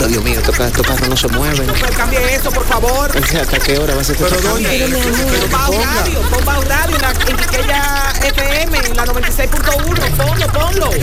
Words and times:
Pero 0.00 0.12
Dios 0.12 0.24
mío, 0.24 0.38
estos 0.40 0.56
carros 0.56 1.08
no 1.10 1.16
se 1.16 1.28
mueven. 1.28 1.66
Pero 1.78 1.92
cambie 1.94 2.34
eso, 2.34 2.50
por 2.50 2.64
favor. 2.64 3.10
O 3.14 3.26
sea, 3.26 3.42
¿Hasta 3.42 3.58
qué 3.58 3.78
hora 3.78 3.94
va 3.94 4.00
a 4.00 4.04
ser 4.04 4.16
este 4.16 4.30
Pero 4.30 4.40
cambio? 4.42 4.66
doña, 4.66 4.96
Pon 4.96 5.50
Bao 5.52 5.72
Radio, 5.84 6.20
pon 6.22 6.44
Bao 6.46 6.62
Radio 6.62 6.96
en 6.96 7.02
la 7.02 7.10
en 7.10 7.36
Quiqueya 7.36 8.12
FM, 8.24 8.78
en 8.78 8.96
la 8.96 9.04
96.1. 9.04 10.16
Ponlo, 10.16 10.46
ponlo. 10.54 10.86
Ok, 10.88 10.96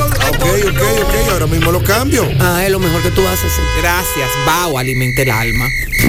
ok, 0.65 0.81
ok, 1.03 1.29
ahora 1.31 1.45
mismo 1.45 1.71
lo 1.71 1.83
cambio. 1.83 2.27
Ah, 2.39 2.63
es 2.65 2.71
lo 2.71 2.79
mejor 2.79 3.03
que 3.03 3.11
tú 3.11 3.21
haces. 3.27 3.53
sí. 3.53 3.61
Gracias, 3.79 4.31
Bao, 4.47 4.79
alimenta 4.79 5.21
el 5.21 5.29
alma. 5.29 5.67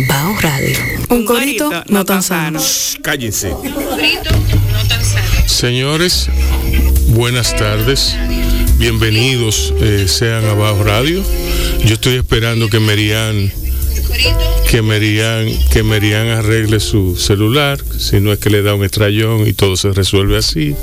Bao 0.08 0.34
Radio. 0.40 0.78
Un 1.10 1.26
corito 1.26 1.70
no 1.88 2.06
tan 2.06 2.22
sano. 2.22 2.58
Cállense. 3.02 3.54
Señores, 5.44 6.30
buenas 7.08 7.54
tardes. 7.54 8.16
Bienvenidos 8.78 9.74
eh, 9.80 10.06
sean 10.06 10.44
a 10.44 10.54
Bajo 10.54 10.84
Radio. 10.84 11.24
Yo 11.84 11.94
estoy 11.94 12.14
esperando 12.14 12.68
que 12.70 12.78
Merian 12.78 13.52
que 14.70 14.82
Merian 14.82 15.48
que 15.72 15.82
Merian 15.82 16.28
arregle 16.28 16.78
su 16.78 17.16
celular, 17.16 17.80
si 17.98 18.20
no 18.20 18.32
es 18.32 18.38
que 18.38 18.50
le 18.50 18.62
da 18.62 18.74
un 18.74 18.84
estrellón 18.84 19.48
y 19.48 19.52
todo 19.52 19.76
se 19.76 19.92
resuelve 19.92 20.36
así. 20.36 20.76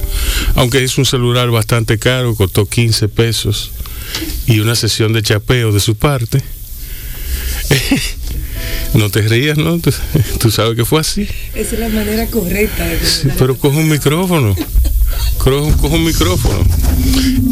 Aunque 0.56 0.84
es 0.84 0.98
un 0.98 1.06
celular 1.06 1.50
bastante 1.52 1.98
caro, 1.98 2.36
costó 2.36 2.66
15 2.66 3.08
pesos 3.08 3.72
y 4.46 4.60
una 4.60 4.76
sesión 4.76 5.14
de 5.14 5.22
chapeo 5.22 5.72
de 5.72 5.80
su 5.80 5.96
parte. 5.96 6.44
No 8.94 9.10
te 9.10 9.22
rías, 9.22 9.58
¿no? 9.58 9.78
Tú, 10.40 10.52
sabes 10.52 10.76
que 10.78 10.86
fue 10.86 11.02
así. 11.02 11.28
Esa 11.54 11.76
es 11.76 11.80
la 11.80 11.90
manera 11.90 12.28
correcta 12.28 12.88
de 12.88 12.98
Sí, 13.06 13.28
pero 13.38 13.58
coge 13.58 13.78
un 13.78 13.90
micrófono. 13.90 14.56
Coge, 15.38 15.74
coge 15.78 15.96
un 15.96 16.04
micrófono. 16.04 16.66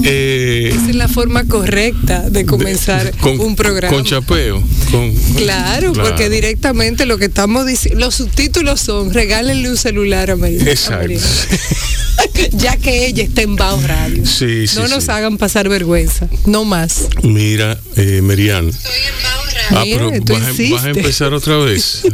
Eh, 0.04 0.72
Esa 0.74 0.90
es 0.90 0.96
la 0.96 1.08
forma 1.08 1.46
correcta 1.46 2.30
de 2.30 2.46
comenzar 2.46 3.16
con, 3.18 3.40
un 3.40 3.56
programa. 3.56 3.96
Con 3.96 4.04
chapeo. 4.06 4.62
Con, 4.92 5.14
Claro, 5.36 5.94
porque 5.94 6.30
directamente 6.30 7.06
lo 7.06 7.18
que 7.18 7.26
estamos 7.26 7.66
diciendo, 7.66 8.00
los 8.00 8.16
subtítulos 8.16 8.82
son 8.82 9.14
regálenle 9.14 9.70
un 9.70 9.78
celular 9.78 10.32
a 10.32 10.36
María. 10.36 10.64
Exacto. 10.64 10.96
a 10.96 10.98
María. 11.02 11.22
ya 12.54 12.78
que 12.78 13.06
ella 13.06 13.24
está 13.24 13.42
en 13.44 13.56
Bao 13.56 13.80
Radio. 13.86 14.26
Sí, 14.26 14.68
sí, 14.68 14.78
no 14.78 14.88
nos 14.88 15.06
sí. 15.06 15.12
hagan 15.12 15.38
pasar 15.38 15.70
vergüenza, 15.70 16.28
no 16.46 16.66
más. 16.66 17.08
Mira, 17.24 17.80
eh, 17.96 18.22
Merian. 18.24 18.72
Ah, 19.70 19.84
Mira, 19.86 20.10
pero 20.10 20.24
tú 20.24 20.34
vas, 20.34 20.42
a, 20.42 20.46
vas 20.46 20.60
a 20.60 20.64
insistes. 20.64 20.86
empezar 20.98 21.34
otra 21.34 21.58
vez. 21.58 22.02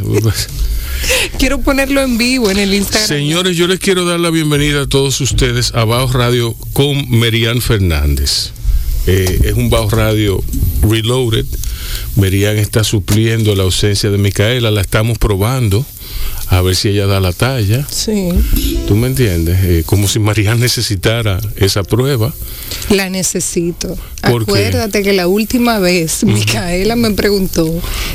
Quiero 1.38 1.60
ponerlo 1.60 2.02
en 2.02 2.18
vivo 2.18 2.50
en 2.50 2.58
el 2.58 2.74
Instagram. 2.74 3.08
Señores, 3.08 3.56
yo 3.56 3.66
les 3.66 3.78
quiero 3.78 4.04
dar 4.04 4.20
la 4.20 4.30
bienvenida 4.30 4.82
a 4.82 4.86
todos 4.86 5.20
ustedes 5.20 5.72
a 5.74 5.84
Bajo 5.84 6.12
Radio 6.12 6.54
con 6.72 7.10
Merian 7.10 7.60
Fernández. 7.60 8.52
Eh, 9.06 9.40
es 9.44 9.54
un 9.54 9.70
Bajo 9.70 9.90
Radio 9.90 10.42
Reloaded. 10.82 11.46
Merian 12.16 12.58
está 12.58 12.84
supliendo 12.84 13.54
la 13.54 13.62
ausencia 13.62 14.10
de 14.10 14.18
Micaela, 14.18 14.70
la 14.70 14.82
estamos 14.82 15.18
probando 15.18 15.84
a 16.50 16.60
ver 16.62 16.74
si 16.76 16.88
ella 16.88 17.06
da 17.06 17.20
la 17.20 17.32
talla. 17.32 17.86
Sí, 17.90 18.28
¿Tú 18.88 18.96
me 18.96 19.06
entiendes? 19.06 19.58
Eh, 19.62 19.82
como 19.86 20.08
si 20.08 20.18
Marian 20.18 20.58
necesitara 20.66 21.40
esa 21.56 21.82
prueba. 21.84 22.32
la 22.90 23.08
necesito. 23.08 23.96
Acuérdate 24.22 25.02
que 25.02 25.14
la 25.14 25.26
última 25.28 25.78
vez 25.78 26.24
Micaela 26.24 26.94
me 26.94 27.12
preguntó 27.12 27.72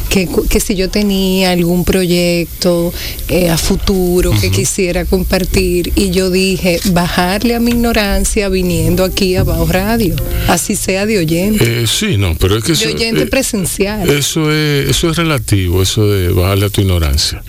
que, 0.10 0.30
que 0.50 0.60
si 0.60 0.76
yo 0.76 0.90
tenía 0.90 1.52
algún 1.52 1.84
proyecto 1.84 2.94
eh, 3.28 3.50
a 3.50 3.58
futuro 3.58 4.32
que 4.40 4.52
quisiera 4.52 5.06
compartir 5.06 5.92
y 5.96 6.12
yo 6.12 6.30
dije 6.30 6.80
bajarle 6.92 7.56
a 7.56 7.60
mi 7.60 7.72
ignorancia 7.72 8.50
viniendo 8.50 9.04
aquí 9.04 9.36
a 9.36 9.44
Bajo 9.44 9.66
Radio, 9.66 10.16
así 10.48 10.76
sea 10.76 11.08
de 11.08 11.18
oyente, 11.18 11.84
Eh, 11.84 11.88
sí, 11.88 12.18
no, 12.18 12.36
pero 12.36 12.58
es 12.58 12.64
que 12.64 12.74
eso, 12.74 12.88
de 12.88 12.94
oyente 12.94 13.26
presencial. 13.26 14.08
eso 14.10 14.52
es 14.52 14.90
eso 14.90 15.10
es 15.10 15.18
relativo, 15.18 15.82
eso 15.82 16.08
de 16.08 16.30
bajarle 16.30 16.68
a 16.68 16.70
tu 16.70 16.82
ignorancia. 16.82 17.42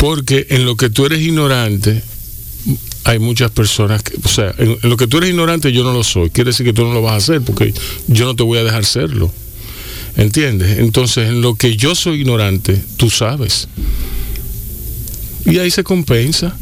Porque 0.00 0.46
en 0.48 0.64
lo 0.64 0.76
que 0.76 0.88
tú 0.88 1.04
eres 1.04 1.20
ignorante, 1.20 2.02
hay 3.04 3.18
muchas 3.18 3.50
personas 3.50 4.02
que, 4.02 4.16
o 4.24 4.28
sea, 4.28 4.54
en, 4.56 4.78
lo 4.82 4.96
que 4.96 5.06
tú 5.06 5.18
eres 5.18 5.28
ignorante 5.28 5.72
yo 5.72 5.84
no 5.84 5.92
lo 5.92 6.02
soy. 6.02 6.30
Quiere 6.30 6.50
decir 6.50 6.64
que 6.64 6.72
tú 6.72 6.84
no 6.84 6.94
lo 6.94 7.02
vas 7.02 7.12
a 7.12 7.16
hacer 7.16 7.42
porque 7.42 7.74
yo 8.08 8.24
no 8.24 8.34
te 8.34 8.42
voy 8.42 8.58
a 8.58 8.64
dejar 8.64 8.86
serlo. 8.86 9.30
¿Entiendes? 10.16 10.78
Entonces, 10.78 11.28
en 11.28 11.42
lo 11.42 11.54
que 11.54 11.76
yo 11.76 11.94
soy 11.94 12.20
ignorante, 12.20 12.82
tú 12.96 13.10
sabes. 13.10 13.68
Y 15.44 15.58
ahí 15.58 15.70
se 15.70 15.84
compensa. 15.84 16.56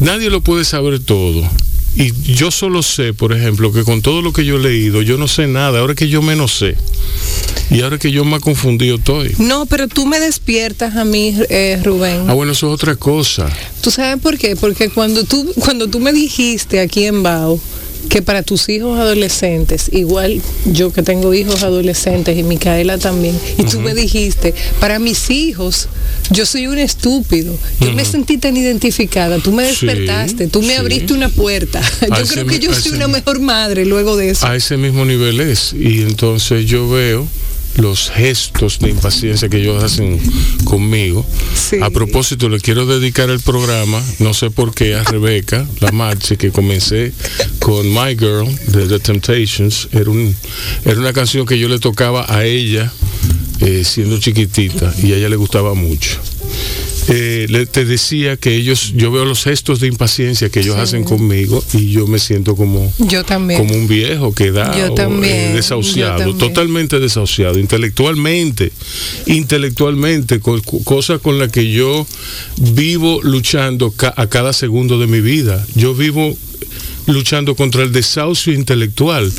Nadie 0.00 0.30
lo 0.30 0.40
puede 0.40 0.64
saber 0.64 1.00
todo. 1.00 1.46
Y 1.96 2.12
yo 2.32 2.50
solo 2.50 2.82
sé, 2.82 3.14
por 3.14 3.32
ejemplo, 3.32 3.72
que 3.72 3.84
con 3.84 4.02
todo 4.02 4.20
lo 4.20 4.32
que 4.32 4.44
yo 4.44 4.56
he 4.56 4.60
leído, 4.60 5.02
yo 5.02 5.16
no 5.16 5.28
sé 5.28 5.46
nada. 5.46 5.78
Ahora 5.78 5.94
que 5.94 6.08
yo 6.08 6.22
menos 6.22 6.52
sé. 6.52 6.76
Y 7.70 7.82
ahora 7.82 7.98
que 7.98 8.10
yo 8.10 8.24
más 8.24 8.40
confundido 8.40 8.96
estoy. 8.96 9.34
No, 9.38 9.66
pero 9.66 9.86
tú 9.86 10.04
me 10.04 10.18
despiertas 10.18 10.96
a 10.96 11.04
mí, 11.04 11.34
eh, 11.48 11.80
Rubén. 11.84 12.28
Ah, 12.28 12.34
bueno, 12.34 12.52
eso 12.52 12.66
es 12.68 12.74
otra 12.74 12.96
cosa. 12.96 13.48
¿Tú 13.80 13.90
sabes 13.90 14.20
por 14.20 14.38
qué? 14.38 14.56
Porque 14.56 14.90
cuando 14.90 15.24
tú, 15.24 15.52
cuando 15.58 15.88
tú 15.88 16.00
me 16.00 16.12
dijiste 16.12 16.80
aquí 16.80 17.04
en 17.04 17.22
Bao 17.22 17.60
que 18.08 18.22
para 18.22 18.42
tus 18.42 18.68
hijos 18.68 18.98
adolescentes, 18.98 19.88
igual 19.92 20.40
yo 20.66 20.92
que 20.92 21.02
tengo 21.02 21.34
hijos 21.34 21.62
adolescentes 21.62 22.36
y 22.38 22.42
Micaela 22.42 22.98
también, 22.98 23.38
y 23.58 23.64
tú 23.64 23.80
me 23.80 23.94
dijiste, 23.94 24.54
para 24.80 24.98
mis 24.98 25.30
hijos, 25.30 25.88
yo 26.30 26.46
soy 26.46 26.66
un 26.66 26.78
estúpido. 26.78 27.56
Yo 27.80 27.92
me 27.92 28.04
sentí 28.04 28.38
tan 28.38 28.56
identificada, 28.56 29.38
tú 29.38 29.52
me 29.52 29.64
Sí, 29.74 29.86
despertaste, 29.86 30.46
tú 30.48 30.60
me 30.62 30.68
sí. 30.68 30.74
abriste 30.74 31.12
una 31.12 31.28
puerta. 31.28 31.80
Yo 32.08 32.14
A 32.14 32.20
ese 32.20 32.34
creo 32.34 32.46
que 32.46 32.58
yo 32.58 32.74
soy 32.74 32.92
una 32.92 33.08
mejor 33.08 33.40
madre 33.40 33.84
luego 33.84 34.16
de 34.16 34.30
eso. 34.30 34.46
A 34.46 34.54
ese 34.56 34.76
mismo 34.76 35.04
nivel 35.04 35.40
es. 35.40 35.72
Y 35.72 36.02
entonces 36.02 36.66
yo 36.66 36.88
veo 36.88 37.26
los 37.76 38.10
gestos 38.10 38.78
de 38.78 38.90
impaciencia 38.90 39.48
que 39.48 39.58
ellos 39.58 39.82
hacen 39.82 40.20
conmigo. 40.64 41.26
Sí. 41.54 41.78
A 41.82 41.90
propósito, 41.90 42.48
le 42.48 42.60
quiero 42.60 42.86
dedicar 42.86 43.30
el 43.30 43.40
programa, 43.40 44.02
no 44.18 44.34
sé 44.34 44.50
por 44.50 44.74
qué, 44.74 44.94
a 44.94 45.04
Rebeca, 45.04 45.66
la 45.80 45.92
marcha 45.92 46.36
que 46.36 46.50
comencé 46.50 47.12
con 47.58 47.88
My 47.88 48.16
Girl 48.18 48.46
de 48.68 48.86
The 48.86 49.00
Temptations. 49.00 49.88
Era, 49.92 50.10
un, 50.10 50.34
era 50.84 50.98
una 50.98 51.12
canción 51.12 51.46
que 51.46 51.58
yo 51.58 51.68
le 51.68 51.78
tocaba 51.78 52.26
a 52.28 52.44
ella 52.44 52.92
eh, 53.60 53.84
siendo 53.84 54.18
chiquitita 54.18 54.94
y 55.02 55.12
a 55.12 55.16
ella 55.16 55.28
le 55.28 55.36
gustaba 55.36 55.74
mucho. 55.74 56.20
Eh, 57.08 57.66
te 57.70 57.84
decía 57.84 58.36
que 58.38 58.54
ellos, 58.56 58.92
yo 58.96 59.10
veo 59.12 59.24
los 59.26 59.44
gestos 59.44 59.78
de 59.80 59.88
impaciencia 59.88 60.48
que 60.48 60.60
ellos 60.60 60.76
hacen 60.76 61.04
conmigo 61.04 61.62
y 61.74 61.90
yo 61.90 62.06
me 62.06 62.18
siento 62.18 62.56
como, 62.56 62.90
Yo 62.98 63.24
también. 63.24 63.60
como 63.60 63.74
un 63.74 63.86
viejo 63.86 64.34
quedado, 64.34 64.78
Yo 64.78 64.94
también, 64.94 65.50
eh, 65.50 65.52
desahuciado, 65.54 66.18
yo 66.20 66.30
también. 66.30 66.38
totalmente 66.38 67.00
desahuciado, 67.00 67.58
intelectualmente, 67.58 68.72
intelectualmente, 69.26 70.40
co- 70.40 70.62
cosa 70.84 71.18
con 71.18 71.38
la 71.38 71.48
que 71.48 71.70
yo 71.70 72.06
vivo 72.56 73.20
luchando 73.22 73.90
ca- 73.90 74.14
a 74.16 74.26
cada 74.28 74.52
segundo 74.54 74.98
de 74.98 75.06
mi 75.06 75.20
vida. 75.20 75.64
Yo 75.74 75.94
vivo 75.94 76.34
luchando 77.06 77.54
contra 77.54 77.82
el 77.82 77.92
desahucio 77.92 78.54
intelectual. 78.54 79.30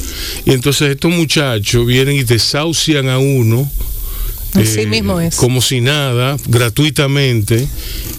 Y 0.45 0.51
entonces 0.51 0.91
estos 0.91 1.11
muchachos 1.11 1.85
vienen 1.87 2.15
y 2.17 2.23
desahucian 2.23 3.09
a 3.09 3.17
uno. 3.17 3.69
Así 4.55 4.81
eh, 4.81 4.87
mismo 4.87 5.19
es. 5.19 5.35
Como 5.35 5.61
si 5.61 5.81
nada, 5.81 6.37
gratuitamente. 6.47 7.67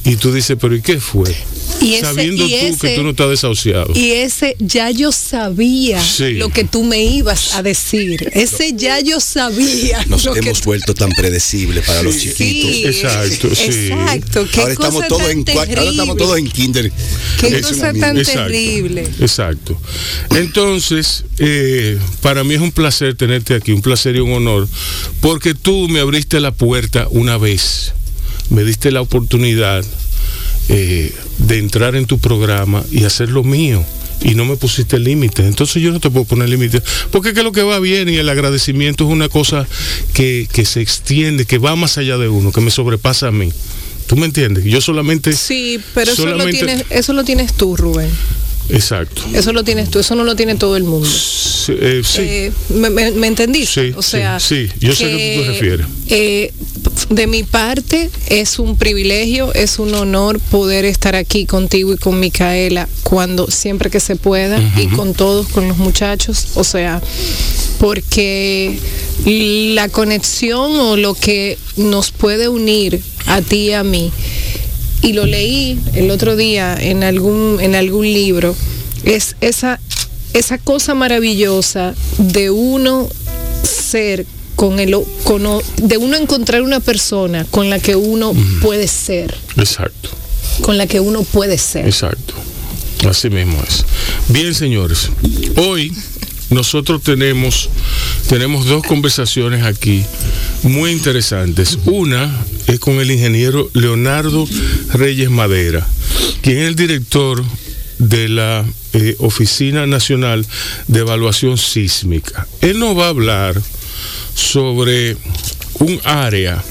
Y 0.04 0.16
tú 0.16 0.32
dices, 0.32 0.56
pero 0.60 0.74
¿y 0.74 0.82
qué 0.82 1.00
fue? 1.00 1.34
Y 1.80 1.94
ese- 1.94 2.06
Sabiendo 2.06 2.44
y 2.46 2.50
tú 2.50 2.56
que 2.58 2.68
ese- 2.68 2.96
tú 2.96 3.02
no 3.02 3.10
estás 3.10 3.30
desahuciado. 3.30 3.92
Y 3.94 4.12
ese 4.12 4.56
ya 4.58 4.90
yo 4.90 5.12
sabía 5.12 6.00
Sí. 6.02 6.32
lo 6.34 6.48
que 6.48 6.64
tú 6.64 6.82
me 6.84 7.02
ibas 7.04 7.54
a 7.54 7.62
decir. 7.62 8.30
Ese 8.32 8.72
ya 8.76 8.98
yo 9.00 9.20
sabía 9.20 10.04
Nos 10.06 10.24
lo 10.24 10.32
que 10.32 10.40
hemos 10.40 10.60
tú- 10.60 10.64
vuelto 10.66 10.94
tan 10.94 11.10
predecibles 11.10 11.84
para 11.86 12.02
los 12.02 12.16
chiquitos. 12.18 12.70
Sí, 12.70 12.84
Exacto, 12.86 13.54
sí. 13.54 13.88
Exacto. 13.88 14.46
Qué 14.50 14.60
Ahora 14.60 14.72
estamos, 14.72 15.08
todos 15.08 15.22
tan 15.22 15.30
en, 15.30 15.44
ahora 15.58 15.82
estamos 15.90 16.16
todos 16.16 16.38
en 16.38 16.48
kinder. 16.50 16.92
Qué 17.40 17.46
Es 17.48 17.66
cosa 17.66 17.92
tan. 17.92 18.16
Exacto, 18.16 18.42
terrible. 18.50 19.08
Exacto. 19.20 19.80
Entonces, 20.30 21.24
eh, 21.38 21.98
para 22.22 22.44
mí 22.44 22.54
es 22.54 22.60
un 22.60 22.72
placer 22.72 23.14
tenerte 23.16 23.54
aquí, 23.54 23.72
un 23.72 23.82
placer 23.82 24.16
y 24.16 24.20
un 24.20 24.32
honor, 24.32 24.68
porque 25.20 25.54
tú 25.54 25.88
me 25.88 26.00
abriste 26.00 26.40
la 26.40 26.52
puerta 26.52 27.06
una 27.10 27.36
vez, 27.38 27.92
me 28.50 28.64
diste 28.64 28.90
la 28.90 29.00
oportunidad 29.00 29.84
eh, 30.68 31.12
de 31.38 31.58
entrar 31.58 31.96
en 31.96 32.06
tu 32.06 32.18
programa 32.18 32.84
y 32.90 33.04
hacer 33.04 33.30
lo 33.30 33.44
mío. 33.44 33.84
Y 34.22 34.34
no 34.34 34.44
me 34.46 34.56
pusiste 34.56 34.98
límites. 34.98 35.44
Entonces 35.46 35.82
yo 35.82 35.92
no 35.92 36.00
te 36.00 36.08
puedo 36.10 36.24
poner 36.24 36.48
límites. 36.48 36.82
Porque 37.10 37.28
es 37.28 37.34
que 37.34 37.42
lo 37.42 37.52
que 37.52 37.62
va 37.62 37.78
bien 37.80 38.08
y 38.08 38.16
el 38.16 38.28
agradecimiento 38.28 39.04
es 39.04 39.10
una 39.10 39.28
cosa 39.28 39.68
que, 40.14 40.48
que 40.52 40.64
se 40.64 40.80
extiende, 40.80 41.44
que 41.44 41.58
va 41.58 41.76
más 41.76 41.98
allá 41.98 42.16
de 42.16 42.28
uno, 42.28 42.50
que 42.50 42.60
me 42.62 42.70
sobrepasa 42.70 43.28
a 43.28 43.32
mí. 43.32 43.52
¿Tú 44.06 44.16
me 44.16 44.24
entiendes? 44.26 44.64
Yo 44.64 44.80
solamente... 44.80 45.32
Sí, 45.34 45.80
pero 45.94 46.12
eso 46.12 46.24
lo, 46.24 46.32
solamente- 46.32 46.64
tienes, 46.64 46.86
eso 46.90 47.12
lo 47.12 47.24
tienes 47.24 47.52
tú, 47.54 47.76
Rubén. 47.76 48.08
Exacto. 48.68 49.22
Eso 49.32 49.52
lo 49.52 49.62
tienes 49.64 49.90
tú, 49.90 49.98
eso 50.00 50.14
no 50.14 50.24
lo 50.24 50.34
tiene 50.36 50.54
todo 50.56 50.76
el 50.76 50.82
mundo. 50.84 51.08
Sí, 51.08 51.72
eh, 51.78 52.02
sí. 52.04 52.20
Eh, 52.22 52.52
¿me, 52.70 52.90
me- 52.90 53.10
me 53.12 53.26
entendiste? 53.28 53.88
Sí, 53.90 53.94
o 53.96 54.02
sea, 54.02 54.40
sí, 54.40 54.66
sí, 54.68 54.72
yo 54.80 54.94
sé 54.94 55.04
a 55.04 55.08
qué 55.16 55.34
tú 55.38 55.42
te 55.42 55.48
refieres. 55.52 55.86
eh, 56.08 56.52
de 57.10 57.26
mi 57.26 57.42
parte 57.42 58.10
es 58.28 58.58
un 58.58 58.76
privilegio, 58.76 59.52
es 59.54 59.78
un 59.78 59.94
honor 59.94 60.38
poder 60.40 60.84
estar 60.84 61.14
aquí 61.14 61.44
contigo 61.46 61.92
y 61.92 61.96
con 61.96 62.18
Micaela 62.20 62.88
cuando 63.02 63.50
siempre 63.50 63.90
que 63.90 64.00
se 64.00 64.16
pueda 64.16 64.58
y 64.80 64.86
con 64.88 65.14
todos, 65.14 65.48
con 65.48 65.68
los 65.68 65.76
muchachos, 65.78 66.46
o 66.54 66.64
sea, 66.64 67.00
porque 67.78 68.78
la 69.74 69.88
conexión 69.88 70.72
o 70.80 70.96
lo 70.96 71.14
que 71.14 71.58
nos 71.76 72.10
puede 72.10 72.48
unir 72.48 73.00
a 73.26 73.42
ti 73.42 73.56
y 73.68 73.72
a 73.72 73.82
mí 73.84 74.12
y 75.06 75.12
lo 75.12 75.24
leí 75.24 75.78
el 75.94 76.10
otro 76.10 76.34
día 76.34 76.76
en 76.78 77.04
algún 77.04 77.58
en 77.60 77.76
algún 77.76 78.06
libro 78.06 78.56
es 79.04 79.36
esa 79.40 79.78
esa 80.32 80.58
cosa 80.58 80.94
maravillosa 80.94 81.94
de 82.18 82.50
uno 82.50 83.08
ser 83.62 84.26
con 84.56 84.80
el 84.80 84.96
con, 85.22 85.44
de 85.82 85.96
uno 85.96 86.16
encontrar 86.16 86.62
una 86.62 86.80
persona 86.80 87.46
con 87.52 87.70
la 87.70 87.78
que 87.78 87.94
uno 87.94 88.34
puede 88.62 88.88
ser, 88.88 89.32
Exacto, 89.56 90.08
con 90.62 90.76
la 90.76 90.88
que 90.88 90.98
uno 90.98 91.22
puede 91.22 91.56
ser. 91.56 91.86
exacto. 91.86 92.34
Así 93.08 93.30
mismo 93.30 93.62
es. 93.68 93.84
Bien, 94.28 94.54
señores, 94.54 95.10
hoy 95.56 95.92
nosotros 96.50 97.02
tenemos, 97.02 97.68
tenemos 98.28 98.64
dos 98.66 98.82
conversaciones 98.82 99.64
aquí 99.64 100.04
muy 100.64 100.90
interesantes. 100.90 101.78
Una 101.84 102.34
es 102.66 102.80
con 102.80 103.00
el 103.00 103.10
ingeniero 103.10 103.70
Leonardo 103.74 104.46
Reyes 104.92 105.30
Madera, 105.30 105.86
quien 106.42 106.58
es 106.58 106.68
el 106.68 106.76
director 106.76 107.44
de 107.98 108.28
la 108.28 108.64
eh, 108.92 109.16
Oficina 109.18 109.86
Nacional 109.86 110.46
de 110.88 111.00
Evaluación 111.00 111.58
Sísmica. 111.58 112.46
Él 112.60 112.78
nos 112.78 112.96
va 112.96 113.06
a 113.06 113.10
hablar 113.10 113.60
sobre 114.34 115.16
un 115.74 116.00
área 116.04 116.62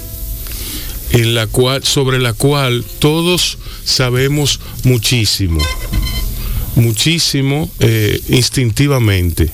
en 1.12 1.36
la 1.36 1.48
cual, 1.48 1.84
sobre 1.84 2.20
la 2.20 2.34
cual 2.34 2.84
todos 3.00 3.58
sabemos 3.84 4.60
muchísimo, 4.84 5.62
muchísimo 6.76 7.70
eh, 7.80 8.20
instintivamente, 8.30 9.50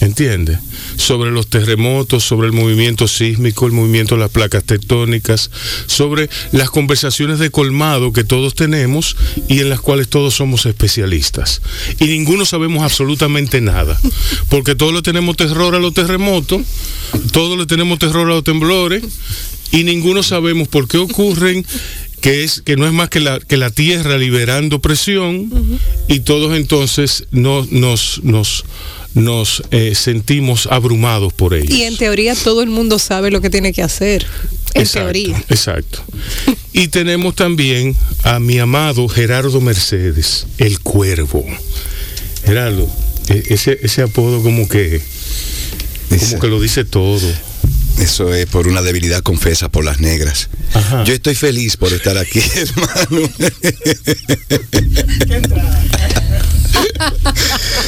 ¿entiendes? 0.00 0.58
Sobre 0.98 1.30
los 1.30 1.46
terremotos, 1.46 2.24
sobre 2.24 2.48
el 2.48 2.52
movimiento 2.52 3.08
sísmico, 3.08 3.64
el 3.66 3.72
movimiento 3.72 4.16
de 4.16 4.20
las 4.20 4.30
placas 4.30 4.64
tectónicas, 4.64 5.50
sobre 5.86 6.28
las 6.52 6.70
conversaciones 6.70 7.38
de 7.38 7.50
colmado 7.50 8.12
que 8.12 8.24
todos 8.24 8.54
tenemos 8.54 9.16
y 9.48 9.60
en 9.60 9.70
las 9.70 9.80
cuales 9.80 10.08
todos 10.08 10.34
somos 10.34 10.66
especialistas. 10.66 11.62
Y 11.98 12.06
ninguno 12.06 12.44
sabemos 12.44 12.82
absolutamente 12.82 13.60
nada, 13.60 13.98
porque 14.48 14.74
todos 14.74 14.92
le 14.92 15.02
tenemos 15.02 15.36
terror 15.36 15.74
a 15.74 15.78
los 15.78 15.94
terremotos, 15.94 16.62
todos 17.32 17.56
le 17.58 17.66
tenemos 17.66 17.98
terror 17.98 18.26
a 18.30 18.34
los 18.34 18.44
temblores 18.44 19.02
y 19.70 19.84
ninguno 19.84 20.22
sabemos 20.22 20.68
por 20.68 20.88
qué 20.88 20.98
ocurren 20.98 21.64
que 22.20 22.44
es 22.44 22.62
que 22.62 22.76
no 22.76 22.86
es 22.86 22.92
más 22.92 23.08
que 23.08 23.20
la, 23.20 23.38
que 23.40 23.56
la 23.56 23.70
tierra 23.70 24.18
liberando 24.18 24.80
presión 24.80 25.50
y 26.08 26.20
todos 26.20 26.56
entonces 26.56 27.24
no, 27.30 27.66
nos 27.70 28.20
nos 28.24 28.64
nos 29.14 29.62
eh, 29.70 29.94
sentimos 29.94 30.68
abrumados 30.70 31.32
por 31.32 31.54
ellos. 31.54 31.70
Y 31.70 31.82
en 31.82 31.96
teoría 31.96 32.34
todo 32.34 32.62
el 32.62 32.68
mundo 32.70 32.98
sabe 32.98 33.30
lo 33.30 33.40
que 33.40 33.50
tiene 33.50 33.72
que 33.72 33.82
hacer. 33.82 34.26
En 34.74 34.82
Exacto, 34.82 35.12
teoría. 35.12 35.44
Exacto. 35.48 36.04
Y 36.72 36.88
tenemos 36.88 37.34
también 37.34 37.96
a 38.22 38.38
mi 38.38 38.58
amado 38.58 39.08
Gerardo 39.08 39.60
Mercedes, 39.60 40.46
el 40.58 40.78
cuervo. 40.80 41.44
Gerardo, 42.44 42.88
e- 43.28 43.44
ese, 43.48 43.78
ese 43.82 44.02
apodo 44.02 44.42
como 44.42 44.68
que, 44.68 45.00
como 46.10 46.38
que 46.40 46.46
lo 46.48 46.60
dice 46.60 46.84
todo. 46.84 47.26
Eso 48.00 48.32
es 48.32 48.46
por 48.46 48.68
una 48.68 48.80
debilidad 48.82 49.22
confesa 49.22 49.68
por 49.70 49.84
las 49.84 50.00
negras. 50.00 50.48
Ajá. 50.74 51.04
Yo 51.04 51.14
estoy 51.14 51.34
feliz 51.34 51.76
por 51.76 51.92
estar 51.92 52.16
aquí, 52.16 52.40
hermano. 52.56 53.28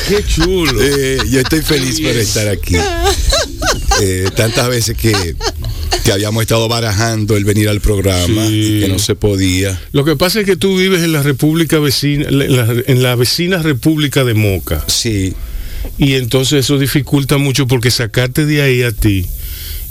Qué 0.08 0.24
chulo. 0.24 0.72
Eh, 0.82 1.18
yo 1.30 1.40
estoy 1.40 1.62
feliz 1.62 2.00
por 2.00 2.10
estar 2.10 2.48
aquí. 2.48 2.76
Eh, 4.02 4.28
tantas 4.34 4.68
veces 4.68 4.96
que, 4.96 5.36
que 6.04 6.12
habíamos 6.12 6.42
estado 6.42 6.66
barajando 6.68 7.36
el 7.36 7.44
venir 7.44 7.68
al 7.68 7.80
programa 7.80 8.46
Sí. 8.46 8.78
y 8.78 8.80
que 8.80 8.88
no 8.88 8.98
se 8.98 9.14
podía. 9.14 9.80
Lo 9.92 10.04
que 10.04 10.16
pasa 10.16 10.40
es 10.40 10.46
que 10.46 10.56
tú 10.56 10.76
vives 10.78 11.02
en 11.02 11.12
la 11.12 11.22
república 11.22 11.78
vecina, 11.78 12.26
en 12.28 12.56
la, 12.56 12.66
en 12.86 13.02
la 13.02 13.14
vecina 13.14 13.58
república 13.62 14.24
de 14.24 14.34
Moca. 14.34 14.84
Sí, 14.88 15.34
Y 15.98 16.14
entonces 16.14 16.64
eso 16.64 16.78
dificulta 16.78 17.36
mucho 17.38 17.66
porque 17.66 17.90
sacarte 17.90 18.46
de 18.46 18.62
ahí 18.62 18.82
a 18.82 18.92
ti 18.92 19.26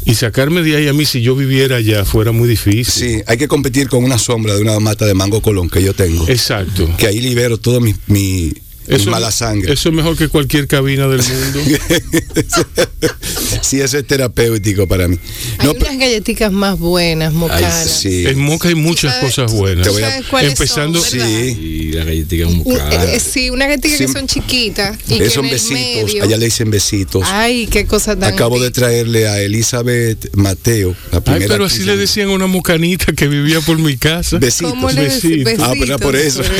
y 0.10 0.16
sacarme 0.16 0.64
de 0.64 0.76
ahí 0.76 0.88
a 0.88 0.94
mí 0.94 1.06
si 1.06 1.22
yo 1.22 1.36
viviera 1.36 1.78
allá 1.78 2.04
fuera 2.04 2.32
muy 2.32 2.48
difícil. 2.48 2.86
sí, 2.86 3.22
hay 3.28 3.38
que 3.38 3.48
competir 3.48 3.90
con 3.90 4.04
una 4.04 4.18
sombra 4.18 4.56
de 4.56 4.62
una 4.62 4.80
mata 4.80 5.06
de 5.06 5.14
mango 5.14 5.42
colón 5.42 5.70
que 5.70 5.84
yo 5.84 5.94
tengo. 5.94 6.28
Exacto. 6.28 6.90
Que 6.98 7.08
ahí 7.08 7.20
libero 7.22 7.58
todo 7.58 7.80
mi, 7.80 7.94
mi, 8.08 8.52
Eso, 8.90 9.12
mala 9.12 9.32
sangre. 9.32 9.72
eso 9.74 9.90
es 9.90 9.96
mejor 9.96 10.18
que 10.18 10.28
cualquier 10.28 10.68
cabina 10.68 11.08
del 11.08 11.22
mundo. 11.22 11.60
sí, 13.62 13.80
eso 13.82 13.98
es 13.98 14.08
terapéutico 14.08 14.88
para 14.88 15.08
mí. 15.08 15.18
Hay 15.60 15.68
No, 15.68 15.74
unas 15.74 15.98
galletitas 15.98 16.52
más 16.52 16.80
buenas, 16.80 17.32
ay, 17.32 17.38
mocanas. 17.38 18.00
sí. 18.02 18.26
En 18.28 18.40
Moca 18.40 18.68
hay 18.70 18.76
muchas 18.76 19.14
sabes- 19.16 19.36
cosas 19.36 19.54
buenas. 19.54 19.84
Te 19.86 19.92
voy 19.92 20.04
a- 20.04 20.10
¿Sabes 20.10 20.26
cuáles 20.28 20.52
Empezando- 20.54 21.00
son? 21.02 21.10
Sí, 21.20 21.20
Y 21.20 21.92
la 21.94 22.04
galletita 22.04 22.48
es 22.50 22.56
muy 22.56 22.64
Un- 22.66 22.78
cara. 22.78 23.14
eh, 23.14 23.20
sí, 23.20 23.50
una 23.50 23.66
galletita 23.68 23.98
que 23.98 24.08
Sí. 24.08 24.14
son 24.14 24.28
chiquitas. 24.28 24.98
Y 25.08 25.18
que 25.20 25.30
son 25.30 25.46
en 25.46 25.52
el 25.52 25.56
besitos. 25.56 26.06
medio- 26.06 26.24
Allá 26.24 26.38
le 26.38 26.46
dicen 26.46 26.72
besitos. 26.72 27.24
Ay, 27.28 27.68
qué 27.68 27.86
cosa 27.86 28.18
tan 28.18 28.34
Acabo 28.34 28.60
de 28.60 28.72
traerle 28.72 29.28
a 29.28 29.40
Elizabeth 29.42 30.36
Mateo, 30.36 30.96
la 31.12 31.18
Ay, 31.20 31.24
primera. 31.24 31.48
pero 31.48 31.66
así 31.66 31.80
le 31.84 31.94
de- 31.94 31.98
decían 32.00 32.30
a 32.30 32.34
una 32.34 32.48
mocanita 32.48 33.12
que 33.14 33.28
vivía 33.28 33.62
por 33.62 33.78
mi 33.78 33.98
casa. 33.98 34.38
Besitos. 34.40 34.72
¿Cómo 34.72 34.90
le 34.92 35.04
decís? 35.04 35.44
Besitos. 35.44 35.68
Ah, 35.68 35.72
pero 35.74 35.86
era 35.86 35.98
por 35.98 36.16
eso. 36.16 36.42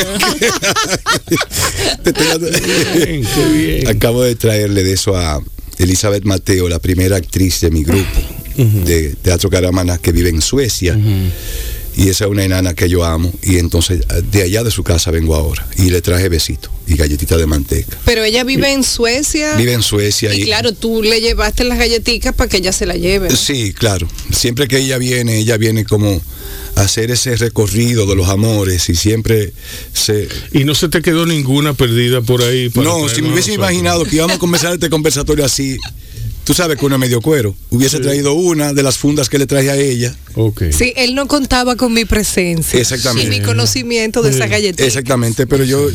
Bien, 2.96 3.24
qué 3.24 3.46
bien. 3.54 3.88
Acabo 3.88 4.24
de 4.24 4.36
traerle 4.36 4.84
de 4.84 4.94
eso 4.94 5.16
a 5.16 5.42
Elizabeth 5.78 6.24
Mateo, 6.26 6.70
la 6.70 6.80
primera 6.80 7.18
actriz 7.18 7.62
de 7.62 7.72
mi 7.72 7.84
grupo 7.84 8.20
de 8.58 9.16
Teatro 9.22 9.50
Caramana 9.50 9.98
que 9.98 10.12
vive 10.12 10.30
en 10.30 10.42
Suecia. 10.42 10.98
Y 11.96 12.08
esa 12.08 12.26
es 12.26 12.32
una 12.32 12.44
enana 12.46 12.74
que 12.74 12.88
yo 12.88 13.04
amo. 13.04 13.32
Y 13.42 13.58
entonces 13.58 14.02
de 14.32 14.44
allá 14.44 14.64
de 14.64 14.72
su 14.72 14.84
casa 14.84 15.12
vengo 15.12 15.36
ahora. 15.36 15.68
Y 15.78 15.90
le 15.90 16.02
traje 16.02 16.30
besito 16.30 16.70
y 16.88 16.96
galletita 16.96 17.38
de 17.38 17.46
manteca. 17.46 17.98
Pero 18.06 18.24
ella 18.24 18.44
vive 18.44 18.72
en 18.72 18.84
Suecia. 18.84 19.56
Vive 19.56 19.74
en 19.74 19.82
Suecia. 19.82 20.34
Y 20.34 20.44
claro, 20.46 20.74
tú 20.74 21.02
le 21.02 21.22
llevaste 21.22 21.64
las 21.64 21.78
galletitas 21.78 22.34
para 22.34 22.50
que 22.50 22.58
ella 22.58 22.72
se 22.72 22.86
la 22.86 22.96
lleve. 22.96 23.30
¿no? 23.30 23.36
Sí, 23.36 23.74
claro. 23.74 24.08
Siempre 24.32 24.68
que 24.68 24.80
ella 24.80 24.98
viene, 24.98 25.40
ella 25.40 25.58
viene 25.58 25.86
como 25.86 26.22
hacer 26.76 27.12
ese 27.12 27.36
recorrido 27.36 28.06
de 28.06 28.16
los 28.16 28.30
amores 28.30 28.90
y 28.90 28.96
siempre 28.96 29.52
se... 29.94 30.28
Y 30.54 30.64
no 30.64 30.76
se 30.76 30.90
te 30.90 31.02
quedó 31.02 31.26
ninguna 31.26 31.74
perdida 31.74 32.22
por 32.22 32.42
ahí. 32.42 32.70
para 32.70 32.88
No, 32.88 33.10
si 33.10 33.22
me 33.22 33.32
hubiese 33.32 33.54
imaginado 33.54 34.06
que 34.06 34.18
íbamos 34.18 34.38
a 34.38 34.40
conversar 34.40 34.74
este 34.74 34.90
conversatorio 34.90 35.46
así, 35.46 35.78
tú 36.44 36.54
sabes 36.54 36.78
que 36.80 36.86
uno 36.86 36.96
es 36.96 37.00
medio 37.00 37.22
cuero. 37.22 37.56
Hubiese 37.70 38.00
traído 38.00 38.34
una 38.34 38.74
de 38.74 38.84
las 38.84 38.98
fundas 38.98 39.30
que 39.30 39.38
le 39.38 39.46
traje 39.46 39.70
a 39.70 39.76
ella. 39.76 40.16
Ok. 40.36 40.64
Sí, 40.78 40.94
él 40.96 41.16
no 41.16 41.28
contaba 41.28 41.76
con 41.76 41.94
mi 41.94 42.06
presencia. 42.06 42.80
Exactamente. 42.80 43.36
Y 43.36 43.40
mi 43.40 43.46
conocimiento 43.46 44.22
de 44.22 44.32
esa 44.32 44.48
galletita. 44.48 44.86
Exactamente, 44.86 45.46
pero 45.48 45.64
yo 45.64 45.88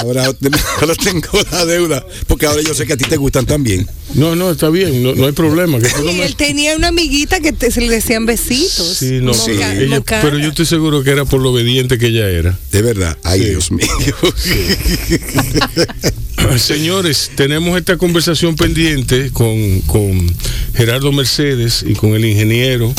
ahora, 0.00 0.26
ahora 0.80 0.94
tengo 0.94 1.28
la 1.50 1.66
deuda, 1.66 2.04
porque 2.26 2.46
ahora 2.46 2.62
yo 2.62 2.74
sé 2.74 2.86
que 2.86 2.94
a 2.94 2.96
ti 2.96 3.04
te 3.04 3.16
gustan 3.16 3.46
también. 3.46 3.86
No, 4.14 4.36
no, 4.36 4.50
está 4.50 4.68
bien, 4.70 5.02
no, 5.02 5.14
no 5.14 5.26
hay 5.26 5.32
problema. 5.32 5.78
Que 5.78 5.88
Y 6.00 6.16
me- 6.18 6.26
él 6.26 6.36
tenía 6.36 6.76
una 6.76 6.88
amiguita 6.88 7.40
que 7.40 7.52
te- 7.52 7.70
se 7.70 7.80
le 7.80 7.90
decían 7.90 8.26
besitos. 8.26 8.96
Sí, 8.98 9.18
no, 9.22 9.34
Sí. 9.34 9.52
Ella- 9.52 10.02
pero 10.22 10.38
yo 10.38 10.48
estoy 10.48 10.66
seguro 10.66 11.02
que 11.02 11.10
era 11.10 11.24
por 11.24 11.40
lo 11.40 11.50
obediente 11.52 11.98
que 11.98 12.06
ella 12.08 12.28
era. 12.28 12.58
De 12.70 12.82
verdad, 12.82 13.16
ay 13.24 13.40
Sí. 13.40 13.48
Dios 13.50 13.70
mío. 13.72 13.86
Señores, 16.58 17.30
tenemos 17.34 17.78
esta 17.78 17.96
conversación 17.96 18.56
pendiente 18.56 19.30
con, 19.32 19.81
con 19.86 20.34
Gerardo 20.74 21.12
Mercedes 21.12 21.84
y 21.86 21.94
con 21.94 22.14
el 22.14 22.24
ingeniero 22.24 22.92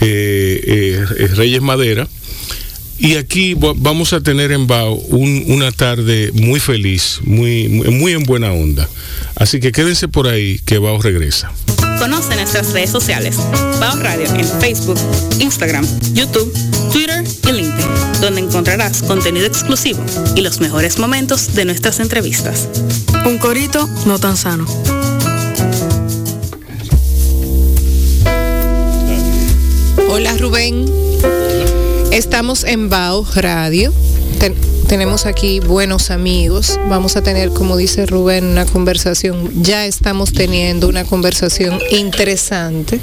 eh, 0.00 0.60
eh, 0.66 1.04
eh, 1.18 1.26
Reyes 1.34 1.62
Madera. 1.62 2.08
Y 2.98 3.16
aquí 3.16 3.54
va- 3.54 3.72
vamos 3.76 4.12
a 4.12 4.20
tener 4.20 4.52
en 4.52 4.66
Bao 4.68 4.94
un- 4.94 5.44
una 5.48 5.72
tarde 5.72 6.30
muy 6.32 6.60
feliz, 6.60 7.18
muy, 7.24 7.68
muy, 7.68 7.88
muy 7.90 8.12
en 8.12 8.22
buena 8.24 8.52
onda. 8.52 8.88
Así 9.34 9.58
que 9.60 9.72
quédense 9.72 10.06
por 10.08 10.28
ahí, 10.28 10.60
que 10.64 10.78
Bao 10.78 11.00
regresa. 11.02 11.52
Conoce 11.98 12.34
nuestras 12.36 12.72
redes 12.72 12.90
sociales, 12.90 13.36
Bao 13.80 13.96
Radio 13.96 14.26
en 14.36 14.46
Facebook, 14.60 14.98
Instagram, 15.40 15.86
YouTube, 16.12 16.52
Twitter 16.92 17.24
y 17.48 17.52
LinkedIn, 17.52 18.20
donde 18.20 18.40
encontrarás 18.42 19.02
contenido 19.02 19.46
exclusivo 19.46 20.04
y 20.36 20.42
los 20.42 20.60
mejores 20.60 20.98
momentos 20.98 21.54
de 21.54 21.64
nuestras 21.64 21.98
entrevistas. 22.00 22.68
Un 23.26 23.38
corito 23.38 23.88
no 24.06 24.18
tan 24.18 24.36
sano. 24.36 24.66
Hola 30.14 30.36
Rubén. 30.38 30.84
Estamos 32.12 32.62
en 32.62 32.88
Bao 32.88 33.26
Radio. 33.34 33.92
Ten- 34.38 34.54
tenemos 34.86 35.26
aquí 35.26 35.58
buenos 35.58 36.12
amigos. 36.12 36.78
Vamos 36.88 37.16
a 37.16 37.22
tener, 37.24 37.50
como 37.50 37.76
dice 37.76 38.06
Rubén, 38.06 38.44
una 38.44 38.64
conversación. 38.64 39.50
Ya 39.64 39.86
estamos 39.86 40.32
teniendo 40.32 40.86
una 40.88 41.04
conversación 41.04 41.80
interesante, 41.90 43.00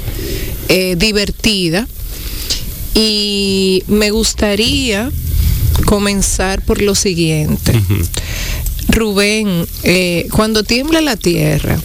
eh, 0.70 0.96
divertida. 0.96 1.86
Y 2.94 3.82
me 3.88 4.10
gustaría 4.10 5.10
comenzar 5.84 6.64
por 6.64 6.80
lo 6.80 6.94
siguiente. 6.94 7.72
Rubén, 8.88 9.66
eh, 9.82 10.26
cuando 10.30 10.64
tiembla 10.64 11.00
la 11.00 11.16
tierra, 11.16 11.80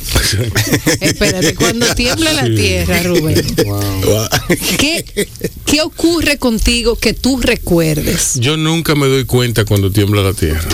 espérate, 1.01 1.55
cuando 1.55 1.85
tiembla 1.95 2.33
la 2.33 2.45
tierra, 2.45 3.01
Rubén, 3.03 3.43
¿qué, 4.77 5.29
qué 5.65 5.81
ocurre 5.81 6.37
contigo 6.37 6.97
que 6.97 7.13
tú 7.13 7.39
recuerdes? 7.39 8.39
Yo 8.39 8.57
nunca 8.57 8.95
me 8.95 9.07
doy 9.07 9.25
cuenta 9.25 9.65
cuando 9.65 9.91
tiembla 9.91 10.21
la 10.21 10.33
tierra. 10.33 10.67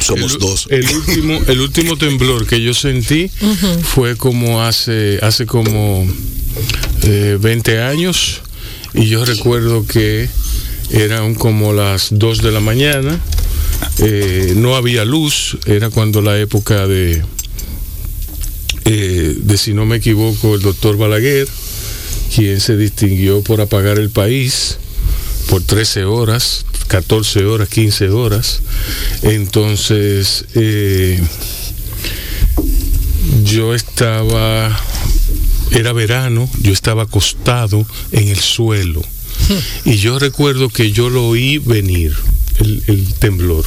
Somos 0.00 0.34
el, 0.34 0.38
dos. 0.38 0.66
El 0.70 0.88
último, 0.88 1.40
el 1.46 1.60
último 1.60 1.96
temblor 1.96 2.46
que 2.46 2.62
yo 2.62 2.74
sentí 2.74 3.30
fue 3.82 4.16
como 4.16 4.62
hace, 4.62 5.18
hace 5.22 5.46
como 5.46 6.06
eh, 7.04 7.38
20 7.40 7.82
años 7.82 8.42
y 8.94 9.06
yo 9.06 9.24
recuerdo 9.24 9.86
que 9.86 10.28
eran 10.90 11.34
como 11.34 11.72
las 11.72 12.08
2 12.10 12.42
de 12.42 12.50
la 12.50 12.60
mañana, 12.60 13.20
eh, 13.98 14.54
no 14.56 14.76
había 14.76 15.04
luz, 15.04 15.58
era 15.66 15.90
cuando 15.90 16.22
la 16.22 16.38
época 16.38 16.86
de, 16.86 17.22
eh, 18.84 19.36
de 19.36 19.58
si 19.58 19.74
no 19.74 19.86
me 19.86 19.96
equivoco, 19.96 20.54
el 20.54 20.62
doctor 20.62 20.96
Balaguer, 20.96 21.48
quien 22.34 22.60
se 22.60 22.76
distinguió 22.76 23.42
por 23.42 23.60
apagar 23.60 23.98
el 23.98 24.10
país 24.10 24.78
por 25.48 25.62
13 25.62 26.04
horas, 26.04 26.64
14 26.86 27.44
horas, 27.44 27.68
15 27.68 28.10
horas. 28.10 28.60
Entonces, 29.22 30.44
eh, 30.54 31.20
yo 33.44 33.74
estaba, 33.74 34.80
era 35.72 35.92
verano, 35.92 36.48
yo 36.62 36.72
estaba 36.72 37.02
acostado 37.02 37.86
en 38.12 38.28
el 38.28 38.38
suelo. 38.38 39.02
Y 39.84 39.96
yo 39.96 40.18
recuerdo 40.18 40.68
que 40.68 40.92
yo 40.92 41.10
lo 41.10 41.26
oí 41.26 41.58
venir, 41.58 42.14
el, 42.60 42.82
el 42.86 43.14
temblor. 43.14 43.64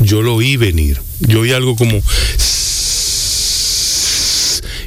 Yo 0.00 0.22
lo 0.22 0.36
oí 0.36 0.56
venir. 0.56 1.00
Yo 1.20 1.40
oí 1.40 1.52
algo 1.52 1.76
como... 1.76 2.00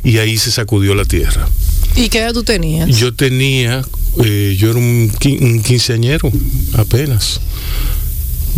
Y 0.04 0.20
ahí 0.20 0.38
se 0.38 0.52
sacudió 0.52 0.96
la 0.96 1.06
tierra. 1.06 1.50
¿Y 1.96 2.10
qué 2.10 2.20
edad 2.20 2.34
tú 2.34 2.44
tenías? 2.44 2.88
Yo 2.98 3.14
tenía, 3.14 3.84
eh, 4.24 4.56
yo 4.58 4.70
era 4.70 4.80
un, 4.80 5.12
qui- 5.12 5.42
un 5.42 5.62
quinceañero 5.62 6.32
apenas. 6.74 7.42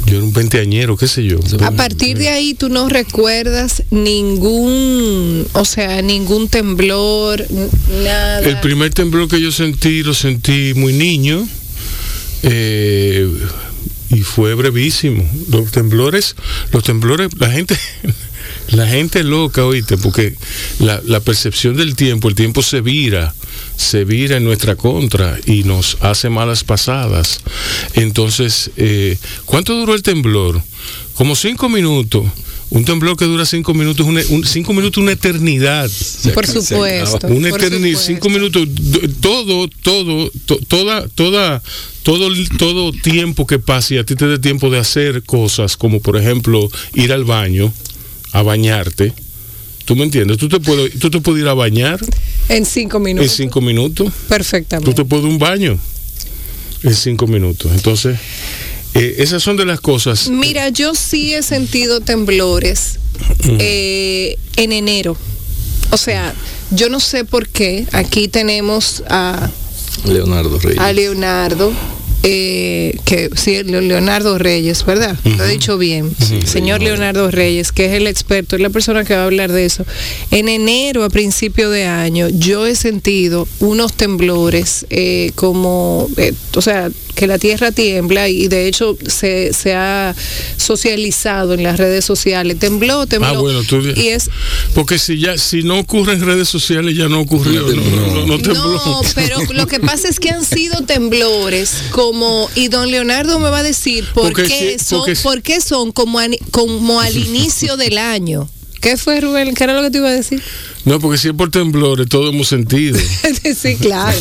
Yo 0.05 0.17
era 0.17 0.25
un 0.25 0.33
veinteañero, 0.33 0.95
qué 0.95 1.07
sé 1.07 1.23
yo. 1.23 1.39
A 1.61 1.71
partir 1.71 2.17
de 2.17 2.29
ahí 2.29 2.53
tú 2.53 2.69
no 2.69 2.87
recuerdas 2.89 3.83
ningún, 3.91 5.47
o 5.53 5.65
sea, 5.65 6.01
ningún 6.01 6.49
temblor, 6.49 7.45
nada. 8.03 8.41
El 8.41 8.59
primer 8.59 8.93
temblor 8.93 9.27
que 9.27 9.41
yo 9.41 9.51
sentí, 9.51 10.03
lo 10.03 10.13
sentí 10.13 10.73
muy 10.75 10.93
niño. 10.93 11.47
eh, 12.43 13.27
y 14.09 14.21
fue 14.21 14.53
brevísimo. 14.53 15.29
Los 15.49 15.71
temblores, 15.71 16.35
los 16.71 16.83
temblores, 16.83 17.29
la 17.37 17.51
gente, 17.51 17.77
la 18.69 18.87
gente 18.87 19.23
loca, 19.23 19.65
oíste, 19.65 19.97
porque 19.97 20.35
la, 20.79 21.01
la 21.05 21.19
percepción 21.19 21.75
del 21.75 21.95
tiempo, 21.95 22.29
el 22.29 22.35
tiempo 22.35 22.61
se 22.61 22.81
vira, 22.81 23.33
se 23.75 24.05
vira 24.05 24.37
en 24.37 24.43
nuestra 24.43 24.75
contra 24.75 25.37
y 25.45 25.63
nos 25.63 25.97
hace 26.01 26.29
malas 26.29 26.63
pasadas. 26.63 27.41
Entonces, 27.93 28.71
eh, 28.77 29.17
¿cuánto 29.45 29.75
duró 29.75 29.95
el 29.95 30.03
temblor? 30.03 30.61
Como 31.13 31.35
cinco 31.35 31.69
minutos. 31.69 32.25
Un 32.71 32.85
temblor 32.85 33.17
que 33.17 33.25
dura 33.25 33.45
cinco 33.47 33.73
minutos, 33.73 34.05
una- 34.05 34.21
un- 34.29 34.45
cinco 34.45 34.73
minutos, 34.73 35.01
una 35.01 35.13
eternidad. 35.13 35.89
Por 36.35 36.45
supuesto. 36.45 37.27
Una 37.27 37.49
por 37.49 37.63
eternidad, 37.63 37.97
supuesto. 37.99 38.05
cinco 38.05 38.29
minutos, 38.29 38.67
todo, 39.19 39.67
todo, 39.81 40.31
to- 40.45 40.59
toda, 40.67 41.07
toda, 41.09 41.63
todo, 42.03 42.29
todo 42.59 42.91
tiempo 42.91 43.47
que 43.47 43.57
pase 43.57 43.95
y 43.95 43.97
a 43.97 44.03
ti 44.03 44.15
te 44.15 44.27
dé 44.27 44.37
tiempo 44.37 44.69
de 44.69 44.77
hacer 44.77 45.23
cosas, 45.23 45.77
como 45.77 45.99
por 45.99 46.15
ejemplo 46.17 46.69
ir 46.93 47.11
al 47.11 47.23
baño, 47.23 47.73
a 48.33 48.43
bañarte. 48.43 49.13
¿Tú 49.85 49.95
me 49.95 50.03
entiendes? 50.03 50.37
Tú 50.37 50.47
te 50.47 50.59
puedes, 50.59 50.99
tú 50.99 51.09
te 51.09 51.19
puedes 51.21 51.41
ir 51.41 51.47
a 51.47 51.55
bañar 51.55 51.99
En 52.49 52.63
cinco 52.67 52.97
en 52.97 53.03
minutos. 53.03 53.31
cinco 53.31 53.61
minutos. 53.61 54.05
Tú 54.13 54.27
Perfectamente. 54.27 54.93
te 54.93 55.05
puedes 55.05 55.25
un 55.25 55.39
baño 55.39 55.79
en 56.83 56.93
cinco 56.95 57.25
minutos. 57.25 57.71
Entonces, 57.73 58.15
eh, 58.93 59.15
esas 59.19 59.43
son 59.43 59.57
de 59.57 59.65
las 59.65 59.79
cosas. 59.81 60.29
Mira, 60.29 60.69
yo 60.69 60.95
sí 60.95 61.33
he 61.33 61.43
sentido 61.43 62.01
temblores 62.01 62.99
eh, 63.59 64.37
en 64.55 64.71
enero. 64.71 65.15
O 65.91 65.97
sea, 65.97 66.33
yo 66.71 66.89
no 66.89 66.99
sé 66.99 67.25
por 67.25 67.47
qué. 67.47 67.85
Aquí 67.91 68.27
tenemos 68.27 69.03
a, 69.09 69.49
Leonardo 70.05 70.59
Reyes. 70.59 70.79
a 70.79 70.93
Leonardo, 70.93 71.71
eh, 72.23 72.95
que 73.05 73.29
sí, 73.35 73.63
Le- 73.63 73.81
Leonardo 73.81 74.37
Reyes, 74.37 74.85
¿verdad? 74.85 75.17
Lo 75.23 75.45
he 75.45 75.49
dicho 75.51 75.77
bien. 75.77 76.11
Señor 76.45 76.81
Leonardo 76.81 77.31
Reyes, 77.31 77.71
que 77.71 77.85
es 77.87 77.93
el 77.93 78.07
experto, 78.07 78.55
es 78.55 78.61
la 78.61 78.69
persona 78.69 79.03
que 79.03 79.15
va 79.15 79.21
a 79.21 79.25
hablar 79.25 79.51
de 79.51 79.65
eso. 79.65 79.85
En 80.31 80.47
enero, 80.49 81.03
a 81.03 81.09
principio 81.09 81.69
de 81.69 81.85
año, 81.85 82.27
yo 82.29 82.65
he 82.67 82.75
sentido 82.75 83.47
unos 83.59 83.93
temblores 83.93 84.85
eh, 84.89 85.31
como, 85.35 86.07
eh, 86.17 86.33
o 86.55 86.61
sea, 86.61 86.89
que 87.19 87.27
la 87.27 87.37
tierra 87.37 87.71
tiembla 87.73 88.29
y 88.29 88.47
de 88.47 88.67
hecho 88.67 88.97
se, 89.05 89.51
se 89.53 89.73
ha 89.73 90.15
socializado 90.55 91.53
en 91.53 91.63
las 91.63 91.77
redes 91.77 92.05
sociales. 92.05 92.57
Tembló, 92.57 93.05
tembló. 93.07 93.27
Ah, 93.29 93.33
bueno, 93.39 93.63
tú 93.63 93.81
y 93.95 94.07
es 94.07 94.29
porque 94.73 94.97
si 94.97 95.19
ya 95.19 95.37
si 95.37 95.63
no 95.63 95.79
ocurre 95.79 96.13
en 96.13 96.21
redes 96.25 96.47
sociales 96.47 96.95
ya 96.95 97.09
no 97.09 97.19
ocurrió, 97.19 97.61
no, 97.61 97.75
no, 97.75 98.25
no, 98.25 98.37
tembló. 98.37 98.53
No, 98.73 99.01
pero 99.15 99.37
lo 99.53 99.67
que 99.67 99.79
pasa 99.79 100.07
es 100.07 100.19
que 100.19 100.29
han 100.29 100.45
sido 100.45 100.83
temblores 100.85 101.73
como, 101.91 102.49
y 102.55 102.69
don 102.69 102.89
Leonardo 102.89 103.39
me 103.39 103.49
va 103.49 103.59
a 103.59 103.63
decir 103.63 104.05
por 104.13 104.23
Porque 104.23 104.43
qué 104.43 104.77
si- 104.79 104.85
son, 104.85 104.99
porque 104.99 105.15
por 105.21 105.41
qué 105.41 105.61
son 105.61 105.91
como, 105.91 106.19
como 106.51 107.01
al 107.01 107.17
inicio 107.17 107.75
del 107.77 107.97
año. 107.97 108.49
¿Qué 108.79 108.97
fue, 108.97 109.19
Rubén? 109.21 109.53
¿Qué 109.55 109.63
era 109.63 109.73
lo 109.73 109.81
que 109.83 109.91
te 109.91 109.97
iba 109.97 110.07
a 110.09 110.13
decir? 110.13 110.41
No, 110.85 110.99
porque 110.99 111.17
si 111.17 111.27
es 111.27 111.33
por 111.33 111.51
temblores, 111.51 112.07
todo 112.07 112.29
hemos 112.29 112.47
sentido. 112.47 112.97
sí, 113.61 113.75
claro. 113.75 114.17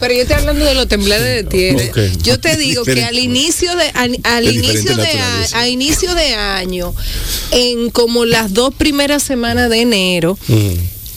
Pero 0.00 0.14
yo 0.14 0.22
estoy 0.22 0.36
hablando 0.36 0.64
de 0.64 0.74
los 0.74 0.88
temblores 0.88 1.22
de 1.22 1.44
tierra. 1.44 1.84
Yo 2.22 2.38
te 2.40 2.56
digo 2.56 2.84
que 2.84 3.02
al 3.04 3.18
inicio 3.18 3.74
de 3.76 3.84
al, 3.94 4.18
al 4.24 4.44
De 4.44 4.52
inicio 4.52 4.96
de 4.96 5.08
a, 5.54 5.68
inicio 5.68 6.14
de 6.14 6.34
año, 6.34 6.94
en 7.52 7.90
como 7.90 8.24
las 8.24 8.52
dos 8.52 8.74
primeras 8.74 9.22
semanas 9.22 9.70
de 9.70 9.80
enero, 9.80 10.38
Mm. 10.48 10.74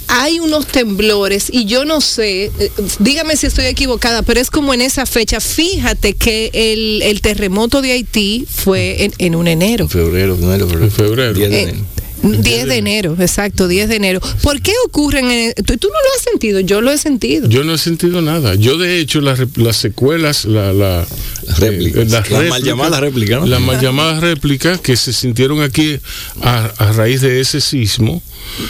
hay 0.07 0.39
unos 0.39 0.67
temblores 0.67 1.47
y 1.51 1.65
yo 1.65 1.83
no 1.83 1.99
sé, 1.99 2.51
eh, 2.59 2.71
dígame 2.99 3.35
si 3.37 3.47
estoy 3.47 3.65
equivocada, 3.65 4.21
pero 4.21 4.39
es 4.39 4.51
como 4.51 4.73
en 4.73 4.81
esa 4.81 5.05
fecha. 5.07 5.39
Fíjate 5.39 6.13
que 6.13 6.51
el, 6.53 7.01
el 7.01 7.21
terremoto 7.21 7.81
de 7.81 7.91
Haití 7.93 8.45
fue 8.47 9.03
en, 9.05 9.13
en 9.17 9.35
un 9.35 9.47
enero. 9.47 9.85
En 9.85 9.89
febrero, 9.89 10.35
enero, 10.39 10.67
febrero. 10.67 10.85
En 10.85 10.91
febrero. 10.91 11.33
10 11.33 11.49
de 11.49 11.55
Eh, 11.57 11.61
enero. 11.63 11.85
10 12.31 12.67
de 12.67 12.77
enero, 12.77 13.15
exacto, 13.19 13.67
10 13.67 13.89
de 13.89 13.95
enero. 13.95 14.21
¿Por 14.41 14.61
qué 14.61 14.71
ocurren? 14.87 15.29
En, 15.31 15.53
tú, 15.53 15.77
tú 15.77 15.87
no 15.87 15.93
lo 15.93 16.15
has 16.17 16.23
sentido, 16.23 16.59
yo 16.59 16.81
lo 16.81 16.91
he 16.91 16.97
sentido. 16.97 17.47
Yo 17.49 17.63
no 17.63 17.73
he 17.75 17.77
sentido 17.77 18.21
nada. 18.21 18.55
Yo 18.55 18.77
de 18.77 18.99
hecho 18.99 19.21
las, 19.21 19.39
las 19.57 19.77
secuelas, 19.77 20.45
la, 20.45 20.73
la, 20.73 21.05
Las 21.47 21.59
réplicas. 21.59 22.01
eh, 22.03 22.05
las 22.09 22.11
Las 22.11 22.31
mal 22.31 22.41
réplicas, 22.41 22.63
llamadas 22.63 22.99
réplicas, 22.99 23.39
¿no? 23.41 23.45
Las 23.47 23.61
mal 23.61 23.79
llamadas 23.79 24.21
réplicas 24.21 24.79
que 24.81 24.95
se 24.97 25.13
sintieron 25.13 25.61
aquí 25.61 25.99
a, 26.41 26.65
a 26.77 26.91
raíz 26.93 27.21
de 27.21 27.39
ese 27.41 27.61
sismo, 27.61 28.21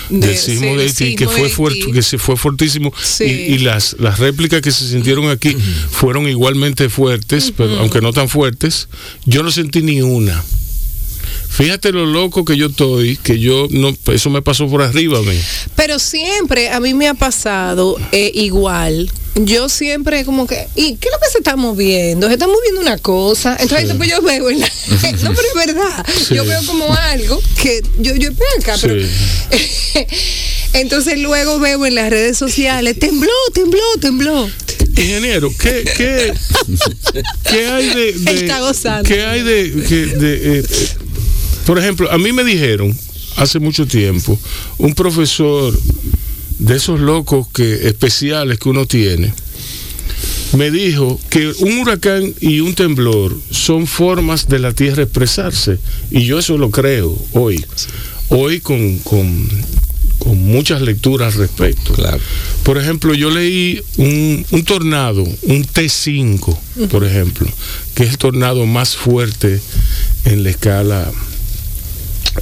De- 0.10 0.28
del 0.28 0.38
sismo 0.38 0.72
sí, 0.72 0.76
de 0.78 0.84
Haití, 0.84 1.16
que 1.16 1.26
sismo 1.26 1.38
fue 1.40 1.50
fuerte, 1.50 1.92
que 1.92 2.02
se 2.02 2.18
fue 2.18 2.36
fortísimo. 2.38 2.92
Sí. 3.02 3.24
Y, 3.26 3.30
y 3.56 3.58
las, 3.60 3.96
las 4.00 4.20
réplicas 4.20 4.62
que 4.62 4.72
se 4.72 4.88
sintieron 4.88 5.30
aquí 5.30 5.56
fueron 5.92 6.28
igualmente 6.28 6.90
fuertes, 6.90 7.54
pero 7.56 7.80
aunque 7.80 8.02
no 8.02 8.12
tan 8.14 8.30
fuertes. 8.30 8.88
Yo 9.26 9.44
no 9.44 9.52
sentí 9.52 9.82
ni 9.82 10.02
una. 10.02 10.44
Fíjate 11.58 11.94
lo 11.94 12.06
loco 12.06 12.44
que 12.44 12.58
yo 12.58 12.68
estoy, 12.68 13.16
que 13.16 13.40
yo 13.40 13.68
no, 13.70 13.96
eso 14.12 14.30
me 14.30 14.42
pasó 14.42 14.68
por 14.68 14.82
arriba, 14.82 15.22
me. 15.22 15.40
Pero 15.78 16.00
siempre 16.00 16.70
a 16.70 16.82
mí 16.82 16.94
me 16.94 17.08
ha 17.08 17.14
pasado 17.14 17.96
eh, 18.12 18.30
igual. 18.36 19.10
Yo 19.36 19.70
siempre 19.70 20.26
como 20.26 20.48
que, 20.48 20.68
¿y 20.76 20.96
qué 20.96 21.08
es 21.08 21.14
lo 21.14 21.20
que 21.20 21.32
se 21.32 21.38
está 21.38 21.56
moviendo? 21.56 22.28
Se 22.28 22.34
está 22.34 22.48
moviendo 22.48 22.82
una 22.82 22.98
cosa. 22.98 23.56
Entonces 23.60 23.88
después 23.88 24.10
yo 24.10 24.22
veo 24.22 24.50
en 24.50 24.60
la... 24.60 24.68
no, 24.68 25.34
pero 25.34 25.48
es 25.48 25.68
verdad. 25.68 26.06
Sí. 26.28 26.36
Yo 26.36 26.46
veo 26.46 26.66
como 26.66 26.94
algo 26.94 27.42
que 27.62 27.82
yo, 28.00 28.16
yo 28.16 28.32
acá, 28.60 28.76
pero... 28.82 28.96
Entonces 30.74 31.20
luego 31.20 31.60
veo 31.60 31.86
en 31.86 31.96
las 31.96 32.10
redes 32.10 32.38
sociales, 32.38 33.00
tembló, 33.00 33.32
tembló, 33.54 33.82
tembló. 34.02 34.50
Ingeniero, 34.98 35.54
¿qué, 35.58 35.86
qué, 35.96 36.34
qué 37.50 37.66
hay 37.66 37.90
de, 37.90 38.10
está 38.44 38.60
gozando. 38.60 39.08
¿Qué 39.08 39.26
hay 39.26 39.42
de, 39.42 39.68
eh, 39.70 40.64
por 41.66 41.80
ejemplo, 41.80 42.12
a 42.12 42.18
mí 42.18 42.32
me 42.32 42.44
dijeron 42.44 42.96
hace 43.38 43.60
mucho 43.60 43.86
tiempo, 43.86 44.40
un 44.78 44.94
profesor 44.94 45.78
de 46.60 46.76
esos 46.76 47.00
locos 47.00 47.48
que 47.54 47.88
especiales 47.88 48.60
que 48.60 48.70
uno 48.70 48.86
tiene, 48.86 49.34
me 50.56 50.72
dijo 50.72 51.20
que 51.30 51.52
un 51.60 51.80
huracán 51.80 52.34
y 52.40 52.62
un 52.62 52.76
temblor 52.76 53.38
son 53.52 53.88
formas 53.88 54.48
de 54.48 54.60
la 54.60 54.74
tierra 54.74 55.04
expresarse. 55.04 55.80
Y 56.12 56.24
yo 56.24 56.40
eso 56.40 56.58
lo 56.58 56.72
creo 56.72 57.18
hoy. 57.34 57.66
Hoy 58.30 58.62
con, 58.62 59.00
con, 59.00 59.50
con 60.20 60.38
muchas 60.38 60.82
lecturas 60.82 61.34
al 61.34 61.42
respecto. 61.42 61.94
Claro. 61.94 62.20
Por 62.64 62.78
ejemplo, 62.78 63.14
yo 63.14 63.30
leí 63.30 63.82
un, 63.98 64.46
un 64.52 64.64
tornado, 64.64 65.24
un 65.24 65.66
T5, 65.66 66.58
por 66.90 67.04
ejemplo, 67.04 67.48
que 67.94 68.04
es 68.04 68.12
el 68.12 68.18
tornado 68.18 68.66
más 68.66 68.96
fuerte 68.96 69.60
en 70.24 70.44
la 70.44 70.52
escala 70.52 71.12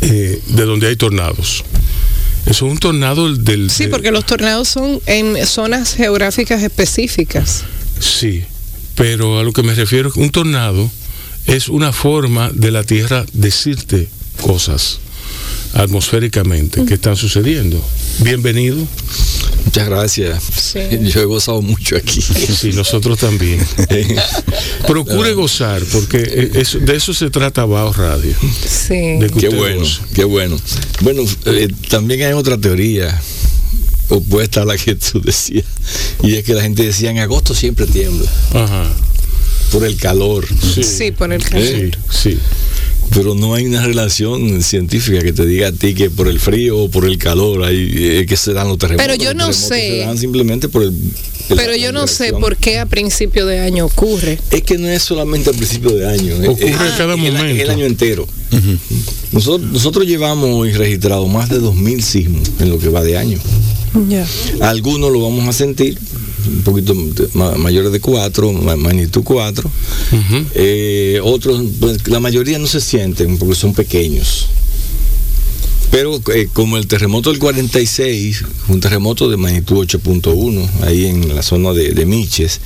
eh, 0.02 0.42
de 0.48 0.66
donde 0.66 0.88
hay 0.88 0.96
tornados. 0.96 1.64
Eso 2.46 2.66
es 2.66 2.72
un 2.74 2.78
tornado 2.78 3.34
del... 3.34 3.70
Sí, 3.72 3.86
de- 3.86 3.90
porque 3.90 4.12
los 4.12 4.26
tornados 4.26 4.68
son 4.68 5.02
en 5.06 5.46
zonas 5.48 5.96
geográficas 5.96 6.62
específicas. 6.62 7.64
Sí, 8.00 8.44
pero 8.96 9.40
a 9.40 9.44
lo 9.44 9.54
que 9.54 9.64
me 9.64 9.74
refiero, 9.74 10.12
un 10.16 10.30
tornado 10.30 10.92
es 11.48 11.70
una 11.70 11.94
forma 11.94 12.50
de 12.54 12.72
la 12.72 12.84
Tierra 12.84 13.26
decirte 13.34 14.08
cosas 14.42 15.00
atmosféricamente 15.74 16.86
que 16.86 16.94
están 16.96 17.16
sucediendo. 17.16 17.84
Bienvenido. 18.20 18.78
Muchas 19.66 19.88
gracias. 19.90 20.44
Sí. 20.44 20.80
Yo 21.14 21.22
he 21.22 21.26
gozado 21.26 21.62
mucho 21.62 21.96
aquí. 21.96 22.22
Sí, 22.22 22.72
nosotros 22.74 23.20
también. 23.20 23.66
Procure 24.88 25.34
gozar, 25.34 25.82
porque 25.92 26.18
eh, 26.18 26.52
eso- 26.56 26.80
de 26.80 26.96
eso 26.96 27.14
se 27.14 27.30
trata 27.30 27.66
Bao 27.66 27.92
Radio. 27.94 28.34
Sí. 28.40 29.18
De 29.20 29.32
Qué 29.40 29.50
bueno, 29.50 29.80
goce. 29.82 30.02
qué 30.14 30.24
bueno. 30.26 30.60
Bueno, 31.02 31.24
eh, 31.46 31.70
también 31.90 32.22
hay 32.24 32.34
otra 32.34 32.58
teoría 32.58 33.20
opuesta 34.10 34.62
a 34.62 34.66
la 34.66 34.78
que 34.78 34.96
tú 34.96 35.22
decías, 35.22 35.66
y 36.22 36.36
es 36.36 36.44
que 36.44 36.54
la 36.54 36.62
gente 36.62 36.84
decía 36.84 37.10
en 37.10 37.20
agosto 37.20 37.56
siempre 37.56 37.88
tiembla 37.88 38.30
Ajá. 38.54 38.90
por 39.72 39.84
el 39.86 39.96
calor, 39.98 40.46
Sí, 40.84 41.12
por 41.12 41.32
el 41.34 41.42
calor. 41.44 41.66
Sí, 41.66 41.92
sí. 42.32 42.40
Pero 43.14 43.36
no 43.36 43.54
hay 43.54 43.66
una 43.66 43.86
relación 43.86 44.62
científica 44.64 45.22
que 45.22 45.34
te 45.34 45.46
diga 45.46 45.68
a 45.68 45.72
ti 45.72 45.94
que 45.94 46.10
por 46.10 46.28
el 46.28 46.40
frío 46.40 46.78
o 46.78 46.90
por 46.90 47.06
el 47.06 47.18
calor 47.18 47.64
hay 47.64 47.92
eh, 47.96 48.26
que 48.28 48.36
se 48.38 48.54
dan 48.54 48.68
los 48.68 48.78
terremotos. 48.78 49.06
Pero 49.08 49.24
yo 49.24 49.34
no 49.34 49.54
sé. 49.54 49.68
Se 49.68 49.98
dan 50.00 50.18
simplemente 50.18 50.68
por 50.70 50.84
el. 50.84 50.90
el- 51.50 51.56
Pero 51.58 51.76
yo 51.76 51.92
no 51.92 52.08
sé 52.08 52.34
por 52.34 52.58
qué 52.58 52.80
a 52.80 52.86
principio 52.86 53.46
de 53.46 53.60
año 53.60 53.86
ocurre. 53.86 54.40
Es 54.52 54.64
que 54.64 54.78
no 54.78 54.88
es 54.90 55.04
solamente 55.04 55.50
al 55.52 55.56
principio 55.56 55.92
de 55.92 56.08
año. 56.08 56.36
eh, 56.44 56.48
Ocurre 56.48 56.70
eh, 56.70 56.74
a 56.74 56.98
cada 56.98 57.14
es 57.16 57.20
el- 57.20 57.34
momento. 57.34 57.46
Es 57.56 57.62
el 57.62 57.70
año 57.70 57.86
entero. 57.86 58.28
nosotros, 59.32 59.72
nosotros 59.72 60.06
llevamos 60.08 60.50
hoy 60.52 60.72
registrado 60.74 61.28
más 61.28 61.50
de 61.50 61.60
2.000 61.60 62.02
sismos 62.02 62.50
en 62.60 62.70
lo 62.70 62.80
que 62.80 62.90
va 62.90 63.04
de 63.04 63.18
año. 63.18 63.40
Ya. 64.10 64.26
Algunos 64.62 65.12
lo 65.12 65.22
vamos 65.22 65.48
a 65.48 65.54
sentir, 65.54 65.98
un 66.54 66.62
poquito 66.64 66.96
ma- 67.34 67.56
mayores 67.56 67.92
de 67.92 68.00
4, 68.00 68.52
magnitud 68.78 69.22
4. 69.24 69.70
Ujú. 70.12 70.46
Eh, 70.56 71.20
otros, 71.24 71.62
pues, 71.80 72.08
la 72.08 72.20
mayoría 72.20 72.60
no 72.60 72.68
se 72.68 72.80
sienten 72.82 73.38
porque 73.38 73.56
son 73.56 73.74
pequeños. 73.74 74.48
Pero 75.92 76.20
eh, 76.34 76.48
como 76.52 76.78
el 76.78 76.88
terremoto 76.88 77.30
del 77.30 77.38
46, 77.38 78.44
un 78.70 78.80
terremoto 78.80 79.30
de 79.30 79.38
magnitud 79.38 79.78
8.1, 79.86 80.68
ahí 80.82 81.06
en 81.06 81.36
la 81.36 81.44
zona 81.44 81.72
de, 81.72 81.92
de 81.94 82.06
Miches, 82.08 82.62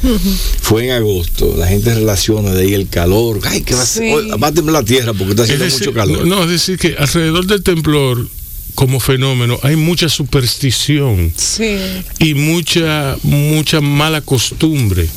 fue 0.61 0.85
en 0.85 0.91
agosto. 0.91 1.53
La 1.57 1.67
gente 1.67 1.93
relaciona 1.93 2.51
de 2.53 2.63
ahí 2.63 2.73
el 2.73 2.87
calor. 2.87 3.41
Ay, 3.43 3.61
que 3.63 3.75
va 3.75 3.81
a, 3.81 3.85
ser- 3.85 4.03
Sí. 4.03 4.13
hoy 4.13 4.29
va 4.41 4.47
a 4.47 4.51
temblar 4.53 4.81
la 4.81 4.87
tierra 4.87 5.13
porque 5.13 5.31
está 5.31 5.43
Es 5.43 5.49
haciendo 5.49 5.65
decir, 5.65 5.79
mucho 5.87 5.93
calor. 5.93 6.25
no, 6.25 6.43
es 6.43 6.49
decir, 6.51 6.77
que 6.79 6.95
alrededor 6.97 7.45
del 7.47 7.63
temblor, 7.63 8.29
como 8.77 8.99
fenómeno, 8.99 9.59
hay 9.63 9.75
mucha 9.75 10.07
superstición. 10.07 11.33
Sí. 11.35 11.79
y 12.19 12.35
mucha 12.35 13.17
mucha 13.23 13.81
mala 13.81 14.21
costumbre. 14.21 15.09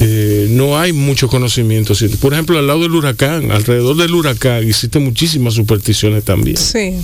Eh, 0.00 0.48
no 0.50 0.76
hay 0.76 0.92
mucho 0.92 1.28
conocimiento. 1.28 1.94
Por 2.20 2.32
ejemplo, 2.32 2.58
al 2.58 2.66
lado 2.66 2.80
del 2.80 2.90
huracán, 2.90 3.52
alrededor 3.52 3.96
del 3.96 4.12
huracán, 4.12 4.68
existen 4.68 5.04
muchísimas 5.04 5.54
supersticiones 5.54 6.24
también. 6.24 6.56
Sí. 6.56 6.96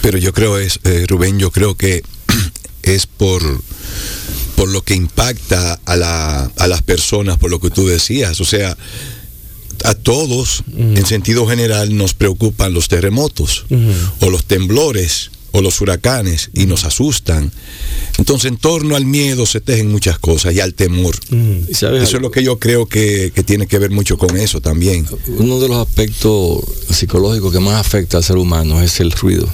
Pero 0.00 0.16
yo 0.16 0.32
creo 0.32 0.58
es, 0.58 0.80
eh, 0.84 1.04
Rubén, 1.06 1.38
yo 1.38 1.50
creo 1.50 1.74
que 1.74 2.02
es 2.82 3.06
por, 3.06 3.42
por 4.56 4.70
lo 4.70 4.80
que 4.80 4.94
impacta 4.94 5.78
a, 5.84 5.96
la, 5.96 6.50
a 6.56 6.66
las 6.68 6.80
personas, 6.80 7.36
por 7.36 7.50
lo 7.50 7.60
que 7.60 7.68
tú 7.68 7.86
decías. 7.86 8.40
O 8.40 8.46
sea, 8.46 8.78
a 9.84 9.94
todos, 9.94 10.62
en 10.76 11.04
sentido 11.06 11.46
general, 11.46 11.96
nos 11.96 12.14
preocupan 12.14 12.72
los 12.74 12.88
terremotos 12.88 13.64
o 14.20 14.30
los 14.30 14.44
temblores 14.44 15.30
o 15.50 15.62
los 15.62 15.80
huracanes 15.80 16.50
y 16.52 16.66
nos 16.66 16.84
asustan. 16.84 17.50
Entonces, 18.18 18.50
en 18.50 18.58
torno 18.58 18.96
al 18.96 19.06
miedo 19.06 19.46
se 19.46 19.60
tejen 19.60 19.90
muchas 19.90 20.18
cosas 20.18 20.54
y 20.54 20.60
al 20.60 20.74
temor. 20.74 21.16
¿Y 21.68 21.74
sabes 21.74 22.02
Eso 22.02 22.16
es 22.16 22.22
lo 22.22 22.30
que 22.30 22.42
yo 22.42 22.58
creo 22.58 22.86
que, 22.86 23.32
que 23.34 23.42
tiene 23.42 23.66
que 23.66 23.78
ver 23.78 23.90
mucho 23.90 24.18
con 24.18 24.36
eso 24.36 24.60
también. 24.60 25.06
Uno 25.38 25.58
de 25.58 25.68
los 25.68 25.78
aspectos 25.86 26.60
psicológicos 26.90 27.52
que 27.52 27.60
más 27.60 27.74
afecta 27.80 28.18
al 28.18 28.24
ser 28.24 28.36
humano 28.36 28.82
es 28.82 29.00
el 29.00 29.10
ruido. 29.12 29.48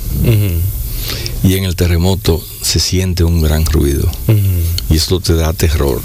Y 1.42 1.54
en 1.54 1.64
el 1.64 1.76
terremoto 1.76 2.42
se 2.62 2.80
siente 2.80 3.22
un 3.22 3.40
gran 3.42 3.64
ruido. 3.66 4.10
Y 4.90 4.96
esto 4.96 5.20
te 5.20 5.34
da 5.34 5.52
terror. 5.52 6.00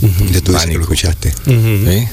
Tú 0.00 0.06
dices 0.26 0.42
que 0.42 0.52
Pánico. 0.52 0.78
lo 0.78 0.82
escuchaste. 0.84 1.34
¿eh? 1.46 2.08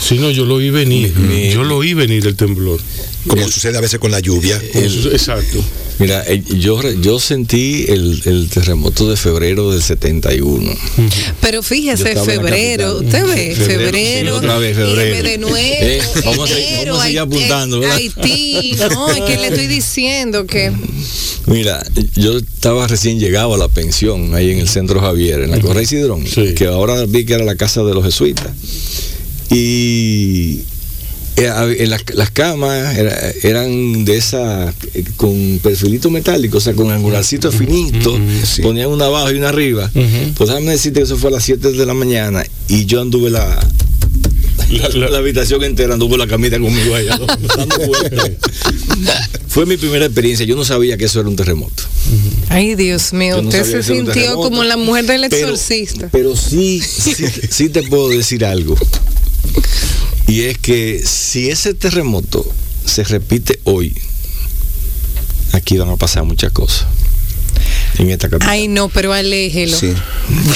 Sí, 0.00 0.18
no, 0.18 0.30
yo 0.30 0.44
lo 0.44 0.56
oí 0.56 0.70
venir. 0.70 1.14
Mi- 1.16 1.50
yo 1.50 1.64
lo 1.64 1.76
oí 1.78 1.94
venir 1.94 2.26
el 2.26 2.36
temblor. 2.36 2.80
Como 3.26 3.48
sucede 3.48 3.76
a 3.76 3.80
veces 3.80 3.98
con 3.98 4.10
la 4.10 4.20
lluvia. 4.20 4.60
Exacto. 4.74 5.58
Mira, 5.98 6.22
eh, 6.28 6.42
yo, 6.58 6.78
yo 7.00 7.18
sentí 7.18 7.86
el, 7.88 8.20
el 8.26 8.48
terremoto 8.50 9.08
de 9.08 9.16
febrero 9.16 9.70
del 9.72 9.82
71. 9.82 10.70
Pero 11.40 11.62
fíjese, 11.62 12.14
febrero, 12.16 12.98
usted 12.98 13.24
ve, 13.26 13.54
Febrero, 13.56 13.64
febrero, 13.66 14.30
sí, 14.32 14.36
otra 14.36 14.58
vez, 14.58 14.72
y 14.72 14.74
febrero. 14.80 15.28
de 15.28 15.38
nuevo, 15.38 15.56
Eh, 15.58 16.00
vamos 16.24 16.50
a 16.50 16.54
seguir- 16.54 16.68
enero, 16.68 16.92
vamos 16.92 17.00
a 17.00 17.06
seguir 17.06 17.18
Haití, 17.20 17.36
apuntando, 17.36 17.80
¿verdad? 17.80 17.96
Haití, 17.96 18.76
no, 18.92 19.08
es 19.10 19.20
que 19.22 19.36
le 19.38 19.46
estoy 19.48 19.66
diciendo 19.68 20.46
que 20.46 20.70
Mira, 21.46 21.82
yo 22.16 22.38
estaba 22.38 22.86
recién 22.88 23.18
llegado 23.18 23.54
a 23.54 23.58
la 23.58 23.68
pensión 23.68 24.34
ahí 24.34 24.50
en 24.50 24.58
el 24.58 24.68
centro 24.68 25.00
Javier, 25.00 25.40
en 25.42 25.50
la 25.52 25.60
Correa 25.60 25.86
Cidrón, 25.86 26.26
Sí. 26.26 26.54
que 26.54 26.66
ahora 26.66 27.06
vi 27.06 27.24
que 27.24 27.34
era 27.34 27.44
la 27.44 27.54
casa 27.56 27.82
de 27.84 27.94
los 27.94 28.04
jesuitas. 28.04 28.48
Y 29.50 30.60
eh, 31.36 31.86
las, 31.86 32.02
las 32.14 32.30
camas 32.30 32.96
era- 32.96 33.30
eran 33.42 34.04
de 34.04 34.16
esa 34.16 34.72
eh, 34.94 35.04
con 35.16 35.60
perfilito 35.62 36.10
metálico, 36.10 36.58
o 36.58 36.60
sea, 36.60 36.72
con 36.74 36.90
angularcito 36.90 37.52
finito, 37.52 38.18
sí. 38.44 38.62
ponían 38.62 38.88
una 38.88 39.06
abajo 39.06 39.30
y 39.32 39.36
una 39.36 39.50
arriba. 39.50 39.90
Ujú. 39.94 40.32
Pues 40.36 40.50
déjame 40.50 40.72
decirte 40.72 41.00
que 41.00 41.04
eso 41.04 41.16
fue 41.16 41.28
a 41.30 41.34
las 41.34 41.44
7 41.44 41.72
de 41.72 41.86
la 41.86 41.94
mañana 41.94 42.44
y 42.68 42.86
yo 42.86 43.00
anduve 43.02 43.30
la, 43.30 43.46
La- 44.70 44.88
la- 44.88 45.10
la 45.10 45.18
habitación 45.18 45.62
entera 45.62 45.94
anduvo 45.94 46.16
la 46.16 46.26
camita 46.26 46.58
conmigo 46.58 46.94
allá, 46.94 47.18
dando 47.56 47.78
vueltas. 47.86 48.30
Fue 49.48 49.64
mi 49.66 49.76
primera 49.76 50.06
experiencia, 50.06 50.44
yo 50.44 50.56
no 50.56 50.64
sabía 50.64 50.96
que 50.96 51.04
eso 51.04 51.20
era 51.20 51.28
un 51.28 51.36
terremoto. 51.36 51.82
Ay, 52.48 52.74
Dios 52.74 53.12
mío, 53.12 53.40
no 53.42 53.48
usted 53.48 53.64
se 53.64 53.82
sintió 53.82 54.36
como 54.36 54.64
la 54.64 54.76
mujer 54.76 55.06
del 55.06 55.26
Pero- 55.30 55.48
exorcista. 55.52 56.08
Pero, 56.10 56.34
sí, 56.36 56.80
sí, 56.80 57.14
sí 57.50 57.68
te 57.68 57.82
puedo 57.84 58.08
decir 58.08 58.44
algo. 58.44 58.76
Y 60.26 60.42
es 60.42 60.58
que 60.58 61.02
si 61.04 61.50
ese 61.50 61.74
terremoto 61.74 62.44
se 62.84 63.04
repite 63.04 63.60
hoy, 63.64 63.94
aquí 65.52 65.78
van 65.78 65.90
a 65.90 65.96
pasar 65.96 66.24
muchas 66.24 66.52
cosas. 66.52 66.86
En 67.98 68.10
esta 68.10 68.28
capital. 68.28 68.50
Ay, 68.50 68.68
no, 68.68 68.88
pero 68.88 69.12
aléjelo. 69.12 69.76
Sí. 69.78 69.92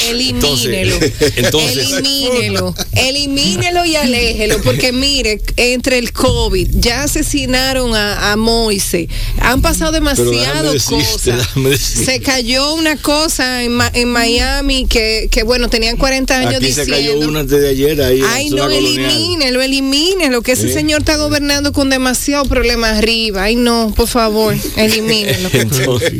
Elimínelo. 0.08 0.96
Entonces- 0.96 1.32
entonces- 1.36 1.92
elimínelo. 1.92 2.74
Elimínelo 2.92 3.84
y 3.84 3.96
aléjelo. 3.96 4.60
Porque 4.62 4.92
mire, 4.92 5.40
entre 5.56 5.98
el 5.98 6.12
COVID, 6.12 6.68
ya 6.72 7.04
asesinaron 7.04 7.94
a, 7.94 8.32
a 8.32 8.36
Moise. 8.36 9.08
Han 9.40 9.62
pasado 9.62 9.92
decirte, 9.92 11.32
cosas. 11.32 11.48
Se 11.80 12.20
cayó 12.20 12.74
una 12.74 12.96
cosa 12.96 13.62
en, 13.62 13.72
Ma- 13.72 13.90
en 13.94 14.08
Miami 14.08 14.86
que, 14.86 15.28
que, 15.30 15.42
bueno, 15.42 15.68
tenían 15.68 15.96
40 15.96 16.38
años 16.38 16.54
Aquí 16.56 16.72
se 16.72 16.84
diciendo. 16.84 17.12
cayó 17.14 17.28
una 17.28 17.40
antes 17.40 17.60
de 17.60 17.68
ayer 17.68 18.02
ahí. 18.02 18.20
Ay, 18.28 18.50
no, 18.50 18.68
elimínelo, 18.68 19.62
elimínelo, 19.62 20.42
que 20.42 20.52
ese 20.52 20.68
Sí. 20.68 20.74
señor 20.74 21.00
está 21.00 21.16
gobernando 21.16 21.72
con 21.72 21.90
demasiado 21.90 22.44
problema 22.44 22.90
arriba. 22.90 23.44
Ay, 23.44 23.56
no, 23.56 23.92
por 23.96 24.08
favor, 24.08 24.54
elimínelo. 24.76 25.48
Entonces, 25.52 26.12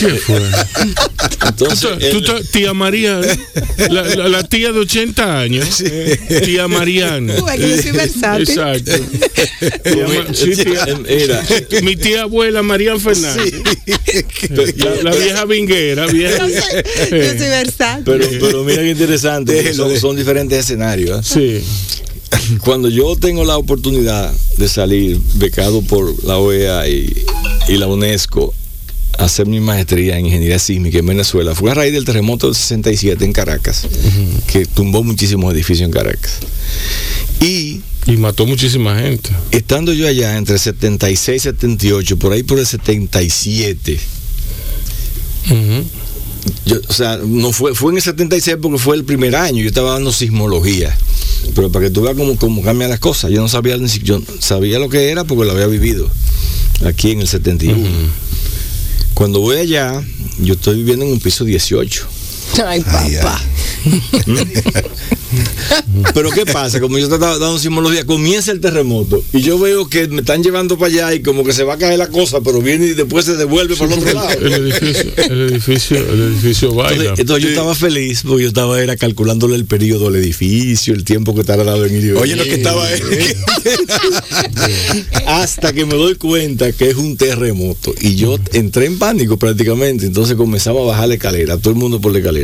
¿Qué 0.00 0.08
fue? 0.14 0.40
Entonces, 1.48 1.80
Tú- 1.80 2.18
el- 2.18 2.22
tú- 2.24 2.42
tía 2.52 2.74
María, 2.74 3.20
la, 3.90 4.02
la- 4.02 4.28
la 4.28 4.42
tía 4.44 4.72
de 4.72 4.78
80 4.80 5.40
años, 5.40 5.82
tía 6.44 6.68
Mariana. 6.68 7.36
Tú 7.36 7.44
versátil. 7.92 8.48
Exacto. 8.48 8.92
Tía 9.82 10.06
Ma- 10.08 10.34
sí, 10.34 10.52
tía- 10.56 10.98
Mira, 11.08 11.42
mi 11.82 11.96
tía 11.96 12.22
abuela 12.22 12.62
Marian 12.62 13.00
Fernández. 13.00 13.52
La, 14.76 15.10
la 15.10 15.16
vieja 15.16 15.44
vinguera, 15.44 16.06
vieja. 16.06 16.46
Yo 16.48 16.54
soy 17.10 17.48
versátil. 17.48 18.04
pero, 18.04 18.28
pero 18.40 18.64
mira 18.64 18.82
qué 18.82 18.90
interesante, 18.90 19.74
son, 19.74 20.16
diferentes 20.16 20.58
escenarios. 20.58 21.26
Sí. 21.26 21.40
¿eh? 21.60 21.62
Cuando 22.64 22.88
yo 22.88 23.16
tengo 23.16 23.44
la 23.44 23.56
oportunidad 23.56 24.32
de 24.58 24.68
salir 24.68 25.18
becado 25.34 25.82
por 25.82 26.24
la 26.24 26.36
OEA 26.38 26.88
y, 26.88 27.24
y 27.68 27.76
la 27.76 27.86
UNESCO 27.86 28.52
hacer 29.18 29.46
mi 29.46 29.60
maestría 29.60 30.18
en 30.18 30.26
ingeniería 30.26 30.58
sísmica 30.58 30.98
en 30.98 31.06
Venezuela, 31.06 31.54
fue 31.54 31.70
a 31.70 31.74
raíz 31.74 31.92
del 31.92 32.04
terremoto 32.04 32.46
del 32.46 32.56
67 32.56 33.24
en 33.24 33.32
Caracas, 33.32 33.86
que 34.46 34.66
tumbó 34.66 35.02
muchísimos 35.04 35.52
edificios 35.54 35.86
en 35.86 35.92
Caracas. 35.92 36.38
Y 37.40 37.80
Y 38.06 38.16
mató 38.16 38.46
muchísima 38.46 38.98
gente. 38.98 39.30
estando 39.50 39.92
yo 39.92 40.06
allá 40.08 40.36
entre 40.36 40.58
76 40.58 41.36
y 41.36 41.44
78, 41.44 42.16
por 42.18 42.32
ahí 42.32 42.42
por 42.42 42.58
el 42.58 42.66
77, 42.66 43.98
Ujú. 45.50 45.84
Yo, 46.66 46.76
o 46.88 46.92
sea, 46.92 47.18
no 47.24 47.52
fue, 47.52 47.74
fue 47.74 47.92
en 47.92 47.96
el 47.96 48.02
76 48.02 48.56
porque 48.60 48.78
fue 48.78 48.96
el 48.96 49.04
primer 49.04 49.34
año. 49.36 49.62
Yo 49.62 49.68
estaba 49.68 49.92
dando 49.92 50.12
sismología. 50.12 50.96
Pero 51.54 51.70
para 51.70 51.86
que 51.86 51.90
tú 51.90 52.02
veas 52.02 52.16
cómo, 52.16 52.36
cómo 52.36 52.62
cambian 52.62 52.90
las 52.90 52.98
cosas. 53.00 53.30
Yo 53.30 53.40
no 53.40 53.48
sabía 53.48 53.76
ni 53.76 53.88
yo 53.88 54.22
sabía 54.40 54.78
lo 54.78 54.88
que 54.88 55.10
era 55.10 55.24
porque 55.24 55.44
lo 55.44 55.52
había 55.52 55.66
vivido 55.66 56.08
aquí 56.84 57.10
en 57.12 57.20
el 57.20 57.28
71. 57.28 57.78
Cuando 59.14 59.40
voy 59.40 59.58
allá, 59.58 60.02
yo 60.38 60.54
estoy 60.54 60.78
viviendo 60.78 61.04
en 61.04 61.12
un 61.12 61.20
piso 61.20 61.44
18. 61.44 62.08
Ay, 62.66 62.84
Ay, 62.86 63.16
papá. 63.16 63.42
Pero 66.14 66.30
¿qué 66.30 66.46
pasa? 66.46 66.80
Como 66.80 66.98
yo 66.98 67.04
estaba 67.04 67.38
dando 67.38 67.58
sismología, 67.58 68.04
comienza 68.04 68.52
el 68.52 68.60
terremoto 68.60 69.22
y 69.32 69.40
yo 69.40 69.58
veo 69.58 69.88
que 69.88 70.06
me 70.08 70.20
están 70.20 70.42
llevando 70.42 70.78
para 70.78 70.92
allá 70.92 71.14
y 71.14 71.22
como 71.22 71.44
que 71.44 71.52
se 71.52 71.64
va 71.64 71.74
a 71.74 71.78
caer 71.78 71.98
la 71.98 72.08
cosa, 72.08 72.40
pero 72.40 72.60
viene 72.60 72.86
y 72.86 72.94
después 72.94 73.24
se 73.24 73.36
devuelve 73.36 73.76
para 73.76 73.94
el 73.94 74.00
otro 74.00 74.12
lado. 74.12 74.30
El 74.30 74.52
edificio, 74.52 75.12
el 75.16 75.50
edificio, 75.50 75.98
el 75.98 76.22
edificio 76.22 76.74
baila. 76.74 76.94
Entonces, 76.94 77.20
entonces 77.20 77.44
yo 77.44 77.50
estaba 77.50 77.74
feliz 77.74 78.22
porque 78.26 78.42
yo 78.42 78.48
estaba 78.48 78.80
era 78.80 78.96
calculándole 78.96 79.56
el 79.56 79.66
periodo 79.66 80.08
al 80.08 80.16
edificio, 80.16 80.94
el 80.94 81.04
tiempo 81.04 81.34
que 81.34 81.44
tardaba 81.44 81.86
en 81.86 81.96
ir. 81.96 82.14
Oye, 82.14 82.36
lo 82.36 82.44
que 82.44 82.54
estaba 82.54 82.86
ahí. 82.86 83.00
Hasta 85.26 85.72
que 85.72 85.84
me 85.84 85.94
doy 85.94 86.14
cuenta 86.16 86.72
que 86.72 86.90
es 86.90 86.96
un 86.96 87.16
terremoto. 87.16 87.94
Y 88.00 88.16
yo 88.16 88.38
entré 88.52 88.86
en 88.86 88.98
pánico 88.98 89.38
prácticamente. 89.38 90.06
Entonces 90.06 90.36
comenzamos 90.36 90.82
a 90.82 90.86
bajar 90.86 91.08
la 91.08 91.14
escalera, 91.14 91.58
todo 91.58 91.70
el 91.70 91.76
mundo 91.76 92.00
por 92.00 92.12
la 92.12 92.18
escalera. 92.18 92.43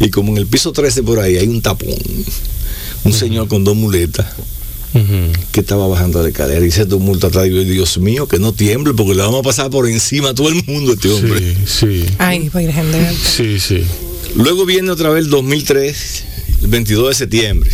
Y 0.00 0.10
como 0.10 0.32
en 0.32 0.38
el 0.38 0.46
piso 0.46 0.72
13 0.72 1.02
por 1.02 1.18
ahí 1.18 1.36
hay 1.36 1.48
un 1.48 1.62
tapón, 1.62 1.94
un 3.04 3.12
señor 3.12 3.48
con 3.48 3.64
dos 3.64 3.76
muletas 3.76 4.26
que 5.52 5.60
estaba 5.60 5.86
bajando 5.86 6.20
la 6.22 6.28
escalera 6.28 6.64
y 6.64 6.70
se 6.70 6.86
tumulto 6.86 7.28
atrás. 7.28 7.46
Y 7.46 7.50
yo, 7.50 7.62
Dios 7.62 7.98
mío, 7.98 8.26
que 8.26 8.38
no 8.38 8.52
tiemble 8.52 8.94
porque 8.94 9.14
le 9.14 9.22
vamos 9.22 9.40
a 9.40 9.42
pasar 9.42 9.70
por 9.70 9.88
encima 9.88 10.30
a 10.30 10.34
todo 10.34 10.48
el 10.48 10.62
mundo 10.66 10.92
a 10.92 10.94
este 10.94 11.10
hombre. 11.10 11.56
Sí, 11.66 12.04
sí, 12.04 12.06
Ay, 12.18 12.50
Virgen 12.52 12.92
de 12.92 13.14
sí, 13.14 13.60
sí. 13.60 13.84
Luego 14.34 14.64
viene 14.64 14.90
otra 14.90 15.10
vez 15.10 15.24
el 15.24 15.30
2003, 15.30 16.24
el 16.62 16.68
22 16.68 17.08
de 17.08 17.14
septiembre. 17.14 17.70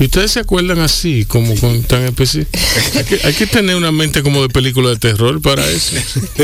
¿Y 0.00 0.04
ustedes 0.04 0.30
se 0.32 0.40
acuerdan 0.40 0.78
así, 0.80 1.26
como 1.26 1.54
con 1.56 1.82
tan 1.82 2.04
específico? 2.04 2.48
Hay 2.96 3.04
que, 3.04 3.20
hay 3.22 3.34
que 3.34 3.46
tener 3.46 3.76
una 3.76 3.92
mente 3.92 4.22
como 4.22 4.40
de 4.40 4.48
película 4.48 4.88
de 4.88 4.96
terror 4.96 5.42
para 5.42 5.68
eso. 5.70 5.94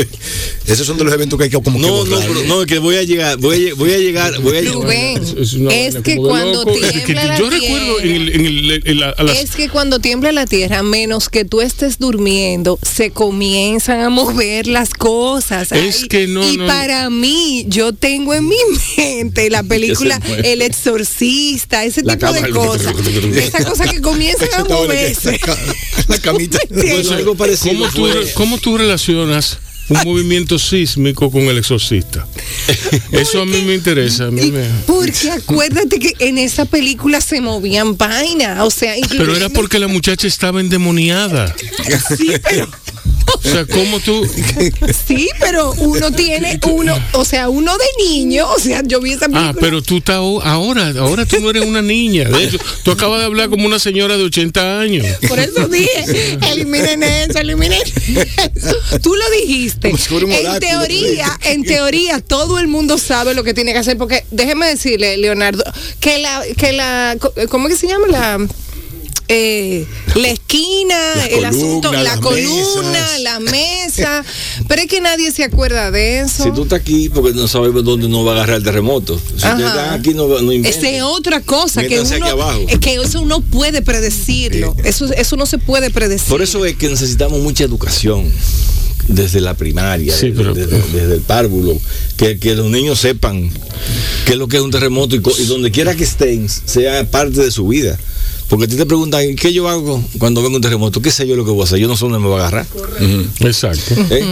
Esos 0.67 0.85
son 0.85 0.97
de 0.99 1.05
los 1.05 1.13
eventos 1.13 1.39
que 1.39 1.45
hay 1.45 1.49
que 1.49 1.59
como 1.59 1.77
que 1.79 1.81
No, 1.87 2.05
no, 2.05 2.05
borrar. 2.05 2.27
pero, 2.27 2.43
no, 2.43 2.61
es 2.61 2.67
que 2.67 2.77
voy 2.77 2.97
a 2.97 3.03
llegar, 3.03 3.37
voy 3.37 3.69
a, 3.69 3.73
voy 3.73 3.93
a 3.93 3.97
llegar, 3.97 4.39
voy 4.41 4.57
a 4.57 4.61
llegar. 4.61 4.75
Rubén, 4.75 5.17
Es 5.23 5.53
es 5.53 5.63
vaina 5.63 6.01
que 6.03 6.17
cuando 6.17 6.65
loco. 6.65 6.71
Es 6.75 6.91
que 6.91 6.99
tiembla 6.99 7.25
la 7.25 7.39
yo 7.39 7.49
recuerdo 7.49 7.99
en, 8.01 8.09
el, 8.15 8.29
en, 8.35 8.45
el- 8.45 8.81
en 8.85 8.99
la- 8.99 9.09
a 9.09 9.23
las- 9.23 9.37
Es 9.39 9.55
que 9.55 9.69
cuando 9.69 9.97
tiembla 9.99 10.31
la 10.31 10.45
tierra, 10.45 10.83
menos 10.83 11.29
que 11.29 11.43
tú 11.43 11.61
estés 11.61 11.97
durmiendo, 11.97 12.77
se 12.83 13.09
comienzan 13.09 14.01
a 14.01 14.09
mover 14.09 14.67
las 14.67 14.91
cosas. 14.93 15.71
Es 15.71 16.03
Ay, 16.03 16.07
que 16.09 16.27
no, 16.27 16.47
Y 16.47 16.57
no, 16.57 16.67
para 16.67 17.09
mí, 17.09 17.65
yo 17.69 17.91
tengo 17.93 18.35
en 18.35 18.47
mi 18.47 18.55
mente 18.97 19.49
la 19.49 19.63
película 19.63 20.19
Que. 20.19 20.53
El 20.53 20.61
Exorcista, 20.61 21.85
ese 21.85 22.03
La 22.03 22.17
tipo 22.17 22.33
de 22.33 22.49
cosas. 22.51 22.93
Esas 23.47 23.65
cosas 23.65 23.91
que 23.91 24.01
comienzan 24.01 24.49
a 24.55 24.63
moverse. 24.63 25.39
La 26.07 26.17
camita. 26.19 26.59
Pues 26.69 27.11
algo 27.11 27.35
parecido 27.35 27.75
¿Cómo 27.75 27.89
tú, 27.91 28.07
¿Cómo 28.35 28.57
tú 28.57 28.77
relacionas 28.77 29.57
un 29.89 29.99
movimiento 30.03 30.59
sísmico 30.59 31.31
con 31.31 31.43
el 31.43 31.57
exorcista? 31.57 32.27
Eso 33.11 33.41
a 33.41 33.45
mí 33.45 33.61
me 33.61 33.73
interesa. 33.73 34.25
A 34.25 34.31
mí 34.31 34.51
me- 34.51 34.67
Porque 34.85 35.31
acuérdate 35.31 35.99
que 35.99 36.13
en 36.19 36.37
esa 36.37 36.65
película 36.65 37.21
se 37.21 37.41
movían 37.41 37.97
vainas, 37.97 38.59
o 38.61 38.69
sea, 38.71 38.93
Pero 39.09 39.35
era 39.35 39.49
porque 39.49 39.79
la 39.79 39.87
muchacha 39.87 40.27
estaba 40.27 40.59
endemoniada. 40.61 41.53
sí, 42.17 42.31
pero 42.49 42.69
O 43.33 43.49
sea, 43.49 43.65
¿cómo 43.65 43.99
tú? 43.99 44.25
sí, 45.07 45.29
pero 45.39 45.71
uno 45.73 46.11
tiene 46.11 46.59
uno, 46.63 46.95
o 47.13 47.25
sea, 47.25 47.49
uno 47.49 47.73
de 47.77 48.05
niño, 48.05 48.47
o 48.49 48.59
sea, 48.59 48.81
yo 48.83 48.99
vi 48.99 49.11
esa 49.11 49.27
película. 49.27 49.49
Ah, 49.49 49.55
pero 49.59 49.81
tú 49.81 49.97
estás 49.97 50.15
ahora, 50.15 50.93
ahora 50.97 51.25
tú 51.25 51.39
no 51.39 51.49
eres 51.49 51.63
una 51.63 51.81
niña. 51.81 52.29
De 52.29 52.43
hecho, 52.43 52.57
tú 52.83 52.91
acabas 52.91 53.19
de 53.19 53.25
hablar 53.25 53.49
como 53.49 53.65
una 53.65 53.79
señora 53.79 54.17
de 54.17 54.23
80 54.23 54.79
años. 54.79 55.05
Por 55.27 55.39
eso 55.39 55.67
dije, 55.67 56.37
eliminen 56.51 57.03
eso, 57.03 57.39
eliminen 57.39 57.81
eso. 58.53 58.99
Tú 59.01 59.15
lo 59.15 59.29
dijiste. 59.31 59.89
En 59.89 60.59
teoría, 60.59 61.39
en 61.43 61.63
teoría, 61.63 62.21
todo 62.21 62.59
el 62.59 62.67
mundo 62.67 62.97
sabe 62.97 63.33
lo 63.33 63.43
que 63.43 63.53
tiene 63.53 63.73
que 63.73 63.79
hacer, 63.79 63.97
porque 63.97 64.25
déjeme 64.31 64.67
decirle, 64.67 65.17
Leonardo, 65.17 65.63
que 65.99 66.17
la, 66.19 66.43
que 66.57 66.73
la, 66.73 67.17
¿cómo 67.49 67.67
es 67.67 67.75
que 67.75 67.79
se 67.79 67.87
llama 67.87 68.07
la? 68.07 68.47
Eh, 69.29 69.85
la 70.15 70.29
esquina, 70.29 70.95
Las 71.15 71.27
el 71.29 71.45
asunto, 71.45 71.91
la 71.91 72.03
las 72.03 72.17
columna, 72.19 72.91
mesas. 72.91 73.21
la 73.21 73.39
mesa, 73.41 74.25
pero 74.67 74.81
es 74.81 74.87
que 74.87 75.01
nadie 75.01 75.31
se 75.31 75.43
acuerda 75.43 75.91
de 75.91 76.19
eso. 76.21 76.43
Si 76.43 76.51
tú 76.51 76.63
estás 76.63 76.79
aquí, 76.79 77.09
porque 77.09 77.33
no 77.33 77.47
sabemos 77.47 77.83
dónde 77.83 78.07
nos 78.07 78.25
va 78.25 78.31
a 78.31 78.35
agarrar 78.35 78.57
el 78.57 78.63
terremoto. 78.63 79.19
Si 79.37 79.45
Ajá. 79.45 79.57
están 79.57 79.99
aquí, 79.99 80.13
no, 80.13 80.27
no. 80.27 80.51
Esa 80.51 80.89
es 80.89 81.03
otra 81.03 81.41
cosa 81.41 81.83
que 81.85 81.99
uno, 81.99 82.09
aquí 82.09 82.21
abajo. 82.29 82.61
es 82.69 82.79
que 82.79 82.95
eso 82.95 83.21
uno 83.21 83.41
puede 83.41 83.81
predecirlo. 83.81 84.75
Eso, 84.83 85.05
eso 85.13 85.35
no 85.35 85.45
se 85.45 85.57
puede 85.57 85.89
predecir. 85.91 86.29
Por 86.29 86.41
eso 86.41 86.63
es 86.65 86.77
que 86.77 86.87
necesitamos 86.87 87.39
mucha 87.41 87.63
educación 87.65 88.31
desde 89.09 89.39
la 89.41 89.53
primaria, 89.53 90.13
Sí, 90.15 90.31
desde, 90.31 90.37
pero- 90.37 90.53
desde- 90.53 90.81
desde 90.93 91.15
el 91.15 91.21
párvulo, 91.21 91.77
que, 92.17 92.39
que 92.39 92.55
los 92.55 92.69
niños 92.69 92.99
sepan 92.99 93.49
qué 94.25 94.33
es 94.33 94.37
lo 94.37 94.47
que 94.47 94.57
es 94.57 94.63
un 94.63 94.71
terremoto 94.71 95.15
y 95.15 95.45
donde 95.45 95.71
quiera 95.71 95.95
que 95.95 96.03
estén, 96.03 96.47
sea 96.49 97.09
parte 97.09 97.41
de 97.41 97.51
su 97.51 97.67
vida. 97.67 97.97
Porque 98.49 98.63
a 98.65 98.67
ti 98.69 98.77
te 98.77 98.85
preguntan, 98.85 99.29
¿y 99.29 99.35
¿qué 99.35 99.51
yo 99.51 99.67
hago 99.67 100.01
cuando 100.19 100.41
venga 100.41 100.55
un 100.55 100.61
terremoto? 100.61 101.01
¿Qué 101.01 101.11
sé 101.11 101.27
yo 101.27 101.35
lo 101.35 101.43
que 101.43 101.51
voy 101.51 101.61
a 101.61 101.63
hacer? 101.65 101.79
Yo 101.79 101.87
no 101.89 101.97
sé 101.97 102.05
dónde 102.05 102.19
me 102.19 102.29
va 102.29 102.37
a 102.37 102.47
agarrar. 102.47 102.65
Exacto. 103.41 103.93
¿eh? 104.09 104.23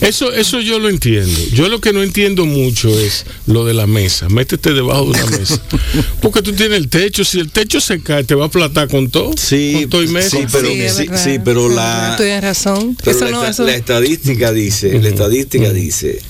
Eso, 0.00 0.32
eso 0.32 0.60
yo 0.60 0.78
lo 0.80 0.88
entiendo. 0.88 1.38
Yo 1.52 1.68
lo 1.68 1.80
que 1.80 1.92
no 1.92 2.02
entiendo 2.02 2.44
mucho 2.44 2.88
es 2.98 3.24
lo 3.46 3.64
de 3.64 3.74
la 3.74 3.86
mesa. 3.86 4.28
Métete 4.28 4.72
debajo 4.74 5.04
de 5.04 5.10
una 5.10 5.26
mesa. 5.38 5.62
Porque 6.20 6.42
tú 6.42 6.52
tienes 6.52 6.76
el 6.76 6.88
techo. 6.88 7.24
Si 7.24 7.38
el 7.38 7.50
techo 7.52 7.80
se 7.80 8.02
cae, 8.02 8.24
te 8.24 8.34
va 8.34 8.44
a 8.44 8.46
aplatar 8.48 8.88
con 8.88 9.08
todo. 9.10 9.30
Sí, 9.36 9.78
con 9.82 9.90
todo 9.90 10.02
y 10.02 10.08
mesa. 10.08 10.30
sí, 10.38 10.44
pero, 10.50 10.66
Sí, 10.68 10.80
es 10.82 10.96
sí, 10.96 11.06
verdad. 11.06 11.24
sí, 11.24 11.38
pero 11.44 11.68
la, 11.68 12.14
Tienes 12.16 12.42
razón. 12.42 12.96
pero 13.04 13.16
Eso 13.16 13.24
la, 13.26 13.30
no, 13.30 13.38
esta- 13.42 13.50
eso- 13.50 13.64
la 13.64 13.74
estadística 13.76 14.52
dice, 14.52 14.98
la 15.00 15.08
estadística 15.08 15.72
dice. 15.72 16.20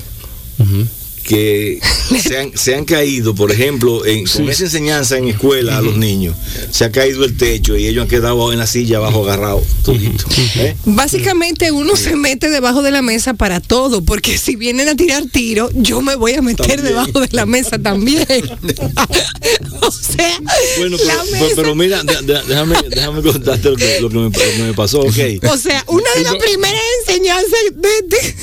Que 1.23 1.79
se 2.21 2.39
han, 2.39 2.57
se 2.57 2.75
han 2.75 2.85
caído, 2.85 3.35
por 3.35 3.51
ejemplo, 3.53 4.05
en, 4.05 4.25
con 4.27 4.49
esa 4.49 4.65
enseñanza 4.65 5.17
en 5.17 5.29
escuela 5.29 5.79
a 5.79 5.81
los 5.83 5.97
niños, 5.97 6.37
se 6.71 6.85
ha 6.85 6.91
caído 6.93 7.25
el 7.25 7.37
techo 7.37 7.77
y 7.77 7.87
ellos 7.87 8.03
han 8.03 8.09
quedado 8.09 8.53
en 8.53 8.59
la 8.59 8.67
silla 8.67 8.99
abajo 8.99 9.23
agarrados, 9.25 9.63
todito. 9.85 10.25
¿eh? 10.57 10.77
Básicamente 10.85 11.71
uno 11.73 11.97
se 11.97 12.17
mete 12.17 12.51
debajo 12.51 12.83
de 12.83 12.91
la 12.91 13.03
mesa 13.03 13.35
para 13.35 13.61
todo, 13.61 14.03
porque 14.03 14.37
si 14.39 14.57
vienen 14.57 14.89
a 14.89 14.97
tirar 14.97 15.25
tiro, 15.33 15.71
yo 15.75 16.01
me 16.03 16.17
voy 16.17 16.33
a 16.35 16.43
meter 16.43 16.67
También. 16.67 16.85
debajo 16.89 17.21
de 17.21 17.29
la 17.33 17.47
mesa 17.47 17.79
también. 17.79 18.27
o 19.81 19.91
sea, 19.91 20.39
Bueno, 20.79 20.97
la 20.99 21.15
pero, 21.15 21.25
mesa- 21.25 21.37
pero- 21.39 21.57
pero 21.57 21.75
mira, 21.75 22.03
de- 22.03 22.23
de- 22.23 22.43
déjame, 22.49 22.77
déjame 22.91 23.23
contarte 23.23 23.71
lo 23.71 23.77
que, 23.77 24.01
lo 24.01 24.09
que 24.09 24.17
me, 24.17 24.25
lo 24.25 24.31
que 24.31 24.63
me 24.63 24.75
pasó, 24.75 25.01
ok. 25.01 25.19
o 25.51 25.57
sea, 25.57 25.85
una 25.89 26.11
de 26.17 26.23
las 26.25 26.35
primeras 26.37 26.81
enseñanzas 27.07 27.61
de 27.75 27.89
este, 28.19 28.37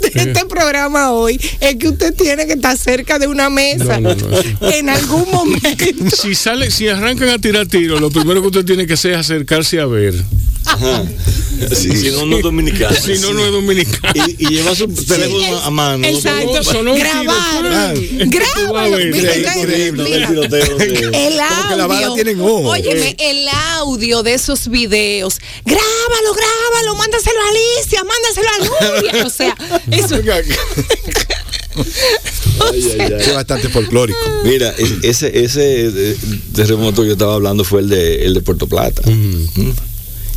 de 0.00 0.12
este 0.14 0.44
programa 0.46 1.12
hoy 1.12 1.40
es 1.60 1.76
que 1.76 1.88
usted 1.88 2.14
tiene 2.14 2.46
que 2.46 2.54
estar 2.54 2.76
cerca 2.76 3.18
de 3.18 3.26
una 3.26 3.50
mesa 3.50 4.00
No, 4.00 4.14
no, 4.14 4.26
no. 4.60 4.70
en 4.70 4.88
algún 4.88 5.30
momento. 5.30 6.16
Si 6.16 6.34
sale, 6.34 6.70
si 6.70 6.88
arrancan 6.88 7.28
a 7.30 7.38
tirar 7.38 7.66
tiros, 7.66 8.00
lo 8.00 8.10
primero 8.10 8.40
que 8.40 8.48
usted 8.48 8.64
tiene 8.64 8.86
que 8.86 8.94
hacer 8.94 9.12
es 9.12 9.18
acercarse 9.18 9.80
a 9.80 9.86
ver. 9.86 10.14
Ajá. 10.66 11.04
Si, 11.74 11.96
si 11.96 12.10
no, 12.10 12.26
no 12.26 12.36
es 12.36 12.42
dominicano. 12.42 12.94
Si 12.96 13.18
no, 13.18 13.32
no 13.32 13.44
es 13.44 13.52
dominicano. 13.52 14.12
Y, 14.14 14.46
y 14.46 14.48
lleva 14.48 14.74
su 14.74 14.88
teléfono 14.88 15.58
a 15.60 15.70
mano. 15.70 15.98
¿no? 15.98 16.08
Exacto. 16.08 16.62
sonó 16.64 16.94
Grabar. 16.94 17.94
Grábalo. 18.26 18.98
el 18.98 19.10
audio. 21.40 22.14
tiene 22.14 22.40
ojo. 22.40 22.70
Óyeme, 22.70 23.16
el 23.18 23.46
audio 23.74 24.22
de 24.22 24.34
esos 24.34 24.68
videos. 24.68 25.38
Grábalo, 25.64 26.34
grábalo, 26.34 26.94
mándaselo 26.96 27.38
a 27.40 27.48
Alicia, 27.48 28.02
mándaselo 28.04 28.48
a 28.48 28.58
Nuria. 28.98 29.26
O 29.26 29.30
sea, 29.30 29.56
eso. 29.90 30.16
Ay, 32.72 32.84
ay, 32.92 33.00
ay. 33.00 33.12
Es 33.20 33.34
bastante 33.34 33.68
folclórico. 33.68 34.18
Mira, 34.44 34.70
es- 34.76 34.92
ese, 35.02 35.44
ese 35.44 36.16
terremoto 36.54 37.02
que 37.02 37.08
yo 37.08 37.12
estaba 37.14 37.34
hablando 37.34 37.64
fue 37.64 37.80
el 37.80 37.88
de, 37.88 38.26
el 38.26 38.34
de 38.34 38.40
Puerto 38.42 38.66
Plata. 38.66 39.02
Mm. 39.08 39.70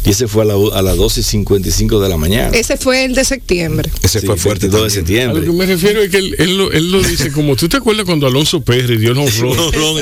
Y 0.06 0.10
ese 0.12 0.28
fue 0.28 0.44
a, 0.44 0.46
la, 0.46 0.54
a 0.74 0.82
las 0.82 0.98
12 0.98 1.22
y 1.22 1.24
55 1.24 2.00
de 2.00 2.10
la 2.10 2.18
mañana. 2.18 2.56
Ese 2.58 2.78
fue 2.78 3.06
el 3.06 3.16
de 3.16 3.24
septiembre. 3.24 3.90
Ese 4.02 4.20
Sí, 4.20 4.26
fue 4.26 4.38
fuerte. 4.38 4.68
22 4.68 4.94
de 4.94 5.00
también. 5.02 5.30
A 5.30 5.34
septiembre. 5.34 5.46
lo 5.46 5.52
que 5.54 5.58
me 5.58 5.66
refiero 5.66 6.02
es 6.02 6.10
que 6.10 6.18
él, 6.18 6.36
él 6.40 6.58
lo, 6.58 6.72
él 6.72 6.92
lo 6.92 7.02
dice 7.04 7.32
como 7.32 7.56
tú 7.56 7.70
te 7.70 7.78
acuerdas 7.78 8.06
cuando 8.06 8.28
Alonso 8.28 8.62
Pérez 8.62 9.00
dio 9.00 9.12
el 9.12 9.18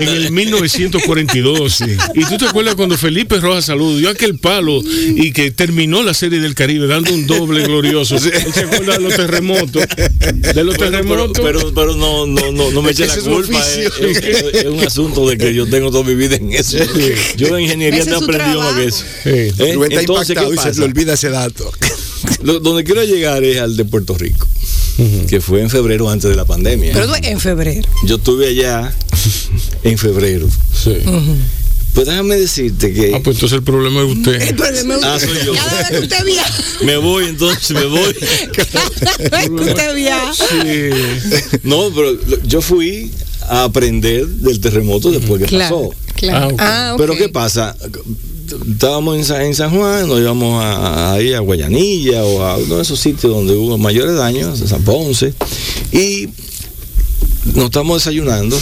en 0.01 0.07
el 0.07 0.31
1942 0.31 1.81
y 2.15 2.25
tú 2.25 2.37
te 2.37 2.45
acuerdas 2.45 2.75
cuando 2.75 2.97
Felipe 2.97 3.39
Rojas 3.39 3.65
Salud 3.65 3.97
dio 3.99 4.09
aquel 4.09 4.39
palo 4.39 4.81
y 4.83 5.31
que 5.31 5.51
terminó 5.51 6.03
la 6.03 6.13
serie 6.13 6.39
del 6.39 6.55
Caribe 6.55 6.87
dando 6.87 7.13
un 7.13 7.27
doble 7.27 7.63
glorioso. 7.63 8.15
Él 8.15 8.53
se 8.53 8.61
acuerda 8.61 8.93
de 8.93 8.99
los 9.01 9.15
terremotos, 9.15 9.83
de 10.53 10.63
los 10.63 10.77
Bueno, 10.77 10.77
pero, 10.77 11.31
terremotos. 11.31 11.41
pero, 11.43 11.73
pero 11.73 11.95
no, 11.95 12.25
no, 12.25 12.51
no, 12.51 12.71
no 12.71 12.81
me 12.81 12.91
eche 12.91 13.05
la 13.07 13.13
es 13.13 13.19
culpa. 13.21 13.57
oficio. 13.59 14.07
Es, 14.07 14.17
es- 14.17 14.41
es 14.61 14.65
un 14.65 14.79
asunto 14.79 15.27
de 15.29 15.37
que 15.37 15.53
yo 15.53 15.67
tengo 15.67 15.91
toda 15.91 16.03
mi 16.03 16.15
vida 16.15 16.35
en 16.35 16.51
eso. 16.53 16.77
Yo 17.37 17.55
en 17.57 17.63
ingeniería 17.65 18.03
su 18.05 18.15
aprendí 18.15 18.57
más 18.57 18.75
que 18.75 18.85
eso. 18.85 19.03
Sí. 19.23 19.29
¿Eh? 19.29 19.75
Está 19.91 20.01
Entonces, 20.01 20.35
¿qué 20.37 20.43
impactado 20.43 20.69
y 20.71 20.73
se 20.73 20.79
le 20.79 20.85
olvida 20.85 21.13
ese 21.13 21.29
dato. 21.29 21.71
Lo- 22.43 22.59
donde 22.59 22.83
quiero 22.83 23.03
llegar 23.03 23.43
es 23.43 23.59
al 23.59 23.75
de 23.77 23.85
Puerto 23.85 24.15
Rico. 24.17 24.47
que 25.27 25.41
fue 25.41 25.61
en 25.61 25.69
febrero 25.69 26.09
antes 26.09 26.29
de 26.29 26.35
la 26.35 26.45
pandemia. 26.45 26.93
Pero 26.93 27.07
en 27.23 27.39
febrero. 27.39 27.87
Yo 28.05 28.15
estuve 28.17 28.47
allá 28.49 28.93
en 29.83 29.97
febrero. 29.97 30.47
Sí. 30.83 30.97
Pues 31.93 32.07
déjame 32.07 32.37
decirte 32.37 32.93
que. 32.93 33.13
Ah, 33.15 33.19
pues 33.23 33.35
entonces 33.37 33.57
el 33.57 33.63
problema 33.63 34.01
es 34.01 34.15
usted. 34.17 34.41
El 34.41 34.55
problema 34.55 34.95
es 34.95 35.03
Ah, 35.03 35.15
usted. 35.15 35.27
soy 35.27 35.45
yo. 35.45 35.53
Cada 35.53 35.77
vez 35.77 35.89
que 35.89 35.99
usted 35.99 36.25
viaja, 36.25 36.63
Me 36.85 36.97
voy 36.97 37.25
entonces, 37.25 37.71
me 37.71 37.85
voy. 37.85 38.15
cada 38.55 39.37
vez 39.39 39.49
que 39.49 39.69
usted 39.71 39.95
viaja. 39.95 40.33
Sí. 40.33 41.59
No, 41.63 41.89
pero 41.93 42.17
yo 42.45 42.61
fui 42.61 43.11
a 43.41 43.63
aprender 43.65 44.25
del 44.27 44.59
terremoto 44.61 45.11
después 45.11 45.41
que 45.41 45.47
Claro, 45.47 45.89
pasó. 45.89 46.13
claro. 46.15 46.55
Ah. 46.59 46.91
Ah. 46.91 46.95
Pero 46.97 47.17
¿qué 47.17 47.27
pasa? 47.27 47.75
Estábamos 48.51 49.31
en 49.31 49.53
San, 49.55 49.71
Juan, 49.71 50.07
nos 50.07 50.19
íbamos 50.19 50.63
a, 50.63 51.13
a 51.13 51.21
ir 51.21 51.35
a 51.35 51.39
Guayanilla 51.39 52.23
o 52.23 52.43
a 52.43 52.57
uno 52.57 52.75
de 52.77 52.81
esos 52.81 52.99
sitios 52.99 53.33
donde 53.33 53.55
hubo 53.55 53.77
mayores 53.77 54.15
daños, 54.15 54.59
San 54.59 54.83
Ponce, 54.83 55.33
y 55.91 56.27
nos 57.55 57.65
estamos 57.65 57.97
desayunando. 57.97 58.57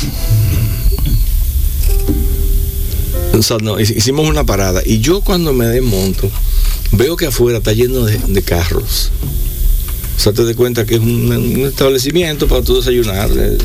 O 3.38 3.42
sea, 3.42 3.58
hicimos 3.80 4.28
una 4.28 4.44
parada 4.44 4.82
y 4.86 5.00
yo 5.00 5.22
cuando 5.22 5.54
me 5.54 5.66
desmonto 5.68 6.30
veo 6.92 7.16
que 7.16 7.28
afuera 7.28 7.60
está 7.60 7.74
lleno 7.74 8.06
de, 8.06 8.42
carros. 8.42 9.12
O 10.18 10.20
sea, 10.20 10.34
te 10.34 10.44
das 10.44 10.56
cuenta 10.56 10.86
que 10.86 10.96
es 10.96 11.02
un, 11.02 11.66
establecimiento 11.66 12.48
para 12.48 12.62
tú 12.62 12.76
desayunar, 12.76 13.30
eh, 13.36 13.58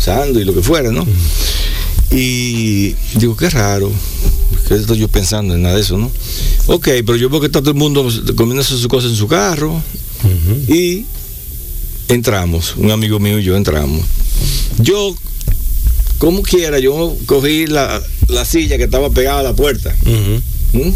sándwich 0.00 0.42
y 0.42 0.44
lo 0.44 0.54
que 0.54 0.62
fuera, 0.62 0.90
¿no? 0.90 1.06
Y 2.10 2.94
digo, 3.16 3.36
qué 3.36 3.50
raro. 3.50 3.90
¿Qué 4.68 4.74
estoy 4.76 4.98
yo 4.98 5.08
pensando 5.08 5.54
en 5.54 5.62
nada 5.62 5.74
de 5.74 5.80
eso, 5.82 5.98
no? 5.98 6.10
Ok, 6.66 6.88
pero 7.04 7.16
yo 7.16 7.28
veo 7.28 7.40
que 7.40 7.46
está 7.46 7.60
todo 7.60 7.70
el 7.72 7.76
mundo 7.76 8.08
comiéndose 8.36 8.70
sus 8.70 8.86
cosas 8.88 9.10
en 9.10 9.16
su 9.16 9.26
carro. 9.28 9.82
Y 10.68 11.04
entramos, 12.08 12.74
un 12.76 12.90
amigo 12.90 13.18
mío 13.18 13.38
y 13.38 13.42
yo 13.44 13.56
entramos. 13.56 14.04
Yo, 14.78 15.14
como 16.18 16.42
quiera, 16.42 16.78
yo 16.78 17.14
cogí 17.26 17.66
la, 17.66 18.02
la 18.28 18.44
silla 18.44 18.76
que 18.78 18.84
estaba 18.84 19.10
pegada 19.10 19.40
a 19.40 19.42
la 19.42 19.54
puerta. 19.54 19.94
¿Mm? 20.72 20.90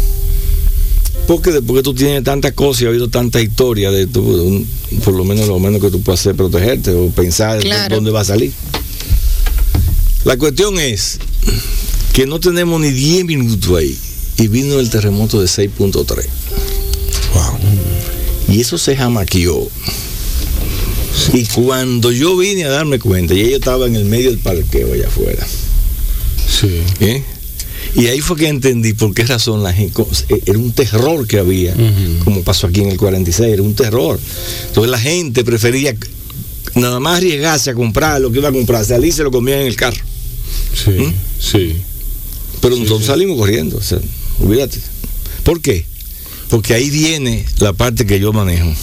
Porque 1.27 1.51
después 1.51 1.77
que 1.79 1.83
tú 1.83 1.93
tienes 1.93 2.23
tantas 2.23 2.53
cosas 2.53 2.81
y 2.81 2.85
has 2.85 2.91
oído 2.91 3.09
tanta 3.09 3.39
historia 3.39 3.91
de 3.91 4.07
tu, 4.07 4.21
un- 4.21 4.67
por 5.03 5.13
lo 5.13 5.23
menos 5.23 5.47
lo 5.47 5.59
menos 5.59 5.79
que 5.79 5.91
tú 5.91 6.01
puedes 6.01 6.21
hacer 6.21 6.31
es 6.31 6.37
protegerte 6.37 6.91
o 6.91 7.09
pensar 7.11 7.59
Claro. 7.59 7.95
dónde 7.95 8.09
va 8.09 8.21
a 8.21 8.25
salir. 8.25 8.51
La 10.25 10.37
cuestión 10.37 10.79
es 10.79 11.17
que 12.13 12.25
no 12.25 12.39
tenemos 12.39 12.81
ni 12.81 12.91
10 12.91 13.25
minutos 13.25 13.77
ahí 13.77 13.97
y 14.37 14.47
vino 14.47 14.79
el 14.79 14.89
terremoto 14.89 15.39
de 15.39 15.47
6.3. 15.47 16.25
Y 18.49 18.61
eso 18.61 18.77
se 18.77 18.97
jamaqueó. 18.97 19.69
Y 21.33 21.45
cuando 21.45 22.11
yo 22.11 22.35
vine 22.35 22.65
a 22.65 22.69
darme 22.69 22.99
cuenta, 22.99 23.33
y 23.33 23.41
ella 23.41 23.57
estaba 23.57 23.85
en 23.85 23.95
el 23.95 24.05
medio 24.05 24.29
del 24.31 24.39
parqueo 24.39 24.93
allá 24.93 25.07
afuera. 25.07 25.45
Sí. 26.47 26.81
¿eh? 26.99 27.23
Y 27.95 28.07
ahí 28.07 28.19
fue 28.21 28.37
que 28.37 28.47
entendí 28.47 28.93
por 28.93 29.13
qué 29.13 29.23
razón 29.23 29.63
la 29.63 29.73
gente, 29.73 30.03
era 30.45 30.57
un 30.57 30.71
terror 30.71 31.27
que 31.27 31.39
había, 31.39 31.75
como 32.23 32.43
pasó 32.43 32.67
aquí 32.67 32.81
en 32.81 32.89
el 32.89 32.97
46, 32.97 33.53
era 33.53 33.61
un 33.61 33.75
terror. 33.75 34.19
Entonces 34.67 34.91
la 34.91 34.99
gente 34.99 35.43
prefería 35.43 35.95
nada 36.75 36.99
más 36.99 37.17
arriesgarse 37.17 37.71
a 37.71 37.73
comprar 37.73 38.21
lo 38.21 38.31
que 38.31 38.39
iba 38.39 38.49
a 38.49 38.51
comprar, 38.51 38.85
salir 38.85 39.09
y 39.09 39.11
se 39.11 39.23
lo 39.23 39.31
comían 39.31 39.59
en 39.59 39.67
el 39.67 39.75
carro. 39.75 40.08
Sí. 40.73 40.91
¿Mm? 40.91 41.13
Sí. 41.39 41.75
Pero 42.61 42.75
nosotros 42.75 43.05
salimos 43.05 43.37
corriendo, 43.37 43.77
o 43.77 43.81
sea, 43.81 43.99
olvídate. 44.39 44.79
¿Por 45.43 45.61
qué? 45.61 45.85
Porque 46.49 46.73
ahí 46.73 46.89
viene 46.89 47.45
la 47.59 47.73
parte 47.73 48.05
que 48.05 48.19
yo 48.19 48.33
manejo 48.33 48.73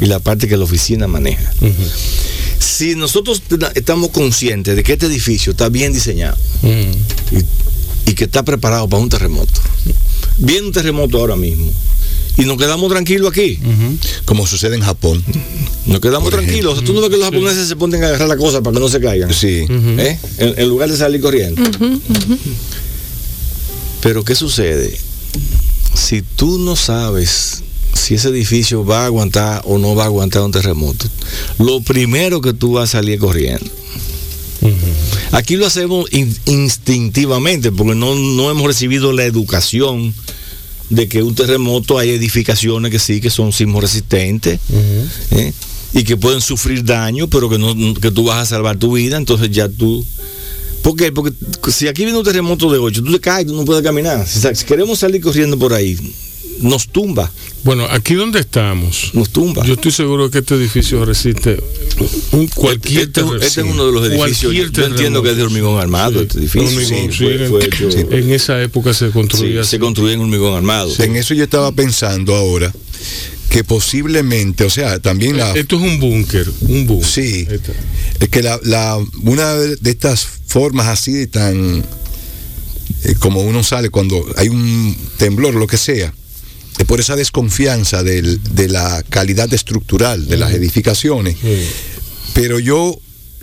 y 0.00 0.06
la 0.06 0.20
parte 0.20 0.48
que 0.48 0.56
la 0.56 0.64
oficina 0.64 1.06
maneja. 1.06 1.52
Si 2.58 2.94
nosotros 2.94 3.42
estamos 3.74 4.10
conscientes 4.10 4.76
de 4.76 4.82
que 4.82 4.92
este 4.92 5.06
edificio 5.06 5.52
está 5.52 5.68
bien 5.68 5.92
diseñado 5.92 6.36
y, 6.62 8.10
y 8.10 8.14
que 8.14 8.24
está 8.24 8.44
preparado 8.44 8.88
para 8.88 9.02
un 9.02 9.08
terremoto, 9.08 9.60
viene 10.38 10.66
un 10.66 10.72
terremoto 10.72 11.18
ahora 11.18 11.36
mismo 11.36 11.72
y 12.38 12.44
nos 12.44 12.56
quedamos 12.58 12.90
tranquilos 12.90 13.30
aquí. 13.30 13.58
Como 14.24 14.46
sucede 14.46 14.76
en 14.76 14.82
Japón. 14.82 15.22
nos 15.86 16.00
quedamos 16.00 16.30
tranquilos. 16.30 16.74
O 16.74 16.76
sea, 16.76 16.84
tú 16.84 16.92
no 16.92 17.00
ves 17.00 17.10
que 17.10 17.16
los 17.16 17.24
japoneses 17.30 17.68
se 17.68 17.76
ponen 17.76 18.02
a 18.04 18.08
agarrar 18.08 18.28
la 18.28 18.36
cosa 18.36 18.60
para 18.62 18.74
que 18.74 18.80
no 18.80 18.88
se 18.88 19.00
caigan. 19.00 19.32
Sí. 19.32 19.64
¿Eh? 19.68 20.18
en, 20.38 20.54
en 20.58 20.68
lugar 20.68 20.90
de 20.90 20.96
salir 20.96 21.20
corriendo. 21.20 21.62
Pero 24.02 24.24
¿qué 24.24 24.34
sucede? 24.34 24.98
Si 25.94 26.22
tú 26.22 26.58
no 26.58 26.76
sabes 26.76 27.62
si 27.94 28.14
ese 28.14 28.28
edificio 28.28 28.84
va 28.84 29.02
a 29.02 29.06
aguantar 29.06 29.62
o 29.64 29.78
no 29.78 29.94
va 29.94 30.02
a 30.04 30.06
aguantar 30.06 30.42
un 30.42 30.52
terremoto, 30.52 31.06
lo 31.58 31.80
primero 31.80 32.40
que 32.40 32.52
tú 32.52 32.72
vas 32.72 32.90
a 32.90 32.98
salir 32.98 33.18
corriendo. 33.18 33.64
Aquí 35.32 35.56
lo 35.56 35.66
hacemos 35.66 36.12
in- 36.12 36.36
instintivamente 36.46 37.70
porque 37.72 37.94
no, 37.94 38.14
no 38.14 38.50
hemos 38.50 38.66
recibido 38.66 39.12
la 39.12 39.24
educación 39.24 40.12
de 40.90 41.08
que 41.08 41.22
un 41.22 41.34
terremoto 41.34 41.98
hay 41.98 42.10
edificaciones 42.10 42.90
que 42.90 42.98
sí 42.98 43.20
que 43.20 43.30
son 43.30 43.52
sismo 43.52 43.80
resistentes 43.80 44.60
¿eh? 45.32 45.52
y 45.92 46.04
que 46.04 46.16
pueden 46.16 46.40
sufrir 46.40 46.84
daño, 46.84 47.28
pero 47.28 47.48
que, 47.48 47.58
no, 47.58 47.74
que 47.94 48.10
tú 48.10 48.24
vas 48.24 48.38
a 48.38 48.46
salvar 48.46 48.76
tu 48.76 48.92
vida, 48.92 49.16
entonces 49.16 49.50
ya 49.50 49.68
tú... 49.68 50.04
¿Por 50.82 50.94
qué? 50.94 51.10
Porque 51.10 51.32
si 51.72 51.88
aquí 51.88 52.04
viene 52.04 52.18
un 52.18 52.24
terremoto 52.24 52.70
de 52.70 52.78
8, 52.78 53.02
tú 53.02 53.12
te 53.12 53.20
caes, 53.20 53.46
tú 53.46 53.54
no 53.54 53.64
puedes 53.64 53.82
caminar. 53.82 54.24
Si, 54.26 54.64
queremos 54.64 55.00
salir 55.00 55.20
corriendo 55.20 55.58
por 55.58 55.72
ahí, 55.72 55.98
nos 56.60 56.88
tumba, 56.88 57.30
Bueno, 57.64 57.86
aquí 57.90 58.14
donde 58.14 58.40
estamos, 58.40 59.10
nos 59.14 59.30
tumba. 59.30 59.64
yo 59.66 59.74
estoy 59.74 59.92
seguro 59.92 60.30
que 60.30 60.38
este 60.38 60.54
edificio 60.54 61.04
resiste 61.04 61.56
un 62.32 62.46
cualquier 62.48 63.04
este, 63.04 63.20
este- 63.20 63.46
este 63.46 63.60
es 63.62 63.66
uno 63.66 63.86
de 63.86 63.92
los 63.92 64.08
edificios. 64.08 64.52
Yo 64.72 64.84
entiendo 64.84 65.22
que 65.22 65.30
es 65.30 65.36
de 65.36 65.42
hormigón 65.42 65.80
armado 65.80 66.20
este 66.22 66.38
edificio. 66.38 66.62
Hormigón, 66.68 67.12
sí, 67.12 67.18
sí, 67.18 67.24
fue- 67.24 67.48
fue 67.48 67.64
hecho- 67.66 67.90
en- 67.98 68.12
En 68.12 68.30
esa 68.32 68.62
época 68.62 68.92
se 68.94 69.06
sí, 69.06 69.12
construía 69.12 69.54
se 69.64 69.76
así. 69.76 69.78
construye 69.78 70.14
en 70.14 70.20
hormigón 70.20 70.54
armado. 70.54 70.92
En 70.98 71.16
eso 71.16 71.34
yo 71.34 71.44
estaba 71.44 71.72
pensando 71.72 72.34
ahora 72.34 72.72
que 73.50 73.62
posiblemente, 73.64 74.64
o 74.64 74.70
sea, 74.70 74.98
también 74.98 75.36
la, 75.36 75.52
Esto 75.52 75.76
es 75.76 75.82
un 75.82 75.98
búnker, 76.00 76.46
un 76.62 76.86
búnker. 76.86 77.08
Sí. 77.08 77.46
Es 78.20 78.28
que 78.28 78.42
la, 78.42 78.58
la- 78.64 78.98
una 79.22 79.54
de 79.54 79.90
estas 79.90 80.26
formas 80.46 80.86
así 80.88 81.12
de 81.12 81.26
tan 81.26 81.84
eh, 83.04 83.14
como 83.18 83.42
uno 83.42 83.62
sale 83.62 83.90
cuando 83.90 84.24
hay 84.36 84.48
un 84.48 84.96
temblor, 85.18 85.54
lo 85.54 85.66
que 85.66 85.76
sea, 85.76 86.12
por 86.84 87.00
esa 87.00 87.16
desconfianza 87.16 88.02
del- 88.02 88.40
de 88.54 88.68
la 88.68 89.02
calidad 89.08 89.52
estructural 89.54 90.26
de 90.28 90.36
las 90.36 90.52
edificaciones. 90.52 91.36
Sí. 91.40 91.62
Pero 92.34 92.58
yo 92.58 92.98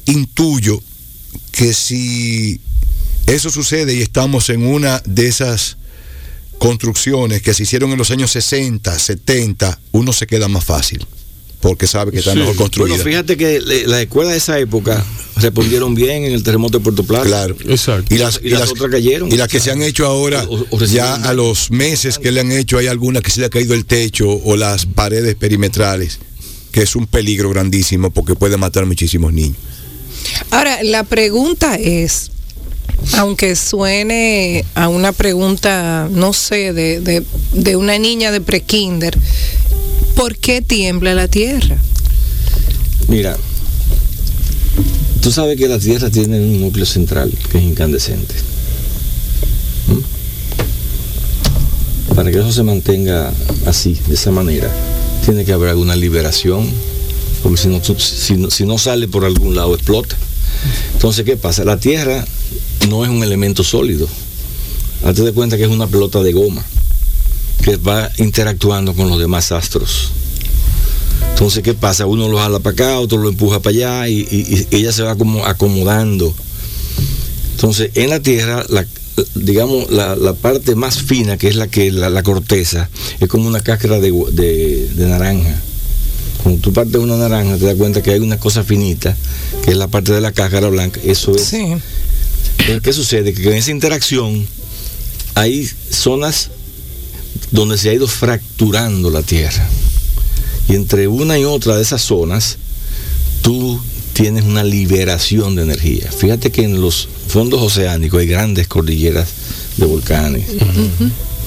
intuyo 0.05 0.81
que 1.51 1.73
si 1.73 2.59
eso 3.25 3.49
sucede 3.49 3.95
y 3.95 4.01
estamos 4.01 4.49
en 4.49 4.65
una 4.65 5.01
de 5.05 5.27
esas 5.27 5.77
construcciones 6.59 7.41
que 7.41 7.53
se 7.53 7.63
hicieron 7.63 7.91
en 7.91 7.97
los 7.97 8.11
años 8.11 8.31
60, 8.31 8.97
70, 8.97 9.79
uno 9.91 10.13
se 10.13 10.27
queda 10.27 10.47
más 10.47 10.63
fácil, 10.63 11.05
porque 11.63 11.87
sabe 11.87 12.11
que 12.11 12.19
está 12.19 12.33
Sí. 12.33 12.39
mejor 12.39 12.55
construida. 12.57 12.89
Bueno, 12.89 13.03
fíjate 13.03 13.37
que 13.37 13.61
le- 13.61 13.87
las 13.87 14.01
escuelas 14.01 14.33
de 14.33 14.37
esa 14.37 14.59
época 14.59 15.03
respondieron 15.37 15.95
bien 15.95 16.25
en 16.25 16.33
el 16.33 16.43
terremoto 16.43 16.77
de 16.77 16.83
Puerto 16.83 17.03
Plata. 17.05 17.23
Claro. 17.25 17.55
Exacto. 17.67 18.13
Y 18.13 18.17
las, 18.17 18.39
Y 18.43 18.49
las 18.49 18.69
otras 18.69 18.91
cayeron. 18.91 19.31
Y 19.31 19.37
las 19.37 19.47
que 19.47 19.61
se 19.61 19.71
han 19.71 19.81
hecho 19.81 20.05
ahora, 20.05 20.43
O- 20.43 20.65
o 20.69 20.77
recibieron 20.79 21.21
ya 21.23 21.29
a 21.29 21.33
los 21.33 21.71
meses 21.71 22.19
que 22.19 22.31
le 22.31 22.41
han 22.41 22.51
hecho, 22.51 22.77
hay 22.77 22.87
algunas 22.87 23.23
que 23.23 23.31
se 23.31 23.39
le 23.39 23.45
ha 23.45 23.49
caído 23.49 23.73
el 23.73 23.85
techo 23.85 24.29
o 24.29 24.57
las 24.57 24.85
paredes 24.85 25.35
perimetrales, 25.35 26.19
que 26.73 26.81
es 26.81 26.95
un 26.97 27.07
peligro 27.07 27.49
grandísimo 27.49 28.11
porque 28.11 28.35
puede 28.35 28.57
matar 28.57 28.85
muchísimos 28.85 29.31
niños. 29.31 29.57
Ahora, 30.51 30.83
la 30.83 31.03
pregunta 31.05 31.75
es, 31.75 32.29
aunque 33.13 33.55
suene 33.55 34.65
a 34.75 34.87
una 34.89 35.11
pregunta, 35.13 36.07
no 36.11 36.33
sé, 36.33 36.73
de, 36.73 36.99
de, 36.99 37.23
de 37.53 37.75
una 37.75 37.97
niña 37.97 38.31
de 38.31 38.41
prekinder, 38.41 39.17
¿por 40.15 40.37
qué 40.37 40.61
tiembla 40.61 41.13
la 41.13 41.27
tierra? 41.27 41.77
Mira, 43.07 43.37
tú 45.21 45.31
sabes 45.31 45.57
que 45.57 45.67
la 45.67 45.79
Tierra 45.79 46.09
tiene 46.09 46.39
un 46.39 46.61
núcleo 46.61 46.85
central 46.85 47.31
que 47.51 47.57
es 47.57 47.63
incandescente. 47.63 48.33
Para 52.15 52.31
que 52.31 52.39
eso 52.39 52.51
se 52.51 52.63
mantenga 52.63 53.31
así, 53.65 53.97
de 54.07 54.13
esa 54.15 54.31
manera, 54.31 54.69
tiene 55.25 55.45
que 55.45 55.53
haber 55.53 55.69
alguna 55.69 55.95
liberación, 55.95 56.69
porque 57.41 57.57
si 57.57 57.67
no, 57.67 57.81
tú- 57.81 57.95
si 57.99 58.35
no, 58.37 58.51
si 58.51 58.65
no 58.65 58.77
sale 58.77 59.07
por 59.07 59.25
algún 59.25 59.55
lado 59.55 59.73
explota. 59.75 60.15
Entonces, 60.93 61.25
¿qué 61.25 61.37
pasa? 61.37 61.63
La 61.65 61.77
Tierra 61.77 62.23
no 62.89 63.03
es 63.03 63.09
un 63.09 63.23
elemento 63.23 63.63
sólido. 63.63 64.07
Hazte 65.03 65.23
de 65.23 65.33
cuenta 65.33 65.57
que 65.57 65.63
es 65.63 65.69
una 65.69 65.87
pelota 65.87 66.21
de 66.21 66.31
goma 66.31 66.63
que 67.63 67.77
va 67.77 68.09
interactuando 68.17 68.93
con 68.93 69.09
los 69.09 69.19
demás 69.19 69.51
astros. 69.51 70.11
Entonces, 71.31 71.63
¿qué 71.63 71.73
pasa? 71.73 72.05
Uno 72.05 72.27
lo 72.29 72.37
jala 72.37 72.59
para 72.59 72.73
acá, 72.73 72.99
otro 72.99 73.17
lo 73.17 73.29
empuja 73.29 73.59
para 73.59 73.75
allá 73.75 74.07
y, 74.07 74.19
y- 74.29 74.67
y 74.69 74.75
ella 74.77 74.91
se 74.91 75.03
va 75.03 75.15
como 75.15 75.45
acomodando. 75.45 76.33
Entonces, 77.55 77.91
en 77.95 78.09
la 78.09 78.19
Tierra, 78.19 78.65
la, 78.69 78.85
digamos, 79.35 79.89
la, 79.89 80.15
la 80.15 80.33
parte 80.33 80.75
más 80.75 81.01
fina, 81.01 81.37
que 81.37 81.47
es 81.47 81.55
la 81.55 81.67
que 81.67 81.91
la, 81.91 82.09
la 82.09 82.23
corteza, 82.23 82.89
es 83.19 83.27
como 83.27 83.47
una 83.47 83.61
cáscara 83.61 83.99
de, 83.99 84.11
de- 84.31 84.89
de 84.95 85.07
naranja. 85.07 85.59
Cuando 86.43 86.59
tú 86.61 86.73
partes 86.73 86.95
una 86.97 87.15
naranja, 87.17 87.57
te 87.57 87.65
das 87.65 87.75
cuenta 87.75 88.03
que 88.03 88.11
hay 88.11 88.19
una 88.19 88.37
cosa 88.39 88.63
finita, 88.63 89.15
que 89.63 89.71
es 89.71 89.77
la 89.77 89.87
parte 89.87 90.11
de 90.11 90.19
la 90.21 90.33
cáscara 90.33 90.67
blanca. 90.69 90.99
Eso 91.03 91.33
es. 91.35 91.43
Sí. 91.45 91.57
Entonces, 92.59 92.81
¿Qué 92.83 92.93
sucede? 92.93 93.33
Que 93.33 93.47
en 93.49 93.53
esa 93.53 93.71
interacción 93.71 94.45
hay 95.35 95.69
zonas 95.89 96.49
donde 97.53 97.77
se 97.77 97.89
ha 97.89 97.93
ido 97.93 98.07
fracturando 98.07 99.09
la 99.09 99.21
Tierra. 99.21 99.65
Y 100.67 100.75
entre 100.75 101.07
una 101.07 101.37
y 101.37 101.45
otra 101.45 101.75
de 101.75 101.83
esas 101.83 102.01
zonas, 102.01 102.57
tú 103.41 103.79
tienes 104.13 104.43
una 104.43 104.63
liberación 104.63 105.55
de 105.55 105.61
energía. 105.61 106.11
Fíjate 106.11 106.51
que 106.51 106.63
en 106.63 106.81
los 106.81 107.07
fondos 107.27 107.61
oceánicos 107.61 108.19
hay 108.19 108.27
grandes 108.27 108.67
cordilleras 108.67 109.27
de 109.77 109.85
volcanes. 109.85 110.45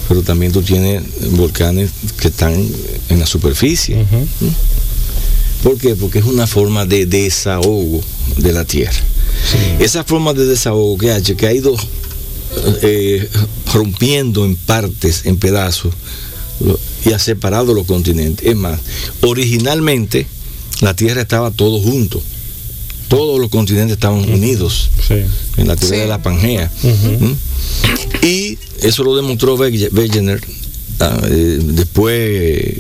Pero 0.09 0.23
también 0.23 0.53
tú 0.53 0.62
tienes 0.62 1.03
volcanes 1.33 1.90
que 2.21 2.29
están 2.29 2.55
en 3.09 3.19
la 3.19 3.27
superficie. 3.27 3.97
¿Mm? 4.05 5.64
¿Por 5.64 5.77
qué? 5.77 5.97
Porque 5.97 6.21
es 6.21 6.25
una 6.25 6.47
forma 6.47 6.87
de 6.87 7.07
desahogo 7.07 8.01
de 8.37 8.53
la 8.53 8.64
Tierra. 8.64 9.01
Esa 9.81 10.05
forma 10.05 10.33
de 10.35 10.47
desahogo 10.47 10.97
que 10.99 11.11
ha 11.11 11.19
hecho, 11.19 11.37
que 11.37 11.49
ha 11.49 11.53
ido 11.53 11.75
eh, 12.83 13.29
rompiendo 13.73 14.45
en 14.45 14.57
partes, 14.57 15.23
en 15.27 15.37
pedazos, 15.37 15.95
y 17.05 17.12
ha 17.12 17.19
separado 17.19 17.75
los 17.75 17.87
continentes. 17.87 18.47
Es 18.47 18.57
más, 18.57 18.81
originalmente 19.23 20.27
la 20.81 20.95
Tierra 20.95 21.21
estaba 21.23 21.51
todo 21.51 21.81
junto. 21.81 22.23
Todos 23.09 23.38
los 23.40 23.51
continentes 23.51 23.92
estaban 23.95 24.19
unidos 24.29 24.90
Sí. 25.07 25.14
en 25.59 25.69
la 25.69 25.77
teoría 25.77 25.99
Sí. 25.99 26.03
de 26.03 26.09
la 26.09 26.23
Pangea. 26.23 26.73
¿Mm? 26.83 28.25
Y 28.25 28.59
eso 28.83 29.05
lo 29.05 29.14
demostró 29.14 29.57
Wege- 29.57 29.92
Wegener 29.92 30.40
ah, 31.01 31.21
eh, 31.31 31.59
después, 31.62 32.75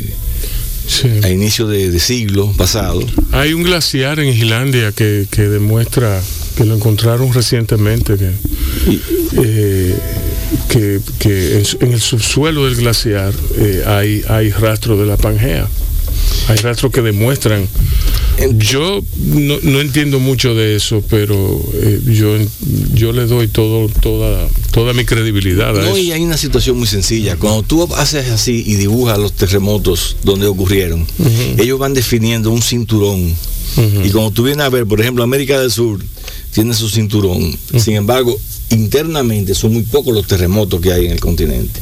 Sí. 0.88 1.08
a 1.22 1.28
inicio 1.30 1.66
de, 1.68 1.90
de 1.90 2.00
siglo 2.00 2.52
pasado. 2.56 3.00
Hay 3.32 3.52
un 3.52 3.62
glaciar 3.62 4.18
en 4.20 4.28
Islandia 4.28 4.90
que, 4.92 5.26
que 5.30 5.42
demuestra 5.42 6.20
que 6.56 6.64
lo 6.64 6.74
encontraron 6.74 7.32
recientemente 7.32 8.16
que, 8.16 8.30
eh, 9.42 9.96
que, 10.68 11.62
en 11.80 11.92
el 11.92 12.00
subsuelo 12.00 12.64
del 12.64 12.76
glaciar 12.76 13.34
eh, 13.56 13.84
hay, 13.86 14.22
hay 14.28 14.50
rastros 14.50 14.98
de 14.98 15.06
la 15.06 15.16
Pangea. 15.16 15.68
Hay 16.48 16.56
rastros 16.56 16.92
que 16.92 17.02
demuestran. 17.02 17.68
Yo 18.58 19.02
no, 19.16 19.56
no 19.62 19.80
entiendo 19.80 20.18
mucho 20.20 20.54
de 20.54 20.76
eso, 20.76 21.02
pero 21.08 21.60
eh, 21.74 22.00
yo, 22.06 22.36
yo 22.94 23.12
le 23.12 23.26
doy 23.26 23.48
todo, 23.48 23.88
toda, 23.88 24.48
toda 24.72 24.92
mi 24.92 25.04
credibilidad 25.04 25.70
a 25.70 25.82
No, 25.82 25.88
eso. 25.88 25.98
y 25.98 26.12
hay 26.12 26.22
una 26.22 26.36
situación 26.36 26.76
muy 26.78 26.86
sencilla. 26.86 27.36
Cuando 27.36 27.62
tú 27.62 27.82
haces 27.94 28.28
así 28.30 28.62
y 28.66 28.74
dibujas 28.74 29.18
los 29.18 29.32
terremotos 29.32 30.16
donde 30.22 30.46
ocurrieron, 30.46 31.06
ellos 31.58 31.78
van 31.78 31.94
definiendo 31.94 32.50
un 32.50 32.62
cinturón. 32.62 33.34
Y 34.04 34.10
cuando 34.10 34.30
tú 34.30 34.42
vienes 34.44 34.64
a 34.64 34.70
ver, 34.70 34.86
por 34.86 35.00
ejemplo, 35.00 35.22
América 35.22 35.60
del 35.60 35.70
Sur 35.70 36.02
tiene 36.52 36.72
su 36.74 36.88
cinturón. 36.88 37.56
Sin 37.78 37.94
embargo, 37.94 38.38
internamente 38.70 39.54
son 39.54 39.72
muy 39.74 39.82
pocos 39.82 40.14
los 40.14 40.26
terremotos 40.26 40.80
que 40.80 40.92
hay 40.92 41.06
en 41.06 41.12
el 41.12 41.20
continente. 41.20 41.80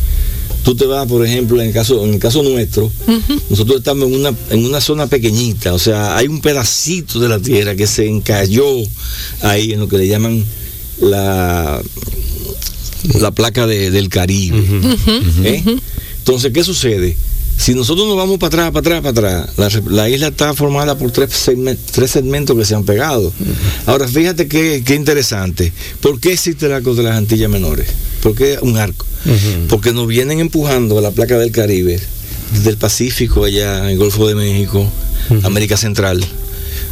Tú 0.65 0.75
te 0.75 0.87
vas, 0.87 1.07
por 1.07 1.25
ejemplo, 1.27 1.61
en 1.61 1.69
el 1.69 1.73
caso, 1.75 2.03
en 2.05 2.15
el 2.15 2.19
caso 2.19 2.43
nuestro, 2.43 2.91
nosotros 3.51 3.79
estamos 3.79 4.09
en 4.09 4.15
una, 4.15 4.33
en 4.51 4.65
una 4.65 4.81
zona 4.81 5.07
pequeñita, 5.07 5.75
o 5.75 5.79
sea, 5.79 6.17
hay 6.17 6.27
un 6.27 6.41
pedacito 6.41 7.21
de 7.21 7.29
la 7.29 7.39
tierra 7.39 7.75
que 7.77 7.87
se 7.87 8.09
encalló 8.09 8.65
ahí 9.43 9.73
en 9.75 9.81
lo 9.81 9.89
que 9.89 9.99
le 9.99 10.09
llaman 10.09 10.43
la, 11.01 11.83
la 13.21 13.31
placa 13.33 13.67
de- 13.67 13.91
del 13.91 14.09
Caribe. 14.09 14.63
¿eh? 15.45 15.63
Entonces, 16.19 16.53
¿qué 16.53 16.65
sucede? 16.65 17.17
Si 17.57 17.75
nosotros 17.75 18.09
nos 18.09 18.17
vamos 18.17 18.39
para 18.39 18.49
atrás, 18.49 18.71
para 18.73 18.99
atrás, 18.99 19.47
para 19.55 19.67
atrás, 19.69 19.85
la, 19.93 20.09
isla 20.09 20.29
está 20.29 20.55
formada 20.55 20.97
por 20.99 21.11
tres, 21.13 21.31
segmen- 21.31 21.79
tres 21.93 22.11
segmentos 22.11 22.57
que 22.57 22.65
se 22.65 22.75
han 22.75 22.85
pegado. 22.85 23.33
Ahora, 23.87 24.09
fíjate 24.09 24.49
qué, 24.49 24.83
qué 24.85 24.95
interesante. 24.95 25.73
¿Por 26.01 26.19
qué 26.21 26.33
existe 26.33 26.67
el 26.67 26.73
arco 26.73 26.95
de 26.95 27.03
las 27.05 27.17
Antillas 27.17 27.51
Menores? 27.51 27.87
¿Por 28.23 28.35
qué 28.35 28.59
un 28.63 28.77
arco? 28.79 29.05
Porque 29.69 29.93
nos 29.93 30.07
vienen 30.07 30.41
empujando 30.41 30.99
a 30.99 31.03
la 31.03 31.11
placa 31.11 31.39
del 31.39 31.51
Caribe, 31.51 32.01
desde 32.53 32.71
el 32.71 32.77
Pacífico, 32.77 33.45
allá 33.45 33.79
en 33.85 33.91
el 33.91 33.99
Golfo 33.99 34.27
de 34.29 34.35
México, 34.35 34.91
América 35.43 35.77
Central. 35.77 36.25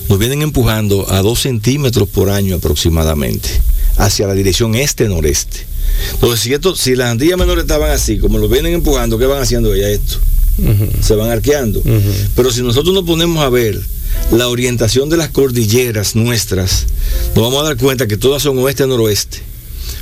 Nos 0.09 0.19
vienen 0.19 0.43
empujando 0.43 1.11
a 1.11 1.23
dos 1.23 1.41
centímetros 1.43 2.09
por 2.09 2.31
año 2.31 2.57
aproximadamente, 2.57 3.49
hacia 3.97 4.27
la 4.27 4.35
dirección 4.35 4.75
este-noreste. 4.75 5.67
Entonces, 6.15 6.41
si, 6.41 6.53
esto, 6.53 6.75
si 6.75 6.95
las 6.95 7.11
Antillas 7.11 7.39
Menores 7.39 7.63
estaban 7.63 7.91
así, 7.91 8.19
como 8.19 8.39
lo 8.39 8.49
vienen 8.49 8.75
empujando, 8.75 9.19
¿qué 9.19 9.27
van 9.27 9.43
haciendo 9.43 9.75
ya 9.77 9.89
esto? 9.89 10.19
Se 11.01 11.15
van 11.15 11.31
arqueando. 11.31 11.83
Pero 12.37 12.51
si 12.51 12.63
nosotros 12.63 12.95
nos 12.95 13.05
ponemos 13.05 13.43
a 13.43 13.49
ver 13.49 13.81
la 14.31 14.49
orientación 14.49 15.09
de 15.09 15.17
las 15.17 15.31
cordilleras 15.31 16.15
nuestras, 16.15 16.87
nos 17.35 17.45
vamos 17.45 17.63
a 17.63 17.69
dar 17.69 17.77
cuenta 17.77 18.07
que 18.07 18.17
todas 18.17 18.43
son 18.43 18.59
oeste-noroeste. 18.59 19.39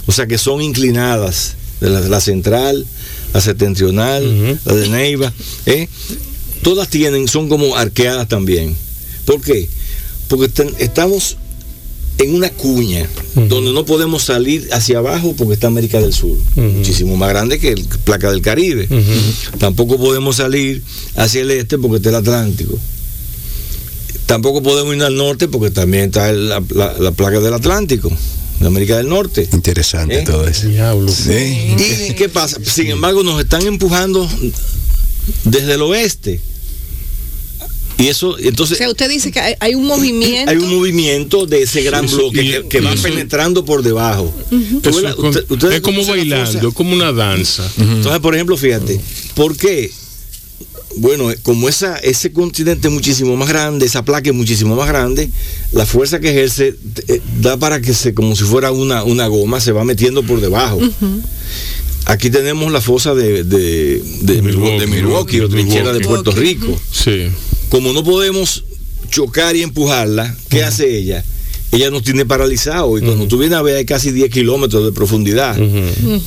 O 0.06 0.12
sea 0.12 0.26
que 0.26 0.38
son 0.38 0.60
inclinadas, 0.60 1.56
de 1.80 1.90
la, 1.90 2.00
la 2.00 2.20
central, 2.20 2.86
la 3.34 3.40
septentrional, 3.40 4.58
la 4.64 4.74
de 4.74 4.88
Neiva, 4.88 5.32
¿eh? 5.66 5.88
todas 6.62 6.88
tienen, 6.88 7.26
son 7.28 7.48
como 7.48 7.76
arqueadas 7.76 8.28
también. 8.28 8.76
¿Por 9.24 9.40
qué? 9.40 9.68
Porque 10.28 10.50
estamos 10.78 11.36
en 12.18 12.34
una 12.34 12.50
cuña 12.50 13.08
donde 13.34 13.72
no 13.72 13.86
podemos 13.86 14.24
salir 14.24 14.68
hacia 14.72 14.98
abajo 14.98 15.34
porque 15.38 15.54
está 15.54 15.68
América 15.68 16.00
del 16.00 16.12
Sur, 16.12 16.36
muchísimo 16.56 17.16
más 17.16 17.30
grande 17.30 17.58
que 17.58 17.70
el 17.72 17.84
placa 18.04 18.30
del 18.30 18.42
Caribe. 18.42 18.88
Tampoco 19.58 19.96
podemos 19.98 20.36
salir 20.36 20.82
hacia 21.16 21.40
el 21.42 21.50
este 21.52 21.78
porque 21.78 21.96
está 21.96 22.10
el 22.10 22.16
Atlántico. 22.16 22.78
Tampoco 24.26 24.62
podemos 24.62 24.94
ir 24.94 25.02
al 25.02 25.16
norte 25.16 25.48
porque 25.48 25.70
también 25.70 26.04
está 26.04 26.30
el- 26.30 26.48
la, 26.48 26.62
la- 26.74 26.94
la 26.98 27.12
placa 27.12 27.40
del 27.40 27.54
Atlántico, 27.54 28.10
de 28.60 28.66
América 28.66 28.96
del 28.98 29.08
Norte. 29.08 29.48
Interesante 29.52 30.20
¿Eh? 30.20 30.22
todo 30.24 30.46
eso. 30.46 30.68
Diablo. 30.68 31.10
Sí. 31.10 31.74
¿Y 32.10 32.14
qué 32.14 32.28
pasa? 32.28 32.58
Sin 32.64 32.88
embargo, 32.88 33.22
nos 33.22 33.40
están 33.40 33.66
empujando 33.66 34.28
desde 35.44 35.74
el 35.74 35.82
oeste. 35.82 36.40
Y 37.98 38.08
eso, 38.08 38.30
O 38.30 38.38
entonces, 38.38 38.78
sea, 38.78 38.88
usted 38.88 39.10
dice 39.10 39.30
que 39.30 39.40
hay, 39.40 39.54
hay 39.60 39.74
un 39.74 39.86
movimiento. 39.86 40.50
hay 40.50 40.56
un 40.56 40.70
movimiento 40.74 41.44
de 41.44 41.62
ese 41.64 41.82
gran 41.82 42.06
Eso- 42.06 42.16
bloque 42.16 42.42
y- 42.42 42.50
que, 42.50 42.66
que 42.68 42.80
va 42.80 42.94
eso- 42.94 43.02
penetrando 43.02 43.62
por 43.66 43.82
debajo. 43.82 44.32
Eso 44.82 45.00
la- 45.02 45.10
es, 45.10 45.16
usted- 45.18 45.82
como 45.82 46.04
bailando, 46.06 46.68
es 46.68 46.74
como 46.74 46.94
una 46.94 47.12
danza. 47.12 47.70
Entonces, 47.78 48.20
por 48.20 48.34
ejemplo, 48.34 48.56
fíjate, 48.56 48.98
¿por 49.34 49.54
qué? 49.54 49.92
Bueno, 50.96 51.30
como 51.42 51.68
esa, 51.68 51.96
ese 51.98 52.32
continente 52.32 52.88
es 52.88 52.94
muchísimo 52.94 53.36
más 53.36 53.48
grande, 53.48 53.86
esa 53.86 54.04
placa 54.04 54.30
es 54.30 54.34
muchísimo 54.34 54.74
más 54.74 54.88
grande, 54.88 55.30
la 55.72 55.86
fuerza 55.86 56.18
que 56.18 56.30
ejerce 56.30 56.74
eh, 57.06 57.20
da 57.40 57.56
para 57.56 57.80
que 57.80 57.94
se, 57.94 58.12
como 58.12 58.34
si 58.34 58.44
fuera 58.44 58.72
una, 58.72 59.04
una 59.04 59.28
goma, 59.28 59.60
se 59.60 59.72
va 59.72 59.84
metiendo 59.84 60.24
por 60.24 60.40
debajo. 60.40 60.80
Aquí 62.06 62.30
tenemos 62.30 62.72
la 62.72 62.80
fosa 62.80 63.14
de, 63.14 63.44
de, 63.44 64.02
de, 64.22 64.42
Milwaukee, 64.42 64.80
de 64.80 64.86
Milwaukee, 64.86 65.40
o 65.40 65.48
de 65.48 65.54
trinchera 65.54 65.92
de. 65.92 66.00
Puerto 66.00 66.32
Rico. 66.32 66.76
Sí. 66.90 67.28
Como 67.68 67.92
no 67.92 68.02
podemos 68.02 68.64
chocar 69.10 69.54
y 69.54 69.62
empujarla, 69.62 70.34
¿qué 70.48 70.64
hace 70.64 70.96
ella? 70.96 71.24
Ella 71.72 71.90
nos 71.90 72.02
tiene 72.02 72.26
paralizado 72.26 72.98
y 72.98 73.02
cuando 73.02 73.28
tú 73.28 73.38
vienes 73.38 73.56
a 73.56 73.62
ver 73.62 73.76
hay 73.76 73.84
casi 73.84 74.10
10 74.10 74.30
kilómetros 74.30 74.84
de 74.84 74.90
profundidad. 74.90 75.56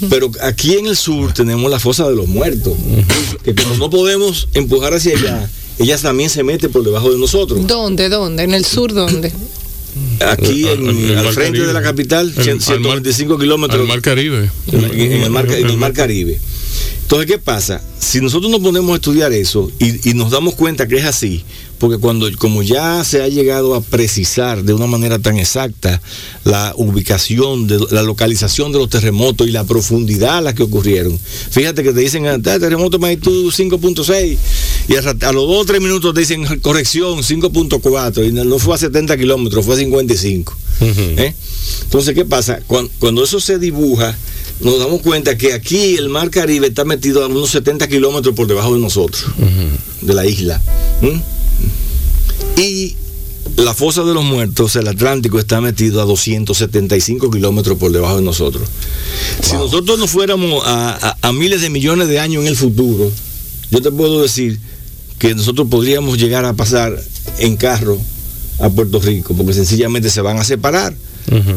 Pero 0.09 0.31
aquí 0.41 0.75
en 0.75 0.87
el 0.87 0.95
sur 0.95 1.33
tenemos 1.33 1.69
la 1.69 1.79
fosa 1.79 2.07
de 2.07 2.15
los 2.15 2.27
muertos, 2.27 2.73
que 3.43 3.53
como 3.55 3.75
no 3.75 3.89
podemos 3.89 4.47
empujar 4.53 4.93
hacia 4.93 5.17
allá, 5.17 5.49
ella 5.79 5.97
también 5.97 6.29
se 6.29 6.43
mete 6.43 6.69
por 6.69 6.83
debajo 6.83 7.11
de 7.11 7.17
nosotros. 7.17 7.65
¿Dónde? 7.67 8.09
¿Dónde? 8.09 8.43
¿En 8.43 8.53
el 8.53 8.65
sur 8.65 8.93
dónde? 8.93 9.31
Aquí 10.27 10.67
en- 10.67 10.89
En 10.89 11.09
el 11.11 11.17
al 11.19 11.25
frente 11.33 11.51
Caribe. 11.59 11.67
de 11.67 11.73
la 11.73 11.81
capital, 11.83 12.33
En- 12.35 12.39
al 12.41 12.45
mar- 12.55 12.61
125 12.61 13.37
kilómetros 13.37 13.87
Mar 13.87 14.01
Caribe. 14.01 14.49
en, 14.71 14.83
en 14.85 15.21
el 15.23 15.29
mar, 15.29 15.45
en 15.51 15.67
el 15.69 15.77
mar 15.77 15.93
Caribe. 15.93 16.39
Entonces, 17.03 17.27
¿qué 17.27 17.37
pasa? 17.37 17.81
Si 17.99 18.19
nosotros 18.21 18.51
nos 18.51 18.61
ponemos 18.61 18.91
a 18.91 18.95
estudiar 18.95 19.31
eso 19.31 19.71
y, 19.79 20.09
y 20.09 20.13
nos 20.13 20.31
damos 20.31 20.55
cuenta 20.55 20.87
que 20.87 20.97
es 20.97 21.05
así, 21.05 21.43
porque 21.83 21.97
cuando, 21.97 22.29
como 22.37 22.63
ya 22.63 23.03
se 23.03 23.21
ha 23.21 23.27
llegado 23.27 23.75
a 23.75 23.81
precisar 23.81 24.63
de 24.63 24.71
una 24.71 24.87
manera 24.87 25.19
tan 25.19 25.37
exacta 25.37 26.01
la 26.45 26.73
ubicación, 26.77 27.67
de, 27.67 27.77
la 27.91 28.03
localización 28.03 28.71
de 28.71 28.77
los 28.77 28.89
terremotos 28.89 29.49
y 29.49 29.51
la 29.51 29.65
profundidad 29.65 30.37
a 30.37 30.41
la 30.41 30.55
que 30.55 30.63
ocurrieron, 30.63 31.19
fíjate 31.19 31.83
que 31.83 31.91
te 31.91 31.99
dicen, 31.99 32.25
ah, 32.25 32.39
terremoto 32.41 32.99
magnitud 32.99 33.51
5.6 33.51 34.37
y 34.87 34.95
a, 34.95 35.01
los 35.33 35.47
2 35.47 35.57
o 35.57 35.65
3 35.65 35.81
minutos 35.81 36.13
te 36.13 36.21
dicen, 36.21 36.45
corrección, 36.61 37.19
5.4 37.19 38.29
y 38.29 38.31
no, 38.31 38.59
fue 38.59 38.75
a 38.75 38.77
70 38.77 39.17
kilómetros, 39.17 39.65
fue 39.65 39.75
a 39.75 39.77
55. 39.79 40.55
¿eh? 40.79 41.33
Entonces, 41.81 42.15
¿qué 42.15 42.23
pasa? 42.23 42.61
Cuando, 42.65 42.91
cuando 42.99 43.25
eso 43.25 43.41
se 43.41 43.59
dibuja, 43.59 44.17
nos 44.61 44.79
damos 44.79 45.01
cuenta 45.01 45.37
que 45.37 45.53
aquí 45.53 45.95
el 45.95 46.09
mar 46.09 46.29
Caribe 46.29 46.67
está 46.67 46.85
metido 46.85 47.23
a 47.23 47.27
unos 47.27 47.49
70 47.51 47.87
kilómetros 47.87 48.33
por 48.35 48.47
debajo 48.47 48.73
de 48.75 48.79
nosotros, 48.81 49.25
de 50.01 50.13
la 50.13 50.25
isla. 50.25 50.61
Y 52.57 52.95
la 53.57 53.73
fosa 53.73 54.03
de 54.03 54.13
los 54.13 54.23
muertos, 54.23 54.75
el 54.75 54.87
Atlántico, 54.87 55.39
está 55.39 55.59
metido 55.59 56.01
a 56.01 56.05
275 56.05 57.29
kilómetros 57.29 57.77
por 57.77 57.91
debajo 57.91 58.17
de 58.17 58.21
nosotros. 58.21 58.67
Si 59.41 59.53
nosotros 59.53 59.99
nos 59.99 60.09
fuéramos 60.09 60.63
a, 60.65 60.91
a- 61.09 61.17
a 61.27 61.33
miles 61.33 61.61
de 61.61 61.69
millones 61.69 62.07
de 62.07 62.19
años 62.19 62.41
en 62.43 62.47
el 62.47 62.55
futuro, 62.55 63.11
yo 63.71 63.81
te 63.81 63.91
puedo 63.91 64.21
decir 64.21 64.59
que 65.19 65.35
nosotros 65.35 65.67
podríamos 65.69 66.17
llegar 66.17 66.45
a 66.45 66.53
pasar 66.53 67.01
en 67.39 67.57
carro 67.57 67.97
a 68.59 68.69
Puerto 68.69 68.99
Rico, 68.99 69.33
porque 69.35 69.53
sencillamente 69.53 70.09
se 70.09 70.21
van 70.21 70.37
a 70.37 70.43
separar. 70.43 70.95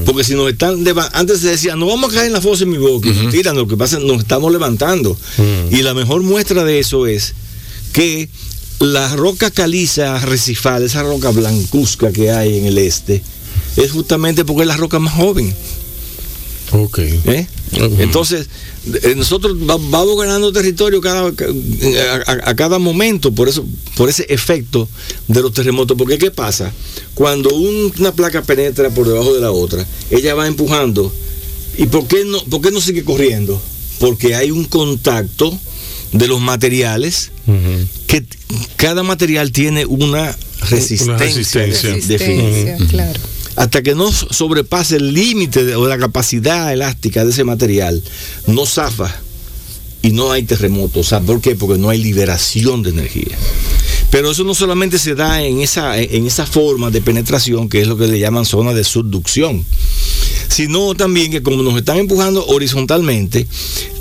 Porque 0.05 0.25
si 0.25 0.35
nos 0.35 0.49
están 0.51 0.85
leva- 0.85 1.11
antes 1.13 1.41
se 1.41 1.49
decía, 1.49 1.77
no 1.77 1.87
vamos 1.87 2.11
a 2.11 2.15
caer 2.15 2.27
en 2.29 2.33
la 2.33 2.41
fosa 2.41 2.65
en 2.65 2.71
mi 2.71 2.79
boca, 2.79 3.09
mentira, 3.09 3.53
lo 3.53 3.67
que 3.67 3.77
pasa 3.77 3.99
es 3.99 4.05
nos 4.05 4.19
estamos 4.21 4.51
levantando. 4.53 5.17
Y 5.71 5.83
la 5.83 5.93
mejor 5.95 6.23
muestra 6.23 6.65
de 6.65 6.79
eso 6.79 7.07
es 7.07 7.35
que 7.93 8.29
la 8.79 9.15
roca 9.17 9.51
caliza 9.51 10.17
arrecifal, 10.17 10.83
esa 10.83 11.03
roca 11.03 11.31
blancuzca 11.31 12.13
que 12.13 12.31
hay 12.31 12.59
en 12.59 12.67
el 12.67 12.79
este, 12.79 13.23
es 13.77 13.91
justamente 13.91 14.45
porque 14.45 14.63
es 14.63 14.69
la 14.69 14.77
roca 14.77 14.99
más 14.99 15.15
joven. 15.15 15.55
Ok. 16.73 16.99
¿eh? 16.99 17.47
Entonces, 17.99 18.49
eh, 19.03 19.15
nosotros 19.17 19.57
va- 19.59 19.77
vamos 19.91 20.17
ganando 20.21 20.53
territorio 20.53 21.01
cada, 21.01 21.33
ca- 21.33 21.47
a, 22.45 22.55
cada 22.55 22.79
momento 22.79 23.33
por 23.33 23.49
eso, 23.49 23.67
por 23.97 24.09
ese 24.09 24.25
efecto 24.29 24.89
de 25.29 25.43
los 25.43 25.53
terremotos. 25.53 25.97
Porque 25.99 26.17
¿qué 26.19 26.31
pasa? 26.31 26.73
Cuando 27.15 27.55
un- 27.55 27.93
una 27.99 28.13
placa 28.13 28.43
penetra 28.43 28.91
por 28.91 29.07
debajo 29.09 29.35
de 29.35 29.41
la 29.41 29.51
otra, 29.51 29.85
ella 30.11 30.35
va 30.35 30.47
empujando. 30.47 31.13
¿Y 31.79 31.87
por 31.87 32.07
qué 32.07 32.25
no, 32.25 32.43
por 32.45 32.61
qué 32.63 32.71
no 32.71 32.81
sigue 32.81 33.05
corriendo? 33.05 33.61
Porque 33.99 34.35
hay 34.35 34.51
un 34.51 34.65
contacto 34.65 35.59
de 36.13 36.29
los 36.29 36.41
materiales 36.41 37.31
que 38.07 38.25
cada 38.77 39.03
material 39.03 39.51
tiene 39.53 39.85
una 39.87 40.37
resistencia, 40.71 41.17
resistencia. 41.19 41.91
de- 41.91 42.01
definida 42.01 42.43
Resistencia, 42.49 42.87
claro. 42.89 43.21
Hasta 43.57 43.83
que 43.83 43.95
no 43.95 44.13
sobrepase 44.13 44.97
el 44.97 45.13
límite 45.13 45.75
o 45.75 45.89
la 45.89 45.99
capacidad 45.99 46.73
elástica 46.73 47.25
de 47.25 47.31
ese 47.31 47.45
material, 47.45 48.03
no 48.47 48.67
zafa 48.67 49.15
y 50.03 50.13
no 50.13 50.31
hay 50.31 50.45
terremoto. 50.45 51.01
O 51.01 51.05
sea, 51.05 51.21
¿Por 51.21 51.41
qué? 51.41 51.57
Porque 51.57 51.79
no 51.79 51.89
hay 51.89 52.03
liberación 52.03 52.83
de 52.83 52.91
energía. 52.91 53.37
Pero 54.11 54.31
eso 54.31 54.45
no 54.45 54.55
solamente 54.55 54.99
se 54.99 55.15
da 55.15 55.43
en 55.43 55.61
esa, 55.61 56.01
en 56.01 56.27
esa 56.27 56.47
forma 56.47 56.91
de 56.91 57.01
penetración, 57.01 57.69
que 57.69 57.81
es 57.81 57.89
lo 57.89 57.97
que 57.97 58.07
le 58.07 58.21
llaman 58.21 58.45
zona 58.45 58.73
de 58.73 58.85
subducción, 58.85 59.65
sino 60.49 60.95
también 60.95 61.33
que 61.33 61.43
como 61.43 61.63
nos 61.63 61.77
están 61.77 61.99
empujando 61.99 62.47
horizontalmente, 62.47 63.49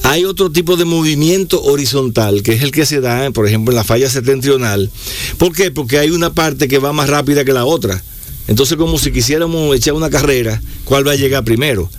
hay 0.03 0.25
otro 0.25 0.51
tipo 0.51 0.77
de 0.77 0.85
movimiento 0.85 1.63
horizontal, 1.63 2.43
que 2.43 2.53
es 2.53 2.61
el 2.61 2.71
que 2.71 2.85
se 2.85 3.01
da, 3.01 3.31
por 3.31 3.47
ejemplo, 3.47 3.71
en 3.71 3.77
la 3.77 3.83
falla 3.83 4.09
septentrional. 4.09 4.91
¿Por 5.39 5.53
qué? 5.53 5.71
Porque 5.71 5.97
hay 5.97 6.11
una 6.11 6.33
parte 6.33 6.67
que 6.67 6.77
va 6.77 6.93
más 6.93 7.09
rápida 7.09 7.43
que 7.43 7.53
la 7.53 7.65
otra. 7.65 8.03
Entonces, 8.47 8.77
como 8.77 8.97
si 8.99 9.11
quisiéramos 9.11 9.75
echar 9.75 9.93
una 9.93 10.09
carrera, 10.09 10.61
¿cuál 10.83 11.07
va 11.07 11.13
a 11.13 11.15
llegar 11.15 11.43
primero? 11.43 11.89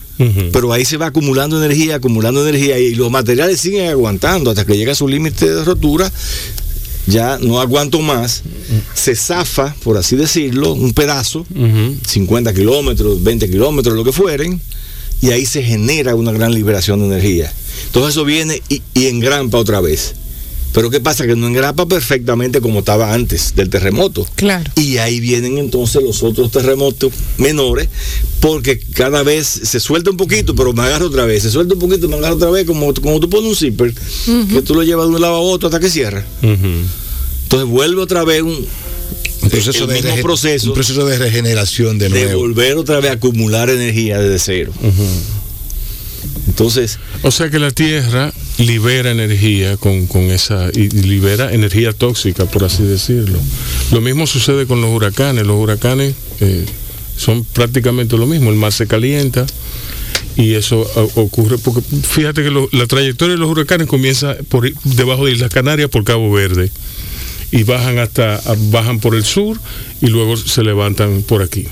Pero 0.51 0.73
ahí 0.73 0.85
se 0.87 0.97
va 0.97 1.07
acumulando 1.07 1.63
energía, 1.63 1.97
acumulando 1.97 2.47
energía 2.47 2.79
y 2.79 2.95
los 2.95 3.11
materiales 3.11 3.61
siguen 3.61 3.91
aguantando 3.91 4.49
hasta 4.51 4.65
que 4.65 4.77
llega 4.77 4.93
a 4.93 4.95
su 4.95 5.07
límite 5.09 5.47
de 5.53 5.63
rotura. 5.65 6.11
Ya 7.07 7.39
no 7.39 7.61
aguanto 7.61 8.01
más, 8.01 8.43
se 8.95 9.15
zafa, 9.15 9.75
por 9.85 9.97
así 9.97 10.17
decirlo, 10.17 10.73
un 10.73 10.93
pedazo, 10.93 11.41
Ujú. 11.55 11.97
50 12.05 12.53
kilómetros, 12.53 13.23
20 13.23 13.49
kilómetros, 13.49 13.95
lo 13.95 14.03
que 14.05 14.11
fueren, 14.13 14.61
y 15.23 15.31
ahí 15.31 15.47
se 15.47 15.63
genera 15.63 16.15
una 16.17 16.33
gran 16.33 16.53
liberación 16.53 16.99
de 17.01 17.07
energía. 17.07 17.53
Entonces 17.87 18.11
eso 18.15 18.25
viene 18.25 18.61
y, 18.69 18.83
y 18.95 19.07
engrampa 19.07 19.59
otra 19.59 19.81
vez. 19.81 20.15
Pero 20.73 20.91
¿qué 20.91 21.01
pasa? 21.01 21.27
Que 21.27 21.35
no 21.37 21.47
engrapa 21.47 21.87
perfectamente 21.87 22.61
como 22.61 22.81
estaba 22.81 23.15
antes 23.15 23.55
del 23.55 23.71
terremoto. 23.71 24.27
Claro. 24.35 24.71
Y 24.77 24.99
ahí 24.99 25.21
vienen 25.21 25.57
entonces 25.59 26.03
los 26.03 26.23
otros 26.23 26.51
terremotos 26.51 27.13
menores, 27.39 27.89
porque 28.41 28.79
cada 28.79 29.23
vez 29.23 29.47
se 29.47 29.81
suelta 29.81 30.11
un 30.11 30.19
poquito, 30.19 30.55
pero 30.55 30.73
me 30.75 30.83
agarra 30.83 31.07
otra 31.07 31.25
vez, 31.25 31.43
se 31.45 31.51
suelta 31.51 31.75
un 31.75 31.81
poquito, 31.81 32.09
me 32.09 32.17
agarra 32.17 32.35
otra 32.35 32.51
vez, 32.51 32.67
como, 32.67 32.93
como 32.95 33.21
tú 33.21 33.31
pones 33.31 33.49
un 33.49 33.57
zipper, 33.57 33.95
que 34.53 34.63
tú 34.63 34.75
lo 34.75 34.83
llevas 34.83 35.09
de 35.09 35.15
un 35.15 35.21
lado 35.21 35.37
a 35.37 35.41
otro 35.41 35.69
hasta 35.69 35.81
que 35.81 35.89
cierra. 35.89 36.25
Entonces 36.43 37.69
vuelve 37.69 38.03
otra 38.03 38.25
vez 38.25 38.43
un, 38.43 38.67
Un 39.43 39.51
proceso, 39.51 39.85
el 39.85 39.89
de, 39.89 39.95
mismo 40.03 40.17
proceso 40.23 40.69
un 40.69 40.75
proceso 40.75 41.07
de 41.07 41.17
regeneración 41.19 41.99
de 41.99 42.09
de 42.09 42.25
nuevo. 42.25 42.41
volver 42.41 42.77
otra 42.77 43.01
vez 43.01 43.11
a 43.13 43.15
acumular 43.15 43.71
energía 43.71 44.19
desde 44.19 44.39
cero. 44.39 44.73
Entonces, 46.57 46.99
O 47.23 47.31
sea 47.31 47.51
que 47.51 47.59
la 47.59 47.71
Tierra 47.71 48.33
libera 48.57 49.11
energía 49.11 49.77
con, 49.77 50.07
con 50.07 50.23
esa 50.31 50.71
y 50.73 50.89
libera 50.89 51.53
energía 51.53 51.93
tóxica, 51.93 52.47
por 52.47 52.65
así 52.65 52.83
decirlo. 52.83 53.39
Lo 53.93 54.01
mismo 54.01 54.27
sucede 54.27 54.67
con 54.67 54.81
los 54.81 54.89
huracanes. 54.91 55.45
Los 55.47 55.59
huracanes 55.63 56.15
eh, 56.41 56.65
son 57.19 57.45
prácticamente 57.45 58.17
lo 58.17 58.27
mismo. 58.27 58.49
El 58.49 58.57
mar 58.57 58.73
se 58.73 58.87
calienta 58.87 59.45
y 60.35 60.55
eso 60.55 60.87
ah, 60.97 61.05
ocurre 61.17 61.59
porque 61.59 61.83
fíjate 61.83 62.43
que 62.43 62.51
lo- 62.51 62.71
la 62.73 62.87
trayectoria 62.87 63.35
de 63.35 63.39
los 63.41 63.51
huracanes 63.51 63.87
comienza 63.87 64.35
por 64.49 64.71
debajo 64.85 65.27
de 65.27 65.33
Islas 65.33 65.51
Canarias 65.53 65.91
por 65.91 66.05
Cabo 66.05 66.33
Verde 66.33 66.71
y 67.53 67.65
bajan 67.65 67.99
hasta 67.99 68.37
ah, 68.37 68.55
bajan 68.71 68.99
por 68.99 69.15
el 69.15 69.25
sur 69.25 69.61
y 70.01 70.07
luego 70.07 70.39
se 70.39 70.63
levantan 70.63 71.21
por 71.23 71.43
aquí. 71.43 71.67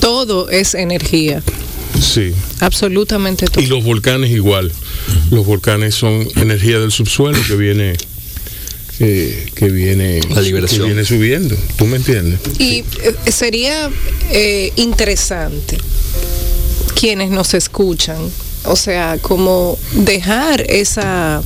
Todo 0.00 0.48
es 0.48 0.74
energía, 0.74 1.42
Sí. 2.00 2.32
absolutamente 2.60 3.46
todo. 3.46 3.62
Y 3.62 3.66
los 3.66 3.84
volcanes 3.84 4.30
igual. 4.30 4.72
Los 5.30 5.46
volcanes 5.46 5.94
son 5.94 6.26
energía 6.36 6.78
del 6.78 6.92
subsuelo 6.92 7.38
que 7.46 7.56
viene 7.56 7.96
eh, 9.00 9.46
que 9.54 9.68
viene 9.68 10.20
La 10.30 10.40
liberación. 10.40 10.80
que 10.80 10.86
viene 10.86 11.04
subiendo. 11.04 11.56
¿Tú 11.76 11.86
me 11.86 11.96
entiendes? 11.98 12.40
Y 12.58 12.84
eh, 13.02 13.30
sería 13.30 13.90
eh, 14.30 14.72
interesante 14.76 15.78
quienes 16.98 17.30
nos 17.30 17.54
escuchan, 17.54 18.18
o 18.64 18.74
sea, 18.74 19.18
como 19.20 19.78
dejar 19.92 20.62
esa 20.68 21.42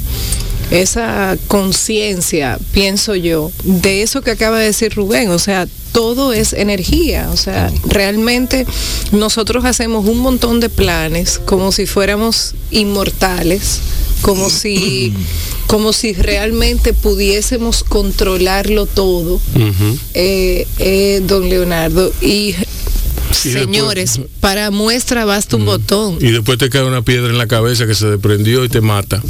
esa 0.70 1.36
conciencia, 1.48 2.58
pienso 2.72 3.14
yo, 3.14 3.52
de 3.62 4.00
eso 4.00 4.22
que 4.22 4.30
acaba 4.30 4.58
de 4.58 4.66
decir 4.66 4.94
Rubén, 4.94 5.28
o 5.28 5.38
sea, 5.38 5.68
todo 5.92 6.32
es 6.32 6.52
energía, 6.54 7.28
o 7.32 7.36
sea, 7.36 7.70
realmente 7.86 8.66
nosotros 9.12 9.64
hacemos 9.64 10.06
un 10.08 10.18
montón 10.18 10.58
de 10.60 10.68
planes 10.68 11.38
como 11.44 11.70
si 11.72 11.86
fuéramos 11.86 12.54
inmortales, 12.70 13.80
como 14.22 14.48
si 14.50 15.12
como 15.66 15.92
si 15.92 16.12
realmente 16.12 16.92
pudiésemos 16.92 17.82
controlarlo 17.84 18.86
todo 18.86 19.40
eh, 20.14 20.66
eh, 20.78 21.22
don 21.26 21.48
Leonardo. 21.48 22.12
Y 22.20 22.54
señores, 23.32 24.12
después- 24.18 24.30
para 24.40 24.70
muestra 24.70 25.24
basta 25.24 25.56
un 25.56 25.64
botón. 25.64 26.18
Y 26.20 26.30
después 26.30 26.58
te 26.58 26.68
cae 26.68 26.84
una 26.84 27.02
piedra 27.02 27.28
en 27.30 27.38
la 27.38 27.46
cabeza 27.46 27.86
que 27.86 27.94
se 27.94 28.06
desprendió 28.06 28.64
y 28.64 28.68
te 28.68 28.80
mata. 28.80 29.22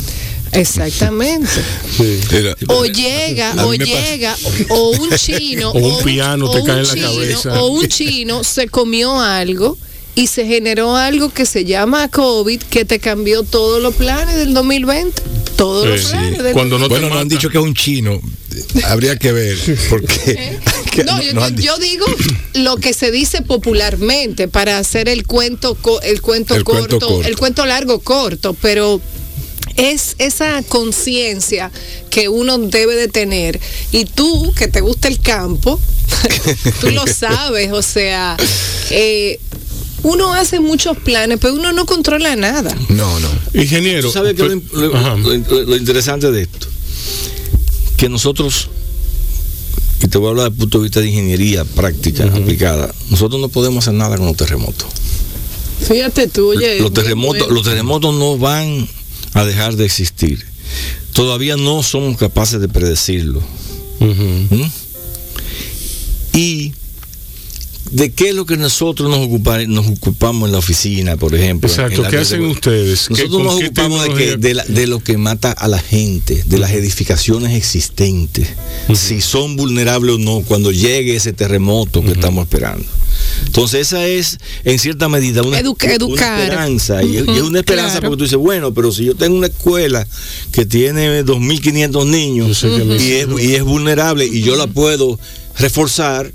Exactamente. 0.52 1.48
Sí. 1.96 2.20
Era- 2.32 2.56
O 2.68 2.84
llega, 2.84 3.54
o 3.64 3.74
llega, 3.74 4.36
o 4.68 4.90
un 5.00 5.10
chino, 5.16 5.70
O 5.70 5.78
un 5.98 6.04
piano 6.04 6.50
te 6.50 6.58
o 6.60 6.64
cae 6.64 6.74
un 6.74 6.80
en 6.80 6.86
la 6.88 6.94
chino, 6.94 7.12
cabeza. 7.12 7.60
O 7.62 7.66
un 7.68 7.88
chino 7.88 8.44
se 8.44 8.68
comió 8.68 9.20
algo 9.20 9.76
y 10.14 10.26
se 10.26 10.46
generó 10.46 10.94
algo 10.94 11.30
que 11.30 11.46
se 11.46 11.64
llama 11.64 12.08
COVID 12.08 12.60
que 12.64 12.84
te 12.84 12.98
cambió 12.98 13.42
todos 13.44 13.82
los 13.82 13.94
planes 13.94 14.36
del 14.36 14.52
2020. 14.52 15.22
Todos 15.56 15.86
los 15.86 16.00
Sí. 16.02 16.08
planes 16.10 16.42
del 16.42 16.52
Cuando 16.52 16.78
no 16.78 16.88
bueno, 16.88 17.08
nos 17.08 17.18
han 17.18 17.28
dicho 17.28 17.48
que 17.48 17.56
es 17.58 17.64
un 17.64 17.74
chino. 17.74 18.20
Habría 18.84 19.16
que 19.16 19.32
ver, 19.32 19.56
porque 19.90 20.58
que 20.90 21.04
No, 21.04 21.16
no- 21.32 21.48
yo, 21.48 21.78
digo 21.78 22.04
lo 22.54 22.76
que 22.76 22.92
se 22.92 23.10
dice 23.10 23.40
popularmente 23.40 24.48
para 24.48 24.76
hacer 24.78 25.08
el 25.08 25.26
cuento 25.26 25.74
co- 25.76 26.02
el 26.02 26.20
cuento 26.20 26.54
El 26.56 26.64
corto, 26.64 26.98
cuento 26.98 27.06
corto. 27.08 27.28
el 27.28 27.36
cuento 27.38 27.64
largo 27.64 28.00
corto, 28.00 28.54
pero 28.60 29.00
es 29.76 30.14
esa 30.18 30.62
conciencia 30.62 31.70
que 32.10 32.28
uno 32.28 32.58
debe 32.58 32.94
de 32.94 33.08
tener 33.08 33.60
y 33.90 34.04
tú 34.04 34.52
que 34.56 34.68
te 34.68 34.80
gusta 34.80 35.08
el 35.08 35.20
campo, 35.20 35.80
tú 36.80 36.90
lo 36.90 37.06
sabes, 37.06 37.72
o 37.72 37.82
sea, 37.82 38.36
eh, 38.90 39.40
uno 40.02 40.34
hace 40.34 40.60
muchos 40.60 40.96
planes, 40.98 41.38
pero 41.40 41.54
uno 41.54 41.72
no 41.72 41.86
controla 41.86 42.34
nada. 42.36 42.76
No, 42.88 43.20
no. 43.20 43.28
Ingeniero. 43.54 44.02
¿tú 44.02 44.12
sabes 44.12 44.34
qué 44.34 44.42
es 44.46 44.52
lo, 44.52 44.60
pero- 44.60 44.88
lo- 44.88 44.96
Ajá. 44.96 45.16
lo- 45.16 45.62
lo 45.62 45.76
interesante 45.76 46.30
de 46.30 46.42
esto? 46.42 46.66
Que 47.96 48.08
nosotros, 48.08 48.68
y 50.02 50.08
te 50.08 50.18
voy 50.18 50.26
a 50.26 50.30
hablar 50.30 50.44
desde 50.50 50.54
el 50.54 50.60
punto 50.60 50.78
de 50.78 50.82
vista 50.84 51.00
de 51.00 51.06
ingeniería 51.08 51.64
práctica, 51.64 52.24
aplicada, 52.24 52.92
nosotros 53.10 53.40
no 53.40 53.48
podemos 53.48 53.84
hacer 53.84 53.94
nada 53.94 54.16
con 54.16 54.26
los 54.26 54.36
terremotos. 54.36 54.88
Fíjate 55.86 56.28
tú, 56.28 56.48
oye. 56.50 56.80
los 56.80 56.92
terremotos, 56.92 57.38
bueno. 57.42 57.54
los 57.54 57.64
terremotos 57.64 58.14
no 58.14 58.38
van 58.38 58.88
a 59.34 59.44
dejar 59.44 59.76
de 59.76 59.84
existir. 59.84 60.44
Todavía 61.12 61.56
no 61.56 61.82
somos 61.82 62.16
capaces 62.16 62.60
de 62.60 62.68
predecirlo. 62.68 63.42
¿Mm? 64.00 64.62
De 67.92 68.10
qué 68.10 68.30
es 68.30 68.34
lo 68.34 68.46
que 68.46 68.56
nosotros 68.56 69.08
nos, 69.10 69.18
ocupa- 69.20 69.66
nos 69.66 69.86
ocupamos 69.86 70.48
en 70.48 70.52
la 70.52 70.58
oficina, 70.58 71.16
por 71.16 71.34
ejemplo. 71.34 71.68
Exacto, 71.68 72.02
¿qué 72.10 72.16
hacen 72.16 72.42
ustedes? 72.46 73.06
¿Qué- 73.08 73.14
Nosotros 73.24 73.42
nos 73.44 73.54
ocupamos 73.62 74.02
de, 74.02 74.08
que- 74.08 74.14
tecnología? 74.14 74.36
de 74.48 74.54
la- 74.54 74.64
de 74.64 74.86
lo 74.86 75.00
que 75.00 75.16
mata 75.18 75.52
a 75.52 75.68
la 75.68 75.78
gente, 75.78 76.42
de 76.46 76.58
las 76.58 76.72
edificaciones 76.72 77.52
existentes, 77.54 78.48
si 78.94 79.20
son 79.20 79.56
vulnerables 79.56 80.14
o 80.16 80.18
no 80.18 80.40
cuando 80.40 80.72
llegue 80.72 81.14
ese 81.16 81.32
terremoto 81.32 82.02
que 82.02 82.12
estamos 82.12 82.44
esperando. 82.44 82.84
Entonces 83.44 83.82
esa 83.88 84.06
es 84.06 84.38
en 84.64 84.78
cierta 84.78 85.08
medida 85.08 85.42
una, 85.42 85.60
Educa- 85.60 85.84
una 85.86 85.94
educar. 85.94 86.40
esperanza. 86.40 87.02
Y, 87.02 87.16
y 87.16 87.16
es 87.18 87.42
una 87.42 87.58
esperanza 87.58 87.98
claro. 87.98 88.08
porque 88.08 88.18
tú 88.18 88.24
dices, 88.24 88.38
bueno, 88.38 88.72
pero 88.72 88.90
si 88.90 89.04
yo 89.04 89.14
tengo 89.14 89.36
una 89.36 89.48
escuela 89.48 90.06
que 90.50 90.64
tiene 90.64 91.22
2.500 91.24 92.06
niños 92.06 92.64
y, 92.64 93.12
es, 93.12 93.28
y 93.38 93.54
es 93.54 93.62
vulnerable 93.62 94.24
y 94.26 94.40
yo 94.40 94.56
la 94.56 94.66
puedo 94.66 95.20
reforzar 95.58 96.32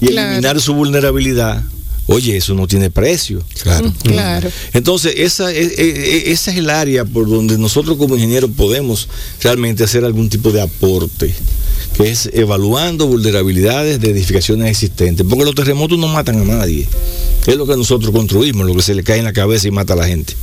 y 0.00 0.06
Claro. 0.08 0.28
eliminar 0.32 0.60
su 0.60 0.74
vulnerabilidad, 0.74 1.62
oye, 2.06 2.36
eso 2.36 2.54
no 2.54 2.66
tiene 2.66 2.90
precio. 2.90 3.42
Claro. 3.62 3.92
Claro. 4.02 4.50
Entonces, 4.72 5.14
esa 5.16 5.52
es, 5.52 5.72
es- 5.78 6.26
esa 6.28 6.50
es 6.50 6.56
el 6.58 6.70
área 6.70 7.04
por 7.04 7.28
donde 7.28 7.56
nosotros 7.58 7.96
como 7.96 8.14
ingenieros 8.16 8.50
podemos 8.56 9.08
realmente 9.42 9.84
hacer 9.84 10.04
algún 10.04 10.28
tipo 10.28 10.50
de 10.50 10.60
aporte, 10.62 11.32
que 11.96 12.10
es 12.10 12.28
evaluando 12.32 13.06
vulnerabilidades 13.06 14.00
de 14.00 14.10
edificaciones 14.10 14.68
existentes, 14.70 15.26
porque 15.28 15.44
los 15.44 15.54
terremotos 15.54 15.98
no 15.98 16.08
matan 16.08 16.40
a 16.40 16.44
nadie, 16.44 16.86
es 17.46 17.56
lo 17.56 17.66
que 17.66 17.76
nosotros 17.76 18.10
construimos, 18.12 18.66
lo 18.66 18.74
que 18.74 18.82
se 18.82 18.94
le 18.94 19.02
cae 19.04 19.18
en 19.18 19.24
la 19.24 19.32
cabeza 19.32 19.68
y 19.68 19.70
mata 19.70 19.92
a 19.92 19.96
la 19.96 20.06
gente. 20.06 20.34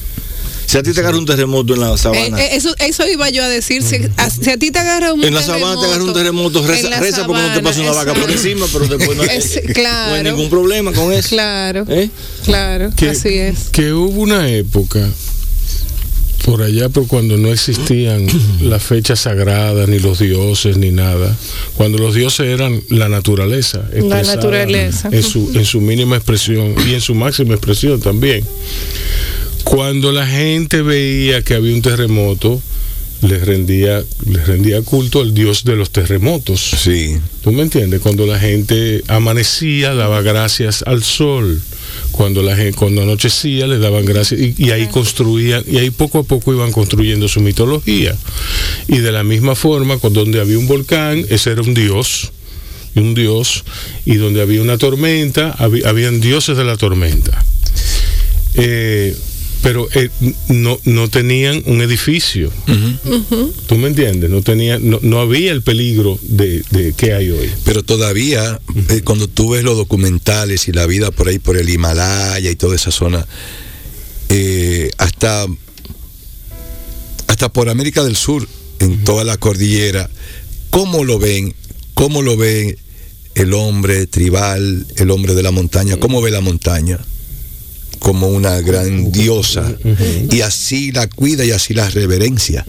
Si 0.68 0.78
a 0.78 0.84
ti 0.84 0.92
te 0.94 1.00
agarra 1.00 1.18
un 1.18 1.26
terremoto 1.26 1.74
en 1.74 1.80
la 1.80 1.94
Eh, 1.94 1.98
sabana, 1.98 2.40
eh, 2.44 2.50
eso, 2.58 2.76
eso 2.78 3.08
iba 3.08 3.30
yo 3.30 3.42
a 3.44 3.48
decir. 3.50 3.82
Si 3.82 3.96
a, 4.18 4.30
si 4.30 4.50
a 4.52 4.58
ti 4.58 4.70
te 4.70 4.78
agarra 4.80 5.14
un 5.14 5.24
en 5.24 5.34
la 5.34 5.42
sabana 5.42 5.80
te 5.80 5.88
agarra 5.88 6.04
un 6.04 6.14
terremoto, 6.14 6.60
en 6.60 6.68
reza, 6.68 6.90
la 6.90 7.00
reza 7.00 7.26
porque 7.26 7.42
no 7.42 7.54
te 7.54 7.62
pasa 7.62 7.80
una 7.80 7.90
sabana, 7.94 8.12
vaca 8.12 8.22
por 8.22 8.30
encima, 8.32 8.66
pero 8.72 8.86
después 8.88 9.18
no 9.18 9.24
hay, 9.30 9.38
Es- 9.38 9.56
no 9.64 9.68
hay 9.68 9.74
claro. 9.74 10.24
ningún 10.24 10.50
problema 10.50 10.92
con 10.92 11.12
eso. 11.14 11.30
Claro, 11.30 11.86
¿Eh? 11.88 12.10
claro, 12.44 12.92
que, 12.98 13.10
así 13.12 13.30
es. 13.30 13.70
que 13.72 13.94
hubo 13.94 14.20
una 14.22 14.50
época 14.50 15.10
por 16.46 16.62
allá 16.62 16.88
por 16.90 17.08
cuando 17.08 17.36
no 17.38 17.50
existían 17.52 18.26
las 18.62 18.84
fechas 18.84 19.22
sagradas 19.22 19.88
ni 19.90 20.00
los 20.00 20.20
dioses 20.20 20.78
ni 20.78 20.92
nada 20.92 21.36
cuando 21.76 21.98
los 21.98 22.14
dioses 22.16 22.48
eran 22.48 22.82
la 22.90 23.10
naturaleza 23.10 23.84
La 23.94 24.22
naturaleza. 24.24 25.10
en 25.12 25.24
su 25.24 25.52
en 25.56 25.66
su 25.66 25.82
mínima 25.82 26.16
expresión 26.18 26.74
y 26.88 26.94
en 26.94 27.02
su 27.02 27.16
máxima 27.16 27.54
expresión 27.54 28.00
también 28.00 28.46
cuando 29.64 30.12
la 30.12 30.26
gente 30.28 30.82
veía 30.82 31.42
que 31.44 31.54
había 31.56 31.74
un 31.74 31.82
terremoto 31.82 32.62
les 33.22 33.44
rendía 33.44 34.04
les 34.30 34.46
rendía 34.46 34.82
culto 34.84 35.22
al 35.22 35.34
dios 35.34 35.64
de 35.64 35.76
los 35.76 35.90
terremotos 35.90 36.62
Sí. 36.62 37.18
¿Tú 37.42 37.52
me 37.52 37.64
entiendes? 37.64 38.00
Cuando 38.02 38.26
la 38.28 38.38
gente 38.40 39.04
amanecía, 39.08 39.94
daba 39.96 40.22
gracias 40.22 40.84
al 40.86 41.04
sol. 41.04 41.60
Cuando 42.12 42.44
la 42.44 42.56
gente, 42.56 42.74
cuando 42.78 43.02
anochecía, 43.02 43.66
le 43.68 43.80
daban 43.80 44.06
gracias. 44.06 44.40
Y, 44.40 44.56
y 44.58 44.70
ahí 44.72 44.88
construían, 44.88 45.64
y 45.68 45.78
ahí 45.78 45.90
poco 45.90 46.20
a 46.20 46.24
poco 46.24 46.54
iban 46.54 46.72
construyendo 46.72 47.28
su 47.28 47.40
mitología. 47.40 48.16
Y 48.88 48.98
de 49.00 49.12
la 49.12 49.24
misma 49.24 49.56
forma, 49.56 49.98
cuando 49.98 50.20
donde 50.22 50.40
había 50.42 50.60
un 50.60 50.68
volcán, 50.68 51.26
ese 51.30 51.52
era 51.52 51.62
un 51.62 51.74
dios. 51.74 52.32
Y 52.96 53.00
un 53.00 53.14
dios. 53.16 53.64
Y 54.06 54.16
donde 54.16 54.42
había 54.42 54.62
una 54.62 54.78
tormenta, 54.78 55.56
habí- 55.58 55.84
habían 55.86 56.20
dioses 56.20 56.56
de 56.58 56.64
la 56.66 56.76
tormenta. 56.78 57.44
Eh, 58.56 59.16
pero 59.62 59.88
eh, 59.94 60.10
no, 60.50 60.80
no 60.86 61.10
tenían 61.10 61.64
un 61.66 61.82
edificio. 61.82 62.52
¿Tú 63.68 63.76
me 63.76 63.88
entiendes? 63.88 64.30
No, 64.30 64.42
tenía, 64.42 64.80
no, 64.80 65.00
no 65.02 65.20
había 65.20 65.52
el 65.52 65.62
peligro 65.62 66.20
de, 66.22 66.64
de 66.72 66.94
que 66.94 67.14
hay 67.14 67.30
hoy. 67.30 67.50
Pero 67.66 67.84
todavía, 67.84 68.60
eh, 68.90 69.02
cuando 69.04 69.28
tú 69.28 69.52
ves 69.52 69.64
los 69.64 69.78
documentales 69.78 70.68
y 70.68 70.72
la 70.72 70.86
vida 70.86 71.12
por 71.12 71.28
ahí, 71.28 71.40
por 71.40 71.58
el 71.58 71.70
Himalaya 71.70 72.50
y 72.50 72.56
toda 72.56 72.76
esa 72.76 72.92
zona, 72.92 73.28
eh, 74.30 74.92
hasta, 74.98 75.46
hasta 77.28 77.50
por 77.50 77.70
América 77.70 78.04
del 78.04 78.16
Sur, 78.16 78.48
en 78.80 79.04
toda 79.04 79.24
la 79.24 79.38
cordillera, 79.38 80.10
¿cómo 80.70 81.04
lo 81.04 81.20
ven? 81.20 81.56
¿Cómo 81.94 82.22
lo 82.22 82.38
ve 82.38 82.78
el 83.34 83.54
hombre 83.54 84.08
tribal, 84.08 84.86
el 84.98 85.12
hombre 85.12 85.34
de 85.34 85.44
la 85.44 85.52
montaña? 85.52 85.98
¿Cómo 85.98 86.22
ve 86.22 86.32
la 86.32 86.42
montaña? 86.42 87.00
Como 88.00 88.28
una 88.28 88.62
gran 88.62 89.12
diosa. 89.12 89.76
Y 90.32 90.42
así 90.42 90.92
la 90.92 91.08
cuida 91.08 91.44
y 91.46 91.52
así 91.52 91.74
la 91.74 91.90
reverencia. 91.90 92.66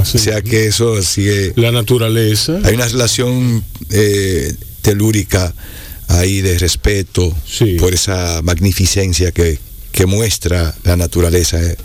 Así. 0.00 0.18
O 0.18 0.20
sea 0.20 0.42
que 0.42 0.66
eso 0.66 1.00
sigue... 1.02 1.52
la 1.56 1.72
naturaleza. 1.72 2.58
Hay 2.64 2.74
una 2.74 2.88
relación 2.88 3.62
eh, 3.90 4.54
telúrica 4.82 5.54
ahí 6.08 6.40
de 6.40 6.58
respeto 6.58 7.34
Sí. 7.46 7.76
por 7.78 7.94
esa 7.94 8.42
magnificencia 8.42 9.32
que, 9.32 9.58
que 9.92 10.06
muestra 10.06 10.74
la 10.84 10.96
naturaleza 10.96 11.62
eh, 11.62 11.76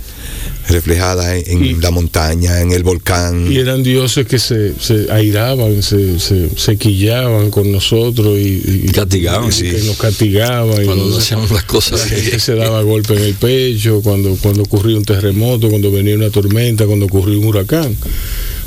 reflejada 0.70 1.36
en, 1.36 1.44
en 1.50 1.66
Y- 1.66 1.74
la 1.76 1.92
montaña, 1.92 2.62
en 2.62 2.72
el 2.72 2.84
volcán. 2.84 3.52
Y 3.52 3.58
eran 3.58 3.84
dioses 3.84 4.28
que 4.28 4.38
se, 4.40 4.74
se 4.80 5.12
airaban, 5.12 5.82
se, 5.82 6.20
se, 6.20 6.50
se 6.56 6.78
quillaban 6.78 7.50
con 7.52 7.72
nosotros 7.72 8.38
y, 8.38 8.62
y- 8.86 8.92
Castigaban, 8.92 9.50
y 9.50 9.52
sí. 9.52 9.64
que 9.70 9.82
nos 9.84 9.98
castigaban. 9.98 10.82
y 10.82 10.86
Cuando 10.86 11.06
no 11.06 11.10
nos- 11.12 11.20
hacíamos 11.20 11.52
las 11.52 11.64
cosas 11.64 12.10
la 12.12 12.40
se 12.40 12.56
daba 12.56 12.82
golpe 12.82 13.14
en 13.16 13.24
el 13.24 13.34
pecho 13.36 14.02
cuando, 14.04 14.36
cuando 14.42 14.64
ocurría 14.64 14.98
un 14.98 15.06
terremoto, 15.06 15.70
cuando 15.70 15.92
venía 15.92 16.16
una 16.16 16.30
tormenta, 16.30 16.86
cuando 16.86 17.06
ocurría 17.06 17.38
un 17.38 17.46
huracán. 17.46 17.96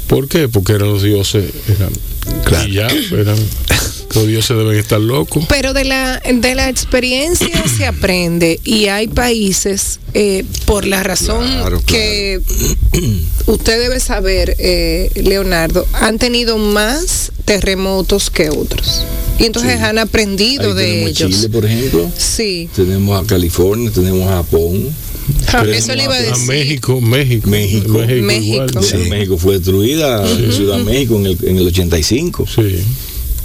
¿Por 0.07 0.27
qué? 0.27 0.49
Porque 0.49 0.73
eran 0.73 0.89
los 0.89 1.03
dioses, 1.03 1.45
eran, 1.69 1.91
Claro. 2.45 2.69
ya, 2.69 2.89
eran, 3.13 3.37
los 4.15 4.27
dioses 4.27 4.57
deben 4.57 4.77
estar 4.77 5.01
locos. 5.01 5.45
Pero 5.49 5.73
de 5.73 5.85
la, 5.85 6.21
de 6.21 6.55
la 6.55 6.69
experiencia 6.69 7.63
se 7.77 7.87
aprende 7.87 8.61
y 8.65 8.87
hay 8.87 9.09
países, 9.09 10.01
eh, 10.15 10.45
por 10.67 10.87
la 10.87 11.03
razón 11.03 11.47
Claro, 11.47 11.83
que 11.87 12.41
usted 13.47 13.81
debe 13.81 14.01
saber, 14.01 14.57
eh, 14.59 15.11
Leonardo, 15.15 15.87
han 15.93 16.19
tenido 16.19 16.59
más 16.59 17.33
terremotos 17.45 18.31
que 18.31 18.51
otros. 18.51 19.03
Y 19.39 19.45
entonces 19.45 19.79
Sí. 19.79 19.85
han 19.85 19.99
aprendido 19.99 20.71
Ahí 20.71 20.75
de 20.77 20.85
tenemos 20.85 21.11
ellos. 21.11 21.31
Chile, 21.31 21.49
por 21.49 21.65
ejemplo. 21.65 22.11
Sí. 22.17 22.69
Tenemos 22.77 23.23
a 23.23 23.27
California, 23.27 23.91
tenemos 23.91 24.29
a 24.29 24.37
Japón. 24.37 24.89
Eso 25.73 25.95
le 25.95 26.05
iba 26.05 26.15
a 26.15 26.19
A 26.19 26.23
decir. 26.23 26.47
México, 26.47 27.01
México. 27.01 27.49
México. 27.49 27.89
México, 27.99 28.03
igual. 28.07 28.23
México. 28.23 28.83
Sí, 28.83 28.97
México 29.09 29.39
fue 29.39 29.55
destruida, 29.55 30.27
Ciudad 30.53 30.79
México 30.79 31.17
en 31.17 31.27
el, 31.27 31.39
en 31.45 31.57
el 31.59 31.67
85. 31.69 32.47
Sí, 32.53 32.83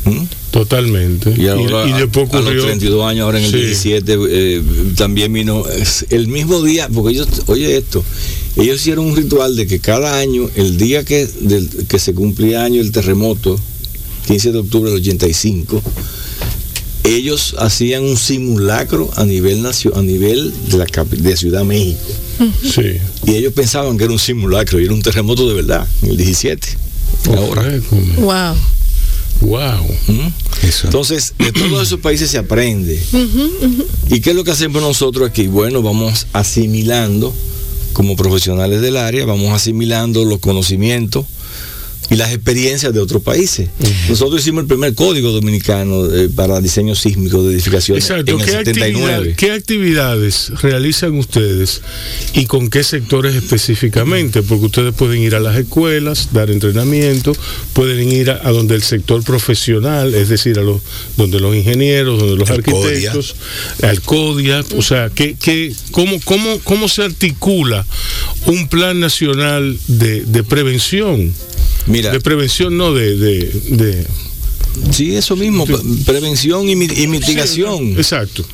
¿Mm? 0.05 0.23
Totalmente. 0.59 1.33
Y 1.37 1.47
ahora, 1.47 1.85
y 1.87 1.91
después 1.93 2.29
a 2.31 2.37
los 2.37 2.43
ocurrió. 2.45 2.63
32 2.63 3.05
años, 3.05 3.23
ahora 3.25 3.39
en 3.39 3.45
el 3.45 3.51
Sí. 3.51 3.57
17, 3.57 4.17
eh, 4.29 4.61
también 4.95 5.33
vino 5.33 5.67
es 5.67 6.05
el 6.09 6.27
mismo 6.27 6.63
día, 6.63 6.87
porque 6.93 7.13
ellos, 7.13 7.27
oye 7.47 7.75
esto, 7.77 8.03
ellos 8.55 8.79
hicieron 8.79 9.05
un 9.07 9.15
ritual 9.17 9.55
de 9.57 9.67
que 9.67 9.79
cada 9.79 10.17
año, 10.17 10.49
el 10.55 10.77
día 10.77 11.03
que, 11.03 11.27
del, 11.41 11.67
que 11.89 11.99
se 11.99 12.13
cumplía 12.13 12.63
año 12.63 12.79
el 12.79 12.91
terremoto, 12.93 13.59
15 14.27 14.53
de 14.53 14.59
octubre 14.59 14.89
del 14.91 15.01
85, 15.01 15.81
ellos 17.03 17.55
hacían 17.59 18.03
un 18.03 18.15
simulacro 18.17 19.11
a 19.17 19.25
nivel 19.25 19.61
nacio- 19.61 19.95
a 19.95 20.01
nivel 20.01 20.53
de 20.71 20.77
la 20.77 20.85
de 20.85 21.37
Ciudad 21.37 21.63
México. 21.65 21.99
Sí. 22.63 22.97
Y 23.27 23.35
ellos 23.35 23.53
pensaban 23.53 23.97
que 23.97 24.05
era 24.05 24.13
un 24.13 24.19
simulacro 24.19 24.79
y 24.79 24.85
era 24.85 24.93
un 24.93 25.01
terremoto 25.01 25.47
de 25.47 25.53
verdad, 25.53 25.85
en 26.01 26.11
el 26.11 26.17
17. 26.17 26.67
Ahora. 27.27 27.61
Correcto. 27.61 27.95
Wow. 28.21 28.55
Wow. 29.41 29.85
¿Mm? 30.07 30.65
Eso. 30.65 30.87
Entonces, 30.87 31.33
de 31.37 31.51
todos 31.51 31.87
esos 31.87 31.99
países 31.99 32.29
se 32.29 32.37
aprende. 32.37 33.01
¿Y 34.09 34.21
qué 34.21 34.31
es 34.31 34.35
lo 34.35 34.43
que 34.43 34.51
hacemos 34.51 34.81
nosotros 34.81 35.29
aquí? 35.29 35.47
Bueno, 35.47 35.81
vamos 35.81 36.27
asimilando, 36.33 37.33
como 37.93 38.15
profesionales 38.15 38.81
del 38.81 38.97
área, 38.97 39.25
vamos 39.25 39.53
asimilando 39.53 40.25
los 40.25 40.39
conocimientos 40.39 41.25
y 42.09 42.15
las 42.15 42.31
experiencias 42.33 42.93
de 42.93 42.99
otros 42.99 43.21
países. 43.23 43.69
Nosotros 44.09 44.41
hicimos 44.41 44.61
el 44.61 44.67
primer 44.67 44.93
código 44.93 45.31
dominicano 45.31 46.05
eh, 46.13 46.29
para 46.33 46.61
diseño 46.61 46.93
sísmico 46.95 47.43
de 47.43 47.53
edificaciones 47.53 48.03
Exacto. 48.03 48.31
en 48.33 48.39
el 48.39 48.45
¿Qué, 48.45 48.51
79. 48.51 49.13
actividad- 49.15 49.35
qué 49.35 49.51
actividades 49.51 50.51
realizan 50.61 51.17
ustedes 51.17 51.81
y 52.33 52.45
con 52.45 52.69
qué 52.69 52.83
sectores 52.83 53.35
específicamente? 53.35 54.41
Porque 54.43 54.65
ustedes 54.65 54.93
pueden 54.93 55.21
ir 55.21 55.35
a 55.35 55.39
las 55.39 55.57
escuelas, 55.57 56.29
dar 56.33 56.51
entrenamiento, 56.51 57.33
pueden 57.73 58.11
ir 58.11 58.29
a, 58.31 58.41
a 58.47 58.51
donde 58.51 58.75
el 58.75 58.83
sector 58.83 59.23
profesional, 59.23 60.13
es 60.13 60.29
decir, 60.29 60.59
a 60.59 60.61
los 60.61 60.81
donde 61.17 61.39
los 61.39 61.55
ingenieros, 61.55 62.19
donde 62.19 62.35
los 62.35 62.49
El 62.49 62.63
CODIA. 62.63 63.11
arquitectos, 63.11 63.35
al 63.81 64.01
CODIA, 64.01 64.63
o 64.77 64.81
sea, 64.81 65.09
¿qué, 65.13 65.35
qué, 65.41 65.73
cómo, 65.91 66.19
cómo, 66.23 66.59
¿cómo 66.63 66.87
se 66.87 67.03
articula 67.03 67.85
un 68.45 68.67
plan 68.67 68.99
nacional 68.99 69.77
de, 69.87 70.21
de 70.25 70.43
prevención? 70.43 71.33
Mira, 71.87 72.11
De 72.11 72.19
prevención, 72.19 72.77
no 72.77 72.93
de, 72.93 73.15
de, 73.15 73.51
de- 73.69 74.07
sí, 74.91 75.15
eso 75.15 75.35
mismo, 75.35 75.65
pre- 75.65 75.77
prevención 76.05 76.67
y 76.69 76.75
mitigación. 76.75 77.93
Exacto. 77.97 78.45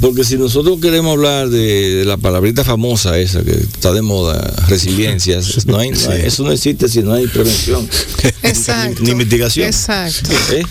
Porque 0.00 0.24
si 0.24 0.36
nosotros 0.36 0.80
queremos 0.80 1.12
hablar 1.12 1.48
de, 1.48 1.96
de 1.96 2.04
la 2.04 2.16
palabrita 2.16 2.64
famosa 2.64 3.18
esa 3.18 3.42
que 3.42 3.52
está 3.52 3.92
de 3.92 4.02
moda, 4.02 4.54
resiliencia, 4.68 5.40
no 5.66 5.78
hay- 5.78 5.90
no 5.90 6.10
hay- 6.10 6.22
eso 6.26 6.42
no 6.44 6.52
existe 6.52 6.88
si 6.88 7.02
no 7.02 7.12
hay 7.12 7.26
prevención 7.26 7.88
Exacto. 8.42 9.02
ni 9.02 9.14
mitigación. 9.14 9.66
Exacto. 9.66 10.30
¿Eh? 10.52 10.62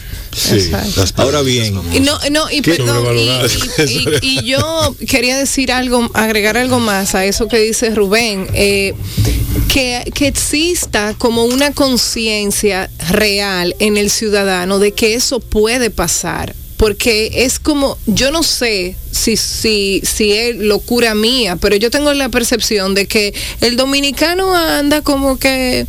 Ahora 1.15 1.41
bien, 1.43 1.79
Y 1.93 1.99
no, 1.99 2.17
no, 2.31 2.49
y 2.49 2.61
perdón, 2.63 2.87
y, 2.87 2.89
Sobrevalorado. 2.89 3.47
y- 3.87 3.91
y- 4.23 4.39
y 4.39 4.43
yo 4.45 4.95
quería 5.07 5.37
decir 5.37 5.71
algo, 5.71 6.09
agregar 6.15 6.57
algo 6.57 6.79
más 6.79 7.13
a 7.15 7.25
eso 7.25 7.47
que 7.47 7.59
dice 7.59 7.93
Rubén, 7.93 8.47
eh, 8.53 8.93
que, 9.71 10.11
que 10.13 10.27
exista 10.27 11.13
como 11.17 11.45
una 11.45 11.71
conciencia 11.71 12.89
real 13.09 13.75
en 13.79 13.97
el 13.97 14.09
ciudadano 14.09 14.79
de 14.79 14.93
que 14.93 15.13
eso 15.13 15.39
puede 15.39 15.89
pasar. 15.91 16.55
Porque 16.77 17.31
es 17.45 17.59
como, 17.59 17.97
yo 18.07 18.31
no 18.31 18.43
sé 18.43 18.95
si, 19.11 19.37
si, 19.37 20.01
si 20.03 20.33
es 20.33 20.55
locura 20.55 21.15
mía, 21.15 21.55
pero 21.55 21.75
yo 21.75 21.91
tengo 21.91 22.13
la 22.13 22.29
percepción 22.29 22.93
de 22.93 23.07
que 23.07 23.33
el 23.61 23.77
dominicano 23.77 24.55
anda 24.55 25.01
como 25.01 25.37
que 25.37 25.87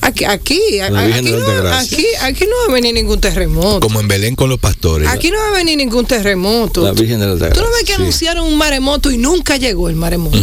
aquí, 0.00 0.24
aquí, 0.24 0.60
La 0.90 1.04
Virgen 1.04 1.26
aquí, 1.26 1.30
no, 1.30 1.68
aquí, 1.68 2.06
aquí 2.20 2.44
no 2.44 2.56
va 2.66 2.72
a 2.72 2.74
venir 2.74 2.94
ningún 2.94 3.20
terremoto. 3.20 3.80
Como 3.80 4.00
en 4.00 4.08
Belén 4.08 4.34
con 4.34 4.48
los 4.48 4.58
pastores. 4.58 5.08
Aquí 5.08 5.30
no 5.30 5.38
va 5.38 5.48
a 5.48 5.52
venir 5.52 5.76
ningún 5.76 6.06
terremoto. 6.06 6.82
la 6.82 6.92
Virgen 6.92 7.20
de 7.20 7.26
la 7.26 7.50
Tú 7.50 7.60
no 7.60 7.70
ves 7.70 7.84
que 7.84 7.94
anunciaron 7.94 8.46
un 8.46 8.56
maremoto 8.56 9.10
y 9.10 9.18
nunca 9.18 9.56
llegó 9.56 9.88
el 9.88 9.96
maremoto. 9.96 10.38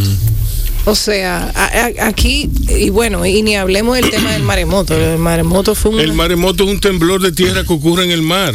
O 0.85 0.95
sea, 0.95 1.49
a- 1.55 2.03
a- 2.03 2.07
aquí, 2.07 2.49
y 2.67 2.89
bueno, 2.89 3.25
y 3.25 3.41
ni 3.41 3.55
hablemos 3.55 3.95
del 3.95 4.09
tema 4.09 4.33
del 4.33 4.43
maremoto. 4.43 4.93
El 4.95 5.17
maremoto 5.17 5.75
fue 5.75 5.91
un... 5.91 5.99
El 6.01 6.11
maremoto 6.11 6.65
es 6.65 6.69
un 6.71 6.79
temblor 6.81 7.21
de 7.21 7.31
tierra 7.31 7.63
que 7.63 7.71
ocurre 7.71 8.03
en 8.03 8.11
el 8.11 8.21
mar. 8.21 8.53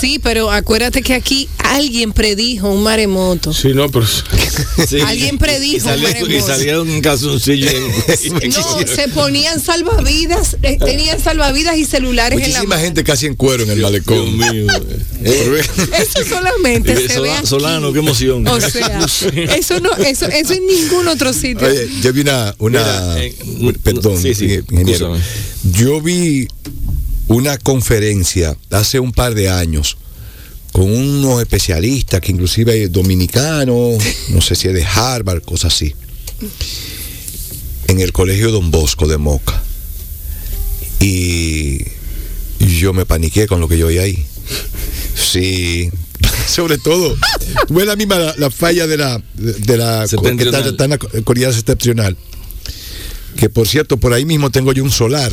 Sí, 0.00 0.18
pero 0.20 0.50
acuérdate 0.50 1.02
que 1.02 1.14
aquí 1.14 1.48
alguien 1.58 2.12
predijo 2.12 2.68
un 2.68 2.82
maremoto. 2.82 3.52
Sí, 3.52 3.68
no, 3.74 3.88
pero 3.90 4.04
Sí. 4.88 5.00
Alguien 5.00 5.38
predijo 5.38 5.76
Y, 5.76 5.80
salió- 5.80 6.08
un 6.08 6.12
maremoto. 6.14 6.34
y 6.34 6.40
salieron 6.40 6.90
en 6.90 7.00
calzoncillo. 7.00 7.70
en- 7.70 8.50
No, 8.50 8.78
se 8.86 9.08
ponían 9.14 9.60
salvavidas, 9.60 10.56
eh, 10.62 10.78
tenían 10.84 11.20
salvavidas 11.20 11.76
y 11.76 11.84
celulares 11.84 12.38
en 12.40 12.52
la 12.52 12.58
Muchísima 12.58 12.78
gente 12.78 13.04
casi 13.04 13.26
en 13.26 13.36
cuero 13.36 13.62
en 13.62 13.70
el 13.70 13.76
Dios 13.78 13.88
malecón. 13.90 14.36
mío. 14.36 14.66
Eh, 15.24 15.62
Eso 16.02 16.28
solamente 16.28 16.92
eh, 16.92 16.96
se 17.08 17.14
Sola- 17.14 17.22
ve 17.22 17.32
aquí. 17.38 17.46
Solano, 17.46 17.92
qué 17.92 17.98
emoción. 18.00 18.46
O 18.48 18.60
sea, 18.60 19.06
eso 19.56 19.78
no, 19.80 19.90
eso, 20.04 20.26
eso 20.26 20.52
en 20.54 20.66
ningún 20.66 21.06
otro 21.06 21.32
sitio. 21.32 21.51
Oye, 21.60 21.88
yo 22.02 22.12
vi 22.12 22.20
una, 22.20 22.54
una 22.58 22.80
Mira, 22.80 23.24
eh, 23.24 23.74
perdón, 23.82 24.20
sí, 24.20 24.34
sí, 24.34 24.44
ingeniero. 24.70 25.16
escúchame. 25.16 25.20
Yo 25.72 26.00
vi 26.00 26.48
una 27.28 27.58
conferencia 27.58 28.56
hace 28.70 29.00
un 29.00 29.12
par 29.12 29.34
de 29.34 29.48
años 29.48 29.96
con 30.72 30.90
unos 30.90 31.40
especialistas 31.40 32.20
que 32.20 32.32
inclusive 32.32 32.84
es 32.84 32.92
dominicano, 32.92 33.90
no 34.30 34.40
sé 34.40 34.54
si 34.54 34.68
es 34.68 34.74
de 34.74 34.84
Harvard, 34.84 35.42
cosas 35.42 35.74
así, 35.74 35.94
en 37.88 38.00
el 38.00 38.12
colegio 38.12 38.50
Don 38.50 38.70
Bosco 38.70 39.06
de 39.06 39.18
Moca. 39.18 39.62
Y 41.00 41.84
yo 42.58 42.92
me 42.92 43.04
paniqué 43.04 43.46
con 43.46 43.60
lo 43.60 43.68
que 43.68 43.76
yo 43.76 43.88
oí 43.88 43.98
ahí. 43.98 44.24
Sí, 45.14 45.90
sobre 46.48 46.78
todo, 46.78 47.16
fue 47.68 47.84
la 47.84 47.96
misma 47.96 48.18
la, 48.18 48.34
la 48.36 48.50
falla 48.50 48.86
de 48.86 48.96
la 48.96 49.22
de 49.34 49.76
la 49.76 49.98
que 50.00 50.04
está, 50.04 50.08
Septentrional. 50.08 50.66
está 50.68 50.84
en 50.84 50.90
la 50.90 50.98
comunidad 50.98 51.52
septentrional. 51.52 52.16
Que 53.36 53.48
por 53.48 53.66
cierto, 53.66 53.96
por 53.96 54.12
ahí 54.12 54.24
mismo 54.24 54.50
tengo 54.50 54.72
yo 54.72 54.82
un 54.84 54.90
solar. 54.90 55.32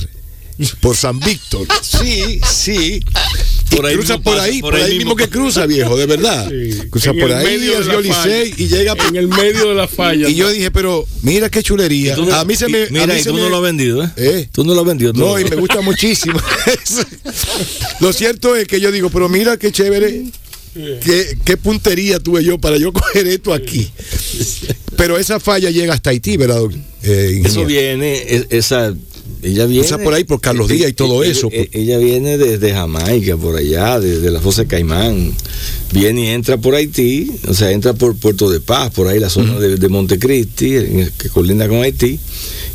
Por 0.81 0.93
San 0.97 1.19
Víctor. 1.21 1.65
Sí, 1.81 2.41
sí. 2.45 2.99
Por 3.73 3.85
ahí 3.85 3.95
cruza 3.95 4.17
mismo 4.17 4.23
por 4.23 4.39
ahí, 4.39 4.59
por 4.61 4.71
por 4.71 4.79
ahí 4.79 4.83
ahí 4.91 4.97
mismo 4.97 5.11
mismo 5.11 5.15
que 5.15 5.29
cruza, 5.29 5.65
viejo, 5.65 5.95
de 5.95 6.05
verdad. 6.05 6.51
Cruza 6.89 7.11
En 7.11 7.19
por 7.19 7.31
ahí, 7.31 7.57
Licey 7.57 8.53
y 8.57 8.67
llega 8.67 8.93
en 9.07 9.15
el 9.15 9.29
medio 9.29 9.69
de 9.69 9.75
la 9.75 9.87
falla. 9.87 10.27
y 10.27 10.35
yo 10.35 10.49
dije, 10.49 10.69
pero 10.69 11.07
mira 11.21 11.49
qué 11.49 11.63
chulería. 11.63 12.17
No- 12.17 12.33
a 12.35 12.43
mí 12.43 12.57
se 12.57 12.67
me. 12.67 12.83
a 12.83 12.87
Mira, 12.89 13.05
mí 13.13 13.21
y 13.21 13.23
tú 13.23 13.33
me- 13.35 13.39
no 13.41 13.47
lo 13.49 13.55
has 13.57 13.61
vendido, 13.63 14.03
¿eh? 14.03 14.09
¿Eh? 14.17 14.49
Tú 14.51 14.65
no 14.65 14.73
lo 14.73 14.81
has 14.81 14.87
vendido. 14.87 15.13
tú 15.13 15.19
No, 15.19 15.25
lo- 15.27 15.39
y 15.39 15.45
me 15.45 15.55
gusta 15.55 15.79
muchísimo. 15.81 16.37
lo 18.01 18.11
cierto 18.11 18.55
es 18.55 18.67
que 18.67 18.81
yo 18.81 18.91
digo, 18.91 19.09
pero 19.09 19.29
mira 19.29 19.55
qué 19.57 19.71
chévere, 19.71 20.25
qué, 21.03 21.37
qué 21.45 21.57
puntería 21.57 22.19
tuve 22.19 22.43
yo 22.43 22.57
para 22.57 22.77
yo 22.77 22.91
coger 22.93 23.27
esto 23.27 23.53
aquí. 23.53 23.89
Pero 24.97 25.17
esa 25.17 25.39
falla 25.39 25.69
llega 25.71 25.93
hasta 25.93 26.09
Haití, 26.09 26.37
¿verdad? 26.37 26.61
eh, 27.03 27.41
Eso 27.45 27.65
viene, 27.65 28.17
e- 28.27 28.47
esa. 28.49 28.93
Ella 29.41 29.65
viene. 29.65 29.87
Cruza 29.87 30.03
por 30.03 30.13
ahí 30.13 30.23
por 30.25 30.41
Carlos 30.41 30.67
Díaz 30.67 30.89
y 30.89 30.93
todo 30.93 31.23
eh, 31.23 31.29
eso. 31.31 31.49
eh, 31.51 31.69
Ella 31.71 31.97
viene 31.97 32.37
desde 32.37 32.73
Jamaica, 32.73 33.37
por 33.37 33.55
allá, 33.55 33.99
desde 33.99 34.29
la 34.31 34.41
fosa 34.41 34.63
de 34.63 34.67
Caimán. 34.67 35.33
Viene 35.93 36.25
y 36.25 36.27
entra 36.27 36.57
por 36.57 36.75
Haití, 36.75 37.31
o 37.47 37.53
sea, 37.53 37.71
entra 37.71 37.93
por 37.93 38.15
Puerto 38.15 38.49
de 38.51 38.59
Paz, 38.59 38.91
por 38.91 39.07
ahí 39.07 39.19
la 39.19 39.29
zona 39.29 39.57
de, 39.59 39.77
de 39.77 39.87
Montecristi, 39.89 40.71
que 41.17 41.29
colinda 41.29 41.67
con 41.67 41.81
Haití, 41.81 42.19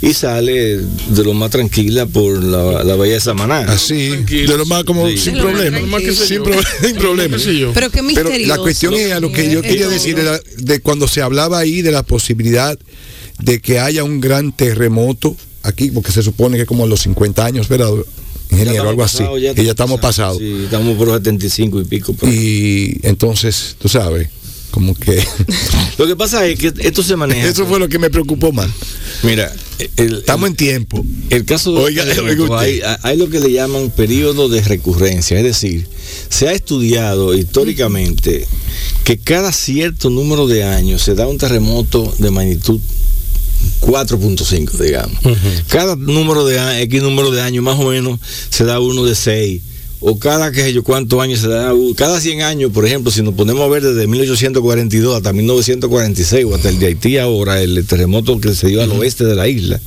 y 0.02 0.12
sale 0.14 0.78
de 0.78 1.22
lo 1.24 1.32
más 1.34 1.50
tranquila 1.50 2.06
por 2.06 2.42
la, 2.42 2.82
la 2.82 2.96
bahía 2.96 3.14
de 3.14 3.20
Samaná. 3.20 3.58
Así, 3.70 4.08
de 4.26 4.56
lo 4.56 4.66
más 4.66 4.84
como 4.84 5.08
Sí. 5.08 5.18
sin 5.18 5.34
problema. 5.38 5.78
Sin, 6.26 6.42
pro- 6.42 6.60
sin 6.82 6.96
problema. 6.96 7.36
Pero 7.74 7.90
qué 7.90 8.02
Pero 8.02 8.02
misterioso. 8.04 8.46
la 8.48 8.58
cuestión 8.58 8.94
es 8.94 9.12
a 9.12 9.20
lo 9.20 9.30
que 9.30 9.50
yo 9.50 9.62
quería 9.62 9.88
decir 9.88 10.18
era 10.18 10.40
de 10.58 10.80
cuando 10.80 11.06
se 11.06 11.20
hablaba 11.22 11.58
ahí 11.58 11.82
de 11.82 11.92
la 11.92 12.02
posibilidad 12.02 12.76
de 13.40 13.60
que 13.60 13.78
haya 13.78 14.02
un 14.02 14.20
gran 14.20 14.50
terremoto 14.52 15.36
aquí, 15.64 15.90
porque 15.90 16.12
se 16.12 16.22
supone 16.22 16.56
que 16.56 16.66
como 16.66 16.84
a 16.84 16.86
los 16.86 17.00
50 17.00 17.44
años, 17.44 17.68
¿verdad? 17.68 17.90
Ingeniero, 18.50 18.88
algo 18.88 19.02
así. 19.02 19.18
pasados, 19.18 19.40
y 19.40 19.64
ya 19.64 19.70
estamos 19.70 20.00
pasados. 20.00 20.38
Sí, 20.38 20.64
estamos 20.64 20.96
por 20.96 21.08
los 21.08 21.16
75 21.16 21.80
y 21.80 21.84
pico. 21.84 22.14
ahí. 22.22 23.00
Y 23.02 23.06
entonces, 23.06 23.74
tú 23.78 23.88
sabes, 23.88 24.28
como 24.70 24.94
que 24.94 25.24
Lo 25.98 26.06
que 26.06 26.16
pasa 26.16 26.46
es 26.46 26.58
que 26.58 26.72
esto 26.80 27.02
se 27.02 27.16
maneja. 27.16 27.48
eso 27.48 27.66
fue 27.66 27.78
lo 27.78 27.88
que 27.88 27.98
me 27.98 28.10
preocupó 28.10 28.52
más. 28.52 28.68
Mira, 29.22 29.52
el, 29.96 30.16
Estamos 30.18 30.50
en 30.50 30.56
tiempo. 30.56 31.04
El 31.30 31.44
caso 31.44 31.72
de 31.72 31.80
Oiga, 31.80 32.04
oiga 32.22 32.60
hay, 32.60 32.80
hay 33.02 33.16
lo 33.16 33.28
que 33.28 33.40
le 33.40 33.52
llaman 33.52 33.90
periodo 33.90 34.48
de 34.48 34.60
recurrencia, 34.62 35.38
es 35.38 35.44
decir, 35.44 35.88
se 36.28 36.48
ha 36.48 36.52
estudiado 36.52 37.34
históricamente 37.34 38.46
que 39.04 39.18
cada 39.18 39.52
cierto 39.52 40.10
número 40.10 40.46
de 40.46 40.64
años 40.64 41.02
se 41.02 41.14
da 41.14 41.26
un 41.26 41.38
terremoto 41.38 42.12
de 42.18 42.30
magnitud 42.30 42.80
4.5, 43.80 44.70
digamos. 44.78 45.18
Cada 45.68 45.96
número 45.96 46.44
de 46.46 46.58
a- 46.58 46.80
X 46.82 47.02
número 47.02 47.30
de 47.30 47.42
años 47.42 47.62
más 47.64 47.78
o 47.78 47.90
menos 47.90 48.18
se 48.50 48.64
da 48.64 48.80
uno 48.80 49.04
de 49.04 49.14
6. 49.14 49.62
O 50.06 50.18
cada 50.18 50.52
que 50.52 50.60
sé 50.60 50.72
yo 50.74 50.82
cuántos 50.84 51.18
años 51.18 51.40
se 51.40 51.48
da, 51.48 51.72
cada 51.96 52.20
100 52.20 52.42
años, 52.42 52.70
por 52.72 52.84
ejemplo, 52.84 53.10
si 53.10 53.22
nos 53.22 53.32
ponemos 53.32 53.62
a 53.62 53.68
ver 53.68 53.82
desde 53.82 54.06
1842 54.06 55.16
hasta 55.16 55.32
1946 55.32 56.44
o 56.44 56.54
hasta 56.54 56.68
el 56.68 56.78
de 56.78 56.86
Haití 56.88 57.16
ahora, 57.16 57.62
el 57.62 57.86
terremoto 57.86 58.38
que 58.38 58.54
se 58.54 58.66
dio 58.66 58.82
al 58.82 58.90
oeste 58.92 59.24
de 59.24 59.34
la 59.34 59.48
isla. 59.48 59.80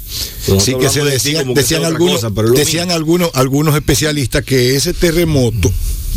Sí, 0.60 0.74
que 0.74 0.90
se 0.90 1.04
de 1.04 1.12
Haití 1.12 1.34
decían, 1.34 1.54
que 1.54 1.76
algunos, 1.86 2.16
cosa, 2.16 2.32
pero 2.32 2.48
es 2.48 2.54
lo 2.54 2.58
decían 2.60 2.86
mismo. 2.88 2.96
algunos, 2.96 3.30
algunos 3.36 3.76
especialistas 3.76 4.44
que 4.44 4.76
ese 4.76 4.94
terremoto 4.94 5.72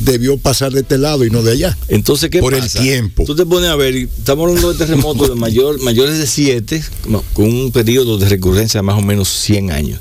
debió 0.04 0.38
pasar 0.38 0.72
de 0.72 0.80
este 0.80 0.98
lado 0.98 1.24
y 1.24 1.30
no 1.30 1.42
de 1.42 1.52
allá. 1.52 1.76
Entonces, 1.88 2.30
¿qué 2.30 2.40
por 2.40 2.54
el 2.54 2.68
tiempo. 2.68 3.24
Tú 3.24 3.34
te 3.34 3.46
pones 3.46 3.70
a 3.70 3.76
ver, 3.76 3.94
estamos 3.94 4.48
hablando 4.48 4.72
de 4.72 4.78
terremotos 4.78 5.28
de 5.28 5.34
mayor, 5.34 5.80
mayores 5.82 6.18
de 6.18 6.26
7, 6.26 6.82
con 7.32 7.46
un 7.46 7.72
periodo 7.72 8.18
de 8.18 8.28
recurrencia 8.28 8.78
de 8.78 8.82
más 8.82 8.98
o 8.98 9.02
menos 9.02 9.28
100 9.28 9.70
años. 9.70 10.00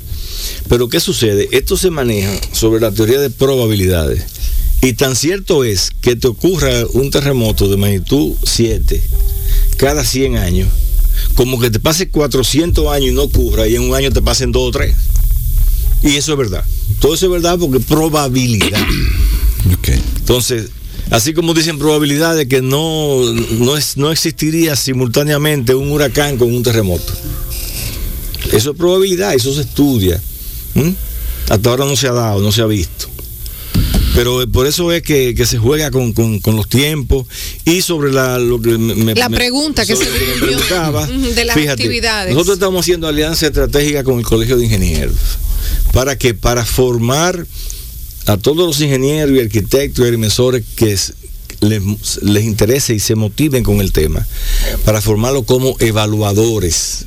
Pero 0.68 0.88
¿qué 0.88 1.00
sucede? 1.00 1.48
Esto 1.52 1.76
se 1.76 1.90
maneja 1.90 2.32
sobre 2.52 2.80
la 2.80 2.92
teoría 2.92 3.20
de 3.20 3.30
probabilidades. 3.30 4.24
Y 4.82 4.94
tan 4.94 5.14
cierto 5.14 5.64
es 5.64 5.90
que 6.00 6.16
te 6.16 6.28
ocurra 6.28 6.70
un 6.94 7.10
terremoto 7.10 7.68
de 7.68 7.76
magnitud 7.76 8.34
7 8.42 9.02
cada 9.76 10.04
100 10.04 10.36
años, 10.36 10.68
como 11.34 11.58
que 11.58 11.70
te 11.70 11.80
pase 11.80 12.10
400 12.10 12.86
años 12.88 13.10
y 13.10 13.14
no 13.14 13.22
ocurra, 13.22 13.66
y 13.66 13.76
en 13.76 13.82
un 13.82 13.94
año 13.94 14.10
te 14.10 14.20
pasen 14.20 14.52
2 14.52 14.62
o 14.62 14.70
3. 14.70 14.94
Y 16.02 16.16
eso 16.16 16.32
es 16.32 16.38
verdad. 16.38 16.64
Todo 16.98 17.14
eso 17.14 17.26
es 17.26 17.32
verdad 17.32 17.58
porque 17.58 17.78
es 17.78 17.84
Entonces, 19.64 20.68
así 21.10 21.34
como 21.34 21.54
dicen 21.54 21.78
probabilidades 21.78 22.46
que 22.48 22.62
no, 22.62 23.20
no, 23.58 23.76
es, 23.76 23.96
no 23.96 24.10
existiría 24.10 24.76
simultáneamente 24.76 25.74
un 25.74 25.90
huracán 25.90 26.36
con 26.38 26.52
un 26.54 26.62
terremoto. 26.62 27.12
Eso 28.52 28.70
es 28.72 28.76
probabilidad, 28.76 29.34
eso 29.34 29.52
se 29.54 29.62
estudia. 29.62 30.20
Hasta 31.48 31.70
ahora 31.70 31.84
no 31.84 31.96
se 31.96 32.08
ha 32.08 32.12
dado, 32.12 32.40
no 32.40 32.52
se 32.52 32.62
ha 32.62 32.66
visto. 32.66 33.06
Pero 34.14 34.44
por 34.50 34.66
eso 34.66 34.90
es 34.92 35.02
que, 35.02 35.34
que 35.36 35.46
se 35.46 35.56
juega 35.58 35.90
con, 35.92 36.12
con- 36.12 36.40
con 36.40 36.56
los 36.56 36.68
tiempos 36.68 37.26
y 37.64 37.80
sobre 37.80 38.12
la, 38.12 38.38
lo 38.38 38.60
que 38.60 38.76
me, 38.76 39.14
La 39.14 39.28
me- 39.28 39.36
pregunta 39.36 39.86
que 39.86 39.94
se 39.94 40.04
que 40.04 40.10
preguntaba. 40.40 41.06
de 41.34 41.44
las 41.44 41.54
Fíjate, 41.54 41.82
actividades. 41.82 42.34
Nosotros 42.34 42.54
estamos 42.56 42.80
haciendo 42.80 43.06
alianza 43.06 43.46
estratégica 43.46 44.02
con 44.02 44.18
el 44.18 44.24
Colegio 44.24 44.56
de 44.58 44.64
Ingenieros. 44.64 45.14
¿Para 45.92 46.18
que 46.18 46.34
Para 46.34 46.64
formar 46.64 47.46
a 48.30 48.36
todos 48.36 48.58
los 48.66 48.80
ingenieros 48.80 49.36
y 49.36 49.40
arquitectos 49.40 50.04
y 50.04 50.06
agrimensores 50.06 50.64
que 50.76 50.92
es- 50.92 51.14
les, 51.60 51.82
les 52.22 52.44
interese 52.44 52.94
y 52.94 53.00
se 53.00 53.14
motiven 53.16 53.62
con 53.62 53.80
el 53.80 53.92
tema, 53.92 54.26
para 54.84 55.00
formarlos 55.02 55.44
como 55.44 55.76
evaluadores. 55.78 57.04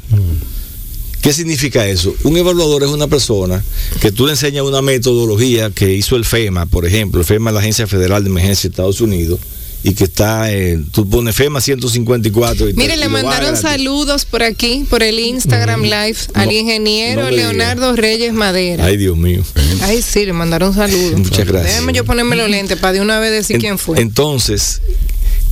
¿Qué 1.22 1.32
significa 1.32 1.88
eso? 1.88 2.14
Un 2.24 2.36
evaluador 2.38 2.84
es 2.84 2.90
una 2.90 3.08
persona 3.08 3.64
que 4.02 4.12
tú 4.12 4.26
le 4.26 4.34
enseñas 4.34 4.64
una 4.66 4.82
metodología 4.82 5.72
que 5.72 5.94
hizo 5.94 6.18
el 6.18 6.26
FEMA, 6.26 6.66
por 6.66 6.86
ejemplo, 6.86 7.22
el 7.22 7.26
FEMA 7.26 7.50
es 7.50 7.54
la 7.54 7.60
Agencia 7.62 7.88
Federal 7.88 8.24
de 8.24 8.30
Emergencia 8.30 8.68
de 8.70 8.74
Estados 8.74 9.00
Unidos, 9.02 9.40
y 9.84 9.94
que 9.96 10.06
está, 10.06 10.52
eh, 10.52 10.82
tú 10.92 11.08
pones 11.10 11.36
FEMA 11.36 11.60
154. 11.60 12.70
Y 12.70 12.74
Mire, 12.74 12.96
le 12.96 13.10
mandaron 13.10 13.58
saludos 13.58 14.24
por 14.26 14.42
aquí, 14.42 14.86
por 14.90 15.04
el 15.04 15.20
Instagram 15.20 15.82
Live, 15.84 16.18
al 16.34 16.52
ingeniero 16.52 17.24
no. 17.24 17.32
Leonardo 17.32 17.96
Reyes 17.96 18.34
Madera. 18.34 18.86
Ay, 18.86 18.96
Dios 18.98 19.18
mío. 19.18 19.44
Ay, 19.82 20.02
sí, 20.02 20.26
le 20.26 20.34
mandaron 20.34 20.74
saludos. 20.74 21.20
Muchas 21.20 21.46
gracias. 21.46 21.74
Déjame 21.74 21.94
yo 21.94 22.06
ponerme 22.06 22.36
los 22.38 22.50
lentes 22.50 22.78
para 22.80 22.94
de 22.94 23.02
una 23.02 23.20
vez 23.20 23.32
decir 23.32 23.56
En- 23.58 23.62
quién 23.62 23.78
fue. 23.78 24.00
Entonces, 24.00 24.82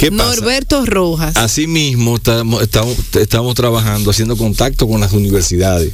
¿qué 0.02 0.12
pasa? 0.12 0.36
Norberto 0.36 0.86
Rojas. 0.86 1.38
Asimismo, 1.38 2.18
estamos, 2.18 2.62
estamos, 2.62 2.98
estamos 3.14 3.56
trabajando, 3.56 4.12
haciendo 4.12 4.36
contacto 4.36 4.88
con 4.88 5.00
las 5.00 5.14
universidades, 5.14 5.94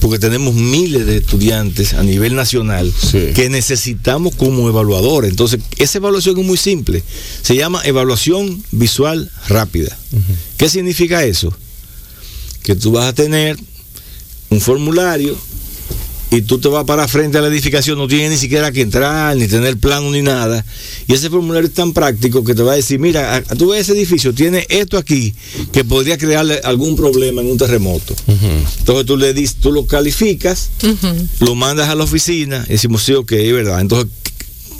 porque 0.00 0.18
tenemos 0.18 0.54
miles 0.54 1.06
de 1.06 1.16
estudiantes 1.18 1.94
a 1.94 2.02
nivel 2.02 2.34
nacional 2.34 2.92
Sí. 2.92 3.28
que 3.34 3.48
necesitamos 3.48 4.34
como 4.34 4.68
evaluadores. 4.68 5.30
Entonces, 5.30 5.60
esa 5.78 5.98
evaluación 5.98 6.38
es 6.38 6.44
muy 6.46 6.58
simple. 6.58 7.02
Se 7.42 7.56
llama 7.56 7.80
evaluación 7.84 8.62
visual 8.72 9.30
rápida. 9.48 9.96
¿Qué 10.58 10.68
significa 10.68 11.24
eso? 11.24 11.52
Que 12.62 12.74
tú 12.76 12.92
vas 12.92 13.06
a 13.06 13.12
tener 13.14 13.56
un 14.50 14.60
formulario 14.60 15.36
y 16.36 16.42
tú 16.42 16.58
te 16.58 16.68
vas 16.68 16.84
para 16.84 17.06
frente 17.06 17.38
a 17.38 17.40
la 17.40 17.48
edificación, 17.48 17.96
no 17.96 18.08
tienes 18.08 18.30
ni 18.32 18.36
siquiera 18.38 18.72
que 18.72 18.80
entrar, 18.80 19.36
ni 19.36 19.46
tener 19.46 19.76
plano, 19.76 20.10
ni 20.10 20.20
nada. 20.22 20.64
Y 21.06 21.12
ese 21.14 21.30
formulario 21.30 21.68
es 21.68 21.74
tan 21.74 21.92
práctico 21.92 22.42
que 22.42 22.54
te 22.54 22.62
va 22.62 22.72
a 22.72 22.76
decir, 22.76 22.98
mira, 22.98 23.36
a- 23.36 23.42
tú 23.42 23.68
ves 23.70 23.82
ese 23.82 23.92
edificio, 23.92 24.34
tiene 24.34 24.66
esto 24.68 24.98
aquí 24.98 25.32
que 25.72 25.84
podría 25.84 26.18
crearle 26.18 26.60
algún 26.64 26.96
problema 26.96 27.40
en 27.40 27.50
un 27.52 27.56
terremoto. 27.58 28.14
Entonces 28.78 29.06
tú 29.06 29.16
le 29.16 29.32
dices, 29.32 29.56
tú 29.60 29.70
lo 29.70 29.86
calificas, 29.86 30.70
lo 31.40 31.54
mandas 31.54 31.88
a 31.88 31.94
la 31.94 32.02
oficina 32.04 32.64
y 32.68 32.72
decimos, 32.72 33.02
sí, 33.04 33.12
ok, 33.12 33.30
es 33.32 33.52
verdad. 33.52 33.80
Entonces, 33.80 34.08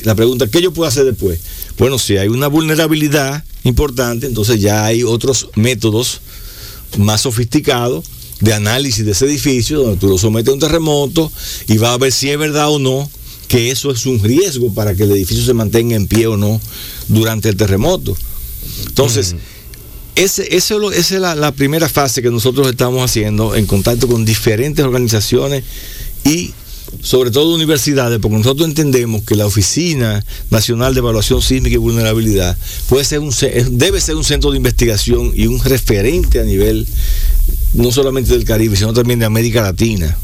la 0.02 0.14
pregunta, 0.16 0.48
¿qué 0.48 0.61
yo 0.61 0.72
puedo 0.72 0.88
hacer 0.88 1.05
después? 1.05 1.38
Bueno, 1.78 1.98
si 1.98 2.16
hay 2.16 2.28
una 2.28 2.48
vulnerabilidad 2.48 3.44
importante, 3.62 4.26
entonces 4.26 4.61
ya 4.61 4.84
hay 4.84 5.02
otros 5.05 5.48
métodos 5.55 6.20
más 6.98 7.22
sofisticados 7.22 8.05
de 8.45 8.53
análisis 8.53 9.05
de 9.05 9.12
ese 9.12 9.24
edificio, 9.24 9.80
donde 9.80 9.97
tú 9.97 10.07
lo 10.09 10.18
sometes 10.18 10.51
a 10.51 10.55
un 10.55 10.61
terremoto 10.61 11.32
y 11.66 11.78
va 11.78 11.95
a 11.95 11.99
ver 11.99 12.12
si 12.12 12.28
es 12.30 12.38
verdad 12.38 12.68
o 12.70 12.78
no 12.78 13.11
que 13.49 13.70
eso 13.70 13.90
es 13.90 14.07
un 14.07 14.22
riesgo 14.22 14.72
para 14.74 14.95
que 14.95 15.05
el 15.05 15.12
edificio 15.12 15.45
se 15.45 15.55
mantenga 15.55 15.97
en 15.97 16.07
pie 16.07 16.26
o 16.26 16.36
no 16.36 16.61
durante 17.09 17.49
el 17.49 17.57
terremoto. 17.57 18.16
Entonces, 18.86 19.34
ese, 20.16 20.74
lo- 20.78 20.92
esa 20.92 21.14
es 21.16 21.20
la, 21.20 21.34
la 21.34 21.53
primera 21.53 21.88
fase 21.88 22.22
que 22.22 22.30
nosotros 22.30 22.68
estamos 22.68 23.03
haciendo 23.03 23.55
en 23.55 23.66
contacto 23.66 24.07
con 24.09 24.24
diferentes 24.24 24.84
organizaciones 24.84 25.64
y 26.24 26.53
sobre 27.03 27.30
todo 27.30 27.55
universidades, 27.55 28.18
porque 28.20 28.38
nosotros 28.38 28.68
entendemos 28.68 29.22
que 29.24 29.34
la 29.34 29.47
Oficina 29.47 30.24
Nacional 30.51 30.95
de 30.95 31.01
Evaluación 31.01 31.42
Sísmica 31.42 31.74
y 31.74 31.78
Vulnerabilidad 31.78 32.57
puede 32.88 33.05
ser 33.05 33.18
un, 33.18 33.32
debe 33.72 34.01
ser 34.01 34.14
un 34.14 34.22
centro 34.24 34.51
de 34.53 34.59
investigación 34.59 35.32
y 35.34 35.47
un 35.49 35.61
referente 35.62 36.38
a 36.40 36.45
nivel 36.45 36.86
no 37.75 37.93
solamente 37.93 38.33
del 38.33 38.45
Caribe, 38.45 38.77
sino 38.77 38.93
también 38.93 39.18
de 39.18 39.27
América 39.27 39.62
Latina. 39.62 40.16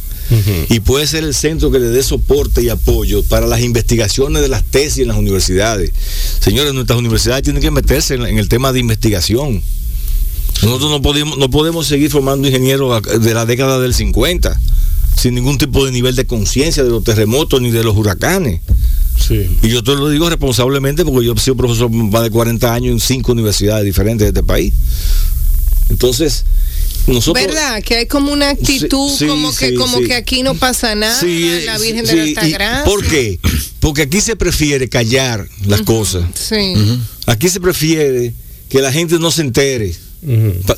Y 0.69 0.79
puede 0.79 1.09
ser 1.09 1.25
el 1.25 1.35
centro 1.35 1.73
que 1.73 1.81
le 1.81 1.89
dé 1.89 2.05
soporte 2.05 2.63
y 2.63 2.69
apoyo 2.69 3.25
para 3.25 3.49
las 3.49 3.63
investigaciones 3.63 4.41
de 4.43 4.49
las 4.49 4.63
tesis 4.63 4.99
en 4.99 5.09
las 5.09 5.17
universidades. 5.17 5.91
Señores, 6.39 6.73
nuestras 6.73 7.01
universidades 7.01 7.43
tienen 7.43 7.61
que 7.61 7.73
meterse 7.73 8.15
en, 8.15 8.25
en 8.25 8.39
el 8.39 8.49
tema 8.49 8.73
de 8.73 8.79
investigación. 8.79 9.61
Nosotros 10.63 10.91
no 10.91 11.03
podemos, 11.03 11.37
no 11.37 11.51
podemos 11.51 11.89
seguir 11.89 12.11
formando 12.11 12.47
ingenieros 12.47 13.03
de 13.03 13.35
la 13.35 13.45
década 13.45 13.81
del 13.81 13.93
50 13.93 14.57
sin 15.17 15.35
ningún 15.35 15.59
tipo 15.59 15.85
de 15.85 15.93
nivel 15.93 16.17
de 16.17 16.27
conciencia 16.27 16.83
de 16.83 16.91
los 16.91 17.05
terremotos 17.05 17.61
ni 17.61 17.71
de 17.71 17.85
los 17.85 17.97
huracanes. 17.97 18.61
Sí. 19.19 19.51
Y 19.63 19.69
yo 19.69 19.83
te 19.83 19.95
lo 19.95 20.09
digo 20.09 20.31
responsablemente 20.31 21.05
porque 21.05 21.27
yo 21.27 21.35
he 21.35 21.39
sido 21.39 21.57
profesor 21.57 21.91
más 21.91 22.23
de 22.23 22.31
40 22.31 22.73
años 22.73 22.93
en 22.93 23.01
cinco 23.01 23.33
universidades 23.33 23.85
diferentes 23.85 24.25
de 24.25 24.29
este 24.29 24.43
país. 24.43 24.73
Entonces, 25.91 26.45
nosotros... 27.07 27.47
¿Verdad? 27.47 27.83
Que 27.83 27.97
hay 27.97 28.07
como 28.07 28.33
una 28.33 28.51
actitud 28.51 29.11
Sí, 29.17 29.27
como 29.27 29.55
que 29.55 29.71
sí, 29.71 29.75
como 29.75 29.99
sí. 29.99 30.05
que 30.05 30.15
aquí 30.15 30.43
no 30.43 30.55
pasa 30.55 30.95
nada, 30.95 31.19
Sí, 31.19 31.61
la 31.65 31.79
Virgen 31.79 32.07
sí, 32.07 32.17
de 32.17 32.17
la 32.17 32.23
Altagracia. 32.23 32.85
¿Por 32.85 33.05
qué? 33.07 33.39
Porque 33.81 34.03
aquí 34.03 34.21
se 34.21 34.37
prefiere 34.37 34.89
callar 34.89 35.47
las 35.67 35.83
cosas. 35.83 36.25
Sí. 36.35 36.75
Aquí 37.27 37.49
se 37.49 37.61
prefiere 37.61 38.35
que 38.69 38.81
la 38.81 38.93
gente 38.93 39.19
no 39.19 39.31
se 39.31 39.43
entere. 39.43 39.95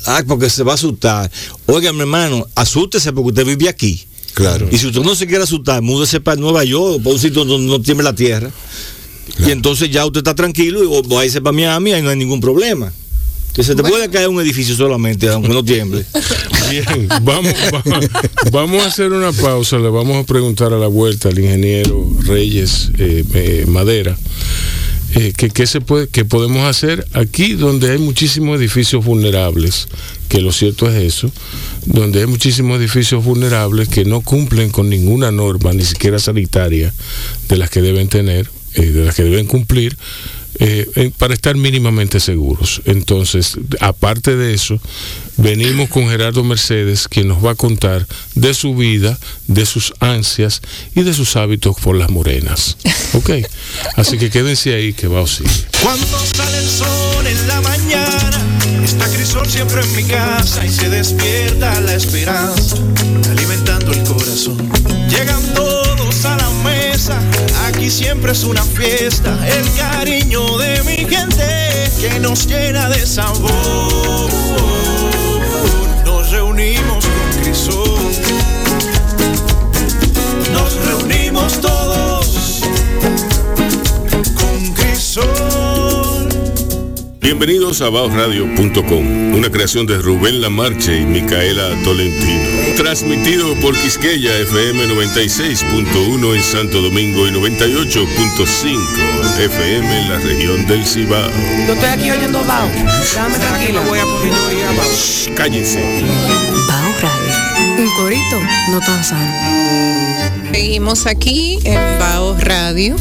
Ah, 0.05 0.23
porque 0.27 0.49
se 0.49 0.63
va 0.63 0.71
a 0.71 0.75
asustar. 0.75 1.29
Oiga, 1.65 1.91
mi 1.93 2.01
hermano, 2.01 2.47
asústese 2.55 3.11
porque 3.11 3.29
usted 3.29 3.45
vive 3.45 3.69
aquí. 3.69 4.05
Claro. 4.33 4.67
Y 4.71 4.77
si 4.77 4.87
usted 4.87 5.01
no 5.01 5.15
se 5.15 5.27
quiere 5.27 5.43
asustar, 5.43 5.81
múdese 5.81 6.19
para 6.19 6.39
Nueva 6.39 6.63
York 6.63 6.95
o 6.95 6.99
para 6.99 7.15
un 7.15 7.19
sitio 7.19 7.45
donde 7.45 7.67
no 7.67 7.81
tiemble 7.81 8.03
la 8.03 8.15
tierra. 8.15 8.51
Y 9.45 9.51
entonces 9.51 9.89
ya 9.91 10.05
usted 10.05 10.19
está 10.19 10.33
tranquilo 10.35 10.83
y 10.83 10.87
o 10.87 11.03
váyase 11.03 11.41
para 11.41 11.53
Miami 11.53 11.91
y 11.91 11.93
ahí 11.93 12.01
no 12.01 12.09
hay 12.09 12.17
ningún 12.17 12.41
problema. 12.41 12.91
Que 13.53 13.63
se 13.63 13.75
te 13.75 13.83
puede 13.83 14.09
caer 14.09 14.29
un 14.29 14.41
edificio 14.41 14.75
solamente, 14.75 15.29
aunque 15.29 15.49
no 15.49 15.63
tiemble. 15.63 16.03
Bien, 16.71 17.07
vamos, 17.21 17.53
va- 17.53 17.83
vamos 18.51 18.83
a 18.83 18.87
hacer 18.87 19.11
una 19.11 19.31
pausa. 19.31 19.77
Le 19.77 19.89
vamos 19.89 20.17
a 20.17 20.25
preguntar 20.25 20.73
a 20.73 20.77
la 20.79 20.87
vuelta 20.87 21.29
al 21.29 21.37
ingeniero 21.37 22.09
Reyes 22.25 22.89
eh, 22.97 23.23
eh, 23.33 23.65
Madera 23.67 24.17
eh, 25.15 25.33
que 25.37 25.51
qué 25.51 25.67
se 25.67 25.81
puede, 25.81 26.07
qué 26.07 26.25
podemos 26.25 26.63
hacer 26.67 27.05
aquí 27.13 27.53
donde 27.53 27.91
hay 27.91 27.99
muchísimos 27.99 28.57
edificios 28.59 29.05
vulnerables, 29.05 29.87
que 30.29 30.41
lo 30.41 30.51
cierto 30.51 30.89
es 30.89 30.95
eso, 31.03 31.31
donde 31.85 32.21
hay 32.21 32.25
muchísimos 32.25 32.79
edificios 32.79 33.23
vulnerables 33.23 33.87
que 33.89 34.05
no 34.05 34.21
cumplen 34.21 34.71
con 34.71 34.89
ninguna 34.89 35.31
norma, 35.31 35.71
ni 35.73 35.83
siquiera 35.83 36.17
sanitaria, 36.17 36.91
de 37.47 37.57
las 37.57 37.69
que 37.69 37.83
deben 37.83 38.07
tener, 38.07 38.49
eh, 38.73 38.81
de 38.87 39.05
las 39.05 39.13
que 39.13 39.21
deben 39.23 39.45
cumplir. 39.45 39.95
Eh, 40.59 40.89
en- 40.95 41.11
para 41.11 41.33
estar 41.33 41.55
mínimamente 41.55 42.19
seguros. 42.19 42.81
Entonces, 42.85 43.57
aparte 43.79 44.35
de 44.35 44.53
eso, 44.53 44.79
venimos 45.37 45.89
con 45.89 46.07
Gerardo 46.09 46.43
Mercedes, 46.43 47.07
quien 47.07 47.27
nos 47.27 47.43
va 47.43 47.51
a 47.51 47.55
contar 47.55 48.05
de 48.35 48.53
su 48.53 48.75
vida, 48.75 49.17
de 49.47 49.65
sus 49.65 49.93
ansias 49.99 50.61
y 50.95 51.03
de 51.03 51.13
sus 51.13 51.35
hábitos 51.35 51.75
por 51.81 51.95
las 51.95 52.09
morenas. 52.09 52.77
¿Ok? 53.13 53.31
Así 53.95 54.17
que 54.17 54.29
quédense 54.29 54.73
ahí 54.73 54.93
que 54.93 55.07
va 55.07 55.21
a 55.21 55.27
seguir. 55.27 55.67
Cuando 55.81 56.05
sale 56.35 56.57
el 56.57 56.69
sol 56.69 57.27
en 57.27 57.47
la 57.47 57.61
mañana, 57.61 58.39
está 58.83 59.07
Crisol 59.09 59.47
siempre 59.49 59.81
en 59.81 59.95
mi 59.95 60.03
casa 60.03 60.65
y 60.65 60.69
se 60.69 60.89
despierta 60.89 61.79
la 61.81 61.95
esperanza, 61.95 62.75
alimentando 63.29 63.91
el 63.91 64.03
corazón. 64.03 64.57
Llegan 65.09 65.41
todos 65.53 66.25
a 66.25 66.37
la 66.37 66.49
mesa, 66.63 67.19
aquí 67.83 67.91
siempre 67.91 68.31
es 68.31 68.45
una 68.45 68.63
fiesta, 68.63 69.37
el 69.45 69.69
cariño 69.73 70.57
de 70.57 70.81
mi 70.83 71.05
gente 71.05 71.91
que 71.99 72.17
nos 72.21 72.47
llena 72.47 72.87
de 72.87 73.05
sabor. 73.05 74.29
Nos 76.05 76.31
reunimos 76.31 77.05
con 77.05 77.41
Crisol, 77.43 77.99
nos 80.53 80.75
reunimos 80.85 81.59
todos 81.59 82.61
con 84.33 84.73
Crisol. 84.75 85.52
Bienvenidos 87.23 87.81
a 87.81 87.89
baosradio.com, 87.89 89.33
una 89.33 89.49
creación 89.49 89.85
de 89.85 89.97
Rubén 89.97 90.41
Lamarche 90.41 90.99
y 90.99 91.05
Micaela 91.05 91.69
Tolentino. 91.81 92.75
Transmitido 92.75 93.55
por 93.61 93.79
Quisqueya 93.79 94.37
FM 94.39 94.87
96.1 94.87 96.35
en 96.35 96.43
Santo 96.43 96.81
Domingo 96.81 97.25
y 97.25 97.31
98.5 97.31 99.39
FM 99.39 100.01
en 100.01 100.09
la 100.09 100.19
región 100.19 100.67
del 100.67 100.85
Cibao. 100.85 101.29
Yo 101.65 101.73
estoy 101.73 101.89
aquí 101.89 102.11
oyendo 102.11 102.43
Bao. 102.43 102.67
Déjame 102.67 103.39
tranquilo. 103.39 103.81
voy 103.87 103.99
a 103.99 104.03
poner 104.03 104.65
a 104.65 104.71
Bao. 104.73 104.91
Shh, 104.91 105.29
Cállense. 105.33 105.79
Bao 106.67 106.93
Radio. 107.01 107.85
Un 107.85 107.89
corito 107.95 108.41
no 108.69 108.81
tan 108.81 109.01
sano. 109.01 109.31
Seguimos 110.51 111.07
aquí 111.07 111.59
en 111.63 111.79
Bao 111.99 112.35
Radio. 112.37 112.97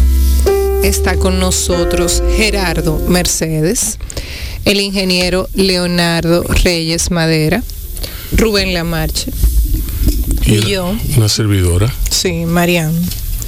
Está 0.82 1.16
con 1.16 1.38
nosotros 1.38 2.22
Gerardo 2.36 2.98
Mercedes, 3.08 3.98
el 4.64 4.80
ingeniero 4.80 5.48
Leonardo 5.54 6.42
Reyes 6.64 7.10
Madera, 7.10 7.62
Rubén 8.36 8.74
Lamarche 8.74 9.30
y 10.46 10.56
la- 10.56 10.66
yo, 10.68 10.96
Una 11.16 11.28
servidora. 11.28 11.92
sí, 12.10 12.44
Mariam 12.46 12.92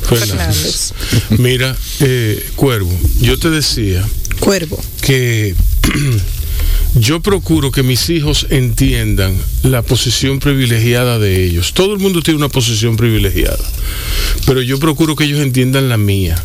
Fernández. 0.09 0.93
Mira, 1.31 1.77
eh, 2.01 2.45
Cuervo, 2.57 2.93
yo 3.21 3.39
te 3.39 3.51
decía 3.51 4.05
Cuervo. 4.39 4.81
que 5.01 5.55
yo 6.95 7.21
procuro 7.21 7.73
que 7.73 7.83
mis 7.83 8.11
hijos 8.11 8.47
entiendan 8.51 9.37
la 9.63 9.83
posición 9.83 10.39
privilegiada 10.41 11.19
de 11.19 11.45
ellos. 11.45 11.73
Todo 11.73 11.95
el 11.95 11.99
mundo 12.01 12.23
tiene 12.23 12.39
una 12.39 12.49
posición 12.49 12.97
privilegiada, 12.97 13.59
pero 14.47 14.63
yo 14.63 14.79
procuro 14.79 15.17
que 15.17 15.25
ellos 15.25 15.41
entiendan 15.41 15.89
la 15.89 15.97
mía. 15.97 16.43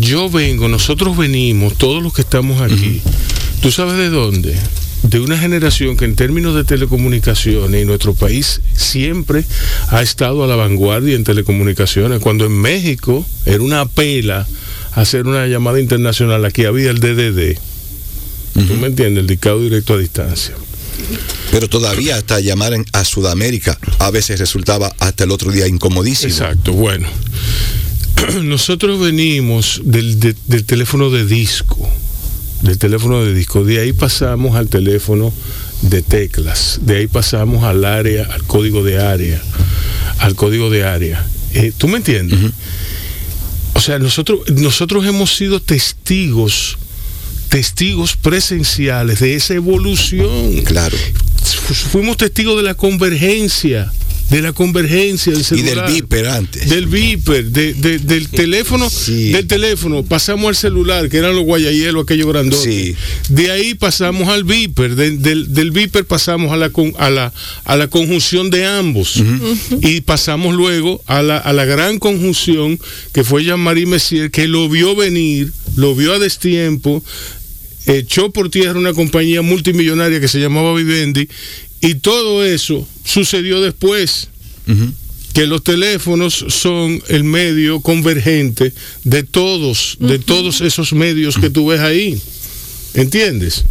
Yo 0.00 0.28
vengo, 0.30 0.68
nosotros 0.68 1.16
venimos, 1.16 1.76
todos 1.76 2.02
los 2.02 2.12
que 2.12 2.22
estamos 2.22 2.60
aquí, 2.60 3.00
¿tú 3.60 3.70
sabes 3.70 3.96
de 3.96 4.10
dónde? 4.10 4.56
De 5.02 5.20
una 5.20 5.38
generación 5.38 5.96
que 5.96 6.04
en 6.04 6.16
términos 6.16 6.54
de 6.54 6.64
telecomunicaciones, 6.64 7.82
y 7.82 7.84
nuestro 7.84 8.14
país 8.14 8.60
siempre 8.74 9.44
ha 9.88 10.02
estado 10.02 10.42
a 10.42 10.46
la 10.46 10.56
vanguardia 10.56 11.14
en 11.14 11.24
telecomunicaciones, 11.24 12.20
cuando 12.20 12.46
en 12.46 12.52
México 12.52 13.24
era 13.44 13.62
una 13.62 13.86
pela 13.86 14.46
hacer 14.92 15.26
una 15.26 15.46
llamada 15.46 15.78
internacional, 15.78 16.44
aquí 16.44 16.64
había 16.64 16.90
el 16.90 16.98
DDD. 16.98 17.58
¿Tú 18.66 18.74
me 18.74 18.86
entiendes? 18.86 19.20
El 19.20 19.26
dictado 19.26 19.60
directo 19.60 19.94
a 19.94 19.98
distancia. 19.98 20.54
Pero 21.50 21.68
todavía 21.68 22.16
hasta 22.16 22.40
llamar 22.40 22.72
a 22.92 23.04
Sudamérica 23.04 23.78
a 23.98 24.10
veces 24.10 24.40
resultaba 24.40 24.92
hasta 24.98 25.24
el 25.24 25.30
otro 25.30 25.52
día 25.52 25.66
incomodísimo. 25.66 26.32
Exacto, 26.32 26.72
bueno. 26.72 27.06
Nosotros 28.42 29.00
venimos 29.00 29.80
del, 29.84 30.18
de- 30.20 30.36
del 30.46 30.64
teléfono 30.64 31.10
de 31.10 31.24
disco, 31.26 31.88
del 32.62 32.78
teléfono 32.78 33.24
de 33.24 33.34
disco, 33.34 33.64
de 33.64 33.80
ahí 33.80 33.92
pasamos 33.92 34.56
al 34.56 34.68
teléfono 34.68 35.32
de 35.82 36.02
teclas, 36.02 36.80
de 36.82 36.96
ahí 36.98 37.06
pasamos 37.06 37.64
al 37.64 37.84
área, 37.84 38.24
al 38.32 38.42
código 38.44 38.82
de 38.82 38.98
área, 38.98 39.42
al 40.18 40.34
código 40.34 40.70
de 40.70 40.84
área. 40.84 41.26
Eh, 41.52 41.72
¿Tú 41.76 41.88
me 41.88 41.98
entiendes? 41.98 42.38
O 43.74 43.80
sea, 43.80 43.98
nosotros, 43.98 44.40
nosotros 44.50 45.06
hemos 45.06 45.34
sido 45.36 45.60
testigos, 45.60 46.78
testigos 47.50 48.16
presenciales 48.16 49.20
de 49.20 49.34
esa 49.34 49.54
evolución. 49.54 50.62
Claro. 50.64 50.96
Fu- 51.66 51.74
Fuimos 51.74 52.16
testigos 52.16 52.56
de 52.56 52.62
la 52.62 52.74
convergencia, 52.74 53.92
de 54.30 54.42
la 54.42 54.52
convergencia 54.52 55.32
del 55.32 55.42
Y 55.42 55.44
celular. 55.44 55.86
del 55.86 55.94
viper 56.02 56.26
antes. 56.26 56.68
Del 56.68 56.86
viper, 56.86 57.44
de- 57.46 57.74
de- 57.74 57.98
del 57.98 58.28
teléfono, 58.28 58.90
Sí. 58.90 59.30
del 59.30 59.46
teléfono, 59.46 60.02
pasamos 60.04 60.48
al 60.48 60.56
celular, 60.56 61.08
que 61.08 61.18
eran 61.18 61.34
los 61.36 61.44
guayayelos, 61.44 62.02
aquellos 62.02 62.26
grandotes. 62.26 62.64
Sí. 62.64 62.94
De 63.28 63.50
ahí 63.52 63.74
pasamos 63.74 64.28
al 64.28 64.42
viper, 64.44 64.96
de- 64.96 65.12
del, 65.16 65.54
del 65.54 65.70
viper 65.70 66.04
pasamos 66.04 66.52
a 66.52 66.56
la, 66.56 66.70
con- 66.70 66.92
a 66.98 67.08
la, 67.10 67.32
a 67.64 67.76
la 67.76 67.86
conjunción 67.88 68.50
de 68.50 68.66
ambos. 68.66 69.22
Y 69.80 70.00
pasamos 70.00 70.54
luego 70.54 71.00
a 71.06 71.22
la, 71.22 71.38
a 71.38 71.52
la 71.52 71.64
gran 71.64 71.98
conjunción 71.98 72.78
que 73.12 73.22
fue 73.22 73.44
Jean-Marie 73.44 73.86
Messier, 73.86 74.30
que 74.30 74.48
lo 74.48 74.68
vio 74.68 74.96
venir, 74.96 75.52
lo 75.76 75.94
vio 75.94 76.12
a 76.14 76.18
destiempo, 76.18 77.02
echó 77.86 78.30
por 78.32 78.50
tierra 78.50 78.78
una 78.78 78.92
compañía 78.92 79.42
multimillonaria 79.42 80.20
que 80.20 80.26
se 80.28 80.40
llamaba 80.40 80.74
Vivendi, 80.74 81.28
y 81.80 81.96
todo 81.96 82.44
eso 82.44 82.86
sucedió 83.04 83.60
después 83.60 84.28
que 85.32 85.46
los 85.46 85.62
teléfonos 85.62 86.44
son 86.48 87.02
el 87.08 87.22
medio 87.24 87.80
convergente 87.80 88.72
de 89.04 89.22
todos, 89.22 89.96
de 90.00 90.18
todos 90.18 90.60
esos 90.62 90.92
medios 90.92 91.36
que 91.36 91.50
tú 91.50 91.66
ves 91.68 91.80
ahí. 91.80 92.20
¿Entiendes? 92.94 93.64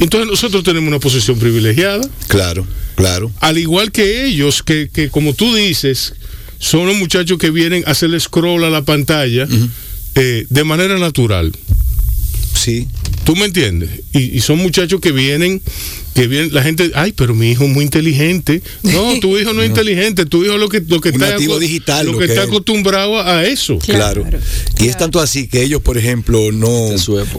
Entonces 0.00 0.28
nosotros 0.28 0.64
tenemos 0.64 0.88
una 0.88 0.98
posición 0.98 1.38
privilegiada, 1.38 2.06
Claro, 2.28 2.66
claro. 2.96 3.30
al 3.40 3.58
igual 3.58 3.92
que 3.92 4.26
ellos, 4.26 4.62
que, 4.62 4.88
que 4.92 5.08
como 5.10 5.34
tú 5.34 5.54
dices, 5.54 6.14
son 6.58 6.86
los 6.86 6.96
muchachos 6.96 7.38
que 7.38 7.50
vienen 7.50 7.84
a 7.86 7.90
hacerle 7.92 8.18
scroll 8.20 8.64
a 8.64 8.70
la 8.70 8.82
pantalla 8.82 9.46
eh, 10.14 10.46
de 10.48 10.64
manera 10.64 10.98
natural. 10.98 11.52
Sí. 12.54 12.88
¿Tú 13.24 13.36
me 13.36 13.44
entiendes? 13.46 13.90
Y, 14.12 14.36
y 14.36 14.40
son 14.40 14.58
muchachos 14.58 15.00
que 15.00 15.12
vienen, 15.12 15.60
que 16.16 16.26
vienen, 16.26 16.52
la 16.52 16.62
gente, 16.62 16.90
ay, 16.94 17.12
pero 17.12 17.34
mi 17.34 17.50
hijo 17.52 17.64
es 17.64 17.70
muy 17.70 17.84
inteligente. 17.84 18.62
No, 18.82 19.14
tu 19.20 19.38
hijo 19.38 19.52
no 19.52 19.62
es 19.62 19.68
inteligente, 19.68 20.26
tu 20.26 20.44
hijo 20.44 20.56
lo 20.56 20.68
que, 20.68 20.80
lo 20.88 21.00
que 21.00 21.10
Un 21.10 21.22
está, 21.22 21.36
digital, 21.36 22.06
lo 22.06 22.12
lo 22.12 22.18
que 22.18 22.26
que 22.26 22.32
está 22.32 22.42
es. 22.44 22.48
acostumbrado 22.48 23.20
a 23.20 23.44
eso. 23.44 23.78
Claro. 23.78 24.24
Y 24.78 24.88
es 24.88 24.96
tanto 24.98 25.20
así 25.20 25.46
que 25.46 25.62
ellos, 25.62 25.82
por 25.82 25.98
ejemplo, 25.98 26.50
no, 26.52 26.88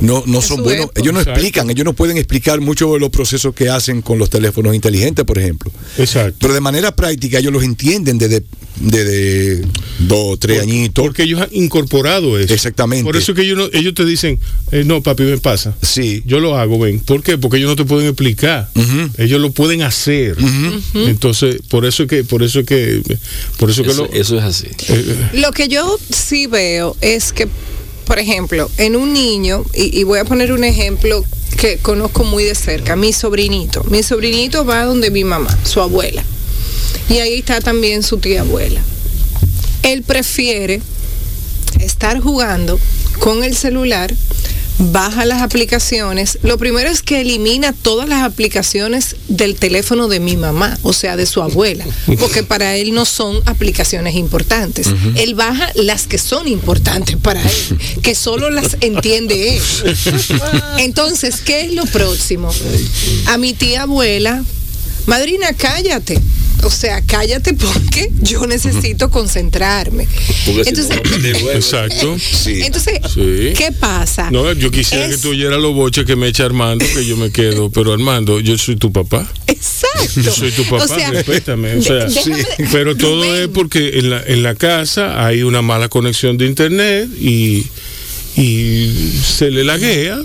no, 0.02 0.24
no 0.26 0.42
son 0.42 0.64
buenos. 0.64 0.86
época. 0.86 1.02
Ellos 1.02 1.14
no 1.14 1.20
Exacto. 1.20 1.40
explican, 1.40 1.70
ellos 1.70 1.86
no 1.86 1.94
pueden 1.94 2.18
explicar 2.18 2.62
mucho 2.62 2.94
de 2.94 3.00
los 3.00 3.10
procesos 3.10 3.54
que 3.54 3.70
hacen 3.70 4.02
con 4.02 4.18
los 4.20 4.30
teléfonos 4.30 4.76
inteligentes, 4.76 5.26
por 5.26 5.38
ejemplo. 5.40 5.72
Exacto. 5.98 6.38
Pero 6.40 6.54
de 6.54 6.62
manera 6.62 6.96
práctica 6.96 7.40
ellos 7.40 7.52
los 7.52 7.64
entienden 7.64 8.18
desde, 8.18 8.44
desde 8.80 9.62
dos, 10.00 10.40
tres 10.40 10.62
añitos. 10.62 11.04
Porque 11.04 11.24
ellos 11.24 11.42
han 11.42 11.50
incorporado 11.52 12.38
eso. 12.40 12.54
Exactamente. 12.54 13.04
Por 13.04 13.18
eso 13.18 13.34
que 13.34 13.42
ellos, 13.42 13.58
no- 13.58 13.70
ellos 13.80 13.94
te 13.94 14.06
dicen, 14.06 14.40
eh, 14.72 14.84
no, 14.86 15.02
papi, 15.02 15.24
ven, 15.24 15.40
pasa. 15.40 15.76
Sí. 15.82 16.24
Yo 16.26 16.40
lo 16.40 16.58
hago, 16.58 16.80
ven. 16.80 17.00
¿Por 17.00 17.24
qué? 17.24 17.38
Porque 17.38 17.58
ellos 17.58 17.70
no 17.70 17.76
te 17.76 17.86
pueden 17.86 18.08
explicar. 18.08 18.67
Ellos 19.18 19.42
lo 19.42 19.52
pueden 19.52 19.82
hacer. 19.82 20.38
Entonces, 20.94 21.58
por 21.70 21.86
eso 21.86 22.04
es 22.04 22.10
que, 22.10 22.24
por 22.24 22.44
eso 22.44 22.60
es 22.62 22.66
que, 22.66 23.02
por 23.58 23.70
eso 23.70 23.84
que 23.84 23.90
Eso, 23.92 24.04
lo, 24.06 24.14
eso 24.14 24.38
es 24.38 24.44
así. 24.44 24.68
eh, 24.90 25.30
Lo 25.34 25.52
que 25.52 25.68
yo 25.68 25.98
sí 26.10 26.48
veo 26.48 26.96
es 27.02 27.34
que, 27.34 27.48
por 28.06 28.20
ejemplo, 28.20 28.70
en 28.78 28.96
un 28.96 29.14
niño, 29.14 29.64
y, 29.74 30.00
y 30.00 30.04
voy 30.04 30.20
a 30.20 30.26
poner 30.26 30.52
un 30.52 30.64
ejemplo 30.64 31.24
que 31.58 31.78
conozco 31.78 32.24
muy 32.24 32.44
de 32.44 32.54
cerca, 32.56 32.96
mi 32.96 33.14
sobrinito. 33.14 33.84
Mi 33.86 34.04
sobrinito 34.04 34.64
va 34.66 34.86
donde 34.86 35.10
mi 35.12 35.24
mamá, 35.24 35.58
su 35.66 35.82
abuela. 35.82 36.24
Y 37.10 37.18
ahí 37.18 37.40
está 37.40 37.62
también 37.62 38.04
su 38.04 38.18
tía 38.18 38.42
abuela. 38.42 38.82
Él 39.84 40.04
prefiere 40.04 40.82
estar 41.80 42.20
jugando 42.20 42.80
con 43.20 43.44
el 43.44 43.56
celular, 43.56 44.14
baja 44.80 45.26
las 45.26 45.42
aplicaciones. 45.42 46.40
Lo 46.44 46.58
primero 46.58 46.90
es 46.90 47.02
que 47.02 47.22
elimina 47.22 47.74
todas 47.74 48.08
las 48.08 48.24
aplicaciones 48.24 49.16
del 49.28 49.56
teléfono 49.56 50.08
de 50.08 50.20
mi 50.20 50.38
mamá, 50.38 50.78
o 50.84 50.94
sea, 50.94 51.16
de 51.16 51.26
su 51.26 51.42
abuela, 51.42 51.86
porque 52.20 52.44
para 52.44 52.76
él 52.76 52.94
no 52.94 53.06
son 53.06 53.42
aplicaciones 53.46 54.16
importantes. 54.16 54.88
Él 55.16 55.36
baja 55.36 55.72
las 55.76 56.08
que 56.08 56.18
son 56.18 56.48
importantes 56.48 57.18
para 57.18 57.42
él, 57.42 57.80
que 58.02 58.16
solo 58.16 58.50
las 58.50 58.78
entiende 58.82 59.58
él. 59.58 59.64
Entonces, 60.78 61.42
¿qué 61.42 61.62
es 61.62 61.74
lo 61.74 61.86
próximo? 61.86 62.52
A 63.28 63.38
mi 63.38 63.54
tía 63.54 63.84
abuela, 63.84 64.44
madrina, 65.06 65.54
cállate. 65.54 66.22
O 66.64 66.70
sea, 66.72 67.02
cállate 67.06 67.54
porque 67.54 68.12
yo 68.22 68.46
necesito 68.48 69.10
concentrarme. 69.10 70.08
Porque 70.46 70.64
si 70.64 70.70
Entonces, 70.70 70.96
no, 70.96 71.02
te 71.22 71.34
vuelve. 71.44 71.56
exacto. 71.56 72.18
Sí. 72.20 72.62
entonces 72.64 73.00
Sí. 73.14 73.54
¿qué 73.56 73.72
pasa? 73.80 74.32
No, 74.32 74.52
yo 74.54 74.72
quisiera 74.72 75.06
Es- 75.06 75.16
que 75.16 75.22
tú 75.22 75.30
oyeras 75.30 75.60
los 75.60 75.74
boches 75.76 76.06
que 76.06 76.16
me 76.16 76.28
echa 76.28 76.46
Armando, 76.46 76.86
que 76.94 77.06
yo 77.06 77.16
me 77.18 77.32
quedo. 77.32 77.70
Pero 77.78 77.94
Armando, 77.94 78.40
yo 78.40 78.58
soy 78.58 78.76
tu 78.76 78.92
papá. 78.92 79.30
Exacto. 79.48 80.22
Yo 80.22 80.32
soy 80.32 80.52
tu 80.52 80.64
papá, 80.66 80.84
O 80.84 80.88
sea, 80.88 81.12
respétame. 81.12 81.76
O 81.76 81.82
sea, 81.82 82.06
de- 82.06 82.10
déjame- 82.10 82.46
pero 82.72 82.96
todo 82.98 83.24
Rubén, 83.24 83.44
es 83.44 83.48
porque 83.50 84.00
en 84.00 84.10
la, 84.10 84.22
en 84.26 84.44
la 84.44 84.56
casa 84.56 85.26
hay 85.26 85.44
una 85.44 85.62
mala 85.62 85.90
conexión 85.90 86.38
de 86.38 86.46
internet 86.46 87.08
y, 87.20 87.66
y 88.38 89.20
se 89.24 89.50
le 89.50 89.64
laguea, 89.64 90.20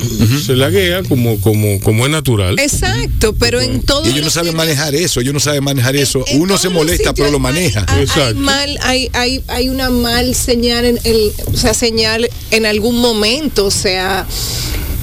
se 0.44 0.54
laguea 0.54 1.02
como, 1.02 1.40
como, 1.40 1.80
como 1.80 2.04
es 2.04 2.12
natural. 2.12 2.58
Exacto, 2.58 3.34
pero 3.34 3.58
en 3.58 3.80
todo. 3.80 4.04
Ellos 4.04 4.22
no 4.22 4.30
saben 4.30 4.54
manejar 4.54 4.94
eso, 4.94 5.20
ellos 5.20 5.32
no 5.32 5.40
saben 5.40 5.64
manejar 5.64 5.96
eso. 5.96 6.22
en 6.26 6.42
Uno 6.42 6.58
se 6.58 6.68
molesta, 6.68 7.14
pero 7.14 7.30
lo 7.30 7.38
maneja. 7.38 7.86
Hay, 7.88 7.98
hay 7.98 8.04
Exacto. 8.04 8.34
mal, 8.34 8.78
hay, 8.82 9.08
hay, 9.14 9.42
hay 9.48 9.70
una 9.70 9.88
mal 9.88 10.34
señal 10.34 10.84
en 10.84 11.00
el, 11.04 11.32
o 11.46 11.56
sea, 11.56 11.72
señal 11.72 12.28
en 12.50 12.66
algún 12.66 13.00
momento, 13.00 13.64
o 13.66 13.70
sea. 13.70 14.26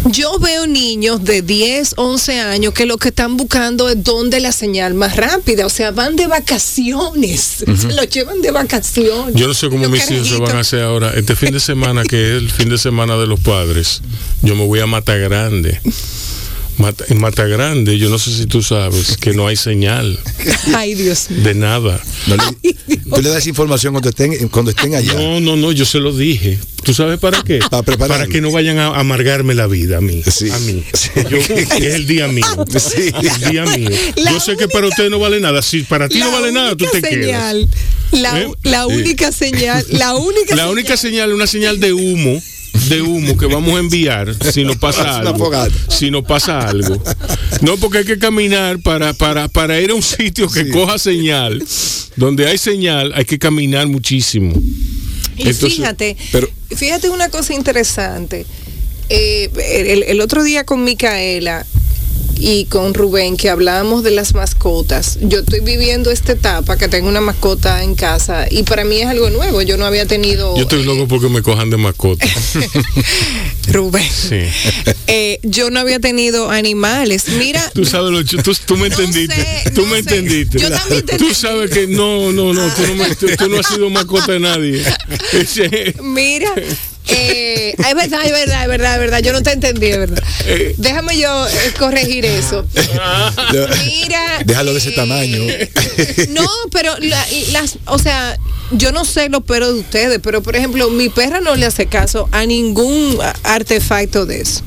Yo 0.05 0.39
veo 0.39 0.65
niños 0.65 1.23
de 1.23 1.41
10, 1.41 1.95
11 1.97 2.39
años 2.39 2.73
que 2.73 2.85
lo 2.85 2.97
que 2.97 3.09
están 3.09 3.37
buscando 3.37 3.89
es 3.89 4.03
dónde 4.03 4.39
la 4.39 4.51
señal 4.51 4.93
más 4.93 5.15
rápida, 5.15 5.65
o 5.65 5.69
sea, 5.69 5.91
van 5.91 6.15
de 6.15 6.27
vacaciones, 6.27 7.63
se 7.77 7.93
lo 7.93 8.03
llevan 8.03 8.41
de 8.41 8.51
vacaciones. 8.51 9.35
Yo 9.35 9.47
no 9.47 9.53
sé 9.53 9.69
cómo 9.69 9.87
mis 9.89 10.09
hijos 10.09 10.29
se 10.29 10.37
van 10.37 10.55
a 10.55 10.61
hacer 10.61 10.81
ahora. 10.83 11.13
Este 11.15 11.35
fin 11.35 11.51
de 11.51 11.59
semana, 11.59 12.03
que 12.03 12.31
es 12.31 12.41
el 12.41 12.49
fin 12.49 12.69
de 12.69 12.77
semana 12.77 13.17
de 13.17 13.27
los 13.27 13.39
padres, 13.39 14.01
yo 14.41 14.55
me 14.55 14.65
voy 14.65 14.79
a 14.79 14.85
Mata 14.85 15.15
Grande. 15.15 15.79
Mata- 16.79 17.05
en 17.09 17.19
Mata 17.19 17.45
Grande, 17.45 17.97
yo 17.97 18.09
no 18.09 18.17
sé 18.17 18.33
si 18.35 18.45
tú 18.45 18.61
sabes 18.63 19.17
que 19.17 19.33
no 19.33 19.47
hay 19.47 19.55
señal 19.55 20.17
Ay, 20.75 20.95
Dios 20.95 21.29
mío. 21.29 21.43
de 21.43 21.53
nada. 21.53 22.01
No 22.27 22.35
le- 22.37 22.73
tú 23.15 23.21
le 23.21 23.29
das 23.29 23.45
información 23.47 23.93
cuando 23.93 24.09
estén, 24.09 24.47
cuando 24.49 24.71
estén 24.71 24.95
allá. 24.95 25.13
No, 25.13 25.39
no, 25.39 25.55
no, 25.55 25.71
yo 25.71 25.85
se 25.85 25.99
lo 25.99 26.15
dije. 26.15 26.57
¿Tú 26.83 26.93
sabes 26.93 27.19
para 27.19 27.43
qué? 27.43 27.59
Para. 27.69 27.97
Para 27.97 28.27
que 28.27 28.39
no 28.41 28.51
vayan 28.51 28.77
a 28.79 28.87
amargarme 28.99 29.53
la 29.53 29.67
vida 29.67 29.97
a 29.97 30.01
mí. 30.01 30.23
Sí. 30.25 30.49
A 30.49 30.57
mí. 30.59 30.83
Sí. 30.93 31.09
Yo- 31.29 31.37
es 31.37 31.93
el 31.95 32.07
día 32.07 32.27
mío. 32.27 32.45
Sí. 32.79 33.11
El 33.21 33.51
día 33.51 33.65
mío. 33.65 33.89
La 34.15 34.31
yo 34.31 34.39
sé 34.39 34.55
que 34.55 34.67
para 34.67 34.87
usted 34.87 35.09
no 35.09 35.19
vale 35.19 35.39
nada. 35.39 35.61
Si 35.61 35.81
para 35.83 36.07
ti 36.07 36.19
no 36.19 36.31
vale 36.31 36.51
nada, 36.51 36.75
tú 36.75 36.85
te 36.91 37.01
quedas. 37.01 37.13
señal, 37.13 37.67
La, 38.11 38.39
¿Eh? 38.41 38.47
la 38.63 38.85
Sí. 38.87 38.93
única 38.93 39.31
señal, 39.31 39.85
la 39.89 40.15
única 40.15 40.55
La 40.55 40.69
única 40.69 40.95
señal 40.97 41.29
es 41.29 41.35
una 41.35 41.47
señal 41.47 41.79
de 41.79 41.93
humo, 41.93 42.41
de 42.89 43.01
humo 43.01 43.37
que 43.37 43.45
vamos 43.45 43.75
a 43.75 43.79
enviar 43.79 44.33
si 44.51 44.63
nos 44.63 44.77
pasa 44.77 45.19
algo. 45.19 45.51
Si 45.89 46.09
nos 46.11 46.23
pasa 46.23 46.59
algo. 46.67 47.01
No, 47.61 47.77
porque 47.77 47.99
hay 47.99 48.05
que 48.05 48.17
caminar 48.19 48.79
para, 48.79 49.13
para, 49.13 49.47
para 49.47 49.79
ir 49.79 49.91
a 49.91 49.95
un 49.95 50.03
sitio 50.03 50.49
que 50.49 50.65
Sí. 50.65 50.71
coja 50.71 50.97
señal. 50.97 51.63
Donde 52.15 52.47
hay 52.47 52.57
señal, 52.57 53.11
hay 53.15 53.25
que 53.25 53.37
caminar 53.39 53.87
muchísimo. 53.87 54.53
Y 55.37 55.41
Entonces, 55.49 55.75
fíjate, 55.75 56.17
pero- 56.31 56.49
fíjate 56.75 57.09
una 57.09 57.29
cosa 57.29 57.53
interesante. 57.53 58.45
Eh, 59.09 59.49
el, 59.87 60.03
el 60.03 60.21
otro 60.21 60.43
día 60.43 60.65
con 60.65 60.83
Micaela 60.83 61.65
y 62.39 62.65
con 62.65 62.93
Rubén 62.93 63.35
que 63.37 63.49
hablábamos 63.49 64.01
de 64.03 64.11
las 64.11 64.33
mascotas. 64.33 65.19
Yo 65.21 65.39
estoy 65.39 65.59
viviendo 65.59 66.09
esta 66.09 66.31
etapa 66.31 66.77
que 66.77 66.87
tengo 66.87 67.09
una 67.09 67.21
mascota 67.21 67.83
en 67.83 67.95
casa 67.95 68.47
y 68.49 68.63
para 68.63 68.85
mí 68.85 69.01
es 69.01 69.07
algo 69.07 69.29
nuevo. 69.29 69.61
Yo 69.61 69.77
no 69.77 69.85
había 69.85 70.05
tenido 70.05 70.55
Yo 70.55 70.63
estoy 70.63 70.83
loco 70.83 71.07
porque 71.07 71.27
me 71.29 71.41
cojan 71.41 71.69
de 71.69 71.77
mascota. 71.77 72.25
Rubén. 73.67 74.07
Sí. 74.09 74.39
Eh, 75.07 75.39
yo 75.43 75.69
no 75.69 75.79
había 75.79 75.99
tenido 75.99 76.49
animales. 76.49 77.25
Mira, 77.37 77.61
Tú 77.73 77.85
sabes 77.85 78.11
lo 78.11 78.23
tú, 78.25 78.53
tú 78.65 78.77
me 78.77 78.89
No 78.89 78.95
entendiste. 78.95 79.35
sé, 79.35 79.71
tú 79.71 79.81
no 79.81 79.87
me 79.87 80.01
sé. 80.03 80.09
entendiste. 80.17 80.59
Yo 80.59 80.71
también 80.71 81.05
te 81.05 81.17
Tú 81.17 81.33
sabes 81.33 81.69
que 81.71 81.87
no, 81.87 82.31
no, 82.31 82.53
no, 82.53 82.73
tú 82.73 82.81
no, 82.87 82.95
me- 82.95 83.15
tú- 83.15 83.27
tú 83.37 83.49
no 83.49 83.59
has 83.59 83.67
sido 83.67 83.89
mascota 83.89 84.31
de 84.31 84.39
nadie. 84.39 84.83
Mira, 86.01 86.53
Eh, 87.11 87.73
es 87.77 87.95
verdad, 87.95 88.19
es 88.25 88.31
verdad, 88.31 88.61
es 88.63 88.67
verdad, 88.67 88.93
es 88.95 88.99
verdad. 88.99 89.19
Yo 89.19 89.33
no 89.33 89.41
te 89.43 89.51
entendí, 89.51 89.87
es 89.87 89.97
verdad. 89.97 90.23
Déjame 90.77 91.17
yo 91.17 91.47
eh, 91.47 91.51
corregir 91.77 92.25
eso. 92.25 92.65
Mira. 93.85 94.39
Déjalo 94.45 94.73
de 94.73 94.79
ese 94.79 94.89
eh, 94.89 94.95
tamaño. 94.95 95.41
No, 96.29 96.47
pero 96.71 96.95
la- 96.99 97.25
las, 97.51 97.77
o 97.85 97.97
sea, 97.99 98.37
yo 98.71 98.91
no 98.91 99.05
sé 99.05 99.29
los 99.29 99.43
perros 99.43 99.73
de 99.73 99.79
ustedes, 99.79 100.19
pero 100.23 100.41
por 100.43 100.55
ejemplo, 100.55 100.89
mi 100.89 101.09
perra 101.09 101.39
no 101.41 101.55
le 101.55 101.65
hace 101.65 101.87
caso 101.87 102.29
a 102.31 102.45
ningún 102.45 103.17
artefacto 103.43 104.25
de 104.25 104.41
eso. 104.41 104.61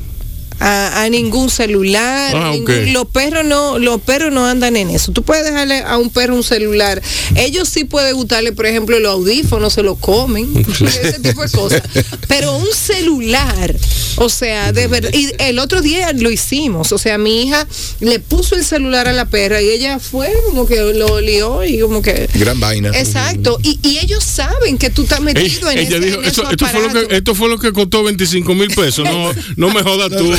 A, 0.59 1.03
a 1.03 1.09
ningún 1.09 1.49
celular, 1.49 2.33
Ah, 2.35 2.51
ningún- 2.53 2.93
los 2.93 3.05
perros 3.07 3.43
no, 3.45 3.79
los 3.79 3.99
perros 4.01 4.31
no 4.31 4.45
andan 4.45 4.75
en 4.75 4.89
eso. 4.89 5.11
Tú 5.11 5.23
puedes 5.23 5.45
dejarle 5.45 5.79
a 5.79 5.97
un 5.97 6.09
perro 6.09 6.35
un 6.35 6.43
celular. 6.43 7.01
Ellos 7.35 7.67
sí 7.69 7.83
puede 7.83 8.13
gustarle, 8.13 8.51
por 8.53 8.65
ejemplo, 8.65 8.99
los 8.99 9.11
audífonos, 9.11 9.73
se 9.73 9.83
lo 9.83 9.95
comen, 9.95 10.47
ese 10.79 11.19
tipo 11.19 11.41
de 11.43 11.49
cosas. 11.49 11.81
Pero 12.27 12.55
un 12.57 12.67
celular, 12.73 13.75
o 14.17 14.29
sea, 14.29 14.71
de 14.71 14.87
verdad. 14.87 15.09
Y 15.13 15.29
el 15.39 15.59
otro 15.59 15.81
día 15.81 16.11
lo 16.13 16.31
hicimos, 16.31 16.91
o 16.91 16.97
sea, 16.97 17.17
mi 17.17 17.43
hija 17.43 17.67
le 17.99 18.19
puso 18.19 18.55
el 18.55 18.63
celular 18.63 19.07
a 19.07 19.13
la 19.13 19.25
perra 19.25 19.61
y 19.61 19.69
ella 19.69 19.99
fue 19.99 20.31
como 20.45 20.65
que 20.65 20.81
lo 20.93 21.19
lió 21.21 21.63
y 21.63 21.79
como 21.79 22.01
que. 22.01 22.29
Gran 22.35 22.59
vaina. 22.59 22.89
Exacto, 22.93 23.57
y, 23.63 23.79
y 23.83 23.99
ellos 23.99 24.23
saben 24.23 24.77
que 24.77 24.89
tú 24.89 25.03
estás 25.03 25.21
metido 25.21 25.69
en, 25.71 25.79
Ella 25.79 25.97
ese- 25.97 25.99
dijo, 26.05 26.19
en 26.21 26.25
esto, 26.25 26.41
esos 26.43 26.51
esto 26.53 26.65
fue 26.67 26.79
lo 26.81 26.85
que, 26.87 26.89
aparatos". 26.99 27.17
esto 27.17 27.35
fue 27.35 27.49
lo 27.49 27.59
que 27.59 27.73
costó 27.73 28.03
25 28.03 28.53
mil 28.55 28.69
pesos. 28.69 29.05
No, 29.05 29.31
no 29.57 29.73
me 29.73 29.81
jodas 29.83 30.09
tú. 30.17 30.31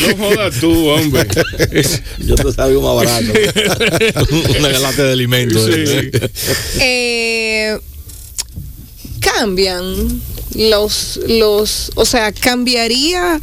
No 0.00 0.16
jodas 0.16 0.60
tú, 0.60 0.88
hombre. 0.88 1.26
Yo 2.18 2.34
te 2.34 2.52
salgo 2.52 2.82
más 2.82 3.06
barato. 3.06 4.26
Una 4.58 4.78
lata 4.78 5.04
de 5.04 5.12
alimentos. 5.12 5.64
Sí. 5.66 6.10
Eh, 6.80 7.78
cambian 9.20 10.20
los, 10.54 11.20
los, 11.26 11.92
o 11.94 12.04
sea, 12.04 12.32
cambiaría 12.32 13.40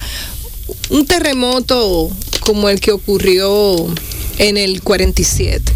un 0.89 1.05
terremoto 1.05 2.09
como 2.41 2.69
el 2.69 2.79
que 2.79 2.91
ocurrió 2.91 3.87
en 4.37 4.57
el 4.57 4.81
47, 4.81 5.73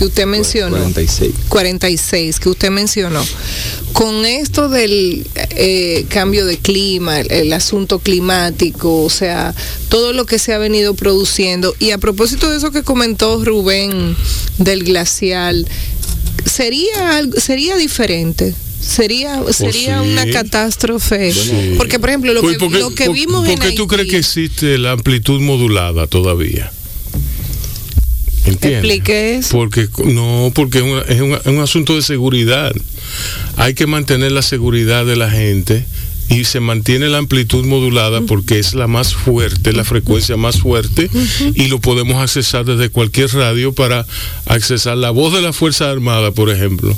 que 0.00 0.06
usted 0.06 0.24
mencionó. 0.26 0.78
46. 0.78 1.30
46 1.50 2.40
que 2.40 2.48
usted 2.48 2.70
mencionó. 2.70 3.22
Con 3.92 4.24
esto 4.24 4.70
del 4.70 5.26
eh, 5.50 6.06
cambio 6.08 6.46
de 6.46 6.56
clima, 6.56 7.20
el, 7.20 7.30
el 7.30 7.52
asunto 7.52 7.98
climático, 7.98 9.02
o 9.04 9.10
sea, 9.10 9.54
todo 9.90 10.14
lo 10.14 10.24
que 10.24 10.38
se 10.38 10.54
ha 10.54 10.58
venido 10.58 10.94
produciendo. 10.94 11.74
Y 11.78 11.90
a 11.90 11.98
propósito 11.98 12.48
de 12.50 12.56
eso 12.56 12.70
que 12.70 12.82
comentó 12.82 13.44
Rubén 13.44 14.16
del 14.56 14.84
glacial, 14.84 15.66
sería 16.46 17.18
algo- 17.18 17.38
sería 17.38 17.76
diferente. 17.76 18.54
Sería, 18.80 19.42
sería 19.52 20.02
sí. 20.02 20.08
una 20.08 20.30
catástrofe. 20.30 21.34
Sí. 21.34 21.74
Porque, 21.76 21.98
por 21.98 22.08
ejemplo, 22.08 22.32
lo 22.32 22.40
Pues, 22.40 22.54
que, 22.56 22.58
¿por 22.60 22.72
qué- 22.72 22.78
lo 22.78 22.94
que 22.94 23.04
por- 23.04 23.14
vimos 23.14 23.40
¿Por 23.44 23.50
en 23.50 23.58
qué 23.58 23.72
tú 23.72 23.86
crees 23.86 24.08
que 24.08 24.16
existe 24.16 24.78
la 24.78 24.92
amplitud 24.92 25.40
modulada 25.42 26.06
todavía? 26.06 26.72
¿Entiendes? 28.46 28.78
Explique 28.84 29.36
eso. 29.36 29.50
Porque 29.50 29.88
no, 30.04 30.50
porque 30.54 30.78
es, 30.78 30.84
una- 30.84 31.02
es 31.02 31.20
un, 31.20 31.32
es 31.34 31.46
un 31.46 31.58
asunto 31.60 31.94
de 31.94 32.02
seguridad. 32.02 32.72
Hay 33.56 33.74
que 33.74 33.86
mantener 33.86 34.32
la 34.32 34.42
seguridad 34.42 35.04
de 35.04 35.16
la 35.16 35.30
gente 35.30 35.84
y 36.30 36.44
se 36.44 36.60
mantiene 36.60 37.08
la 37.08 37.18
amplitud 37.18 37.66
modulada 37.66 38.20
porque 38.22 38.58
es 38.60 38.74
la 38.74 38.86
más 38.86 39.14
fuerte, 39.14 39.72
la 39.72 39.84
frecuencia 39.84 40.36
más 40.36 40.58
fuerte 40.60 41.10
y 41.54 41.66
lo 41.66 41.80
podemos 41.80 42.22
accesar 42.22 42.64
desde 42.64 42.88
cualquier 42.88 43.32
radio 43.34 43.72
para 43.72 44.06
accesar 44.46 44.96
la 44.96 45.10
voz 45.10 45.34
de 45.34 45.42
la 45.42 45.52
Fuerza 45.52 45.90
Armada, 45.90 46.30
por 46.30 46.50
ejemplo, 46.50 46.96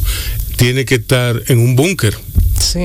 tiene 0.57 0.85
que 0.85 0.97
estar 0.97 1.43
en 1.49 1.59
un 1.61 1.77
búnker. 1.77 2.15
Sí. 2.61 2.79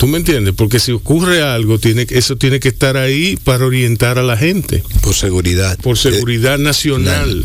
¿Tú 0.00 0.06
me 0.06 0.16
entiendes? 0.16 0.54
Porque 0.56 0.80
si 0.80 0.92
ocurre 0.92 1.42
algo, 1.42 1.78
tiene, 1.78 2.06
eso 2.08 2.34
tiene 2.36 2.58
que 2.58 2.68
estar 2.70 2.96
ahí 2.96 3.36
para 3.44 3.66
orientar 3.66 4.18
a 4.18 4.22
la 4.22 4.34
gente, 4.34 4.82
Por 5.02 5.14
seguridad. 5.14 5.78
por 5.82 5.98
seguridad 5.98 6.58
nacional. 6.58 7.44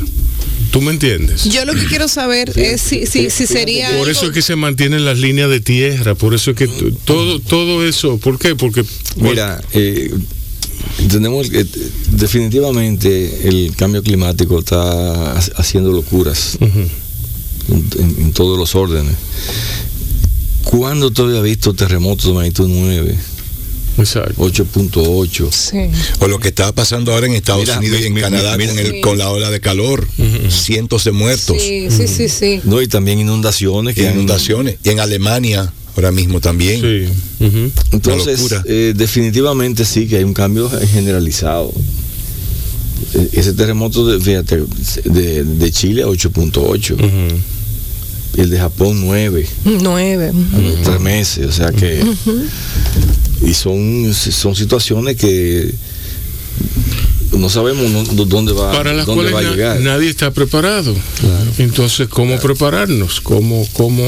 ¿Tú 0.72 0.80
me 0.82 0.91
entiendes? 0.91 1.43
Yo 1.51 1.66
lo 1.66 1.74
que 1.74 1.84
quiero 1.86 2.08
saber 2.08 2.58
es 2.58 2.80
si, 2.80 3.06
si, 3.08 3.30
si 3.30 3.45
sería. 3.45 3.88
Por 3.89 3.97
algo- 3.99 4.08
eso 4.10 4.26
es 4.28 4.32
que 4.32 4.41
se 4.41 4.56
mantienen 4.56 5.03
las 5.03 5.18
líneas 5.20 5.49
de 5.49 5.60
tierra, 5.60 6.16
por 6.16 6.34
eso 6.34 6.51
es 6.51 6.58
que 6.58 6.68
todo 7.03 7.39
todo 7.41 7.86
eso, 7.86 8.18
¿por 8.20 8.39
qué? 8.39 8.56
Porque 8.56 8.84
Mira, 9.18 9.62
eh, 9.74 10.14
tenemos 11.10 11.49
que 11.49 11.66
definitivamente 12.12 13.47
el 13.49 13.74
cambio 13.76 14.01
climático 14.01 14.60
está 14.60 15.34
ha- 15.36 15.39
haciendo 15.58 15.91
locuras 15.91 16.58
en 17.70 18.32
todos 18.34 18.58
los 18.58 18.76
órdenes. 18.76 19.14
¿Cuándo 20.66 21.11
todavía 21.11 21.38
has 21.39 21.43
visto 21.43 21.74
terremotos 21.74 22.26
de 22.28 22.34
magnitud 22.34 22.68
9, 22.68 23.16
Exacto. 23.97 24.34
8.8? 24.43 25.51
Sí. 25.51 25.78
O 26.20 26.28
lo 26.28 26.39
que 26.39 26.49
está 26.49 26.74
pasando 26.74 27.13
ahora 27.13 27.28
en 27.28 27.34
Estados 27.34 27.61
Mira, 27.63 27.78
Unidos 27.78 28.01
y 28.01 28.05
en 28.07 28.16
Canadá 28.16 28.57
mira, 28.57 28.72
con, 28.72 28.80
el- 28.80 28.91
sí. 28.91 29.01
con 29.01 29.18
la 29.18 29.30
ola 29.30 29.49
de 29.49 29.59
calor. 29.61 30.07
Cientos 30.49 31.03
de 31.05 31.11
muertos. 31.11 31.57
Sí, 31.61 31.88
sí, 31.89 32.07
sí, 32.07 32.28
sí. 32.30 32.61
No, 32.66 32.82
y 32.82 32.88
también 32.88 33.20
inundaciones. 33.20 33.95
y 33.97 34.01
Que 34.01 34.07
han- 34.09 34.16
inundaciones. 34.16 34.78
Y 34.84 34.89
en 34.89 34.99
Alemania 34.99 35.72
ahora 35.95 36.11
mismo 36.11 36.41
también. 36.41 36.82
Sí. 36.82 37.49
Entonces, 37.91 38.41
eh, 38.66 38.93
definitivamente 38.95 39.86
sí 39.86 40.07
que 40.07 40.18
hay 40.18 40.24
un 40.26 40.34
cambio 40.34 40.70
generalizado. 40.91 41.72
E- 43.13 43.30
Ese 43.39 43.53
terremoto, 43.53 44.05
de, 44.07 44.20
fíjate, 44.20 44.63
de, 45.05 45.43
de 45.43 45.72
Chile 45.72 46.03
8.8, 46.05 46.95
Ujú. 46.95 47.05
y 47.05 47.55
el 48.38 48.49
de 48.49 48.59
Japón 48.59 49.01
9, 49.05 49.47
Nueve. 49.82 50.32
los 50.34 50.82
tres 50.84 50.99
meses, 50.99 51.45
o 51.47 51.51
sea 51.51 51.71
que... 51.71 52.03
Y 53.45 53.53
son, 53.53 54.13
son 54.13 54.55
situaciones 54.55 55.15
que 55.17 55.73
no 57.38 57.49
sabemos 57.49 57.89
no- 57.91 58.26
dónde 58.26 58.53
va, 58.53 58.71
Para 58.71 58.93
las 58.93 59.05
dónde 59.05 59.30
cuales 59.30 59.36
va 59.47 59.49
a 59.51 59.53
llegar. 59.53 59.80
nadie 59.82 60.09
está 60.09 60.32
preparado. 60.32 60.95
Entonces, 61.57 62.07
¿cómo 62.07 62.39
prepararnos? 62.39 63.19
¿Cómo, 63.21 63.67
cómo, 63.73 64.03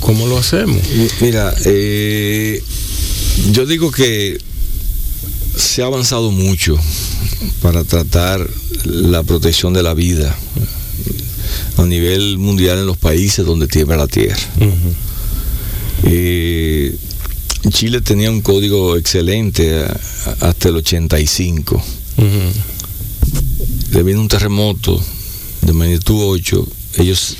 ¿Cómo 0.00 0.26
lo 0.26 0.38
hacemos? 0.38 0.76
Mi- 0.96 1.08
Mira, 1.20 1.54
eh, 1.64 2.62
yo 3.52 3.64
digo 3.66 3.90
que 3.92 4.38
se 5.56 5.82
ha 5.82 5.86
avanzado 5.86 6.32
mucho 6.32 6.76
para 7.62 7.84
tratar 7.84 8.48
la 8.84 9.22
protección 9.22 9.72
de 9.72 9.82
la 9.84 9.94
vida 9.94 10.36
a 11.76 11.84
nivel 11.84 12.38
mundial 12.38 12.78
en 12.78 12.86
los 12.86 12.96
países 12.96 13.44
donde 13.44 13.66
tiembla 13.66 13.96
la 13.96 14.06
tierra. 14.06 14.36
Eh, 16.04 16.94
Chile 17.70 18.00
tenía 18.00 18.30
un 18.30 18.40
código 18.42 18.96
excelente 18.96 19.84
hasta 20.40 20.68
el 20.68 20.76
85. 20.76 21.82
Le 23.90 24.02
vino 24.02 24.20
un 24.20 24.28
terremoto 24.28 25.00
de 25.62 25.72
magnitud 25.72 26.16
8, 26.22 26.68
ellos 26.98 27.36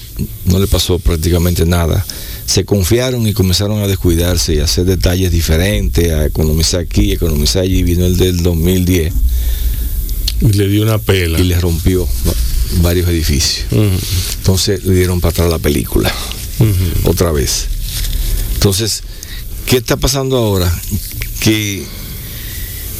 no 0.46 0.58
le 0.58 0.66
pasó 0.66 0.98
prácticamente 0.98 1.66
nada. 1.66 2.04
Se 2.46 2.64
confiaron 2.64 3.26
y 3.26 3.32
comenzaron 3.32 3.82
a 3.82 3.86
descuidarse 3.86 4.54
y 4.54 4.58
a 4.60 4.64
hacer 4.64 4.84
detalles 4.84 5.32
diferentes, 5.32 6.10
a 6.12 6.26
economizar 6.26 6.80
aquí, 6.80 7.12
economizar 7.12 7.62
allí. 7.62 7.82
Vino 7.82 8.04
el 8.06 8.16
del 8.16 8.42
2010 8.42 9.12
Y 10.42 10.52
le 10.52 10.68
dio 10.68 10.82
una 10.82 10.98
pela. 10.98 11.38
y 11.40 11.44
le 11.44 11.58
rompió 11.58 12.06
varios 12.82 13.08
edificios. 13.08 13.66
Entonces 14.38 14.84
le 14.84 14.94
dieron 14.94 15.20
para 15.20 15.30
atrás 15.30 15.50
la 15.50 15.58
película, 15.58 16.12
otra 17.04 17.30
vez. 17.32 17.66
Entonces, 18.54 19.02
¿qué 19.66 19.76
está 19.78 19.96
pasando 19.96 20.36
ahora? 20.36 20.72
Que 21.40 21.84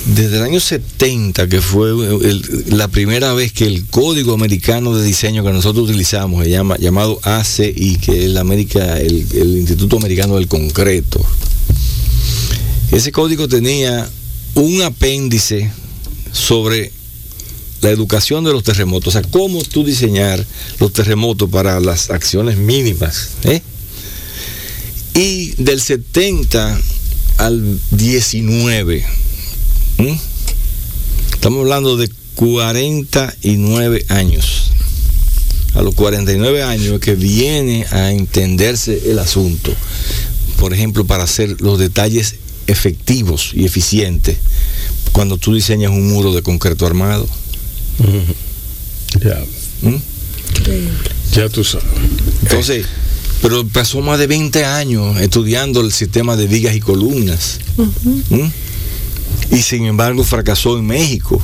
desde 0.07 0.37
el 0.37 0.43
año 0.43 0.61
70, 0.61 1.49
que 1.49 1.63
fue 1.63 1.89
el- 1.91 2.65
la 2.77 2.89
primera 2.89 3.33
vez 3.33 3.53
que 3.53 3.65
el 3.67 3.87
código 3.87 4.35
americano 4.35 4.95
de 4.95 5.03
diseño 5.05 5.43
que 5.43 5.51
nosotros 5.53 5.89
utilizamos, 5.89 6.45
se 6.45 6.51
llama, 6.51 6.77
llamado 6.79 7.19
ACI, 7.23 7.97
que 7.97 8.25
es 8.27 8.31
la 8.31 8.41
América, 8.43 8.99
el, 9.01 9.27
el 9.33 9.57
Instituto 9.59 9.97
Americano 9.97 10.35
del 10.37 10.47
Concreto, 10.49 11.25
ese 12.93 13.11
código 13.13 13.49
tenía 13.49 14.09
un 14.55 14.83
apéndice 14.83 15.71
sobre 16.33 16.93
la 17.85 17.91
educación 17.91 18.45
de 18.45 18.53
los 18.53 18.65
terremotos, 18.65 19.15
o 19.15 19.21
sea, 19.21 19.31
cómo 19.31 19.63
tú 19.63 19.85
diseñar 19.85 20.43
los 20.81 20.91
terremotos 20.95 21.51
para 21.51 21.81
las 21.81 22.09
acciones 22.09 22.57
mínimas. 22.57 23.33
¿eh? 23.45 23.61
Y 25.13 25.51
del 25.63 25.83
70 25.83 26.81
al 27.37 27.79
19, 27.91 29.05
¿m? 29.99 30.19
estamos 31.35 31.61
hablando 31.61 31.99
de 31.99 32.09
49 32.37 34.07
años. 34.09 34.71
A 35.75 35.83
los 35.83 35.95
49 35.95 36.63
años 36.63 37.01
que 37.01 37.15
viene 37.15 37.85
a 37.91 38.13
entenderse 38.13 39.11
el 39.11 39.19
asunto. 39.19 39.75
Por 40.59 40.73
ejemplo, 40.73 41.05
para 41.05 41.25
hacer 41.25 41.61
los 41.61 41.79
detalles 41.79 42.37
efectivos 42.67 43.51
y 43.53 43.67
eficientes 43.67 44.39
cuando 45.13 45.37
tú 45.37 45.55
diseñas 45.55 45.91
un 45.91 46.11
muro 46.11 46.33
de 46.33 46.41
concreto 46.41 46.87
armado. 46.87 47.29
Ya, 49.23 49.43
¿m? 49.83 50.01
ya 51.33 51.49
tú 51.49 51.63
sabes. 51.65 51.87
Entonces, 52.43 52.87
pero 53.43 53.67
pasó 53.69 54.01
más 54.01 54.19
de 54.19 54.27
20 54.27 54.65
años 54.65 55.21
estudiando 55.21 55.81
el 55.81 55.93
sistema 55.93 56.37
de 56.37 56.47
vigas 56.47 56.75
y 56.75 56.81
columnas. 56.81 57.59
¿Mm? 58.31 59.55
Y 59.55 59.63
sin 59.63 59.85
embargo 59.87 60.25
fracasó 60.25 60.79
en 60.79 60.87
México. 60.87 61.41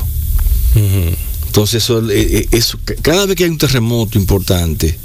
Entonces, 1.46 1.82
eso, 1.82 2.08
eh, 2.10 2.38
eh, 2.40 2.48
eso- 2.52 2.78
cada 3.02 3.26
vez 3.26 3.36
que 3.36 3.44
hay 3.44 3.50
un 3.50 3.58
terremoto 3.58 4.18
importante, 4.18 4.96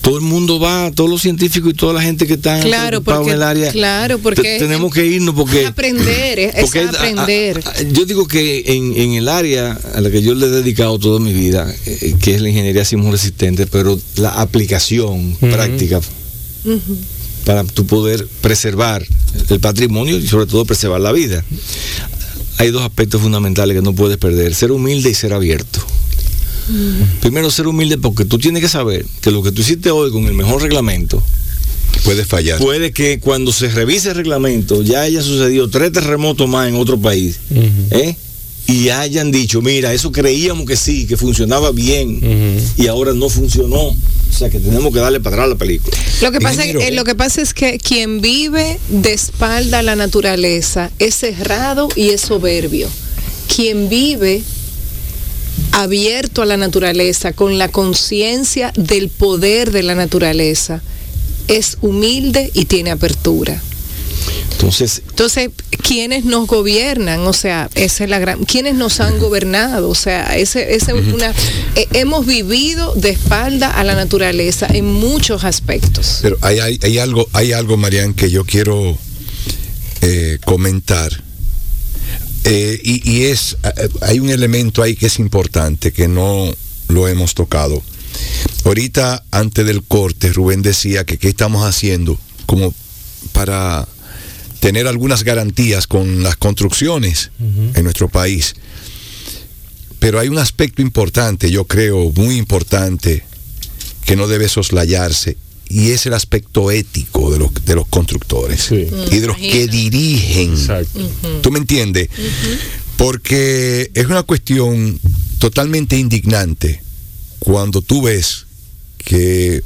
todo 0.00 0.16
el 0.16 0.22
mundo 0.24 0.58
va, 0.58 0.90
todos 0.94 1.10
los 1.10 1.20
científicos 1.20 1.70
y 1.70 1.74
toda 1.74 1.92
la 1.92 2.02
gente 2.02 2.26
que 2.26 2.34
está 2.34 2.60
Claro, 2.60 3.02
en 3.24 3.28
el 3.30 3.42
área. 3.42 3.70
claro, 3.72 4.18
porque 4.18 4.42
te- 4.42 4.58
tenemos 4.58 4.92
que 4.94 5.04
irnos 5.06 5.34
porque 5.34 5.62
Es 5.62 5.68
aprender, 5.68 6.38
es, 6.38 6.54
porque 6.60 6.80
aprender. 6.80 7.62
a- 7.64 7.70
a- 7.70 7.82
yo 7.82 8.04
digo 8.06 8.26
que 8.26 8.64
en, 8.68 8.96
en 8.96 9.12
el 9.14 9.28
área 9.28 9.78
a 9.94 10.00
la 10.00 10.10
que 10.10 10.22
yo 10.22 10.34
le 10.34 10.46
he 10.46 10.50
dedicado 10.50 10.98
toda 10.98 11.20
mi 11.20 11.32
vida, 11.32 11.72
eh, 11.86 12.14
que 12.20 12.34
es 12.34 12.40
la 12.40 12.48
ingeniería 12.48 12.84
sismo 12.84 13.10
resistente, 13.12 13.66
pero 13.66 13.98
la 14.16 14.40
aplicación 14.40 15.36
práctica 15.40 16.00
para 17.44 17.64
tu 17.64 17.86
poder 17.86 18.26
preservar 18.40 19.04
el 19.48 19.60
patrimonio 19.60 20.18
y 20.18 20.26
sobre 20.26 20.46
todo 20.46 20.64
preservar 20.64 21.00
la 21.00 21.12
vida. 21.12 21.44
Hay 22.58 22.70
dos 22.70 22.82
aspectos 22.82 23.20
fundamentales 23.22 23.76
que 23.76 23.82
no 23.82 23.92
puedes 23.94 24.18
perder, 24.18 24.54
ser 24.54 24.72
humilde 24.72 25.10
y 25.10 25.14
ser 25.14 25.32
abierto. 25.32 25.80
Primero, 27.20 27.50
ser 27.50 27.66
humilde 27.66 27.98
porque 27.98 28.24
tú 28.24 28.38
tienes 28.38 28.62
que 28.62 28.68
saber 28.68 29.04
que 29.20 29.30
lo 29.30 29.42
que 29.42 29.52
tú 29.52 29.62
hiciste 29.62 29.90
hoy 29.90 30.10
con 30.10 30.26
el 30.26 30.34
mejor 30.34 30.62
reglamento, 30.62 31.22
Puede 32.04 32.24
fallar. 32.24 32.58
puede 32.58 32.92
que 32.92 33.18
cuando 33.18 33.52
se 33.52 33.68
revise 33.68 34.10
el 34.10 34.16
reglamento 34.16 34.82
ya 34.82 35.02
haya 35.02 35.22
sucedido 35.22 35.68
tres 35.68 35.92
terremotos 35.92 36.48
más 36.48 36.68
en 36.68 36.76
otro 36.76 36.98
país 37.00 37.38
¿eh? 37.90 38.14
y 38.68 38.90
hayan 38.90 39.32
dicho, 39.32 39.62
mira, 39.62 39.94
eso 39.94 40.12
creíamos 40.12 40.66
que 40.66 40.76
sí, 40.76 41.06
que 41.06 41.16
funcionaba 41.16 41.72
bien 41.72 42.20
y 42.76 42.86
ahora 42.86 43.14
no 43.14 43.30
funcionó. 43.30 43.80
O 43.80 43.96
sea 44.38 44.50
que 44.50 44.60
tenemos 44.60 44.92
que 44.92 45.00
darle 45.00 45.20
para 45.20 45.36
atrás 45.36 45.46
a 45.46 45.48
la 45.48 45.56
película. 45.56 45.96
Lo 46.20 46.30
que, 46.30 46.38
pasa, 46.40 46.64
eh, 46.64 46.92
lo 46.92 47.02
que 47.04 47.14
pasa 47.14 47.40
es 47.40 47.54
que 47.54 47.78
quien 47.78 48.20
vive 48.20 48.78
de 48.90 49.12
espalda 49.14 49.78
a 49.78 49.82
la 49.82 49.96
naturaleza 49.96 50.90
es 50.98 51.14
cerrado 51.14 51.88
y 51.96 52.10
es 52.10 52.20
soberbio. 52.20 52.88
Quien 53.52 53.88
vive 53.88 54.42
abierto 55.72 56.42
a 56.42 56.46
la 56.46 56.56
naturaleza, 56.56 57.32
con 57.32 57.58
la 57.58 57.68
conciencia 57.68 58.72
del 58.76 59.08
poder 59.08 59.70
de 59.70 59.82
la 59.82 59.94
naturaleza, 59.94 60.82
es 61.48 61.78
humilde 61.80 62.50
y 62.54 62.66
tiene 62.66 62.90
apertura. 62.90 63.62
Entonces, 64.52 65.02
Entonces, 65.08 65.50
¿quiénes 65.82 66.24
nos 66.24 66.48
gobiernan? 66.48 67.20
O 67.20 67.32
sea, 67.32 67.70
esa 67.76 68.04
es 68.04 68.10
la 68.10 68.18
gran. 68.18 68.44
¿Quiénes 68.44 68.74
nos 68.74 68.98
han 68.98 69.18
gobernado? 69.20 69.88
O 69.88 69.94
sea, 69.94 70.36
ese, 70.36 70.74
ese 70.74 70.92
es 70.98 71.14
una. 71.14 71.32
eh, 71.76 71.86
hemos 71.92 72.26
vivido 72.26 72.92
de 72.94 73.10
espalda 73.10 73.70
a 73.70 73.84
la 73.84 73.94
naturaleza 73.94 74.66
en 74.68 74.86
muchos 74.86 75.44
aspectos. 75.44 76.18
Pero 76.22 76.38
hay, 76.40 76.58
hay, 76.58 76.78
hay 76.82 76.98
algo, 76.98 77.28
hay 77.32 77.52
algo, 77.52 77.76
Marian, 77.76 78.14
que 78.14 78.30
yo 78.30 78.44
quiero 78.44 78.98
eh, 80.00 80.38
comentar. 80.44 81.22
Eh, 82.50 82.80
y, 82.82 83.10
y 83.10 83.24
es, 83.24 83.58
eh, 83.62 83.88
hay 84.00 84.20
un 84.20 84.30
elemento 84.30 84.82
ahí 84.82 84.96
que 84.96 85.06
es 85.06 85.18
importante, 85.18 85.92
que 85.92 86.08
no 86.08 86.50
lo 86.88 87.06
hemos 87.06 87.34
tocado. 87.34 87.82
Ahorita, 88.64 89.22
antes 89.30 89.66
del 89.66 89.82
corte, 89.82 90.32
Rubén 90.32 90.62
decía 90.62 91.04
que 91.04 91.18
qué 91.18 91.28
estamos 91.28 91.66
haciendo 91.66 92.18
como 92.46 92.72
para 93.32 93.86
tener 94.60 94.86
algunas 94.86 95.24
garantías 95.24 95.86
con 95.86 96.22
las 96.22 96.36
construcciones 96.36 97.30
en 97.38 97.84
nuestro 97.84 98.08
país. 98.08 98.54
Pero 99.98 100.18
hay 100.18 100.28
un 100.28 100.38
aspecto 100.38 100.80
importante, 100.80 101.50
yo 101.50 101.66
creo, 101.66 102.10
muy 102.12 102.36
importante, 102.36 103.24
que 104.06 104.16
no 104.16 104.26
debe 104.26 104.48
soslayarse, 104.48 105.36
y 105.68 105.90
es 105.90 106.06
el 106.06 106.14
aspecto 106.14 106.70
ético 106.70 107.30
de 107.30 107.38
los, 107.38 107.50
de 107.64 107.74
los 107.74 107.86
constructores 107.88 108.62
Sí. 108.62 108.86
y 109.12 109.18
de 109.20 109.26
los 109.26 109.36
que 109.36 109.66
dirigen. 109.68 110.52
Exacto. 110.52 111.00
¿Tú 111.42 111.50
me 111.50 111.58
entiendes? 111.58 112.08
Porque 112.96 113.90
es 113.94 114.06
una 114.06 114.22
cuestión 114.22 114.98
totalmente 115.38 115.96
indignante 115.96 116.82
cuando 117.38 117.82
tú 117.82 118.02
ves 118.02 118.46
que 118.98 119.62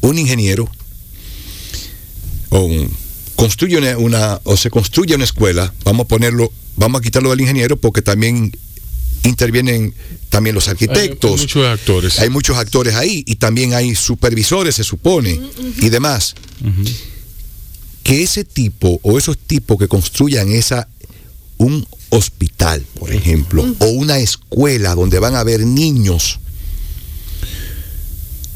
un 0.00 0.18
ingeniero 0.18 0.70
o 2.50 2.60
un- 2.60 2.90
construye 3.36 3.76
una, 3.78 3.98
una- 3.98 4.40
o 4.44 4.56
se 4.56 4.70
construye 4.70 5.14
una 5.14 5.24
escuela, 5.24 5.74
vamos 5.84 6.04
a 6.04 6.08
ponerlo, 6.08 6.52
vamos 6.76 7.00
a 7.00 7.02
quitarlo 7.02 7.30
del 7.30 7.40
ingeniero 7.40 7.76
porque 7.76 8.00
también 8.02 8.56
intervienen 9.24 9.92
también 10.28 10.54
los 10.54 10.68
Hay- 10.68 10.76
hay 10.78 10.86
arquitectos. 10.88 11.40
muchos 11.40 11.66
actores. 11.66 12.18
Hay 12.20 12.30
muchos 12.30 12.56
actores 12.56 12.94
ahí 12.94 13.24
y 13.26 13.36
también 13.36 13.74
hay 13.74 13.94
supervisores, 13.94 14.74
se 14.76 14.84
supone, 14.84 15.40
y 15.80 15.88
demás. 15.88 16.34
Que 18.02 18.22
ese 18.22 18.44
tipo 18.44 19.00
o 19.02 19.18
esos 19.18 19.38
tipos 19.38 19.78
que 19.78 19.88
construyan 19.88 20.50
esa 20.52 20.88
un 21.56 21.86
hospital, 22.10 22.84
por 22.98 23.12
ejemplo, 23.12 23.64
o 23.78 23.86
una 23.86 24.18
escuela 24.18 24.94
donde 24.94 25.18
van 25.18 25.34
a 25.36 25.40
haber 25.40 25.60
niños, 25.64 26.38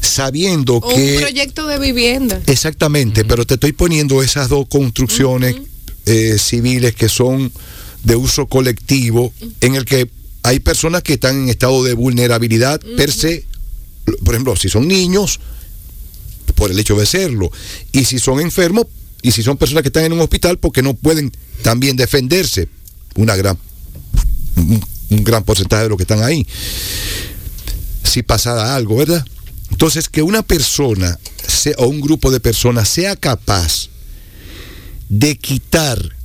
sabiendo 0.01 0.75
O 0.75 0.95
que 0.95 1.15
un 1.15 1.21
proyecto 1.21 1.67
de 1.67 1.79
vivienda. 1.79 2.41
Exactamente, 2.45 3.25
pero 3.25 3.45
te 3.45 3.55
estoy 3.55 3.73
poniendo 3.73 4.21
esas 4.23 4.49
dos 4.49 4.67
construcciones 4.67 5.55
eh, 6.05 6.37
civiles 6.39 6.95
que 6.95 7.09
son 7.09 7.51
de 8.03 8.15
uso 8.15 8.47
colectivo, 8.47 9.33
en 9.61 9.75
el 9.75 9.85
que 9.85 10.09
hay 10.49 10.59
personas 10.59 11.03
que 11.03 11.13
están 11.13 11.43
en 11.43 11.49
estado 11.49 11.83
de 11.83 11.93
vulnerabilidad 11.93 12.81
per 12.97 13.11
se, 13.11 13.45
por 14.25 14.33
ejemplo, 14.33 14.55
si 14.55 14.67
son 14.67 14.87
niños, 14.87 15.39
por 16.55 16.71
el 16.71 16.79
hecho 16.79 16.95
de 16.95 17.05
serlo, 17.05 17.51
y 17.91 18.05
si 18.05 18.17
son 18.17 18.39
enfermos, 18.39 18.87
y 19.21 19.31
si 19.31 19.43
son 19.43 19.57
personas 19.57 19.83
que 19.83 19.89
están 19.89 20.05
en 20.05 20.13
un 20.13 20.21
hospital, 20.21 20.57
porque 20.57 20.81
no 20.81 20.95
pueden 20.95 21.31
también 21.61 21.95
defenderse, 21.97 22.67
una 23.15 23.35
gran, 23.35 23.59
un, 24.55 24.83
un 25.11 25.23
gran 25.23 25.43
porcentaje 25.43 25.83
de 25.83 25.89
los 25.89 25.97
que 25.97 26.03
están 26.03 26.23
ahí, 26.23 26.47
si 28.03 28.23
pasara 28.23 28.75
algo, 28.75 28.95
¿verdad? 28.95 29.23
Entonces, 29.69 30.09
que 30.09 30.23
una 30.23 30.41
persona 30.41 31.19
sea- 31.47 31.75
o 31.77 31.85
un 31.85 32.01
grupo 32.01 32.31
de 32.31 32.39
personas 32.39 32.89
sea 32.89 33.15
capaz 33.15 33.89
de 35.09 35.37
quitar 35.37 36.15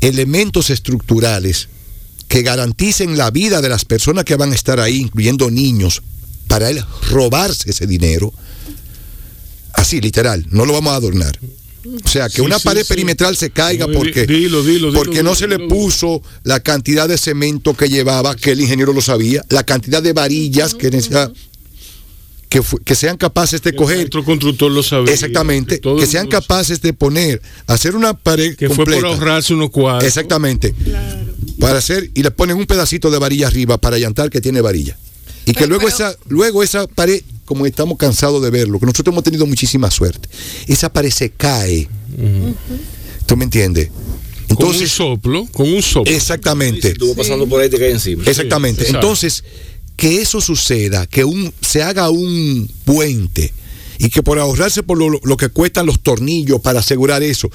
elementos 0.00 0.70
estructurales 0.70 1.68
que 2.32 2.40
garanticen 2.40 3.18
la 3.18 3.30
vida 3.30 3.60
de 3.60 3.68
las 3.68 3.84
personas 3.84 4.24
que 4.24 4.36
van 4.36 4.52
a 4.52 4.54
estar 4.54 4.80
ahí, 4.80 4.96
incluyendo 5.02 5.50
niños, 5.50 6.00
para 6.46 6.70
él 6.70 6.82
robarse 7.10 7.70
ese 7.70 7.86
dinero, 7.86 8.32
así 9.74 10.00
literal, 10.00 10.46
no 10.48 10.64
lo 10.64 10.72
vamos 10.72 10.94
a 10.94 10.96
adornar. 10.96 11.38
O 12.02 12.08
sea, 12.08 12.30
que 12.30 12.36
Sí, 12.36 12.40
una 12.40 12.58
sí, 12.58 12.64
pared 12.64 12.84
sí. 12.84 12.88
perimetral 12.88 13.36
se 13.36 13.50
caiga 13.50 13.86
No, 13.86 13.92
porque, 13.92 14.24
dilo, 14.26 14.62
dilo, 14.62 14.88
dilo, 14.88 14.92
porque 14.94 15.22
no 15.22 15.30
dilo, 15.30 15.34
se 15.34 15.46
le 15.46 15.56
dilo. 15.58 15.68
puso 15.68 16.22
la 16.42 16.60
cantidad 16.60 17.06
de 17.06 17.18
cemento 17.18 17.74
que 17.74 17.90
llevaba, 17.90 18.34
que 18.34 18.52
el 18.52 18.62
ingeniero 18.62 18.94
lo 18.94 19.02
sabía, 19.02 19.44
la 19.50 19.64
cantidad 19.64 20.02
de 20.02 20.14
varillas 20.14 20.72
que 20.74 20.90
necesitaba, 20.90 21.30
que, 22.48 22.94
sean 22.94 23.18
capaces 23.18 23.60
de 23.60 23.74
coger 23.74 24.06
Otro 24.06 24.24
constructor 24.24 24.70
lo 24.72 24.82
sabía. 24.82 25.12
Exactamente, 25.12 25.80
que 25.80 26.06
sean 26.06 26.28
capaces 26.28 26.80
de 26.80 26.94
poner, 26.94 27.42
hacer 27.66 27.94
una 27.94 28.14
pared 28.14 28.56
Que 28.56 28.68
fue 28.68 28.76
completa. 28.76 29.02
por 29.02 29.10
ahorrarse 29.10 29.52
unos 29.52 29.68
cuadros. 29.68 30.04
Exactamente. 30.04 30.74
Para 31.58 31.78
hacer 31.78 32.10
y 32.14 32.22
le 32.22 32.30
ponen 32.30 32.56
un 32.56 32.66
pedacito 32.66 33.10
de 33.10 33.18
varilla 33.18 33.46
arriba 33.46 33.78
para 33.78 33.98
llantar 33.98 34.30
que 34.30 34.40
tiene 34.40 34.60
varilla. 34.60 34.96
Y 35.44 35.52
que 35.52 35.66
luego 35.66 35.84
pero- 35.86 35.94
esa 35.96 36.16
luego 36.28 36.62
esa 36.62 36.86
pared, 36.86 37.22
como 37.44 37.66
estamos 37.66 37.98
cansados 37.98 38.42
de 38.42 38.50
verlo, 38.50 38.78
que 38.78 38.86
nosotros 38.86 39.12
hemos 39.12 39.24
tenido 39.24 39.46
muchísima 39.46 39.90
suerte. 39.90 40.28
Esa 40.68 40.92
pared 40.92 41.10
se 41.10 41.30
cae. 41.30 41.88
¿Tú 43.26 43.36
me 43.36 43.44
entiendes? 43.44 43.88
con 44.48 44.66
un 44.66 44.72
Entonces, 44.74 44.92
soplo, 44.92 45.46
con 45.50 45.72
un 45.72 45.82
soplo. 45.82 46.12
exactamente. 46.12 46.92
si 46.92 46.98
vas 47.06 47.16
pasando 47.16 47.46
por 47.48 47.60
ahí 47.62 47.70
te 47.70 47.78
cae 47.78 47.90
encima. 47.90 48.22
Exactamente. 48.26 48.86
Entonces, 48.88 49.42
que 49.96 50.20
eso 50.20 50.40
suceda, 50.42 51.06
que 51.06 51.24
un, 51.24 51.52
se 51.62 51.82
haga 51.82 52.10
un 52.10 52.68
puente 52.84 53.52
y 53.98 54.10
que 54.10 54.22
por 54.22 54.38
ahorrarse 54.38 54.82
por 54.82 54.98
lo, 54.98 55.08
lo 55.22 55.36
que 55.38 55.48
cuestan 55.48 55.86
los 55.86 56.00
tornillos 56.00 56.60
para 56.60 56.80
asegurar 56.80 57.22
eso, 57.22 57.50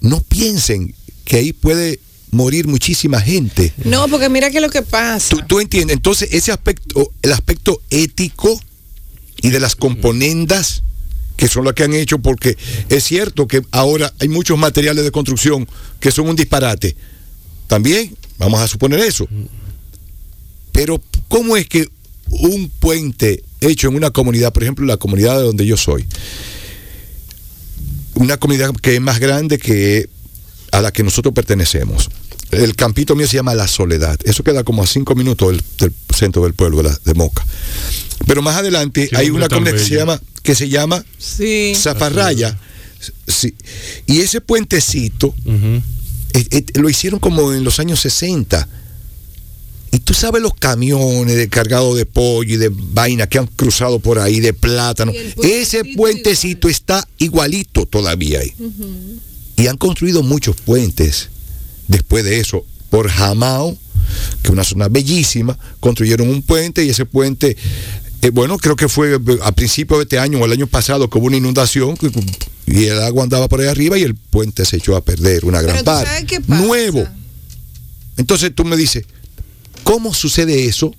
no 0.00 0.22
piensen 0.22 0.94
que 1.26 1.36
ahí 1.36 1.52
puede 1.52 2.00
morir 2.36 2.68
muchísima 2.68 3.20
gente. 3.20 3.72
No, 3.84 4.06
porque 4.08 4.28
mira 4.28 4.50
que 4.50 4.60
lo 4.60 4.70
que 4.70 4.82
pasa. 4.82 5.34
¿Tú, 5.34 5.42
tú 5.46 5.60
entiendes? 5.60 5.96
Entonces, 5.96 6.28
ese 6.32 6.52
aspecto, 6.52 7.10
el 7.22 7.32
aspecto 7.32 7.80
ético 7.90 8.60
y 9.42 9.50
de 9.50 9.60
las 9.60 9.74
componendas 9.74 10.82
que 11.36 11.48
son 11.48 11.64
las 11.64 11.74
que 11.74 11.84
han 11.84 11.92
hecho, 11.92 12.18
porque 12.18 12.56
es 12.88 13.04
cierto 13.04 13.46
que 13.46 13.62
ahora 13.70 14.12
hay 14.20 14.28
muchos 14.28 14.58
materiales 14.58 15.04
de 15.04 15.10
construcción 15.10 15.68
que 16.00 16.10
son 16.10 16.28
un 16.28 16.36
disparate. 16.36 16.96
También, 17.66 18.16
vamos 18.38 18.60
a 18.60 18.68
suponer 18.68 19.00
eso. 19.00 19.28
Pero, 20.72 21.02
¿cómo 21.28 21.56
es 21.56 21.68
que 21.68 21.88
un 22.30 22.70
puente 22.70 23.44
hecho 23.60 23.88
en 23.88 23.96
una 23.96 24.10
comunidad, 24.10 24.52
por 24.52 24.62
ejemplo, 24.62 24.86
la 24.86 24.96
comunidad 24.96 25.36
de 25.36 25.42
donde 25.42 25.66
yo 25.66 25.76
soy, 25.76 26.06
una 28.14 28.38
comunidad 28.38 28.74
que 28.80 28.94
es 28.94 29.00
más 29.00 29.18
grande 29.20 29.58
que 29.58 30.08
a 30.72 30.80
la 30.80 30.90
que 30.90 31.02
nosotros 31.02 31.34
pertenecemos, 31.34 32.10
el 32.52 32.74
campito 32.76 33.14
mío 33.16 33.26
se 33.26 33.36
llama 33.36 33.54
La 33.54 33.66
Soledad. 33.68 34.18
Eso 34.24 34.42
queda 34.44 34.64
como 34.64 34.82
a 34.82 34.86
cinco 34.86 35.14
minutos 35.14 35.48
del, 35.50 35.62
del 35.78 35.92
centro 36.14 36.42
del 36.44 36.54
pueblo 36.54 36.78
de, 36.78 36.82
la- 36.84 37.00
de 37.04 37.14
Moca. 37.14 37.44
Pero 38.26 38.42
más 38.42 38.56
adelante 38.56 39.08
hay 39.14 39.30
una 39.30 39.48
tan 39.48 39.58
comunidad 39.64 39.78
que 39.78 39.84
se 39.84 39.94
llama, 39.96 40.20
que 40.42 40.54
se 40.54 40.68
llama 40.68 41.04
Sí. 41.18 41.74
Zaparraya. 41.76 42.58
Sí. 43.28 43.54
Y 44.06 44.20
ese 44.20 44.40
puentecito 44.40 45.34
eh, 45.46 46.46
eh, 46.50 46.64
lo 46.74 46.88
hicieron 46.88 47.20
como 47.20 47.52
en 47.52 47.62
los 47.64 47.78
años 47.78 48.00
60. 48.00 48.66
Y 49.92 49.98
tú 50.00 50.14
sabes 50.14 50.42
los 50.42 50.54
camiones 50.54 51.36
de 51.36 51.48
cargado 51.48 51.94
de 51.94 52.06
pollo 52.06 52.54
y 52.54 52.56
de 52.56 52.70
vaina 52.72 53.26
que 53.28 53.38
han 53.38 53.46
cruzado 53.46 53.98
por 53.98 54.18
ahí, 54.18 54.40
de 54.40 54.52
plátano. 54.52 55.12
Puentecito 55.12 55.42
Ese 55.46 55.84
puentecito 55.96 56.68
está 56.68 57.06
igualito 57.18 57.86
todavía 57.86 58.40
ahí. 58.40 58.52
Y 59.56 59.68
han 59.68 59.76
construido 59.76 60.22
muchos 60.22 60.56
puentes 60.60 61.28
después 61.88 62.24
de 62.24 62.40
eso. 62.40 62.64
Por 62.90 63.08
Jamao, 63.08 63.76
que 64.42 64.48
es 64.48 64.50
una 64.50 64.64
zona 64.64 64.88
bellísima, 64.88 65.58
construyeron 65.80 66.28
un 66.28 66.42
puente 66.42 66.84
y 66.84 66.90
ese 66.90 67.04
puente, 67.04 67.56
eh, 68.22 68.30
bueno, 68.30 68.58
creo 68.58 68.76
que 68.76 68.88
fue 68.88 69.18
a 69.42 69.52
principios 69.52 69.98
de 69.98 70.02
este 70.04 70.18
año 70.18 70.40
o 70.40 70.44
el 70.44 70.52
año 70.52 70.66
pasado 70.66 71.10
que 71.10 71.18
hubo 71.18 71.26
una 71.26 71.36
inundación 71.36 71.96
y 72.66 72.84
el 72.84 73.00
agua 73.00 73.24
andaba 73.24 73.48
por 73.48 73.60
ahí 73.60 73.68
arriba 73.68 73.98
y 73.98 74.02
el 74.02 74.14
puente 74.14 74.64
se 74.64 74.76
echó 74.76 74.96
a 74.96 75.04
perder 75.04 75.44
una 75.44 75.62
gran 75.62 75.84
parte. 75.84 76.10
sabes 76.10 76.24
qué 76.24 76.40
pasa. 76.40 76.62
Nuevo. 76.62 77.06
Entonces 78.16 78.52
tú 78.54 78.64
me 78.64 78.76
dices, 78.76 79.04
¿cómo 79.82 80.14
sucede 80.14 80.64
eso? 80.64 80.94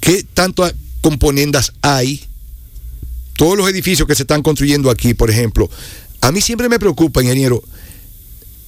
¿Qué 0.00 0.24
tantas 0.34 0.74
componendas 1.00 1.72
hay? 1.82 2.24
Todos 3.36 3.56
los 3.56 3.68
edificios 3.68 4.06
que 4.06 4.14
se 4.14 4.22
están 4.22 4.42
construyendo 4.42 4.90
aquí, 4.90 5.14
por 5.14 5.30
ejemplo, 5.30 5.70
a 6.20 6.30
mí 6.30 6.40
siempre 6.40 6.68
me 6.68 6.78
preocupa, 6.78 7.22
ingeniero, 7.22 7.62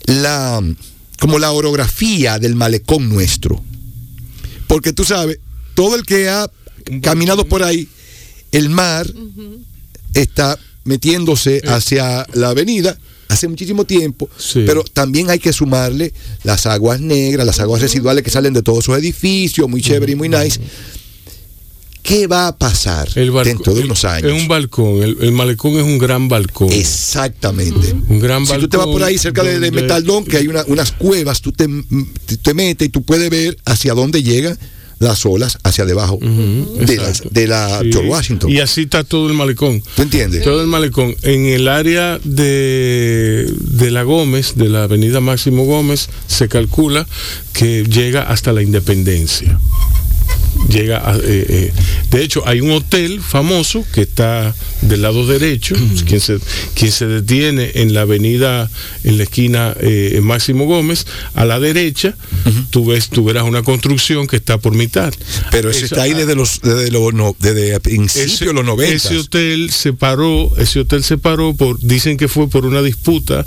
la 0.07 0.63
como 1.21 1.39
la 1.39 1.53
orografía 1.53 2.39
del 2.39 2.55
malecón 2.55 3.09
nuestro. 3.09 3.63
Porque 4.67 4.93
tú 4.93 5.05
sabes, 5.05 5.39
todo 5.75 5.97
el 5.97 6.03
que 6.05 6.29
ha 6.29 6.51
caminado 7.03 7.47
por 7.47 7.63
ahí, 7.63 7.89
el 8.53 8.69
mar 8.69 9.07
está 10.13 10.59
metiéndose 10.85 11.63
hacia 11.67 12.27
la 12.35 12.51
avenida 12.51 12.99
hace 13.29 13.49
muchísimo 13.49 13.85
tiempo, 13.85 14.29
Sí. 14.37 14.65
pero 14.67 14.85
también 14.85 15.31
hay 15.31 15.39
que 15.39 15.53
sumarle 15.53 16.13
las 16.43 16.67
aguas 16.67 17.01
negras, 17.01 17.47
las 17.47 17.59
aguas 17.61 17.81
residuales 17.81 18.23
que 18.23 18.31
salen 18.31 18.53
de 18.53 18.63
todos 18.63 18.81
esos 18.85 18.99
edificios, 18.99 19.69
muy 19.69 19.81
chévere 19.81 20.13
y 20.13 20.17
muy 20.17 20.29
nice. 20.29 20.61
¿Qué 22.05 22.27
va 22.27 22.49
a 22.49 22.57
pasar 22.57 23.09
El 23.17 23.33
balcón- 23.33 23.45
dentro 23.45 23.75
de 23.75 23.83
unos 23.83 24.05
años? 24.05 24.31
Es 24.31 24.41
un 24.43 24.47
balcón. 24.47 25.03
El, 25.03 25.17
el 25.23 25.33
malecón 25.33 25.73
es 25.73 25.83
un 25.83 25.99
gran 25.99 26.29
balcón. 26.29 26.71
Exactamente. 26.71 27.95
Un 28.09 28.21
gran 28.21 28.47
Si 28.47 28.53
tú 28.59 28.69
te 28.69 28.77
vas 28.77 28.87
por 28.87 29.03
ahí 29.03 29.15
balcón 29.15 29.23
cerca 29.23 29.43
de, 29.43 29.71
Metaldón, 29.73 30.25
que 30.27 30.37
hay 30.37 30.47
una- 30.47 30.65
unas 30.69 30.93
cuevas, 30.93 31.41
tú 31.41 31.51
te, 31.53 31.67
te 32.43 32.53
metes 32.55 32.87
y 32.89 32.91
tú 32.91 33.03
puedes 33.03 33.31
ver 33.31 33.57
hacia 33.65 33.95
dónde 33.95 34.23
llegan 34.23 34.59
las 35.01 35.27
olas 35.27 35.59
hacia 35.65 35.85
debajo 35.87 36.19
de, 36.21 36.97
la, 36.97 37.09
Exacto. 37.09 37.29
de 37.33 37.47
la 37.49 37.81
Sí. 37.81 37.91
George 37.93 38.09
Washington. 38.11 38.51
Y 38.51 38.61
así 38.61 38.83
está 38.83 39.03
todo 39.03 39.27
el 39.29 39.35
malecón. 39.35 39.83
¿Tú 39.97 40.03
entiendes? 40.03 40.45
Todo 40.45 40.61
el 40.61 40.67
malecón. 40.69 41.17
En 41.23 41.47
el 41.47 41.69
área 41.69 42.19
de, 42.23 43.51
de 43.61 43.91
la 43.91 44.03
Gómez, 44.03 44.55
de 44.57 44.69
la 44.69 44.85
avenida 44.85 45.21
Máximo 45.21 45.65
Gómez, 45.65 46.09
se 46.27 46.49
calcula 46.49 47.07
que 47.55 47.85
llega 47.85 48.23
hasta 48.23 48.53
la 48.53 48.63
independencia. 48.63 49.59
Llega 50.69 50.99
a- 50.99 51.17
eh, 51.17 51.21
eh, 51.49 51.73
de 52.11 52.23
hecho, 52.23 52.43
hay 52.47 52.61
un 52.61 52.71
hotel 52.73 53.21
famoso 53.21 53.85
que 53.93 54.03
está 54.03 54.55
del 54.89 55.03
lado 55.03 55.27
derecho, 55.27 55.75
quien, 56.07 56.21
se, 56.21 56.39
quien 56.75 56.93
se 56.93 57.07
detiene 57.07 57.73
en 57.75 57.95
la 57.95 58.03
avenida, 58.03 58.71
en 59.03 59.19
la 59.19 59.25
esquina 59.25 59.75
eh, 59.81 60.21
Máximo 60.23 60.67
Gómez, 60.67 61.07
a 61.35 61.45
la 61.45 61.59
derecha, 61.61 62.15
tú 62.71 62.87
ves, 62.87 63.09
tú 63.09 63.25
verás 63.25 63.45
una 63.45 63.63
construcción 63.63 64.27
que 64.27 64.37
está 64.37 64.59
por 64.59 64.75
mitad. 64.75 65.13
Pero 65.51 65.71
ese 65.71 65.87
Eso- 65.87 65.95
está 65.95 66.03
ahí 66.03 66.15
desde 66.15 66.35
los, 66.35 66.61
desde 66.61 66.91
los 66.91 67.13
no- 67.15 67.37
desde 67.41 67.79
principios 67.81 68.41
de 68.41 68.53
los 68.53 68.65
90. 68.65 68.95
ese 68.95 69.19
hotel 69.19 69.71
se 69.71 69.93
paró, 69.93 70.53
ese 70.59 70.81
hotel 70.81 71.03
se 71.03 71.19
paró 71.19 71.55
por, 71.55 71.79
dicen 71.81 72.17
que 72.17 72.29
fue 72.29 72.49
por 72.49 72.67
una 72.67 72.83
disputa 72.83 73.47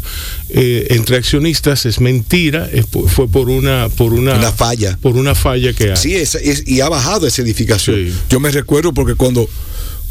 eh, 0.50 0.88
entre 0.92 1.18
accionistas, 1.18 1.86
es 1.86 2.00
mentira, 2.00 2.70
es 2.72 2.86
fue 3.08 3.28
por 3.28 3.50
una, 3.50 3.90
por 3.90 4.14
una, 4.14 4.36
Una 4.36 4.52
falla. 4.52 4.98
por 5.02 5.16
una 5.16 5.36
falla 5.36 5.74
que 5.74 5.92
hay. 5.92 5.98
Sí, 5.98 6.16
es, 6.16 6.36
es- 6.36 6.68
y 6.68 6.82
ha 6.82 6.90
bajado 6.90 7.28
esa 7.28 7.42
edificación. 7.42 7.96
Sí. 7.96 8.14
Yo 8.30 8.40
me 8.40 8.50
recuerdo 8.52 8.94
porque 8.94 9.16
cuando, 9.16 9.48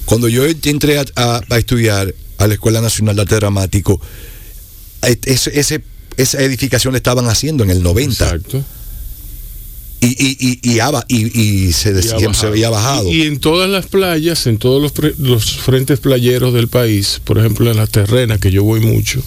cuando 0.06 0.28
yo 0.28 0.44
entré 0.46 0.98
a, 0.98 1.04
a- 1.16 1.42
a 1.50 1.58
estudiar 1.58 2.14
a 2.38 2.46
la 2.46 2.54
Escuela 2.54 2.80
Nacional 2.80 3.14
de 3.16 3.22
Arte 3.22 3.34
Dramático, 3.36 4.00
et- 5.02 5.26
ese, 5.28 5.58
ese- 5.60 5.82
esa 6.16 6.40
edificación 6.42 6.92
la 6.94 6.98
estaban 6.98 7.26
haciendo 7.28 7.62
en 7.64 7.70
el 7.70 7.82
90 7.82 8.24
Exacto. 8.24 8.64
y, 10.00 10.06
y, 10.06 10.36
y, 10.62 10.72
y, 10.74 10.80
ha 10.80 10.90
ba- 10.90 11.04
y- 11.08 11.40
y 11.40 11.72
se, 11.72 11.92
había 12.46 12.70
bajado. 12.70 13.10
Y, 13.12 13.22
y 13.22 13.26
en 13.26 13.38
todas 13.40 13.68
las 13.68 13.86
playas, 13.86 14.46
en 14.46 14.58
todos 14.58 14.80
los, 14.80 14.92
pre- 14.92 15.14
los 15.18 15.56
frentes 15.56 15.98
playeros 16.00 16.54
del 16.54 16.68
país, 16.68 17.20
por 17.24 17.38
ejemplo 17.38 17.70
en 17.70 17.76
las 17.76 17.90
terrenas, 17.90 18.38
que 18.38 18.50
yo 18.50 18.62
voy 18.64 18.80
mucho, 18.80 19.22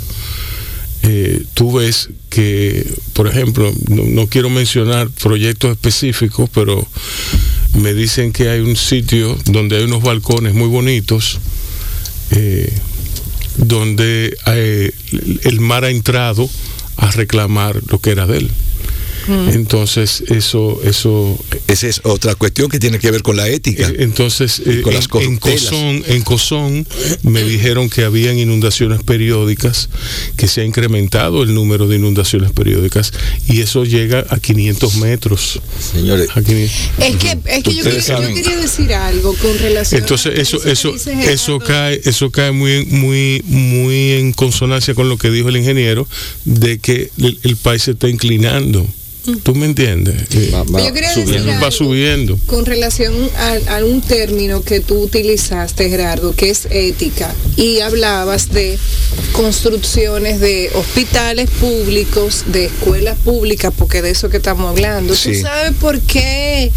eh, 1.03 1.43
tú 1.53 1.73
ves 1.73 2.09
que, 2.29 2.85
por 3.13 3.27
ejemplo, 3.27 3.73
no, 3.87 4.03
no 4.05 4.27
quiero 4.27 4.49
mencionar 4.49 5.09
proyectos 5.09 5.71
específicos, 5.71 6.49
pero 6.53 6.85
me 7.73 7.93
dicen 7.93 8.31
que 8.31 8.49
hay 8.49 8.59
un 8.59 8.75
sitio 8.75 9.37
donde 9.45 9.77
hay 9.77 9.83
unos 9.83 10.03
balcones 10.03 10.53
muy 10.53 10.67
bonitos, 10.67 11.39
eh, 12.31 12.73
donde 13.57 14.37
eh, 14.47 14.91
el 15.43 15.59
mar 15.59 15.83
ha 15.85 15.89
entrado 15.89 16.49
a 16.97 17.11
reclamar 17.11 17.81
lo 17.87 17.99
que 17.99 18.11
era 18.11 18.25
de 18.25 18.39
él. 18.39 18.51
Entonces, 19.53 20.23
eso, 20.27 20.79
eso 20.83 21.37
Esa 21.67 21.87
es 21.87 22.01
otra 22.03 22.35
cuestión 22.35 22.69
que 22.69 22.79
tiene 22.79 22.99
que 22.99 23.11
ver 23.11 23.21
con 23.21 23.35
la 23.37 23.47
ética. 23.47 23.87
eh, 23.89 23.95
Entonces, 23.99 24.61
Y 24.65 24.69
eh, 24.69 24.81
con 24.81 24.93
las 24.93 25.05
en, 25.05 25.21
en 25.21 25.37
corruptelas. 25.37 25.63
Cozón, 25.65 26.03
en 26.07 26.21
Cozón 26.23 26.87
me 27.23 27.43
dijeron 27.43 27.89
que 27.89 28.03
habían 28.03 28.37
inundaciones 28.39 29.03
periódicas, 29.03 29.89
que 30.37 30.47
se 30.47 30.61
ha 30.61 30.65
incrementado 30.65 31.43
el 31.43 31.53
número 31.53 31.87
de 31.87 31.95
inundaciones 31.97 32.51
periódicas 32.51 33.11
y 33.47 33.61
eso 33.61 33.83
llega 33.85 34.25
a 34.29 34.39
500 34.39 34.95
metros. 34.97 35.61
Señores, 35.93 36.29
A 36.35 36.41
500. 36.41 36.75
Es 36.99 37.15
que, 37.17 37.37
es 37.45 37.63
que 37.63 37.73
yo, 37.75 37.83
quería, 37.83 37.99
yo 38.21 38.33
quería 38.33 38.57
decir 38.57 38.93
algo 38.93 39.33
con 39.35 39.57
relación 39.59 40.01
Entonces 40.01 40.37
a 40.37 40.41
eso 40.41 40.63
eso 40.65 40.93
Gerardo. 40.97 41.29
eso 41.31 41.59
cae 41.59 42.01
eso 42.05 42.31
cae 42.31 42.51
muy 42.51 42.85
muy 42.85 43.41
muy 43.45 44.11
en 44.13 44.33
consonancia 44.33 44.93
con 44.93 45.09
lo 45.09 45.17
que 45.17 45.29
dijo 45.29 45.49
el 45.49 45.57
ingeniero 45.57 46.07
de 46.45 46.79
que 46.79 47.11
el, 47.19 47.39
el 47.43 47.55
país 47.57 47.83
se 47.83 47.91
está 47.91 48.07
inclinando. 48.09 48.85
¿Tú 49.43 49.53
me 49.53 49.65
entiendes? 49.65 50.15
Va, 50.53 50.63
va 50.63 50.83
Yo 50.85 50.93
quería 50.93 51.09
decir 51.09 51.25
subiendo. 51.25 51.51
algo. 51.51 51.63
va 51.65 51.71
subiendo. 51.71 52.39
Con 52.45 52.65
relación 52.65 53.13
a, 53.37 53.75
a 53.77 53.85
un 53.85 54.01
término 54.01 54.61
que 54.63 54.79
tú 54.79 54.99
utilizaste, 55.01 55.89
Gerardo, 55.89 56.33
que 56.33 56.49
es 56.49 56.67
ética, 56.71 57.33
y 57.55 57.81
hablabas 57.81 58.49
de 58.49 58.77
construcciones 59.33 60.39
de 60.39 60.71
hospitales 60.73 61.49
públicos, 61.49 62.45
de 62.47 62.65
escuelas 62.65 63.17
públicas, 63.19 63.73
porque 63.77 64.01
de 64.01 64.11
eso 64.11 64.29
que 64.29 64.37
estamos 64.37 64.69
hablando. 64.69 65.15
Sí. 65.15 65.33
¿Tú 65.33 65.41
sabes 65.41 65.73
por 65.79 65.99
qué 66.01 66.71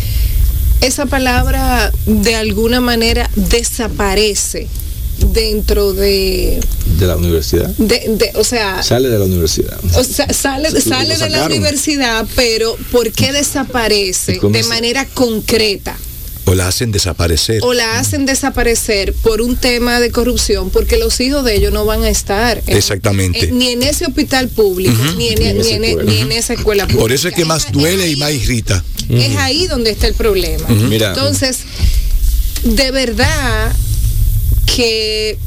esa 0.80 1.06
palabra 1.06 1.92
de 2.06 2.34
alguna 2.34 2.80
manera 2.80 3.30
desaparece 3.36 4.66
dentro 5.32 5.92
de, 5.92 6.60
de 6.98 7.06
la 7.06 7.16
universidad. 7.16 7.68
de, 7.78 8.00
de- 8.16 8.30
o 8.34 8.44
sea, 8.44 8.82
Sale 8.82 9.08
de 9.08 9.18
la 9.18 9.24
universidad. 9.24 9.78
o 9.94 10.04
sea, 10.04 10.32
sale, 10.32 10.70
sale 10.80 11.16
de 11.16 11.30
la 11.30 11.46
universidad, 11.46 12.26
pero 12.36 12.76
¿por 12.90 13.10
qué 13.12 13.32
desaparece 13.32 14.38
de 14.42 14.62
manera 14.64 15.06
concreta? 15.06 15.96
O 16.44 16.54
la 16.54 16.66
hacen 16.66 16.90
desaparecer. 16.90 17.60
O 17.62 17.72
la 17.72 18.00
hacen 18.00 18.26
desaparecer 18.26 19.12
por 19.14 19.40
un 19.40 19.56
tema 19.56 20.00
de 20.00 20.10
corrupción, 20.10 20.70
porque 20.70 20.98
los 20.98 21.20
hijos 21.20 21.44
de 21.44 21.54
ellos 21.54 21.72
no 21.72 21.84
van 21.84 22.02
a 22.02 22.08
estar 22.08 22.60
en- 22.66 22.76
Exactamente. 22.76 23.44
en- 23.48 23.58
ni 23.58 23.68
en 23.68 23.82
ese 23.84 24.06
hospital 24.06 24.48
público, 24.48 24.92
ni, 25.16 25.28
en, 25.28 25.38
Ni 25.38 25.46
en 25.46 25.56
ni 25.58 25.60
esa 25.62 25.76
en- 25.76 25.84
escuela. 25.84 26.10
ni 26.12 26.18
en 26.18 26.32
esa 26.32 26.54
escuela 26.54 26.82
pública. 26.84 27.00
Por 27.00 27.12
eso 27.12 27.28
es 27.28 27.34
que 27.34 27.44
más 27.44 27.66
Es- 27.66 27.72
duele 27.72 28.06
es 28.06 28.12
y 28.14 28.16
más 28.16 28.32
irrita. 28.32 28.82
Es 29.08 29.36
ahí 29.36 29.68
donde 29.68 29.90
está 29.90 30.08
el 30.08 30.14
problema. 30.14 30.66
Entonces, 30.68 31.58
de 32.64 32.90
verdad 32.90 33.72
que 34.74 35.38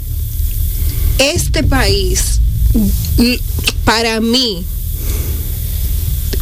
este 1.18 1.64
país, 1.64 2.40
para 3.84 4.20
mí, 4.20 4.64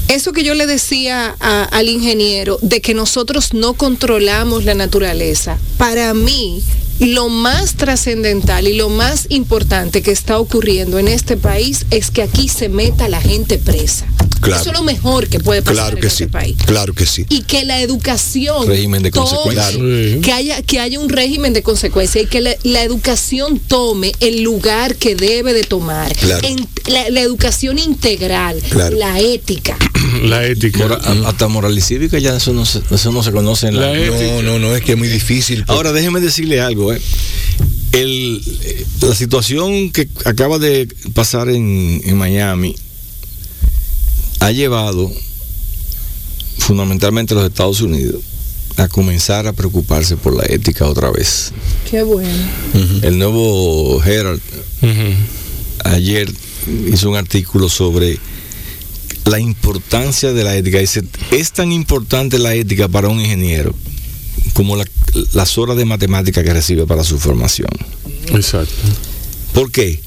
eso 0.10 0.34
que 0.34 0.44
yo 0.44 0.54
le 0.54 0.68
decía 0.68 1.30
al 1.40 1.90
ingeniero 1.90 2.60
de 2.62 2.82
que 2.82 2.94
nosotros 2.94 3.54
no 3.54 3.74
controlamos 3.74 4.66
la 4.66 4.74
naturaleza, 4.74 5.58
para 5.78 6.14
mí 6.14 6.62
lo 7.00 7.30
más 7.30 7.76
trascendental 7.76 8.68
y 8.68 8.74
lo 8.76 8.90
más 8.90 9.26
importante 9.30 10.02
que 10.02 10.12
está 10.12 10.38
ocurriendo 10.40 11.00
en 11.00 11.08
este 11.08 11.38
país 11.38 11.86
es 11.92 12.12
que 12.12 12.22
aquí 12.22 12.48
se 12.48 12.70
meta 12.70 13.08
la 13.08 13.20
gente 13.22 13.58
presa. 13.58 14.06
Claro. 14.42 14.62
Eso 14.62 14.72
es 14.72 14.78
lo 14.78 14.84
mejor 14.84 15.30
que 15.30 15.40
puede 15.40 15.62
pasar 15.62 15.76
Claro 15.92 15.98
en 16.00 16.04
este 16.06 16.26
sí. 16.26 16.30
país. 16.30 16.58
Claro 16.66 16.94
que 16.94 17.06
sí. 17.06 17.26
Y 17.30 17.44
que 17.44 17.64
la 17.64 17.82
educación 17.82 18.68
Régimen 18.68 19.02
de 19.02 19.10
tome- 19.12 19.30
consecuencias. 19.30 19.72
Claro. 19.72 20.22
que 20.22 20.32
haya 20.34 20.62
que 20.62 20.80
haya 20.82 21.00
un 21.00 21.08
régimen 21.10 21.54
de 21.54 21.64
consecuencia 21.64 22.22
y 22.22 22.26
que 22.26 22.42
la, 22.42 22.54
la 22.64 22.84
educación 22.84 23.60
tome 23.60 24.12
el 24.20 24.44
lugar 24.44 24.96
que 24.96 25.16
debe 25.16 25.54
de 25.54 25.64
tomar. 25.64 26.14
Claro. 26.18 26.46
En- 26.48 26.68
la, 26.88 27.10
la 27.10 27.22
educación 27.22 27.80
integral, 27.80 28.62
Claro. 28.70 28.98
la 28.98 29.18
ética. 29.22 29.78
La 30.24 30.46
ética. 30.46 30.80
Mora- 30.80 31.02
a- 31.04 31.30
hasta 31.30 31.48
moral 31.48 31.78
y 31.78 31.82
cívica 31.82 32.18
ya 32.20 32.38
eso 32.38 32.54
no 32.54 32.66
se, 32.66 32.82
eso 32.92 33.12
no 33.12 33.22
se 33.24 33.32
conoce 33.32 33.68
en 33.68 33.76
la, 33.80 33.88
La 33.92 33.98
ética. 34.00 34.18
No, 34.42 34.42
no, 34.42 34.60
no, 34.60 34.76
es 34.76 34.82
que 34.84 34.94
es 34.94 34.98
muy 34.98 35.08
difícil. 35.10 35.64
pues. 35.66 35.76
Ahora 35.76 35.92
déjeme 35.92 36.20
decirle 36.22 36.62
algo. 36.62 36.94
¿eh? 36.94 37.02
El, 37.92 38.42
eh, 38.64 38.86
la 39.02 39.14
situación 39.16 39.92
que 39.92 40.08
acaba 40.26 40.58
de 40.60 40.88
pasar 41.14 41.50
en, 41.50 42.02
en 42.06 42.18
Miami 42.18 42.76
ha 44.40 44.52
llevado 44.52 45.12
fundamentalmente 46.58 47.34
a 47.34 47.38
los 47.38 47.46
Estados 47.48 47.82
Unidos 47.82 48.22
a 48.78 48.88
comenzar 48.88 49.46
a 49.48 49.54
preocuparse 49.54 50.18
por 50.18 50.36
la 50.36 50.44
ética 50.48 50.86
otra 50.88 51.12
vez. 51.12 51.52
Qué 51.90 52.02
bueno. 52.02 52.30
El 53.04 53.20
nuevo 53.20 54.02
Herald 54.04 54.42
ayer 55.84 56.32
hizo 56.92 57.10
un 57.10 57.16
artículo 57.18 57.70
sobre 57.70 58.18
la 59.26 59.40
importancia 59.40 60.34
de 60.34 60.44
la 60.44 60.56
ética. 60.56 60.80
Dice, 60.80 61.04
es 61.32 61.52
tan 61.52 61.72
importante 61.72 62.40
la 62.40 62.54
ética 62.56 62.88
para 62.88 63.08
un 63.10 63.20
ingeniero 63.20 63.74
como 64.54 64.76
la- 64.76 64.86
las 65.34 65.58
horas 65.58 65.78
de 65.78 65.86
matemática 65.86 66.44
que 66.44 66.54
recibe 66.54 66.86
para 66.86 67.04
su 67.04 67.20
formación. 67.20 67.70
Exacto. 68.34 68.74
¿Por 69.54 69.72
qué? 69.72 70.00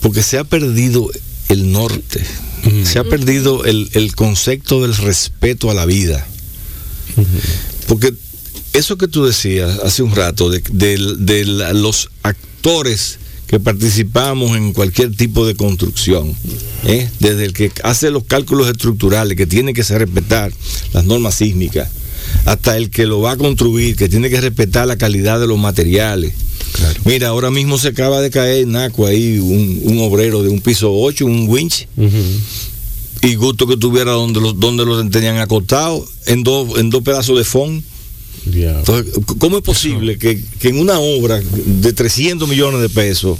Porque 0.00 0.22
se 0.22 0.38
ha 0.38 0.44
perdido 0.44 1.08
el 1.48 1.70
norte, 1.72 2.22
Ujú. 2.66 2.84
se 2.86 2.98
ha 2.98 3.04
perdido 3.04 3.64
el, 3.64 3.88
el 3.92 4.14
concepto 4.14 4.82
del 4.82 4.96
respeto 4.96 5.70
a 5.70 5.74
la 5.74 5.86
vida. 5.86 6.26
Porque 7.86 8.14
eso 8.72 8.96
que 8.98 9.08
tú 9.08 9.24
decías 9.24 9.78
hace 9.84 10.02
un 10.02 10.14
rato, 10.14 10.50
de, 10.50 10.62
de- 10.70 11.14
de 11.18 11.44
la- 11.44 11.72
los 11.72 12.10
actores 12.22 13.18
que 13.54 13.60
participamos 13.60 14.56
en 14.56 14.72
cualquier 14.72 15.14
tipo 15.14 15.46
de 15.46 15.54
construcción, 15.54 16.34
¿eh? 16.86 17.08
desde 17.20 17.44
el 17.44 17.52
que 17.52 17.70
hace 17.84 18.10
los 18.10 18.24
cálculos 18.24 18.66
estructurales, 18.66 19.36
que 19.36 19.46
tiene 19.46 19.72
que 19.72 19.84
ser 19.84 20.00
respetar 20.00 20.52
las 20.92 21.04
normas 21.04 21.36
sísmicas, 21.36 21.88
hasta 22.46 22.76
el 22.76 22.90
que 22.90 23.06
lo 23.06 23.20
va 23.20 23.30
a 23.30 23.36
construir, 23.36 23.94
que 23.94 24.08
tiene 24.08 24.28
que 24.28 24.40
respetar 24.40 24.88
la 24.88 24.96
calidad 24.96 25.38
de 25.38 25.46
los 25.46 25.56
materiales. 25.56 26.32
Mira, 27.04 27.28
ahora 27.28 27.52
mismo 27.52 27.78
se 27.78 27.86
acaba 27.86 28.20
de 28.20 28.30
caer 28.30 28.64
en 28.64 28.72
Naco 28.72 29.06
ahí 29.06 29.38
un, 29.38 29.82
un 29.84 30.00
obrero 30.00 30.42
de 30.42 30.48
un 30.48 30.60
piso 30.60 30.92
8, 30.92 31.24
un 31.24 31.48
winch, 31.48 31.86
y 33.22 33.36
gusto 33.36 33.68
que 33.68 33.76
tuviera 33.76 34.10
donde 34.10 34.40
los, 34.40 34.58
donde 34.58 34.84
los 34.84 35.08
tenían 35.10 35.38
acostados, 35.38 36.02
en 36.26 36.42
dos, 36.42 36.76
en 36.76 36.90
dos 36.90 37.04
pedazos 37.04 37.38
de 37.38 37.44
foam. 37.44 37.82
Entonces, 38.46 39.12
¿cómo 39.38 39.56
es 39.58 39.62
posible 39.62 40.18
que, 40.18 40.38
que 40.58 40.68
en 40.68 40.78
una 40.78 40.98
obra 40.98 41.40
de 41.40 41.92
300 41.92 42.46
millones 42.48 42.80
de 42.82 42.88
pesos 42.90 43.38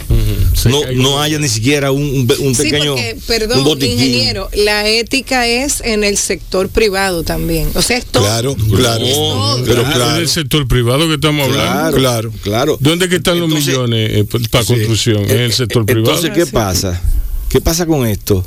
no, 0.65 0.81
no 0.93 1.21
haya 1.21 1.37
ni 1.37 1.47
siquiera 1.47 1.91
un, 1.91 2.03
un 2.03 2.27
un 2.39 2.55
Sí, 2.55 2.63
pequeño 2.63 2.95
porque, 2.95 3.13
un 3.13 3.21
perdón, 3.21 3.63
botiquín? 3.63 3.91
ingeniero, 3.93 4.49
la 4.55 4.87
ética 4.87 5.47
es 5.47 5.81
en 5.81 6.03
el 6.03 6.17
sector 6.17 6.69
privado 6.69 7.23
también. 7.23 7.67
O 7.75 7.81
sea, 7.81 7.97
es 7.97 8.05
todo. 8.05 8.23
Claro, 8.23 8.55
claro. 8.55 9.05
No, 9.05 9.57
pero 9.65 9.81
Es 9.83 9.93
claro. 9.93 10.13
del 10.15 10.27
sector 10.29 10.67
privado 10.67 11.07
que 11.07 11.15
estamos 11.15 11.47
hablando. 11.49 11.97
Claro, 11.97 12.31
Claro. 12.41 12.77
¿Dónde 12.81 13.07
que 13.07 13.17
están 13.17 13.37
Entonces, 13.37 13.75
los 13.75 13.87
millones 13.89 14.25
para 14.49 14.63
sí. 14.63 14.73
construcción? 14.73 15.23
¿En 15.29 15.39
el 15.39 15.53
sector 15.53 15.85
privado? 15.85 16.15
Entonces, 16.15 16.31
¿qué 16.33 16.51
pasa? 16.51 17.01
¿Qué 17.49 17.61
pasa 17.61 17.85
con 17.85 18.07
esto? 18.07 18.43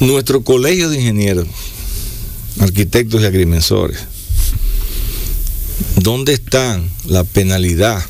Nuestro 0.00 0.42
colegio 0.42 0.90
de 0.90 0.96
ingenieros, 0.98 1.46
arquitectos 2.60 3.22
y 3.22 3.24
agrimensores, 3.24 3.98
¿dónde 5.96 6.32
está 6.32 6.80
la 7.06 7.24
penalidad 7.24 8.04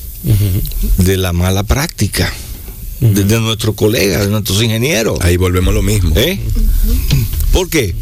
de 0.99 1.17
la 1.17 1.33
mala 1.33 1.63
práctica 1.63 2.33
de, 3.01 3.25
de 3.25 3.41
nuestros 3.41 3.75
colegas, 3.75 4.25
de 4.25 4.31
nuestros 4.31 4.63
ingenieros? 4.63 5.19
Ahí 5.21 5.37
volvemos 5.37 5.73
a 5.73 5.75
lo 5.75 5.83
mismo. 5.83 6.15
¿Eh? 6.17 6.41
¿Por 7.53 7.69
qué? 7.69 7.95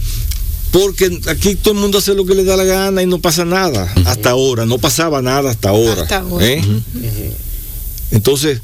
Porque 0.73 1.21
aquí 1.29 1.55
todo 1.55 1.75
el 1.75 1.81
mundo 1.81 1.99
hace 1.99 2.15
lo 2.15 2.27
que 2.27 2.35
le 2.35 2.43
da 2.43 2.57
la 2.57 2.65
gana 2.65 3.03
y 3.03 3.07
no 3.07 3.21
pasa 3.21 3.45
nada. 3.45 3.93
Hasta 4.07 4.31
ahora, 4.31 4.67
no 4.67 4.79
pasaba 4.79 5.23
nada 5.23 5.51
hasta 5.51 5.69
ahora. 5.69 6.03
Hasta 6.03 6.19
ahora. 6.19 6.45
¿eh? 6.47 6.63
Entonces, 8.11 8.61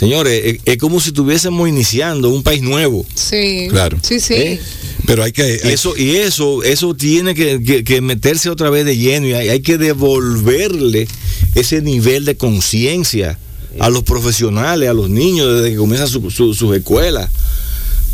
señores, 0.00 0.42
es, 0.44 0.60
es 0.64 0.76
como 0.78 0.98
si 1.00 1.10
estuviésemos 1.10 1.68
iniciando 1.68 2.28
un 2.30 2.42
país 2.42 2.62
nuevo. 2.62 3.06
Sí. 3.14 3.68
Claro. 3.70 3.98
Sí, 4.02 4.18
sí. 4.18 4.34
¿eh? 4.34 4.60
Pero 5.06 5.22
hay 5.22 5.30
que. 5.32 5.60
Y 5.62 5.66
hay- 5.68 5.74
eso, 5.74 5.96
y 5.96 6.16
eso, 6.16 6.62
eso 6.64 6.94
tiene 6.94 7.34
que, 7.36 7.62
que- 7.62 7.84
que 7.84 8.00
meterse 8.00 8.50
otra 8.50 8.70
vez 8.70 8.84
de 8.84 8.96
lleno 8.96 9.28
y 9.28 9.34
hay, 9.34 9.48
hay 9.50 9.60
que 9.60 9.78
devolverle 9.78 11.06
ese 11.54 11.82
nivel 11.82 12.24
de 12.24 12.36
conciencia 12.36 13.38
a 13.78 13.88
los 13.90 14.02
profesionales, 14.02 14.88
a 14.88 14.92
los 14.94 15.08
niños 15.10 15.54
desde 15.54 15.70
que 15.70 15.76
comienzan 15.76 16.08
su- 16.08 16.30
su- 16.30 16.54
sus 16.54 16.74
escuelas. 16.76 17.30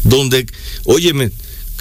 Donde, 0.05 0.47
óyeme, 0.85 1.31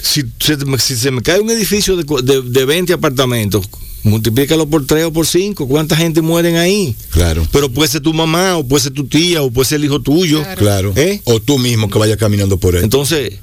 si 0.02 0.22
se, 0.40 0.56
me- 0.64 0.78
si 0.78 0.96
se 0.96 1.10
me 1.10 1.22
cae 1.22 1.40
un 1.40 1.50
edificio 1.50 1.96
de, 1.96 2.04
de, 2.22 2.42
de 2.42 2.64
20 2.64 2.92
apartamentos, 2.92 3.68
multiplícalo 4.06 4.66
por 4.66 4.86
3 4.86 5.06
o 5.06 5.12
por 5.12 5.26
5, 5.26 5.66
¿cuánta 5.68 5.96
gente 5.96 6.22
mueren 6.22 6.56
ahí? 6.56 6.94
Claro. 7.10 7.46
Pero 7.52 7.70
puede 7.70 7.90
ser 7.90 8.00
tu 8.00 8.14
mamá, 8.14 8.56
o 8.56 8.66
puede 8.66 8.84
ser 8.84 8.92
tu 8.92 9.06
tía, 9.06 9.42
o 9.42 9.50
puede 9.50 9.68
ser 9.68 9.76
el 9.78 9.84
hijo 9.86 10.00
tuyo. 10.00 10.42
Claro. 10.56 10.92
¿Eh? 10.96 11.20
O 11.24 11.40
tú 11.40 11.58
mismo 11.58 11.88
que 11.90 11.98
vayas 11.98 12.16
caminando 12.16 12.56
por 12.58 12.76
él. 12.76 12.84
Entonces, 12.84 13.34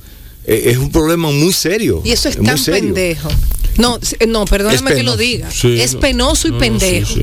eh, 0.46 0.64
es 0.66 0.78
un 0.78 0.92
problema 0.92 1.30
muy 1.32 1.54
serio. 1.54 2.02
Y 2.04 2.12
eso 2.12 2.30
es 2.30 2.42
tan 2.42 2.62
pendejo. 2.64 3.30
No, 3.78 4.00
no, 4.28 4.46
perdóname 4.46 4.92
Es 4.92 4.98
que 4.98 5.04
lo 5.04 5.18
diga. 5.18 5.50
Sí, 5.52 5.80
es 5.80 5.96
no. 5.96 6.00
penoso 6.00 6.48
y 6.48 6.52
No, 6.52 6.58
no, 6.58 6.62
pendejo. 6.62 7.14
sí, 7.14 7.22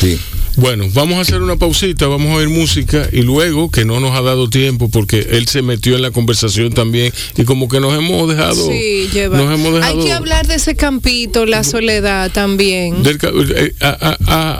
sí. 0.00 0.16
sí. 0.16 0.20
Bueno, 0.56 0.86
vamos 0.94 1.18
a 1.18 1.20
hacer 1.20 1.42
una 1.42 1.56
pausita, 1.56 2.06
vamos 2.06 2.32
a 2.32 2.36
oír 2.36 2.48
música 2.48 3.08
y 3.12 3.20
luego, 3.22 3.70
que 3.70 3.84
no 3.84 4.00
nos 4.00 4.12
ha 4.16 4.22
dado 4.22 4.48
tiempo 4.48 4.88
porque 4.88 5.26
él 5.32 5.46
se 5.48 5.60
metió 5.62 5.96
en 5.96 6.02
la 6.02 6.10
conversación 6.12 6.72
también 6.72 7.12
y 7.36 7.44
como 7.44 7.68
que 7.68 7.78
nos 7.78 7.94
hemos 7.96 8.26
dejado... 8.28 8.66
Sí, 8.66 9.08
lleva. 9.12 9.36
Nos 9.36 9.52
hemos 9.52 9.74
dejado... 9.74 9.98
Hay 10.00 10.04
que 10.06 10.12
hablar 10.12 10.46
de 10.46 10.54
ese 10.54 10.74
campito, 10.74 11.44
la 11.44 11.62
soledad 11.62 12.30
también. 12.32 13.02
del 13.02 13.18
ca- 13.18 13.30
eh, 13.54 13.74
a, 13.80 14.16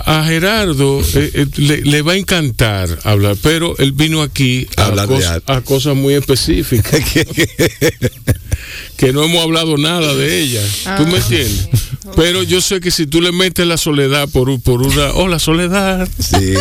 a- 0.07 0.25
Gerardo 0.27 1.01
eh, 1.15 1.31
eh, 1.35 1.47
le, 1.57 1.81
le 1.83 2.03
va 2.03 2.13
a 2.13 2.17
encantar 2.17 2.89
hablar, 3.05 3.37
pero 3.43 3.77
él 3.79 3.93
vino 3.93 4.23
aquí 4.23 4.67
a, 4.77 4.87
Hablar 4.87 5.09
de 5.09 5.15
cos- 5.17 5.43
a 5.47 5.61
cosas 5.63 5.97
muy 5.97 6.15
específicas 6.15 7.01
que 8.97 9.13
no 9.13 9.25
hemos 9.25 9.43
hablado 9.43 9.77
nada 9.77 10.15
de 10.15 10.41
ellas. 10.41 10.65
¿Tú 10.97 11.07
me 11.07 11.15
Ah, 11.15 11.23
entiendes? 11.23 11.69
Pero 12.15 12.43
yo 12.45 12.61
sé 12.61 12.81
que 12.81 12.91
si 12.91 13.07
tú 13.07 13.21
le 13.21 13.33
metes 13.33 13.67
la 13.67 13.77
soledad 13.77 14.29
por, 14.29 14.59
por 14.63 14.81
una... 14.81 15.13
Oh, 15.15 15.27
la 15.29 15.39
soledad. 15.39 16.09
Sí. 16.19 16.55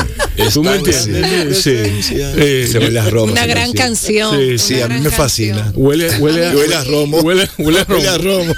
¿Tú 0.53 0.63
me 0.63 0.75
entiendes? 0.75 1.57
Sí. 1.61 1.71
presencia. 1.71 2.33
Eh, 2.35 2.67
Se 2.69 2.79
huele 2.79 2.99
a 2.99 3.09
Roma. 3.09 3.31
Una 3.31 3.45
gran 3.45 3.71
canción. 3.71 4.31
canción. 4.31 4.59
Sí, 4.59 4.67
Sí, 4.67 4.73
una 4.75 4.85
a 4.85 4.87
mí 4.89 4.95
me 4.95 5.01
canción. 5.03 5.17
fascina. 5.17 5.71
Huele, 5.75 6.09
huele, 6.19 6.47
a, 6.47 6.51
Huele 6.51 6.75
a 6.75 6.83
romo. 6.83 7.19
Huele, 7.21 7.47
huele 7.59 7.79
a 7.79 7.83
romo. 7.85 7.99
Huele 7.99 8.09
a 8.09 8.17
romo. 8.17 8.53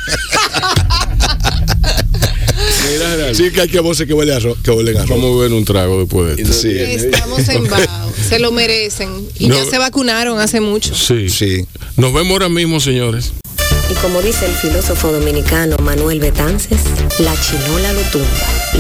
Sí, 3.34 3.52
que 3.52 3.62
hay 3.62 3.68
que 3.68 3.80
voces 3.82 4.08
que 4.08 4.14
huele 4.14 4.34
a 4.34 4.40
romo. 4.40 4.56
Que 4.64 4.72
huelen 4.72 4.98
a 4.98 5.02
romo. 5.06 5.16
Vamos 5.22 5.38
a 5.38 5.42
beber 5.44 5.58
un 5.58 5.66
trago 5.66 6.00
después 6.00 6.36
de 6.38 6.42
esto. 6.44 6.54
Sí. 6.54 6.70
Estamos 6.72 7.48
en 7.50 7.68
Bao. 7.68 8.14
Se 8.30 8.40
lo 8.40 8.52
merecen. 8.52 9.10
Y 9.38 9.48
No. 9.50 9.56
ya 9.56 9.66
se 9.70 9.78
vacunaron 9.78 10.40
hace 10.40 10.62
mucho. 10.62 10.96
Sí. 10.96 11.30
Sí. 11.30 11.66
Nos 11.98 12.14
vemos 12.14 12.32
ahora 12.32 12.50
mismo, 12.50 12.80
señores. 12.80 13.34
Y 13.90 13.94
como 13.96 14.22
dice 14.22 14.46
el 14.46 14.54
filósofo 14.54 15.12
dominicano 15.12 15.78
Manuel 15.78 16.20
Betances, 16.20 16.82
la 17.20 17.34
chinola 17.40 17.94
lo 17.94 18.02
tumba, 18.12 18.28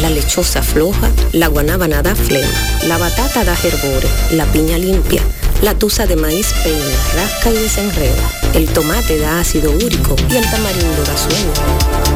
la 0.01 0.09
lechosa 0.09 0.61
floja, 0.61 1.09
la 1.31 1.47
guanábana 1.47 2.01
da 2.01 2.13
flema, 2.15 2.51
la 2.87 2.97
batata 2.97 3.43
da 3.43 3.55
herbore, 3.63 4.07
la 4.31 4.45
piña 4.45 4.77
limpia, 4.77 5.21
la 5.61 5.73
tusa 5.73 6.05
de 6.05 6.15
maíz 6.15 6.53
peina, 6.63 6.85
rasca 7.15 7.51
y 7.51 7.53
desenreda, 7.53 8.29
el 8.53 8.67
tomate 8.69 9.17
da 9.17 9.39
ácido 9.39 9.71
úrico 9.71 10.15
y 10.29 10.35
el 10.35 10.49
tamarindo 10.49 11.03
da 11.03 11.17
sueño. 11.17 11.53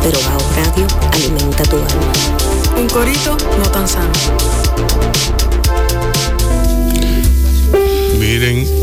Pero 0.03 0.19
Bao 0.19 0.39
Radio 0.55 0.87
alimenta 1.11 1.63
tu 1.63 1.77
alma. 1.77 2.11
Un 2.77 2.89
corito 2.89 3.37
no 3.57 3.71
tan 3.71 3.87
sano. 3.87 4.11
Miren, 8.19 8.80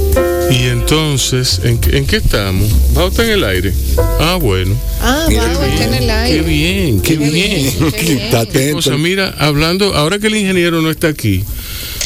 y 0.50 0.64
entonces, 0.64 1.60
¿en, 1.64 1.78
qué- 1.78 1.96
en 1.98 2.06
qué 2.06 2.16
estamos? 2.16 2.68
¿Va 2.96 3.06
usted 3.06 3.24
en 3.24 3.30
el 3.30 3.44
aire? 3.44 3.74
Ah, 4.20 4.38
bueno. 4.40 4.74
Ah, 5.00 5.26
Bao 5.30 5.62
está 5.64 5.84
en 5.84 5.94
el 5.94 6.04
Qué 6.06 6.10
aire. 6.12 6.42
bien, 6.42 7.00
qué 7.00 7.18
Qué 7.18 7.30
bien. 7.30 7.32
bien, 7.32 7.92
qué 7.92 8.02
bien. 8.02 8.18
Está 8.18 8.40
atento. 8.40 8.78
O 8.78 8.82
sea, 8.82 8.96
mira, 8.96 9.34
hablando, 9.38 9.94
ahora 9.94 10.18
que 10.18 10.26
el 10.28 10.36
ingeniero 10.36 10.80
no 10.82 10.90
está 10.90 11.08
aquí, 11.08 11.44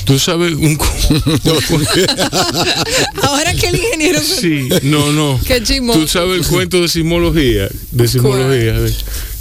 tú 0.04 0.18
sabes 0.18 0.52
un... 0.54 0.78
Ahora 3.22 3.54
que 3.54 3.66
el 3.68 3.76
ingeniero. 3.76 4.20
sí, 4.20 4.68
no, 4.82 5.12
no. 5.12 5.38
Qué 5.46 5.62
chimoso. 5.62 6.00
Tú 6.00 6.08
sabes 6.08 6.40
el 6.40 6.46
cuento 6.46 6.80
de 6.80 6.88
simología, 6.88 7.68
de 7.92 8.08
simología, 8.08 8.80
de- 8.80 8.94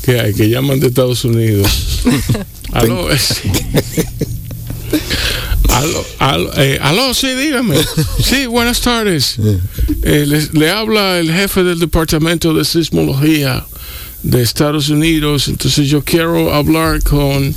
que 0.04 0.20
hay, 0.20 0.34
que 0.34 0.50
llaman 0.50 0.80
de 0.80 0.88
Estados 0.88 1.24
Unidos. 1.26 1.68
Aló, 2.74 3.08
sí. 3.18 3.50
Aló, 5.72 6.06
aló, 6.20 6.52
eh, 6.58 6.80
aló, 6.82 7.14
sí, 7.14 7.34
dígame. 7.34 7.78
Sí, 8.24 8.46
buenas 8.46 8.82
tardes. 8.82 9.38
Eh, 10.04 10.26
le, 10.28 10.48
le 10.52 10.70
habla 10.70 11.20
el 11.20 11.32
jefe 11.32 11.64
del 11.64 11.80
Departamento 11.80 12.54
de 12.54 12.66
Sismología 12.66 13.66
de 14.24 14.42
Estados 14.42 14.90
Unidos. 14.90 15.48
Entonces 15.48 15.88
yo 15.88 16.04
quiero 16.04 16.54
hablar 16.54 17.02
con 17.04 17.56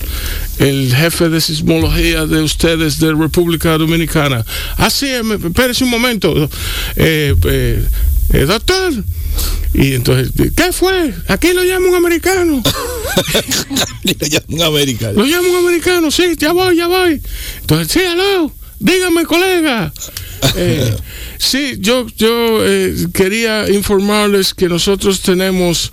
el 0.58 0.94
jefe 0.94 1.28
de 1.28 1.40
sismología 1.40 2.26
de 2.26 2.42
ustedes 2.42 2.98
de 2.98 3.12
República 3.12 3.76
Dominicana. 3.76 4.44
Así, 4.76 5.10
ah, 5.10 5.22
sí, 5.22 5.46
espérese 5.46 5.84
un 5.84 5.90
momento. 5.90 6.48
Eh, 6.96 7.84
doctor. 8.30 8.92
Y 9.74 9.94
entonces, 9.94 10.30
¿qué 10.54 10.72
fue? 10.72 11.12
Aquí 11.28 11.52
lo 11.52 11.64
llama 11.64 11.88
un 11.88 11.94
americano. 11.96 12.62
lo 14.04 14.26
llama 14.26 14.46
un 14.48 14.62
americano. 14.62 15.12
Lo 15.14 15.24
llama 15.24 15.48
un 15.48 15.56
americano, 15.56 16.10
sí, 16.10 16.36
ya 16.38 16.52
voy, 16.52 16.76
ya 16.76 16.86
voy. 16.86 17.20
Entonces, 17.60 17.88
sí, 17.92 18.00
aló, 18.00 18.52
dígame, 18.78 19.24
colega. 19.24 19.92
Eh, 20.56 20.94
sí, 21.38 21.76
yo, 21.78 22.06
yo 22.18 22.58
eh, 22.66 22.94
quería 23.14 23.68
informarles 23.70 24.52
que 24.52 24.68
nosotros 24.68 25.22
tenemos 25.22 25.90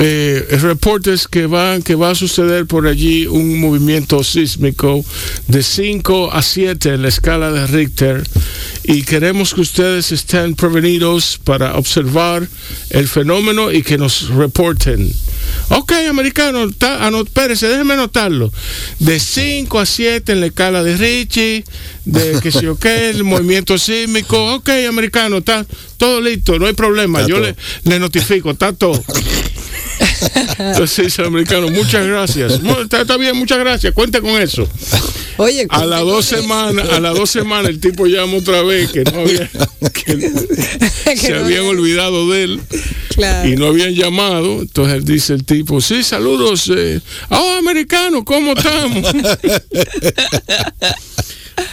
eh, 0.00 0.46
reportes 0.62 1.26
que 1.26 1.46
van 1.46 1.82
que 1.82 1.96
va 1.96 2.10
a 2.10 2.14
suceder 2.14 2.66
por 2.66 2.86
allí 2.86 3.26
un 3.26 3.58
movimiento 3.58 4.22
sísmico 4.22 5.04
de 5.48 5.62
5 5.62 6.32
a 6.32 6.40
7 6.40 6.94
en 6.94 7.02
la 7.02 7.08
escala 7.08 7.50
de 7.50 7.66
Richter 7.66 8.22
y 8.84 9.02
queremos 9.02 9.54
que 9.54 9.60
ustedes 9.62 10.12
estén 10.12 10.54
prevenidos 10.54 11.40
para 11.42 11.74
observar 11.76 12.46
el 12.90 13.08
fenómeno 13.08 13.72
y 13.72 13.82
que 13.82 13.98
nos 13.98 14.28
reporten. 14.28 15.12
Ok, 15.70 15.92
americano, 16.08 16.68
anot, 17.00 17.26
espérese, 17.26 17.68
déjeme 17.68 17.94
anotarlo. 17.94 18.52
De 18.98 19.20
5 19.20 19.78
a 19.78 19.86
7 19.86 20.32
en 20.32 20.40
la 20.40 20.46
escala 20.46 20.82
de 20.82 20.96
Richie, 20.96 21.64
de 22.04 22.40
que 22.40 22.50
si 22.50 22.62
yo 22.62 22.76
qué, 22.78 23.10
el 23.10 23.24
movimiento 23.24 23.78
sísmico. 23.78 24.54
Ok, 24.54 24.70
americano, 24.88 25.38
está 25.38 25.66
todo 25.96 26.20
listo, 26.20 26.58
no 26.58 26.66
hay 26.66 26.74
problema. 26.74 27.26
Yo 27.26 27.38
le, 27.40 27.54
le 27.84 27.98
notifico, 27.98 28.50
está 28.50 28.72
todo. 28.72 29.02
Entonces 30.58 31.18
americano, 31.18 31.68
muchas 31.68 32.06
gracias. 32.06 32.60
Está, 32.90 33.16
bien, 33.16 33.36
muchas 33.36 33.58
gracias. 33.58 33.92
Cuenta 33.92 34.20
con 34.20 34.40
eso. 34.40 34.68
Oye, 35.38 35.66
a 35.70 35.84
las 35.84 36.00
dos 36.00 36.24
semanas, 36.26 36.88
a 36.90 36.98
las 36.98 37.14
dos 37.16 37.30
semanas 37.30 37.70
el 37.70 37.80
tipo 37.80 38.06
llama 38.06 38.38
otra 38.38 38.62
vez 38.62 38.90
que 38.90 39.04
no 39.04 39.20
había, 39.20 39.48
que 39.92 41.16
se 41.16 41.34
habían 41.34 41.64
olvidado 41.64 42.28
de 42.28 42.42
él 42.42 42.60
y 43.44 43.56
no 43.56 43.66
habían 43.66 43.94
llamado. 43.94 44.60
Entonces 44.62 45.04
dice 45.04 45.34
el 45.34 45.44
tipo, 45.44 45.80
sí, 45.80 46.02
saludos. 46.02 46.70
Eh. 46.74 47.00
Oh, 47.30 47.54
americano, 47.58 48.24
¿cómo 48.24 48.52
estamos? 48.52 49.04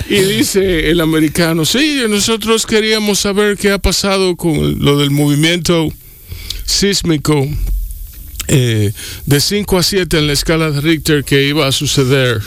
Y 0.09 0.19
dice 0.19 0.89
el 0.89 0.99
americano, 0.99 1.63
sí, 1.63 2.01
nosotros 2.09 2.65
queríamos 2.65 3.19
saber 3.19 3.55
qué 3.55 3.71
ha 3.71 3.77
pasado 3.77 4.35
con 4.35 4.83
lo 4.83 4.97
del 4.97 5.11
movimiento 5.11 5.91
sísmico 6.65 7.47
eh, 8.47 8.91
de 9.25 9.39
5 9.39 9.77
a 9.77 9.83
7 9.83 10.17
en 10.17 10.27
la 10.27 10.33
escala 10.33 10.71
de 10.71 10.81
Richter 10.81 11.23
que 11.23 11.47
iba 11.47 11.67
a 11.67 11.71
suceder 11.71 12.41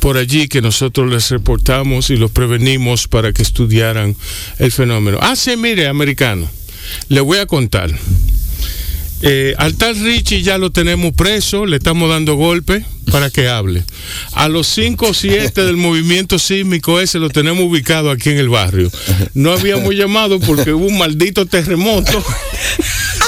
por 0.00 0.16
allí, 0.16 0.48
que 0.48 0.60
nosotros 0.60 1.10
les 1.10 1.30
reportamos 1.30 2.10
y 2.10 2.16
los 2.16 2.30
prevenimos 2.30 3.08
para 3.08 3.32
que 3.32 3.42
estudiaran 3.42 4.16
el 4.58 4.72
fenómeno. 4.72 5.18
Ah, 5.22 5.36
sí, 5.36 5.56
mire, 5.56 5.86
americano, 5.88 6.48
le 7.08 7.20
voy 7.20 7.38
a 7.38 7.46
contar. 7.46 7.94
Eh, 9.22 9.54
al 9.56 9.76
tal 9.76 9.98
Richie 9.98 10.42
ya 10.42 10.58
lo 10.58 10.70
tenemos 10.70 11.12
preso, 11.14 11.64
le 11.64 11.76
estamos 11.76 12.10
dando 12.10 12.34
golpe 12.34 12.84
para 13.10 13.30
que 13.30 13.48
hable. 13.48 13.82
A 14.32 14.48
los 14.48 14.66
5 14.66 15.06
o 15.08 15.14
7 15.14 15.64
del 15.64 15.76
movimiento 15.76 16.38
sísmico 16.38 17.00
ese 17.00 17.18
lo 17.18 17.30
tenemos 17.30 17.64
ubicado 17.64 18.10
aquí 18.10 18.30
en 18.30 18.38
el 18.38 18.48
barrio. 18.48 18.90
No 19.32 19.52
habíamos 19.52 19.94
llamado 19.94 20.38
porque 20.40 20.72
hubo 20.72 20.86
un 20.86 20.98
maldito 20.98 21.46
terremoto. 21.46 22.22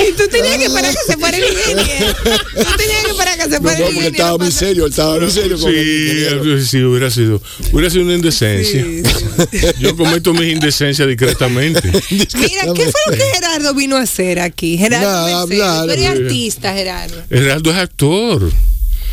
Y 0.00 0.12
tú 0.12 0.28
tenías 0.28 0.58
que 0.58 0.70
parar 0.70 0.94
que 0.94 1.12
se 1.12 1.18
pare 1.18 1.38
el 1.38 1.44
ingeniero. 1.52 2.14
Tú 2.14 2.76
tenías 2.76 3.04
que 3.06 3.14
parar 3.16 3.38
que 3.38 3.50
se 3.50 3.60
pare 3.60 3.78
no, 3.80 3.86
el 3.88 3.94
porque 3.94 4.08
estaba 4.08 4.38
muy 4.38 4.52
serio, 4.52 4.86
estaba 4.86 5.18
muy 5.18 5.30
serio. 5.30 5.58
Sí, 5.58 6.66
sí, 6.66 6.82
hubiera 6.82 7.10
sido, 7.10 7.42
hubiera 7.72 7.90
sido 7.90 8.04
una 8.04 8.14
indecencia. 8.14 8.82
Sí, 8.82 9.02
sí. 9.02 9.66
Yo 9.80 9.96
cometo 9.96 10.32
mis 10.32 10.52
indecencias 10.52 11.06
discretamente. 11.08 11.90
Mira, 12.10 12.62
¿qué 12.74 12.82
fue 12.82 13.00
lo 13.06 13.16
que 13.16 13.24
Gerardo 13.34 13.74
vino 13.74 13.96
a 13.96 14.02
hacer 14.02 14.40
aquí? 14.40 14.78
Gerardo, 14.78 15.06
Nada, 15.06 15.46
Mercedes, 15.46 15.62
hablar, 15.62 15.86
tú 15.86 15.92
eres 15.92 16.06
artista, 16.06 16.72
Gerardo. 16.72 17.22
Gerardo 17.28 17.70
es 17.70 17.76
actor. 17.76 18.52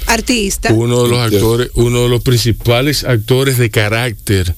Artista. 0.07 0.71
Uno 0.73 1.03
de 1.03 1.09
los 1.09 1.19
actores, 1.19 1.69
uno 1.75 2.03
de 2.03 2.09
los 2.09 2.21
principales 2.23 3.03
actores 3.03 3.57
de 3.57 3.69
carácter 3.69 4.55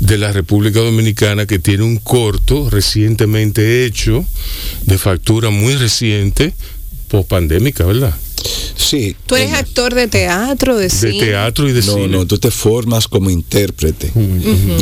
de 0.00 0.18
la 0.18 0.32
República 0.32 0.80
Dominicana 0.80 1.46
que 1.46 1.58
tiene 1.58 1.84
un 1.84 1.96
corto 1.98 2.68
recientemente 2.70 3.84
hecho, 3.86 4.24
de 4.86 4.98
factura 4.98 5.50
muy 5.50 5.74
reciente, 5.76 6.52
pospandémica, 7.08 7.84
¿verdad? 7.86 8.14
Sí. 8.76 9.14
Tú 9.26 9.36
eres 9.36 9.52
actor 9.52 9.94
de 9.94 10.08
teatro, 10.08 10.76
de, 10.76 10.84
De 10.84 10.90
cine. 10.90 11.20
teatro 11.24 11.68
y 11.68 11.72
de 11.72 11.82
No, 11.82 11.94
cine. 11.94 12.08
no, 12.08 12.26
tú 12.26 12.38
te 12.38 12.50
formas 12.50 13.06
como 13.06 13.30
intérprete. 13.30 14.10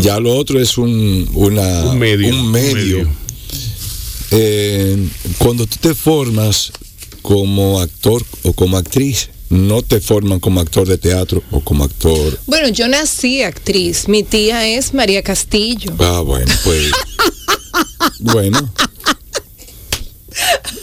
Ya 0.03 0.21
lo 0.21 0.35
otro 0.37 0.61
es 0.61 0.79
un, 0.79 1.29
una, 1.35 1.85
Un 1.85 1.99
medio, 1.99 2.29
un 2.29 2.41
un 2.41 2.51
medio. 2.51 2.75
medio. 2.99 3.09
Eh, 4.31 5.09
cuando 5.39 5.67
tú 5.67 5.77
te 5.81 5.95
formas 5.95 6.73
como 7.23 7.81
actor 7.81 8.25
o 8.43 8.53
como 8.53 8.77
actriz, 8.77 9.31
no 9.51 9.83
te 9.83 10.01
forman 10.01 10.41
como 10.41 10.61
actor 10.61 10.87
de 10.87 10.99
teatro 10.99 11.43
o 11.51 11.61
como 11.61 11.85
actor. 11.85 12.39
Bueno, 12.47 12.69
yo 12.69 12.87
nací 12.89 13.43
actriz. 13.43 14.09
Mi 14.09 14.23
tía 14.23 14.67
es 14.67 14.93
María 14.95 15.23
Castillo. 15.23 15.95
Ah, 15.99 16.21
bueno, 16.21 16.53
pues. 16.65 16.91
bueno. 18.21 18.73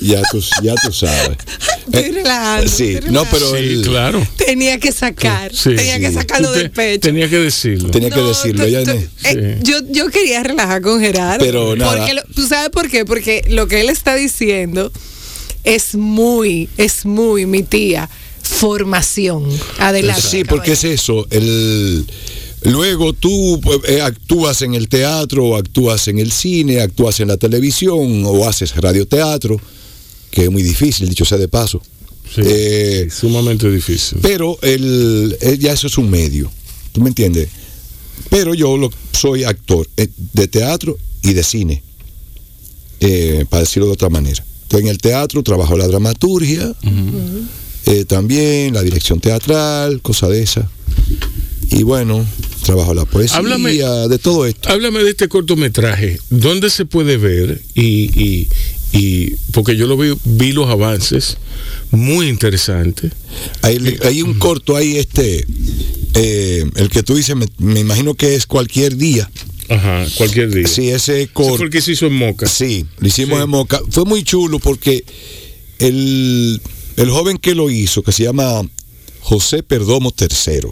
Ya 0.02 0.22
tú, 0.32 0.44
ya 0.62 0.76
tú 0.76 0.92
sabes. 0.92 1.38
Estoy 1.86 2.12
relajando, 2.12 2.68
sí, 2.70 2.96
estoy 2.96 3.12
no, 3.12 3.26
pero 3.32 3.50
Sí, 3.52 3.56
él 3.58 3.82
claro. 3.84 4.28
Tenía 4.38 4.78
que 4.80 4.92
sacar, 4.92 5.56
Sí, 5.56 5.76
tenía 5.76 5.96
sí. 5.96 6.02
que 6.02 6.12
sacarlo 6.12 6.52
del 6.52 6.72
pecho. 6.72 7.00
Tenía 7.02 7.30
que 7.30 7.40
decirlo. 7.40 7.90
tenía 7.90 8.10
que 8.10 8.20
decirlo. 8.22 8.64
ella 8.66 8.84
eh, 9.24 9.60
yo, 9.64 9.80
yo 9.90 10.10
quería 10.10 10.44
relajar 10.44 10.82
con 10.82 11.00
Gerardo. 11.00 11.44
Pero 11.46 11.76
nada. 11.76 11.96
Porque 11.98 12.14
lo- 12.16 12.24
¿Tú 12.36 12.46
sabes 12.48 12.70
por 12.70 12.90
qué? 12.90 13.06
Porque 13.06 13.44
lo 13.50 13.68
que 13.68 13.82
él 13.82 13.90
está 13.90 14.16
diciendo 14.16 14.92
es 15.64 15.96
muy, 15.96 16.68
es 16.78 17.06
muy, 17.06 17.46
mi 17.46 17.64
tía, 17.64 18.10
formación. 18.60 19.44
Adelante. 19.80 20.22
Sí, 20.22 20.44
porque 20.44 20.74
es 20.74 20.84
eso. 20.84 21.28
El, 21.30 22.06
luego 22.64 23.14
tú 23.14 23.60
eh, 23.88 24.02
actúas 24.02 24.62
en 24.62 24.74
el 24.76 24.88
teatro, 24.90 25.46
o 25.46 25.56
actúas 25.58 26.08
en 26.08 26.20
el 26.20 26.32
cine, 26.32 26.82
actúas 26.82 27.20
en 27.20 27.28
la 27.28 27.38
televisión 27.38 28.24
o 28.26 28.48
haces 28.48 28.76
radioteatro, 28.76 29.60
que 30.32 30.46
es 30.46 30.52
muy 30.52 30.64
difícil, 30.64 31.08
dicho 31.10 31.26
sea 31.26 31.38
de 31.38 31.48
paso. 31.48 31.82
Sí, 32.34 32.42
Eh, 32.44 33.08
sumamente 33.12 33.70
difícil. 33.70 34.18
pero 34.22 34.58
el, 34.62 35.38
el- 35.42 35.60
ya 35.60 35.74
eso 35.74 35.88
es 35.88 35.98
un 35.98 36.10
medio. 36.10 36.52
¿Tú 36.92 37.02
me 37.02 37.10
entiendes? 37.10 37.50
Pero 38.30 38.54
yo 38.56 38.78
lo, 38.78 38.90
soy 39.12 39.44
actor 39.44 39.88
eh, 39.98 40.08
de 40.34 40.48
teatro 40.48 40.98
y 41.22 41.34
de 41.34 41.44
cine, 41.44 41.84
eh, 43.00 43.46
para 43.50 43.62
decirlo 43.62 43.88
de 43.88 43.94
otra 43.94 44.10
manera. 44.10 44.44
Entonces, 44.64 44.86
en 44.86 44.88
el 44.88 44.98
teatro 44.98 45.44
trabajo 45.44 45.78
la 45.78 45.88
dramaturgia, 45.88 46.74
eh, 47.86 48.06
también 48.06 48.74
la 48.74 48.82
dirección 48.84 49.20
teatral, 49.20 50.02
cosa 50.02 50.28
de 50.28 50.42
esa. 50.42 50.70
Y 51.72 51.84
bueno, 51.84 52.26
trabajo 52.64 52.94
la 52.94 53.06
poesía, 53.06 53.38
Háblame- 53.40 54.08
de 54.08 54.18
todo 54.20 54.46
esto. 54.46 54.70
Háblame 54.70 55.04
de 55.04 55.10
este 55.12 55.28
cortometraje. 55.28 56.20
¿Dónde 56.30 56.70
se 56.70 56.86
puede 56.86 57.18
ver? 57.18 57.62
Y, 57.74 58.12
y, 58.22 58.48
y- 58.94 59.36
porque 59.52 59.76
yo 59.76 59.88
lo 59.88 59.98
vi, 59.98 60.14
vi 60.26 60.52
los 60.52 60.70
avances, 60.70 61.38
muy 61.92 62.28
interesante. 62.28 63.10
Hay, 63.62 63.98
hay 64.04 64.22
un 64.22 64.38
corto 64.40 64.76
ahí, 64.76 64.98
este, 64.98 65.46
eh, 66.14 66.66
el 66.76 66.90
que 66.90 67.04
tú 67.04 67.16
dices, 67.16 67.36
me, 67.36 67.48
me 67.58 67.80
imagino 67.80 68.14
que 68.14 68.36
es 68.36 68.46
cualquier 68.46 68.96
día. 68.96 69.30
Ajá, 69.68 70.06
cualquier 70.18 70.52
día. 70.54 70.68
Sí, 70.68 70.90
ese 70.90 71.28
corto. 71.34 71.58
fue 71.58 71.66
el 71.66 71.72
que 71.72 71.82
se 71.82 71.94
hizo 71.94 72.06
en 72.06 72.14
Moca. 72.14 72.46
Sí, 72.48 72.86
lo 73.00 73.08
hicimos 73.08 73.38
Sí. 73.40 73.44
en 73.44 73.50
Moca. 73.50 73.82
Fue 73.90 74.06
muy 74.06 74.24
chulo 74.24 74.60
porque 74.60 75.04
el, 75.80 76.62
el 76.98 77.10
joven 77.10 77.38
que 77.38 77.56
lo 77.56 77.70
hizo, 77.70 78.04
que 78.04 78.12
se 78.12 78.24
llama 78.24 78.62
José 79.22 79.64
Perdomo 79.64 80.14
III, 80.18 80.70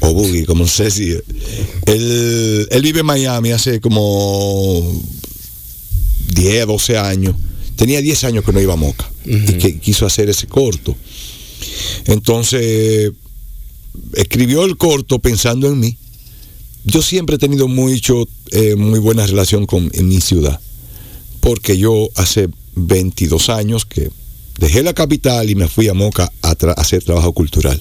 o 0.00 0.14
Boogie, 0.14 0.46
como 0.46 0.64
no 0.64 0.68
sé 0.68 0.90
si. 0.90 1.10
Él, 1.86 2.66
él 2.70 2.82
vive 2.82 3.00
en 3.00 3.06
Miami 3.06 3.52
hace 3.52 3.80
como 3.80 5.02
10, 6.34 6.66
12 6.66 6.98
años. 6.98 7.36
Tenía 7.76 8.00
10 8.00 8.24
años 8.24 8.44
que 8.44 8.52
no 8.52 8.60
iba 8.60 8.74
a 8.74 8.76
Moca 8.76 9.10
y 9.24 9.54
que 9.54 9.78
quiso 9.78 10.06
hacer 10.06 10.28
ese 10.28 10.46
corto. 10.46 10.96
Entonces, 12.06 13.12
escribió 14.14 14.64
el 14.64 14.76
corto 14.76 15.18
pensando 15.18 15.68
en 15.68 15.78
mí. 15.78 15.96
Yo 16.84 17.00
siempre 17.00 17.36
he 17.36 17.38
tenido 17.38 17.68
mucho, 17.68 18.28
eh, 18.50 18.74
muy 18.74 18.98
buena 18.98 19.26
relación 19.26 19.66
con 19.66 19.88
en 19.94 20.08
mi 20.08 20.20
ciudad, 20.20 20.60
porque 21.40 21.78
yo 21.78 22.08
hace 22.16 22.48
22 22.74 23.50
años 23.50 23.86
que 23.86 24.10
dejé 24.58 24.82
la 24.82 24.92
capital 24.94 25.48
y 25.50 25.54
me 25.54 25.68
fui 25.68 25.88
a 25.88 25.94
Moca 25.94 26.30
a, 26.42 26.56
tra- 26.56 26.74
hacer 26.76 27.02
trabajo 27.02 27.32
cultural 27.32 27.80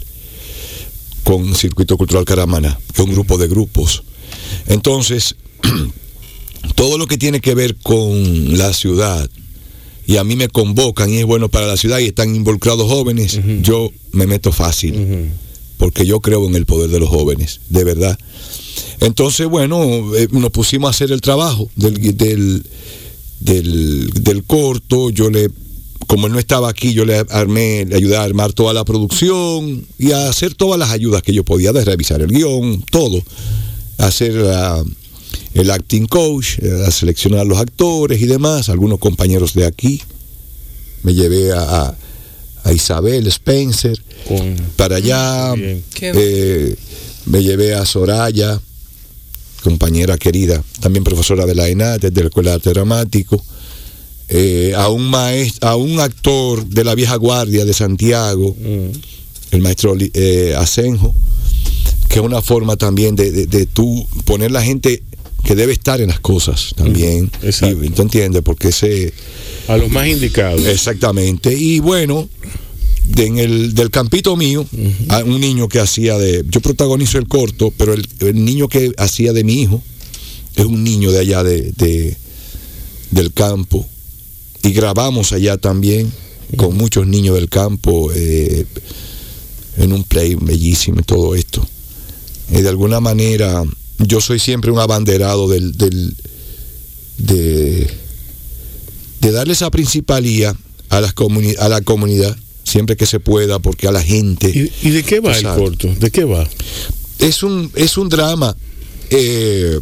con 1.23 1.53
Circuito 1.55 1.97
Cultural 1.97 2.25
Caramana, 2.25 2.79
que 2.93 3.01
es 3.01 3.07
un 3.07 3.13
grupo 3.13 3.37
de 3.37 3.47
grupos. 3.47 4.03
Entonces, 4.67 5.35
todo 6.75 6.97
lo 6.97 7.07
que 7.07 7.17
tiene 7.17 7.39
que 7.41 7.53
ver 7.55 7.75
con 7.77 8.57
la 8.57 8.73
ciudad, 8.73 9.29
y 10.07 10.17
a 10.17 10.23
mí 10.23 10.35
me 10.35 10.49
convocan 10.49 11.09
y 11.11 11.17
es 11.17 11.25
bueno 11.25 11.47
para 11.49 11.67
la 11.67 11.77
ciudad 11.77 11.99
y 11.99 12.05
están 12.05 12.35
involucrados 12.35 12.87
jóvenes, 12.89 13.39
yo 13.61 13.91
me 14.11 14.25
meto 14.25 14.51
fácil, 14.51 15.29
porque 15.77 16.05
yo 16.05 16.19
creo 16.19 16.45
en 16.47 16.55
el 16.55 16.65
poder 16.65 16.89
de 16.89 16.99
los 16.99 17.09
jóvenes, 17.09 17.61
de 17.69 17.83
verdad. 17.83 18.17
Entonces, 18.99 19.47
bueno, 19.47 20.15
eh, 20.15 20.27
nos 20.31 20.51
pusimos 20.51 20.87
a 20.87 20.91
hacer 20.91 21.11
el 21.11 21.21
trabajo 21.21 21.69
del, 21.75 22.17
del, 22.17 22.63
del, 23.39 24.09
del 24.23 24.43
corto, 24.43 25.09
yo 25.11 25.29
le, 25.29 25.49
como 26.07 26.27
él 26.27 26.33
no 26.33 26.39
estaba 26.39 26.69
aquí, 26.69 26.93
yo 26.93 27.05
le 27.05 27.23
armé, 27.29 27.85
le 27.85 27.95
ayudé 27.95 28.17
a 28.17 28.23
armar 28.23 28.53
toda 28.53 28.73
la 28.73 28.83
producción 28.83 29.85
y 29.97 30.11
a 30.11 30.29
hacer 30.29 30.53
todas 30.55 30.77
las 30.79 30.89
ayudas 30.91 31.21
que 31.21 31.33
yo 31.33 31.43
podía, 31.45 31.71
de 31.71 31.85
revisar 31.85 32.21
el 32.21 32.27
guion, 32.27 32.83
todo, 32.89 33.23
hacer 33.97 34.33
la- 34.33 34.83
el 35.53 35.69
acting 35.71 36.07
coach, 36.07 36.59
eh, 36.61 36.83
a 36.87 36.91
seleccionar 36.91 37.45
los 37.45 37.57
actores 37.59 38.21
y 38.21 38.25
demás, 38.25 38.69
algunos 38.69 38.99
compañeros 38.99 39.53
de 39.53 39.65
aquí, 39.65 40.01
me 41.03 41.13
llevé 41.13 41.51
a, 41.53 41.61
a- 41.87 41.95
a 42.63 42.73
Isabel 42.73 43.25
Spencer, 43.27 43.97
Con- 44.27 44.55
para 44.75 44.97
allá, 44.97 45.53
eh, 46.15 46.75
me 47.25 47.41
llevé 47.43 47.73
a 47.73 47.85
Soraya, 47.85 48.59
compañera 49.63 50.17
querida, 50.17 50.63
también 50.79 51.03
profesora 51.03 51.45
de 51.45 51.55
la 51.55 51.67
ENAT, 51.69 52.01
de 52.01 52.21
la 52.21 52.27
Escuela 52.27 52.51
de 52.51 52.55
Arte 52.55 52.69
Dramático, 52.71 53.43
eh, 54.33 54.73
a 54.77 54.87
un 54.89 55.09
maestro, 55.09 55.67
a 55.69 55.75
un 55.75 55.99
actor 55.99 56.65
de 56.65 56.83
la 56.85 56.95
vieja 56.95 57.15
guardia 57.17 57.65
de 57.65 57.73
Santiago, 57.73 58.55
Mm. 58.59 58.91
el 59.51 59.61
maestro 59.61 59.95
eh, 59.99 60.55
Asenjo, 60.57 61.13
que 62.09 62.19
es 62.19 62.25
una 62.25 62.41
forma 62.41 62.75
también 62.77 63.15
de, 63.15 63.31
de, 63.31 63.45
de 63.45 63.65
tú 63.65 64.07
poner 64.25 64.51
la 64.51 64.61
gente 64.63 65.03
que 65.43 65.55
debe 65.55 65.73
estar 65.73 65.99
en 66.01 66.09
las 66.09 66.19
cosas 66.19 66.73
también. 66.75 67.29
exacto. 67.41 67.83
Y, 67.83 67.89
¿Tú 67.89 68.03
entiendes? 68.03 68.41
Porque 68.43 68.69
ese... 68.69 69.11
A 69.67 69.75
los 69.77 69.89
más 69.89 70.07
indicados. 70.07 70.63
Exactamente. 70.65 71.53
Y 71.57 71.79
bueno, 71.79 72.29
de- 73.07 73.25
en 73.25 73.37
el, 73.39 73.73
del 73.73 73.89
campito 73.89 74.35
mío, 74.37 74.65
un 75.25 75.39
niño 75.41 75.67
que 75.67 75.79
hacía 75.79 76.17
de. 76.17 76.43
Yo 76.49 76.61
protagonizo 76.61 77.17
el 77.17 77.27
corto, 77.27 77.73
pero 77.75 77.93
el, 77.93 78.07
el 78.19 78.45
niño 78.45 78.67
que 78.69 78.91
hacía 78.97 79.33
de 79.33 79.43
mi 79.43 79.61
hijo 79.61 79.81
es 80.55 80.65
un 80.65 80.83
niño 80.83 81.11
de 81.11 81.19
allá 81.19 81.43
de, 81.43 81.71
de- 81.75 82.15
del 83.11 83.33
campo. 83.33 83.87
Y 84.63 84.71
grabamos 84.71 85.31
allá 85.31 85.57
también 85.57 86.11
con 86.57 86.75
muchos 86.77 87.07
niños 87.07 87.35
del 87.35 87.49
campo 87.49 88.11
eh, 88.13 88.65
en 89.77 89.93
un 89.93 90.03
play 90.03 90.35
bellísimo 90.35 90.99
y 90.99 91.03
todo 91.03 91.35
esto. 91.35 91.65
Y 92.51 92.61
de 92.61 92.69
alguna 92.69 92.99
manera, 92.99 93.63
yo 93.99 94.19
soy 94.21 94.39
siempre 94.39 94.71
un 94.71 94.79
abanderado 94.79 95.47
del, 95.47 95.77
del 95.77 96.15
de, 97.17 97.89
de 99.21 99.31
darle 99.31 99.53
esa 99.53 99.71
principalía 99.71 100.55
a, 100.89 101.01
las 101.01 101.15
comuni- 101.15 101.57
a 101.59 101.69
la 101.69 101.81
comunidad 101.81 102.35
siempre 102.63 102.95
que 102.97 103.05
se 103.05 103.19
pueda, 103.19 103.59
porque 103.59 103.87
a 103.87 103.91
la 103.91 104.01
gente 104.03 104.49
¿Y, 104.49 104.87
y 104.87 104.91
de 104.91 105.03
qué 105.03 105.19
va 105.19 105.37
el 105.37 105.43
corto? 105.55 105.93
¿De 105.99 106.11
qué 106.11 106.23
va? 106.25 106.47
es 107.19 107.43
un 107.43 107.71
es 107.75 107.97
un 107.97 108.09
drama 108.09 108.55
eh, 109.11 109.79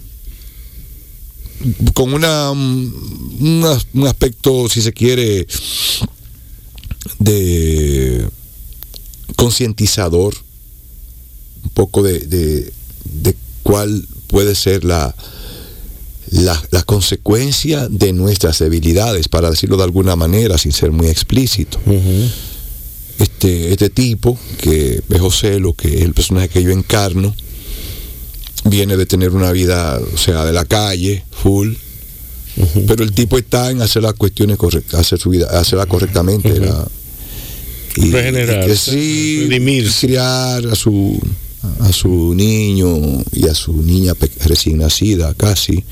con 1.93 2.13
una, 2.13 2.53
mm, 2.53 2.93
una- 3.41 3.81
un 3.93 4.07
aspecto 4.07 4.67
si 4.69 4.81
se 4.81 4.93
quiere 4.93 5.45
de 7.19 8.27
concientizador 9.35 10.35
un 11.63 11.69
poco 11.71 12.01
de, 12.03 12.19
de, 12.19 12.71
de 13.05 13.35
cuál 13.63 14.07
puede 14.27 14.55
ser 14.55 14.83
la, 14.85 15.13
la, 16.31 16.61
la 16.71 16.83
consecuencia 16.83 17.87
de 17.89 18.13
nuestras 18.13 18.59
debilidades, 18.59 19.27
para 19.27 19.49
decirlo 19.49 19.77
de 19.77 19.83
alguna 19.83 20.15
manera, 20.15 20.57
sin 20.57 20.71
ser 20.71 20.91
muy 20.91 21.07
explícito. 21.07 21.79
Este, 23.19 23.71
este 23.73 23.89
tipo, 23.89 24.39
que 24.61 25.01
es 25.09 25.19
José, 25.21 25.59
lo 25.59 25.73
que 25.73 25.97
es 25.97 26.01
el 26.05 26.13
personaje 26.13 26.47
que 26.47 26.63
yo 26.63 26.69
encarno, 26.71 27.35
viene 28.65 28.97
de 28.97 29.05
tener 29.05 29.31
una 29.31 29.51
vida, 29.51 29.99
o 30.13 30.17
sea, 30.17 30.45
de 30.45 30.53
la 30.53 30.65
calle, 30.65 31.23
full. 31.31 31.73
Pero 32.87 33.03
el 33.03 33.11
tipo 33.13 33.37
está 33.37 33.71
en 33.71 33.81
hacer 33.81 34.03
las 34.03 34.13
cuestiones 34.15 34.57
correctas, 34.57 34.99
hacer 34.99 35.19
su 35.19 35.29
vida, 35.29 35.47
hacerla 35.59 35.85
correctamente. 35.85 36.59
la- 36.59 36.87
y- 37.95 38.11
Regenerarse, 38.11 38.65
y 38.65 38.67
que 38.67 38.75
sí, 38.75 39.47
redimirse. 39.49 40.07
criar 40.07 40.65
a 40.67 40.75
su 40.75 41.19
a 41.81 41.91
su 41.91 42.33
niño 42.35 42.95
y 43.33 43.47
a 43.47 43.53
su 43.55 43.73
niña 43.81 44.13
recién 44.45 44.77
nacida 44.77 45.33
casi 45.33 45.83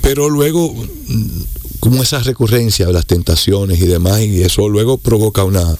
pero 0.00 0.30
luego 0.30 0.72
mm, 0.72 1.24
como 1.80 2.02
esa 2.02 2.20
recurrencia 2.20 2.86
de 2.86 2.92
las 2.94 3.04
tentaciones 3.04 3.78
y 3.80 3.86
demás 3.86 4.20
y 4.22 4.40
eso 4.42 4.68
luego 4.68 4.96
provoca 4.96 5.44
una 5.44 5.76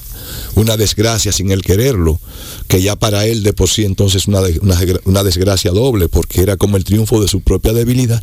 una 0.58 0.76
desgracia 0.76 1.32
sin 1.32 1.50
él 1.50 1.62
quererlo 1.62 2.20
que 2.68 2.82
ya 2.82 2.96
para 2.96 3.26
él 3.26 3.42
de 3.42 3.52
por 3.52 3.68
sí 3.68 3.84
entonces 3.84 4.26
una, 4.28 4.40
de- 4.42 4.58
una, 4.60 4.78
una 5.04 5.22
desgracia 5.24 5.70
doble 5.70 6.08
porque 6.08 6.40
era 6.42 6.56
como 6.56 6.76
el 6.76 6.84
triunfo 6.84 7.20
de 7.20 7.28
su 7.28 7.40
propia 7.40 7.72
debilidad 7.72 8.22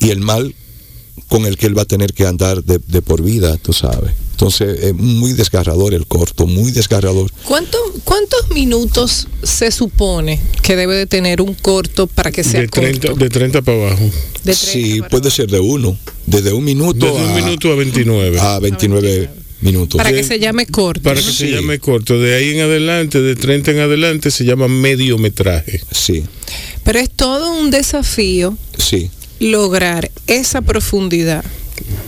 y 0.00 0.10
el 0.10 0.20
mal 0.20 0.54
con 1.28 1.46
el 1.46 1.56
que 1.56 1.66
él 1.66 1.76
va 1.76 1.82
a 1.82 1.86
tener 1.86 2.12
que 2.14 2.26
andar 2.26 2.62
de, 2.64 2.78
de 2.86 3.00
por 3.02 3.22
vida, 3.22 3.56
tú 3.58 3.72
sabes. 3.72 4.12
Entonces 4.32 4.82
es 4.82 4.94
muy 4.94 5.32
desgarrador 5.34 5.94
el 5.94 6.06
corto, 6.06 6.46
muy 6.46 6.72
desgarrador. 6.72 7.30
¿Cuánto- 7.46 7.78
¿Cuántos 8.04 8.50
minutos 8.50 9.28
se 9.42 9.70
supone 9.70 10.40
que 10.62 10.74
debe 10.74 10.96
de 10.96 11.06
tener 11.06 11.40
un 11.40 11.54
corto 11.54 12.06
para 12.06 12.32
que 12.32 12.42
sea 12.42 12.60
De 12.62 12.68
30, 12.68 13.08
corto? 13.08 13.24
de 13.24 13.30
30 13.30 13.62
para 13.62 13.78
abajo. 13.86 14.02
De 14.44 14.54
30 14.54 14.54
Sí, 14.54 14.98
para 14.98 15.10
puede 15.10 15.30
ser 15.30 15.48
de 15.50 15.60
uno, 15.60 15.96
desde 16.26 16.52
un 16.52 16.64
minuto, 16.64 17.06
Desde 17.06 17.24
un 17.24 17.30
a, 17.30 17.34
minuto 17.44 17.72
a 17.72 17.76
29. 17.76 18.40
a 18.40 18.58
29 18.58 19.30
minutos. 19.62 19.96
Para 19.98 20.10
que 20.10 20.16
de- 20.16 20.24
se 20.24 20.38
llame 20.38 20.66
corto. 20.66 21.02
para 21.02 21.18
que 21.20 21.26
¿no? 21.26 21.32
se 21.32 21.46
Sí. 21.46 21.52
llame 21.52 21.78
corto. 21.78 22.18
De 22.20 22.34
ahí 22.34 22.50
en 22.50 22.60
adelante, 22.60 23.20
de 23.20 23.34
30 23.36 23.70
en 23.70 23.78
adelante, 23.80 24.30
se 24.30 24.44
llama 24.44 24.68
mediometraje. 24.68 25.80
Sí, 25.90 26.24
Pero 26.84 26.98
es 26.98 27.10
todo 27.10 27.52
un 27.54 27.70
desafío 27.70 28.56
sí. 28.76 29.10
lograr 29.40 30.10
esa 30.26 30.60
profundidad 30.62 31.44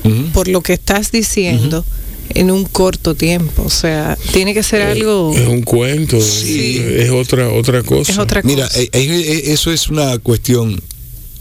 Ujú. 0.05 0.31
por 0.33 0.49
lo 0.49 0.61
que 0.61 0.73
estás 0.75 1.11
diciendo 1.13 1.85
en 2.31 2.51
un 2.51 2.65
corto 2.65 3.15
tiempo. 3.15 3.63
O 3.65 3.71
sea, 3.71 4.17
tiene 4.33 4.55
que 4.55 4.63
ser 4.63 4.83
algo. 4.83 5.33
Es 5.37 5.47
un 5.49 5.63
cuento, 5.63 6.21
Sí. 6.21 6.79
es 6.79 7.11
otra 7.11 7.49
otra 7.51 7.83
cosa. 7.83 8.11
Es 8.13 8.19
otra 8.19 8.41
Mira, 8.45 8.67
cosa. 8.67 8.81
eh, 8.81 8.89
eh, 8.93 9.25
eh, 9.27 9.43
eso 9.53 9.71
es 9.73 9.89
una 9.89 10.19
cuestión, 10.19 10.81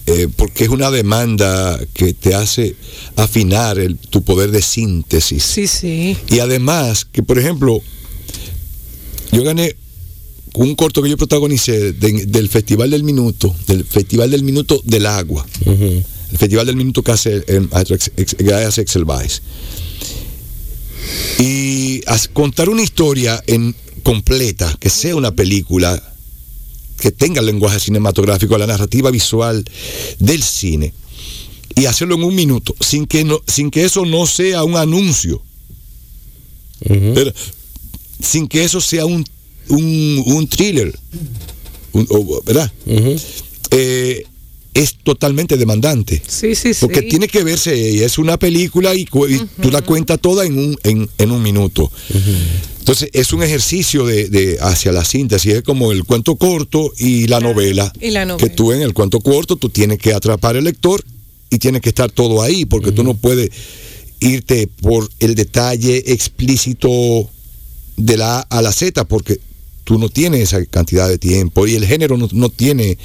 eh, 0.07 0.27
porque 0.35 0.65
es 0.65 0.69
una 0.69 0.91
demanda 0.91 1.79
que 1.93 2.13
te 2.13 2.35
hace 2.35 2.75
afinar 3.15 3.79
el- 3.79 3.97
tu 3.97 4.21
poder 4.23 4.51
de 4.51 4.61
síntesis. 4.61 5.43
sí, 5.43 5.67
sí. 5.67 6.17
Y 6.29 6.39
además, 6.39 7.05
que 7.11 7.23
por 7.23 7.39
ejemplo, 7.39 7.81
yo 9.31 9.43
gané 9.43 9.75
un 10.55 10.75
corto 10.75 11.01
que 11.01 11.09
yo 11.09 11.17
protagonicé 11.17 11.93
de- 11.93 12.25
del 12.27 12.47
Festival 12.49 12.91
del 12.91 13.03
Minuto, 13.03 13.55
del 13.67 13.85
Festival 13.85 14.29
del 14.29 14.43
Minuto 14.43 14.81
del 14.85 15.05
Agua, 15.07 15.45
el 15.65 16.37
Festival 16.37 16.65
del 16.67 16.75
Minuto 16.75 17.01
que 17.03 17.11
hace 17.11 17.43
el 17.47 17.69
maestro 17.69 17.95
Ex- 17.95 18.11
Ex- 18.17 18.35
que 18.35 18.53
hace 18.53 18.81
Excel. 18.81 19.05
Y 21.39 22.01
as- 22.07 22.27
contar 22.27 22.69
una 22.69 22.83
historia 22.83 23.41
en 23.47 23.75
completa, 24.03 24.75
que 24.79 24.89
sea 24.89 25.15
una 25.15 25.31
película, 25.35 26.01
que 26.99 27.11
tenga 27.11 27.39
el 27.41 27.45
lenguaje 27.47 27.79
cinematográfico, 27.79 28.57
la 28.57 28.67
narrativa 28.67 29.11
visual 29.11 29.63
del 30.19 30.41
cine, 30.43 30.93
y 31.75 31.85
hacerlo 31.85 32.15
en 32.15 32.23
un 32.23 32.35
minuto, 32.35 32.75
sin 32.79 33.05
que, 33.05 33.23
no, 33.23 33.39
sin 33.47 33.71
que 33.71 33.83
eso 33.85 34.05
no 34.05 34.25
sea 34.27 34.63
un 34.63 34.77
anuncio. 34.77 35.41
Pero, 37.13 37.33
sin 38.21 38.47
que 38.47 38.63
eso 38.63 38.81
sea 38.81 39.05
un, 39.05 39.25
un, 39.69 40.23
un 40.25 40.47
thriller, 40.47 40.97
un- 41.93 42.07
o- 42.09 42.41
¿verdad? 42.45 42.71
Eh, 43.71 44.25
es 44.73 44.95
totalmente 45.03 45.55
demandante. 45.57 46.21
Sí, 46.27 46.55
sí, 46.55 46.73
sí. 46.73 46.79
Porque 46.81 47.03
tiene 47.03 47.27
que 47.27 47.43
verse, 47.43 48.03
es 48.03 48.17
una 48.17 48.37
película 48.37 48.95
y, 48.95 49.05
cu- 49.05 49.27
y 49.27 49.39
tú 49.61 49.69
la 49.71 49.81
cuentas 49.83 50.19
toda 50.19 50.45
en 50.45 50.57
un, 50.57 50.77
en, 50.83 51.09
en 51.17 51.31
un 51.31 51.41
minuto. 51.43 51.91
Entonces 52.83 53.09
es 53.13 53.31
un 53.31 53.41
ejercicio 53.43 54.05
de, 54.05 54.27
de 54.27 54.57
hacia 54.59 54.91
la 54.91 55.05
síntesis, 55.05 55.53
es 55.53 55.61
como 55.63 55.93
el 55.93 56.03
cuento 56.03 56.35
corto 56.35 56.91
y 56.97 57.27
la 57.27 57.39
novela. 57.39 57.93
y 58.01 58.11
la 58.11 58.25
novela. 58.25 58.45
Que 58.49 58.53
tú 58.53 58.73
en 58.73 58.81
el 58.81 58.93
cuento 58.93 59.21
corto 59.21 59.55
tú 59.55 59.69
tienes 59.69 59.99
que 59.99 60.13
atrapar 60.13 60.57
al 60.57 60.65
lector 60.65 61.01
y 61.49 61.59
tiene 61.59 61.79
que 61.79 61.87
estar 61.87 62.11
todo 62.11 62.41
ahí, 62.41 62.65
porque 62.65 62.91
tú 62.91 63.05
no 63.05 63.13
puedes 63.13 63.49
irte 64.19 64.67
por 64.67 65.09
el 65.19 65.33
detalle 65.35 66.03
explícito 66.11 66.89
de 67.95 68.17
la 68.17 68.39
A 68.39 68.57
a 68.57 68.61
la 68.61 68.73
Z, 68.73 69.05
porque 69.05 69.39
tú 69.85 69.97
no 69.97 70.09
tienes 70.09 70.41
esa 70.41 70.65
cantidad 70.65 71.07
de 71.07 71.17
tiempo 71.17 71.65
y 71.67 71.75
el 71.75 71.85
género 71.85 72.17
no, 72.17 72.27
no 72.33 72.49
tiene, 72.49 72.97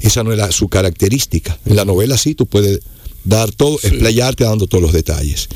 esa 0.00 0.22
no 0.24 0.32
es 0.32 0.38
la- 0.38 0.52
su 0.52 0.68
característica. 0.68 1.58
En 1.64 1.76
la 1.76 1.86
novela 1.86 2.18
sí, 2.18 2.34
tú 2.34 2.44
puedes 2.44 2.80
dar 3.24 3.50
todo, 3.52 3.78
explayarte 3.82 4.44
dando 4.44 4.66
todos 4.66 4.82
los 4.82 4.92
detalles. 4.92 5.48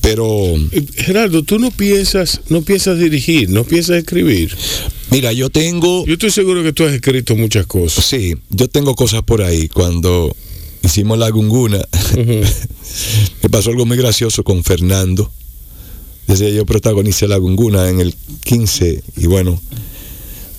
Pero 0.00 0.54
Gerardo, 0.96 1.42
tú 1.44 1.58
no 1.58 1.70
piensas, 1.70 2.40
no 2.48 2.62
piensas 2.62 2.98
dirigir, 2.98 3.48
no 3.50 3.64
piensas 3.64 3.96
escribir. 3.96 4.56
mira, 5.10 5.32
yo 5.32 5.48
tengo, 5.48 6.04
Yo 6.06 6.14
estoy 6.14 6.30
seguro 6.30 6.62
que 6.62 6.72
tú 6.72 6.84
has 6.84 6.92
escrito 6.92 7.36
muchas 7.36 7.66
cosas. 7.66 8.04
sí, 8.04 8.34
yo 8.50 8.68
tengo 8.68 8.94
cosas 8.96 9.22
por 9.22 9.42
ahí. 9.42 9.68
Cuando 9.68 10.34
hicimos 10.82 11.18
la 11.18 11.30
gunguna, 11.30 11.80
me 13.42 13.48
pasó 13.48 13.70
algo 13.70 13.86
muy 13.86 13.96
gracioso 13.96 14.42
con 14.42 14.64
Fernando. 14.64 15.30
Desde 16.26 16.52
yo 16.54 16.66
protagonicé 16.66 17.28
la 17.28 17.36
gunguna 17.36 17.88
en 17.88 18.00
el 18.00 18.14
15 18.44 19.02
y 19.16 19.26
bueno, 19.26 19.60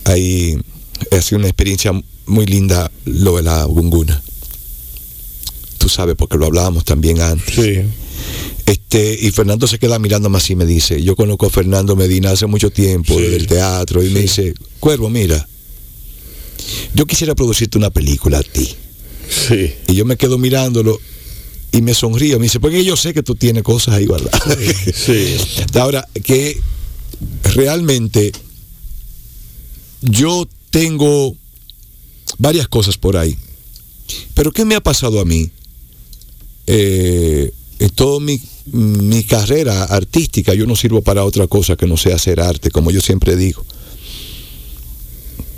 ahí 0.06 0.58
ha 1.12 1.22
sido 1.22 1.40
una 1.40 1.48
experiencia 1.48 1.92
muy 2.26 2.46
linda 2.46 2.92
lo 3.06 3.38
de 3.38 3.44
la 3.44 3.64
gunguna. 3.66 4.22
Tú 5.78 5.90
sabes, 5.90 6.16
porque 6.16 6.38
lo 6.38 6.46
hablábamos 6.46 6.86
también 6.86 7.20
antes. 7.22 7.56
Sí. 7.56 7.82
Este, 8.66 9.18
y 9.22 9.32
Fernando 9.32 9.68
se 9.68 9.80
queda 9.80 10.00
mirándome 10.00 10.38
así 10.38 10.54
y 10.54 10.56
me 10.56 10.66
dice, 10.66 11.02
yo 11.02 11.16
conozco 11.16 11.48
a 11.48 11.50
Fernando 11.50 11.96
Medina 11.96 12.32
hace 12.32 12.46
mucho 12.46 12.70
tiempo 12.70 13.18
Sí, 13.18 13.24
del 13.24 13.48
teatro 13.48 14.04
y 14.04 14.10
me 14.10 14.22
dice, 14.22 14.54
Cuervo, 14.80 15.10
mira, 15.10 15.48
yo 16.94 17.06
quisiera 17.06 17.36
producirte 17.36 17.78
una 17.78 17.90
película 17.90 18.40
a 18.40 18.44
ti. 18.44 18.70
Sí. 19.30 19.74
Y 19.88 19.96
yo 19.96 20.06
me 20.06 20.18
quedo 20.18 20.38
mirándolo 20.38 21.00
y 21.72 21.82
me 21.82 21.94
sonrío. 21.94 22.40
Me 22.40 22.46
dice, 22.46 22.60
porque 22.60 22.86
yo 22.86 22.96
sé 22.96 23.14
que 23.14 23.24
tú 23.24 23.36
tienes 23.36 23.64
cosas 23.64 23.96
ahí, 23.96 24.06
¿verdad? 24.06 24.32
Sí. 24.94 25.36
Ahora, 25.80 26.08
que 26.24 26.60
realmente 27.56 28.32
yo 30.02 30.48
tengo 30.70 31.36
varias 32.38 32.68
cosas 32.68 32.98
por 32.98 33.18
ahí. 33.18 33.38
Pero 34.34 34.52
¿qué 34.52 34.66
me 34.66 34.76
ha 34.76 34.82
pasado 34.82 35.20
a 35.20 35.26
mí? 35.26 35.50
Eh, 36.68 37.52
en 37.84 37.90
toda 37.90 38.20
mi, 38.22 38.40
mi 38.72 39.24
carrera 39.24 39.84
artística, 39.84 40.54
yo 40.54 40.66
no 40.66 40.76
sirvo 40.76 41.02
para 41.02 41.26
otra 41.26 41.48
cosa 41.48 41.76
que 41.76 41.86
no 41.86 41.98
sea 41.98 42.16
hacer 42.16 42.40
arte, 42.40 42.72
como 42.72 42.92
yo 42.92 43.02
siempre 43.02 43.36
digo. 43.36 43.66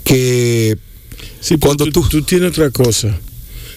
Que 0.04 0.78
Sí, 1.42 1.58
Cuando 1.60 1.86
tú, 1.86 2.02
tú- 2.02 2.10
tú 2.10 2.22
tienes 2.24 2.50
otra 2.50 2.72
cosa 2.72 3.16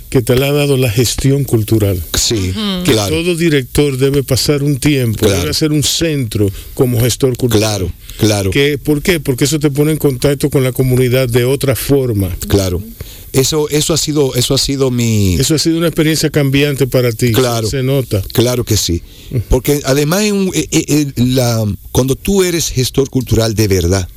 que 0.09 0.23
te 0.23 0.35
la 0.37 0.47
ha 0.47 0.53
dado 0.53 0.79
la 0.79 0.91
gestión 0.91 1.45
cultural. 1.45 2.03
sí, 2.15 2.55
Que 2.87 2.93
claro, 2.93 3.15
todo 3.16 3.37
director 3.37 3.99
debe 3.99 4.23
pasar 4.23 4.62
un 4.62 4.79
tiempo, 4.79 5.19
Claro. 5.27 5.37
debe 5.41 5.51
hacer 5.51 5.70
un 5.73 5.83
centro 5.83 6.51
como 6.73 6.99
gestor 7.01 7.37
cultural. 7.37 7.61
claro, 7.61 7.93
claro. 8.19 8.51
Que, 8.51 8.79
¿Por 8.79 9.03
qué? 9.03 9.20
Porque 9.20 9.45
eso 9.45 9.59
te 9.59 9.70
pone 9.70 9.93
en 9.93 9.99
contacto 9.99 10.49
con 10.49 10.65
la 10.65 10.73
comunidad 10.73 11.29
de 11.29 11.45
otra 11.45 11.77
forma. 11.77 12.35
Claro. 12.49 12.83
Eso, 13.32 13.68
eso 13.68 13.92
ha 13.92 13.98
sido, 13.98 14.34
eso 14.34 14.55
ha 14.55 14.59
sido 14.59 14.90
mi. 14.90 15.34
Eso 15.34 15.55
ha 15.55 15.59
sido 15.59 15.76
una 15.78 15.88
experiencia 15.88 16.30
cambiante 16.30 16.86
para 16.86 17.12
ti. 17.12 17.32
Claro. 17.32 17.68
Se 17.68 17.82
nota. 17.82 18.22
Claro 18.32 18.64
que 18.64 18.76
sí. 18.76 19.02
Porque 19.48 19.80
además 19.84 20.22
en 20.22 20.48
eh, 20.55 20.68
eh, 20.70 20.84
eh, 20.88 21.12
la- 21.16 21.64
cuando 21.92 22.16
tú 22.16 22.42
eres 22.42 22.70
gestor 22.70 23.10
cultural 23.10 23.55
de 23.55 23.68
verdad, 23.68 24.09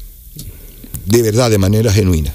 de 1.06 1.22
verdad, 1.22 1.50
de 1.52 1.58
manera 1.58 1.92
genuina, 1.92 2.34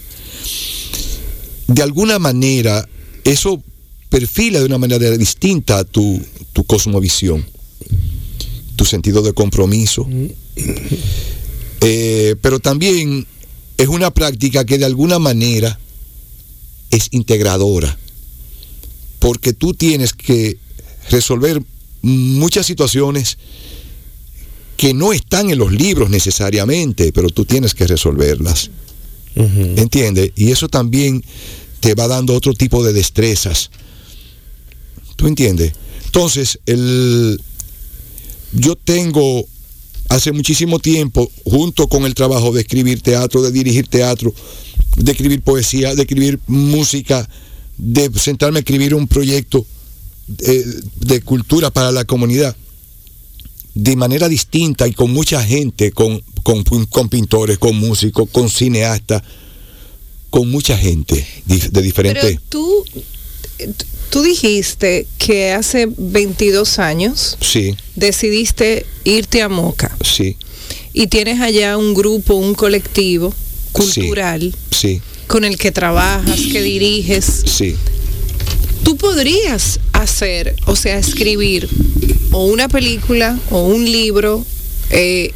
de 1.69 1.83
alguna 1.83 2.19
manera 2.19 2.87
eso 3.25 3.63
perfila 4.11 4.61
de 4.61 4.67
una 4.67 4.79
manera 4.79 5.11
distinta 5.17 5.83
tu, 5.85 6.21
tu 6.53 6.65
cosmovisión, 6.65 7.45
tu 8.77 8.85
sentido 8.85 9.23
de 9.23 9.33
compromiso. 9.33 10.07
Eh, 11.81 12.37
pero 12.41 12.61
también 12.61 13.27
es 13.79 13.89
una 13.89 14.11
práctica 14.13 14.65
que 14.65 14.79
de 14.79 14.85
alguna 14.85 15.19
manera 15.19 15.79
es 16.91 17.09
integradora, 17.11 17.99
porque 19.19 19.53
tú 19.53 19.75
tienes 19.75 20.13
que 20.13 20.59
resolver 21.11 21.63
muchas 22.03 22.67
situaciones 22.67 23.39
que 24.77 24.95
no 24.95 25.13
están 25.13 25.51
en 25.51 25.59
los 25.59 25.73
libros 25.73 26.11
necesariamente, 26.11 27.13
pero 27.13 27.31
tú 27.31 27.45
tienes 27.45 27.75
que 27.75 27.87
resolverlas. 27.87 28.71
¿Entiendes? 29.35 30.33
Y 30.35 30.51
eso 30.51 30.69
también 30.69 31.23
te 31.81 31.95
va 31.95 32.09
dando 32.09 32.35
otro 32.35 32.55
tipo 32.55 32.83
de 32.83 32.95
destrezas. 32.95 33.71
¿Tú 35.17 35.27
entiendes? 35.27 35.73
Entonces, 36.07 36.59
el, 36.65 37.39
yo 38.53 38.77
tengo 38.77 39.47
hace 40.09 40.33
muchísimo 40.33 40.79
tiempo, 40.79 41.31
junto 41.45 41.89
con 41.89 42.05
el 42.05 42.15
trabajo 42.15 42.53
de 42.53 42.63
escribir 42.63 43.03
teatro, 43.03 43.43
de 43.43 43.53
dirigir 43.53 43.89
teatro, 43.89 44.33
de 44.97 45.13
escribir 45.13 45.43
poesía, 45.43 45.95
de 45.95 46.03
escribir 46.03 46.41
música, 46.47 47.29
de 47.77 48.11
sentarme 48.19 48.59
a 48.59 48.61
escribir 48.61 48.95
un 48.95 49.07
proyecto 49.07 49.67
eh, 50.39 50.65
de 51.01 51.21
cultura 51.21 51.71
para 51.71 51.93
la 51.93 52.05
comunidad, 52.05 52.57
de 53.75 53.97
manera 53.97 54.29
distinta 54.29 54.89
y 54.89 54.93
con 54.93 55.13
mucha 55.13 55.43
gente, 55.45 55.93
con, 55.93 56.23
con, 56.43 56.65
con 56.65 57.09
pintores, 57.09 57.59
con 57.59 57.77
músicos, 57.77 58.29
con 58.31 58.49
cineastas, 58.49 59.23
con 60.31 60.51
mucha 60.51 60.77
gente 60.77 61.27
de 61.47 61.83
diferentes... 61.83 62.23
Pero 62.25 62.41
tú, 62.49 62.85
tú 64.11 64.23
dijiste 64.23 65.07
que 65.19 65.53
hace 65.53 65.89
22 65.97 66.79
años 66.79 67.37
Sí, 67.41 67.77
decidiste 67.95 68.87
irte 69.05 69.43
a 69.43 69.49
Moca. 69.49 69.97
Sí, 70.03 70.37
y 70.93 71.09
tienes 71.09 71.41
allá 71.41 71.77
un 71.77 71.93
grupo, 71.93 72.35
un 72.35 72.55
colectivo 72.55 73.35
cultural 73.77 74.55
sí, 74.71 75.01
con 75.27 75.45
el 75.45 75.59
que 75.59 75.73
trabajas, 75.73 76.41
que 76.53 76.63
diriges. 76.63 77.43
sí. 77.47 77.77
Tú 78.85 78.97
podrías 78.97 79.81
hacer, 79.93 80.55
o 80.67 80.77
sea, 80.77 80.97
escribir 80.97 81.69
o 82.31 82.47
una 82.47 82.69
película 82.69 83.37
o 83.51 83.63
un 83.63 83.85
libro 83.85 84.45
eh, 84.91 85.33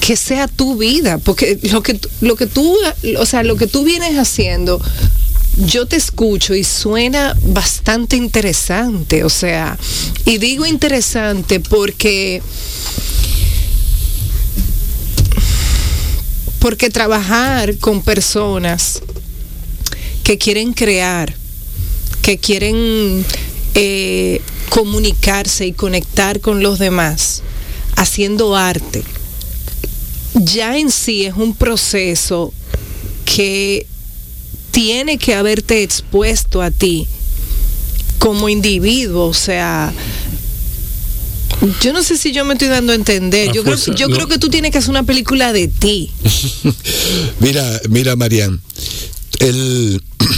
que 0.00 0.16
sea 0.16 0.46
tu 0.46 0.76
vida, 0.76 1.16
porque 1.16 1.58
lo 1.70 1.82
que, 1.82 1.98
lo 2.20 2.36
que 2.36 2.46
tú, 2.46 2.76
o 3.18 3.24
sea, 3.24 3.44
lo 3.44 3.56
que 3.56 3.66
tú 3.66 3.84
vienes 3.84 4.18
haciendo, 4.18 4.78
yo 5.56 5.86
te 5.86 5.96
escucho 5.96 6.54
y 6.54 6.64
suena 6.64 7.36
bastante 7.44 8.16
interesante, 8.16 9.24
o 9.24 9.30
sea, 9.30 9.78
y 10.24 10.38
digo 10.38 10.66
interesante 10.66 11.60
porque 11.60 12.42
porque 16.62 16.90
trabajar 16.90 17.76
con 17.78 18.02
personas 18.02 19.02
que 20.22 20.38
quieren 20.38 20.74
crear, 20.74 21.34
que 22.22 22.38
quieren 22.38 23.26
eh, 23.74 24.40
comunicarse 24.68 25.66
y 25.66 25.72
conectar 25.72 26.38
con 26.38 26.62
los 26.62 26.78
demás, 26.78 27.42
haciendo 27.96 28.54
arte, 28.54 29.02
ya 30.34 30.78
en 30.78 30.92
sí 30.92 31.24
es 31.24 31.34
un 31.34 31.52
proceso 31.52 32.54
que 33.24 33.88
tiene 34.70 35.18
que 35.18 35.34
haberte 35.34 35.82
expuesto 35.82 36.62
a 36.62 36.70
ti 36.70 37.08
como 38.20 38.48
individuo, 38.48 39.26
o 39.26 39.34
sea, 39.34 39.92
yo 41.80 41.92
no 41.92 42.02
sé 42.02 42.16
si 42.16 42.32
yo 42.32 42.44
me 42.44 42.54
estoy 42.54 42.68
dando 42.68 42.92
a 42.92 42.96
entender. 42.96 43.52
Yo, 43.52 43.62
creo, 43.62 43.76
yo 43.76 44.08
no. 44.08 44.14
creo 44.14 44.28
que 44.28 44.38
tú 44.38 44.48
tienes 44.48 44.70
que 44.70 44.78
hacer 44.78 44.90
una 44.90 45.04
película 45.04 45.52
de 45.52 45.68
ti. 45.68 46.10
Mira, 47.40 47.80
mira, 47.88 48.16
Marian, 48.16 48.60
el... 49.38 50.02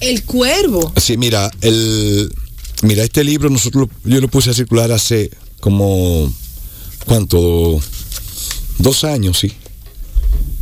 El 0.00 0.22
cuervo. 0.24 0.92
Sí, 1.00 1.16
mira, 1.16 1.50
el, 1.62 2.30
mira, 2.82 3.04
este 3.04 3.24
libro 3.24 3.48
nosotros 3.48 3.88
yo 4.04 4.20
lo 4.20 4.28
puse 4.28 4.50
a 4.50 4.52
circular 4.52 4.92
hace 4.92 5.30
como, 5.60 6.30
¿cuánto? 7.06 7.80
Dos 8.76 9.04
años, 9.04 9.38
sí. 9.38 9.50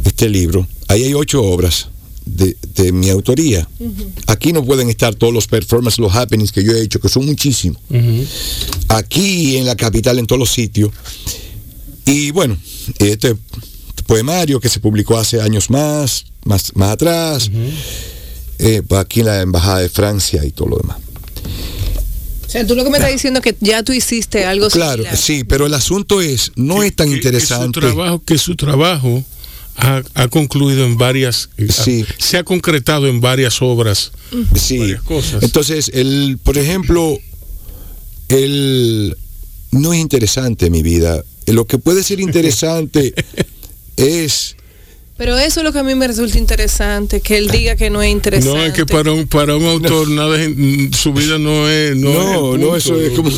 Este 0.04 0.28
libro. 0.28 0.68
Ahí 0.86 1.02
hay 1.02 1.14
ocho 1.14 1.42
obras 1.42 1.88
de, 2.24 2.56
de 2.74 2.92
mi 2.92 3.10
autoría. 3.10 3.68
Aquí 4.26 4.52
no 4.52 4.64
pueden 4.64 4.88
estar 4.88 5.14
todos 5.14 5.32
los 5.32 5.46
performances, 5.46 5.98
los 5.98 6.14
happenings 6.14 6.52
que 6.52 6.62
yo 6.64 6.72
he 6.72 6.82
hecho, 6.82 7.00
que 7.00 7.08
son 7.08 7.26
muchísimos. 7.26 7.80
Aquí 8.88 9.56
en 9.56 9.66
la 9.66 9.76
capital, 9.76 10.18
en 10.18 10.26
todos 10.26 10.38
los 10.38 10.50
sitios. 10.52 10.90
Y 12.04 12.30
bueno, 12.32 12.56
este 12.98 13.36
poemario 14.06 14.60
que 14.60 14.68
se 14.68 14.80
publicó 14.80 15.16
hace 15.18 15.40
años 15.40 15.70
más, 15.70 16.24
más, 16.44 16.72
más 16.74 16.90
atrás, 16.92 17.50
eh, 18.58 18.82
aquí 18.98 19.20
en 19.20 19.26
la 19.26 19.40
Embajada 19.40 19.78
de 19.78 19.88
Francia 19.88 20.44
y 20.44 20.50
todo 20.50 20.68
lo 20.70 20.76
demás. 20.78 20.98
O 22.46 22.50
sea, 22.52 22.66
tú 22.66 22.74
lo 22.74 22.84
que 22.84 22.90
me 22.90 22.98
estás 22.98 23.12
diciendo 23.12 23.40
es 23.40 23.44
que 23.44 23.56
ya 23.60 23.82
tú 23.82 23.92
hiciste 23.92 24.44
algo 24.44 24.68
Claro, 24.68 24.96
similar. 25.04 25.16
sí, 25.16 25.44
pero 25.44 25.64
el 25.64 25.72
asunto 25.72 26.20
es, 26.20 26.52
no 26.54 26.82
es 26.82 26.94
tan 26.94 27.08
Que- 27.08 27.14
interesante. 27.14 27.80
Que 27.80 27.86
su 27.86 27.94
trabajo, 27.94 28.22
que 28.26 28.38
su 28.38 28.56
trabajo 28.56 29.24
ha, 29.76 30.02
ha 30.14 30.28
concluido 30.28 30.84
en 30.84 30.96
varias, 30.98 31.48
eh, 31.56 31.68
Sí. 31.70 32.04
ha- 32.08 32.14
se 32.22 32.36
ha 32.38 32.44
concretado 32.44 33.06
en 33.08 33.20
varias 33.20 33.60
obras. 33.62 34.12
Sí. 34.54 34.78
varias 34.78 35.02
cosas. 35.02 35.42
Entonces, 35.42 35.90
el, 35.94 36.38
por 36.42 36.58
ejemplo, 36.58 37.18
el 38.28 39.16
no 39.70 39.92
es 39.92 40.00
interesante 40.00 40.70
mi 40.70 40.82
vida. 40.82 41.24
Lo 41.46 41.66
que 41.66 41.78
puede 41.78 42.02
ser 42.02 42.20
interesante 42.20 43.14
es 43.96 44.56
Pero 45.22 45.38
eso 45.38 45.60
es 45.60 45.64
lo 45.64 45.72
que 45.72 45.78
a 45.78 45.84
mí 45.84 45.94
me 45.94 46.08
resulta 46.08 46.36
interesante, 46.36 47.20
que 47.20 47.38
él 47.38 47.46
diga 47.48 47.76
que 47.76 47.90
no 47.90 48.02
es 48.02 48.10
interesante. 48.10 48.58
No, 48.58 48.64
es 48.64 48.72
que 48.72 48.84
para 48.84 49.12
un, 49.12 49.28
para 49.28 49.54
un 49.54 49.64
autor 49.66 50.08
nada 50.08 50.36
es- 50.42 50.50
mm, 50.52 50.92
su 50.92 51.12
vida 51.12 51.38
no 51.38 51.68
es. 51.68 51.94
No, 51.96 52.12
No, 52.12 52.54
es 52.56 52.60
no, 52.60 52.76
eso 52.76 53.00
es 53.00 53.12
como. 53.12 53.30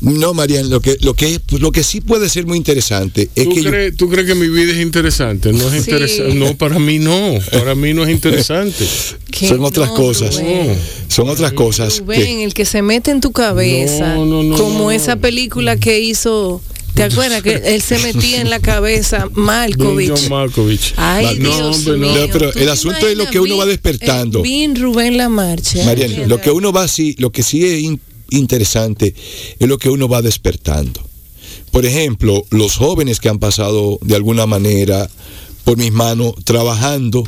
No, 0.00 0.32
Marian, 0.32 0.70
lo 0.70 0.80
que, 0.80 0.96
lo 1.02 1.12
que, 1.12 1.38
pues, 1.44 1.60
lo 1.60 1.72
que 1.72 1.82
sí 1.82 2.00
puede 2.00 2.30
ser 2.30 2.46
muy 2.46 2.56
interesante 2.56 3.28
es 3.34 3.44
¿Tú, 3.44 3.54
que 3.54 3.62
yo- 3.62 3.70
crees, 3.70 3.96
tú 3.98 4.08
crees 4.08 4.26
que 4.26 4.34
mi 4.34 4.48
vida 4.48 4.72
es 4.72 4.80
interesante? 4.80 5.52
No 5.52 5.66
es 5.68 5.72
Sí. 5.84 5.90
interesante. 5.90 6.34
No, 6.36 6.56
para 6.56 6.78
mí 6.78 6.98
no. 6.98 7.34
Para 7.52 7.74
mí 7.74 7.92
no 7.92 8.04
es 8.04 8.08
interesante. 8.10 8.86
Son 9.46 9.62
otras 9.62 9.88
no, 9.90 9.94
cosas. 9.94 10.36
Rubén. 10.40 10.78
Son 11.08 11.28
otras 11.28 11.52
cosas. 11.52 11.98
Rubén, 11.98 12.20
que- 12.22 12.44
el 12.44 12.54
que 12.54 12.64
se 12.64 12.80
mete 12.80 13.10
en 13.10 13.20
tu 13.20 13.32
cabeza, 13.32 14.14
No, 14.14 14.24
no, 14.24 14.42
no, 14.42 14.56
como 14.56 14.84
no. 14.84 14.90
esa 14.90 15.16
película 15.16 15.76
que 15.76 16.00
hizo, 16.00 16.62
¿te 16.96 17.02
acuerdas 17.04 17.42
que 17.42 17.54
él 17.74 17.80
se 17.82 17.98
metía 18.00 18.40
en 18.40 18.50
la 18.50 18.58
cabeza 18.60 19.28
Malkovich? 19.32 20.10
John 20.10 20.28
Malkovich. 20.30 20.94
Ay, 20.96 21.38
no, 21.38 21.54
Dios 21.54 21.76
hombre, 21.76 21.98
no. 21.98 22.06
mío. 22.12 22.26
No, 22.26 22.32
pero 22.32 22.52
¿Tú 22.52 22.58
el 22.58 22.68
asunto 22.68 23.06
es 23.06 23.16
lo 23.16 23.26
que 23.30 23.38
uno 23.38 23.56
va 23.56 23.64
Vin- 23.64 23.68
despertando. 23.68 24.38
eh, 24.40 24.42
Vin 24.42 24.74
Rubén 24.76 25.16
Lamarche. 25.16 25.84
Marian, 25.84 26.28
lo 26.28 26.40
que 26.40 26.50
uno 26.50 26.72
va 26.72 26.88
sí, 26.88 27.14
lo 27.18 27.30
que 27.30 27.42
sí 27.42 27.64
es 27.64 27.82
in- 27.82 28.00
interesante 28.30 29.14
es 29.58 29.68
lo 29.68 29.78
que 29.78 29.88
uno 29.90 30.08
va 30.08 30.22
despertando. 30.22 31.00
Por 31.70 31.84
ejemplo, 31.86 32.44
los 32.50 32.74
jóvenes 32.76 33.20
que 33.20 33.28
han 33.28 33.38
pasado 33.38 33.98
de 34.02 34.16
alguna 34.16 34.46
manera 34.46 35.08
por 35.64 35.76
mis 35.76 35.92
manos 35.92 36.34
trabajando 36.44 37.24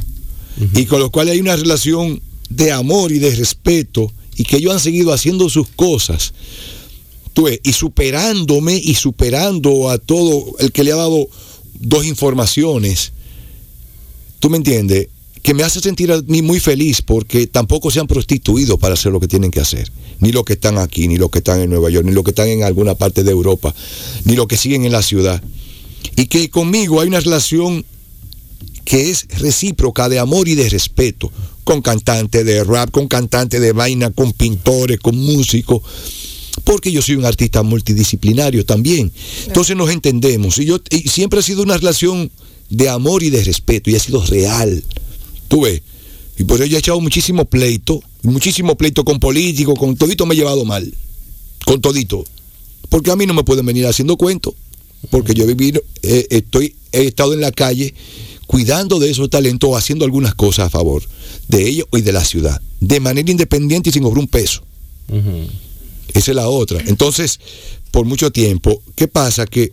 y 0.75 0.87
con 0.87 1.01
los 1.01 1.11
cuales 1.11 1.35
hay 1.35 1.41
una 1.41 1.57
relación 1.57 2.21
de 2.49 2.73
amor 2.73 3.13
y 3.13 3.19
de 3.19 3.35
respeto 3.35 4.11
y 4.37 4.45
que 4.45 4.57
ellos 4.57 4.73
han 4.73 4.81
seguido 4.81 5.13
haciendo 5.13 5.49
sus 5.51 5.69
cosas. 5.69 6.33
Tú 7.33 7.49
y 7.49 7.73
superándome 7.73 8.77
y 8.77 8.95
superando 8.95 9.91
a 9.91 9.99
todo 9.99 10.57
el 10.59 10.73
que 10.73 10.85
le 10.85 10.93
ha 10.93 10.97
dado 10.97 11.29
dos 11.79 12.05
informaciones. 12.07 13.13
¿Tú 14.41 14.51
me 14.51 14.57
entiendes? 14.57 15.09
Que 15.43 15.55
me 15.55 15.63
hace 15.63 15.81
sentir 15.81 16.13
a 16.13 16.21
mí 16.23 16.43
muy 16.43 16.61
feliz 16.61 17.03
porque 17.03 17.47
tampoco 17.47 17.91
se 17.91 18.01
han 18.01 18.07
prostituido 18.07 18.79
para 18.79 18.95
hacer 18.95 19.13
lo 19.13 19.21
que 19.21 19.29
tienen 19.29 19.51
que 19.51 19.61
hacer. 19.61 19.91
Ni 20.21 20.33
los 20.33 20.45
que 20.45 20.55
están 20.55 20.79
aquí, 20.79 21.07
ni 21.07 21.17
los 21.17 21.31
que 21.31 21.39
están 21.39 21.61
en 21.61 21.71
Nueva 21.71 21.91
York, 21.91 22.05
ni 22.05 22.13
los 22.13 22.25
que 22.25 22.31
están 22.31 22.49
en 22.49 22.65
alguna 22.65 22.95
parte 22.95 23.23
de 23.23 23.31
Europa, 23.31 23.75
ni 24.25 24.35
los 24.35 24.47
que 24.47 24.57
siguen 24.57 24.85
en 24.85 24.93
la 24.93 25.03
ciudad. 25.03 25.43
Y 26.17 26.27
que 26.27 26.51
conmigo 26.51 27.01
hay 27.01 27.09
una 27.09 27.21
relación 27.21 27.85
que 28.85 29.11
es 29.11 29.27
recíproca 29.39 30.09
de 30.09 30.19
amor 30.19 30.49
y 30.49 30.55
de 30.55 30.69
respeto, 30.69 31.31
con 31.63 31.83
cantantes 31.83 32.45
de 32.45 32.65
rap, 32.65 32.91
con 32.91 33.07
cantantes 33.07 33.61
de 33.61 33.73
vaina, 33.73 34.11
con 34.11 34.33
pintores, 34.33 34.99
con 34.99 35.17
músicos, 35.17 35.83
porque 36.65 36.93
yo 36.93 37.03
soy 37.03 37.17
un 37.17 37.25
artista 37.25 37.63
multidisciplinario 37.63 38.65
también. 38.65 39.13
Entonces 39.47 39.77
nos 39.77 39.91
entendemos. 39.91 40.59
Y 40.59 40.67
yo 40.67 40.79
y 40.91 41.09
siempre 41.09 41.41
ha 41.41 41.43
sido 41.43 41.63
una 41.63 41.77
relación 41.77 42.31
de 42.71 42.89
amor 42.89 43.23
y 43.23 43.31
de 43.31 43.43
respeto, 43.45 43.91
y 43.91 43.97
ha 43.97 44.01
sido 44.01 44.25
real. 44.27 44.83
Tú 45.49 45.63
ves. 45.63 45.83
Y 46.39 46.45
por 46.45 46.63
ello 46.63 46.77
he 46.77 46.81
echado 46.81 47.01
muchísimo 47.01 47.45
pleito, 47.47 48.03
muchísimo 48.23 48.77
pleito 48.77 49.05
con 49.05 49.19
políticos, 49.19 49.79
con 49.79 49.97
todito 49.97 50.27
me 50.27 50.35
he 50.35 50.37
llevado 50.37 50.65
mal. 50.65 50.93
Con 51.65 51.81
todito. 51.81 52.25
Porque 52.89 53.11
a 53.11 53.17
mí 53.17 53.27
no 53.27 53.35
me 53.35 53.45
pueden 53.45 53.67
venir 53.67 53.87
haciendo 53.87 54.17
cuentos. 54.17 54.55
Porque 55.11 55.35
yo 55.35 55.45
he 55.45 55.47
vivido, 55.47 55.83
eh, 56.03 56.27
estoy, 56.31 56.75
he 56.93 57.07
estado 57.07 57.33
en 57.33 57.41
la 57.41 57.53
calle 57.53 57.95
cuidando 58.47 58.99
de 58.99 59.11
esos 59.11 59.29
talentos, 59.29 59.77
haciendo 59.77 60.05
algunas 60.05 60.35
cosas 60.35 60.67
a 60.67 60.71
favor 60.71 61.03
de 61.49 61.69
ellos 61.69 61.87
y 61.93 62.01
de 62.01 62.13
la 62.13 62.25
ciudad, 62.25 62.61
de 62.81 62.99
manera 62.99 63.31
independiente 63.31 63.91
y 63.91 63.93
sin 63.93 64.03
cobrar 64.03 64.21
un 64.21 64.29
peso. 64.29 64.63
Esa 66.15 66.31
es 66.33 66.35
la 66.37 66.49
otra. 66.49 66.81
Entonces, 66.87 67.39
por 67.91 68.05
mucho 68.07 68.31
tiempo, 68.33 68.83
¿qué 68.95 69.09
pasa? 69.09 69.47
Que 69.47 69.73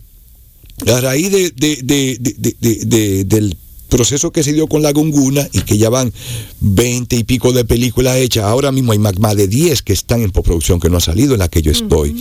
a 0.86 1.00
raíz 1.00 1.30
de, 1.30 1.50
de- 1.50 1.80
de- 1.82 2.16
de- 2.20 2.34
de- 2.38 2.56
de- 2.60 2.84
de- 2.84 3.24
del 3.24 3.56
proceso 3.88 4.32
que 4.32 4.42
se 4.42 4.52
dio 4.52 4.66
con 4.66 4.82
la 4.82 4.92
Gunguna 4.92 5.48
y 5.52 5.60
que 5.60 5.78
ya 5.78 5.88
van 5.88 6.12
20 6.60 7.16
y 7.16 7.24
pico 7.24 7.52
de 7.52 7.64
películas 7.64 8.16
hechas, 8.16 8.44
ahora 8.44 8.72
mismo 8.72 8.92
hay 8.92 8.98
más, 8.98 9.36
de 9.36 9.46
10 9.48 9.82
que 9.82 9.92
están 9.92 10.22
en 10.22 10.30
postproducción 10.32 10.80
que 10.80 10.90
no 10.90 10.96
ha 10.98 11.00
salido 11.00 11.34
en 11.34 11.38
la 11.38 11.48
que 11.48 11.62
yo 11.62 11.70
estoy. 11.70 12.14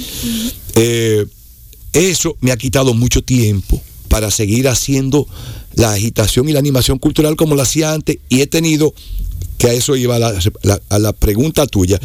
Eh, 0.76 1.26
eso 1.94 2.38
me 2.42 2.52
ha 2.52 2.58
quitado 2.58 2.94
mucho 2.94 3.22
tiempo 3.24 3.82
para 4.10 4.30
seguir 4.32 4.68
haciendo 4.68 5.28
la 5.74 5.94
agitación 5.94 6.48
y 6.48 6.54
la 6.54 6.60
animación 6.60 7.00
cultural 7.00 7.36
como 7.36 7.56
lo 7.56 7.62
hacía 7.62 7.94
antes 7.94 8.18
y 8.30 8.42
he 8.42 8.48
tenido, 8.48 8.94
que 9.58 9.68
a 9.68 9.74
eso 9.74 9.96
iba 9.96 10.20
la, 10.20 10.38
la- 10.62 10.82
a 10.90 11.00
la 11.00 11.14
pregunta 11.14 11.66
tuya, 11.68 12.00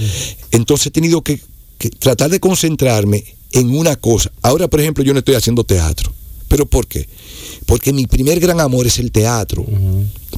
entonces 0.53 0.87
he 0.87 0.91
tenido 0.91 1.23
que, 1.23 1.41
que 1.81 1.91
tratar 1.91 2.31
de 2.31 2.39
concentrarme 2.39 3.25
en 3.53 3.71
una 3.77 3.97
cosa. 3.97 4.31
Ahora, 4.43 4.69
por 4.69 4.81
ejemplo, 4.81 5.03
yo 5.03 5.13
no 5.13 5.19
estoy 5.19 5.35
haciendo 5.35 5.65
teatro. 5.65 6.13
¿Pero 6.47 6.67
por 6.67 6.87
qué? 6.87 7.09
Porque 7.67 7.93
mi 7.93 8.07
primer 8.07 8.39
gran 8.41 8.61
amor 8.61 8.87
es 8.87 8.99
el 8.99 9.11
teatro, 9.13 9.65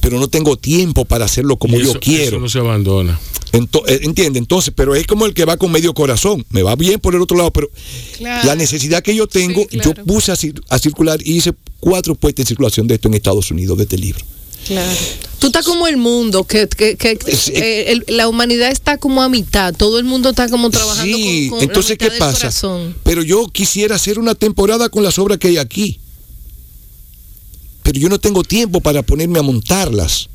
pero 0.01 0.19
no 0.19 0.27
tengo 0.27 0.57
tiempo 0.57 1.05
para 1.05 1.25
hacerlo 1.25 1.57
como 1.57 1.77
yo 1.79 1.99
quiero. 1.99 2.23
Eso 2.37 2.39
no 2.39 2.47
se 2.49 2.59
abandona. 2.59 3.19
Ento- 3.51 3.83
eh, 3.87 3.99
entiende, 4.03 4.39
entonces, 4.39 4.73
pero 4.75 4.95
es 4.95 5.05
como 5.07 5.25
el 5.25 5.33
que 5.33 5.43
va 5.45 5.57
con 5.57 5.71
medio 5.71 5.93
corazón. 5.93 6.45
Me 6.49 6.61
va 6.63 6.75
bien 6.75 6.99
por 6.99 7.13
el 7.15 7.21
otro 7.21 7.35
lado, 7.37 7.51
pero 7.51 7.69
Claro. 8.17 8.47
la 8.47 8.55
necesidad 8.55 9.01
que 9.03 9.15
yo 9.15 9.27
tengo, 9.27 9.61
Sí, 9.63 9.77
claro. 9.79 9.93
yo 9.95 10.05
puse 10.05 10.31
a, 10.31 10.35
cir- 10.35 10.61
a 10.69 10.77
circular 10.79 11.19
y 11.23 11.33
hice 11.37 11.53
cuatro 11.79 12.15
puestas 12.15 12.43
en 12.43 12.47
circulación 12.47 12.87
de 12.87 12.95
esto 12.95 13.07
en 13.07 13.15
Estados 13.15 13.49
Unidos, 13.51 13.75
de 13.77 13.83
este 13.83 13.97
libro. 13.97 14.23
Claro. 14.67 14.97
Tú 15.43 15.47
estás 15.47 15.65
como 15.65 15.87
el 15.87 15.97
mundo, 15.97 16.45
que, 16.45 16.69
que- 16.69 16.95
que- 16.95 17.17
eh, 17.53 17.91
el- 17.91 18.05
la 18.15 18.29
humanidad 18.29 18.71
está 18.71 18.97
como 18.97 19.21
a 19.21 19.27
mitad, 19.27 19.73
todo 19.75 19.99
el 19.99 20.05
mundo 20.05 20.29
está 20.29 20.47
como 20.47 20.69
trabajando 20.69 21.17
Sí, 21.17 21.47
con, 21.49 21.59
con 21.59 21.67
entonces, 21.67 21.89
la 21.91 21.97
¿qué 21.97 22.09
del 22.11 22.17
pasa? 22.17 22.37
corazón. 22.37 22.95
Pero 23.03 23.23
yo 23.23 23.47
quisiera 23.49 23.97
hacer 23.97 24.19
una 24.19 24.35
temporada 24.35 24.87
con 24.87 25.03
las 25.03 25.19
obras 25.19 25.39
que 25.39 25.49
hay 25.49 25.57
aquí. 25.57 25.99
Pero 27.83 27.99
yo 27.99 28.07
no 28.07 28.19
tengo 28.21 28.41
tiempo 28.43 28.79
para 28.79 29.01
ponerme 29.03 29.37
a 29.37 29.41
montarlas. 29.41 30.29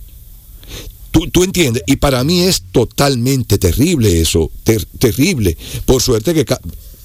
Tú, 1.11 1.27
tú 1.31 1.43
entiendes, 1.43 1.85
y 1.87 1.97
para 1.97 2.23
mí 2.23 2.41
es 2.43 2.61
totalmente 2.71 3.57
terrible 3.57 4.21
eso, 4.21 4.51
ter- 4.63 4.85
terrible. 4.99 5.57
Por 5.87 6.03
suerte 6.03 6.35
que 6.35 6.45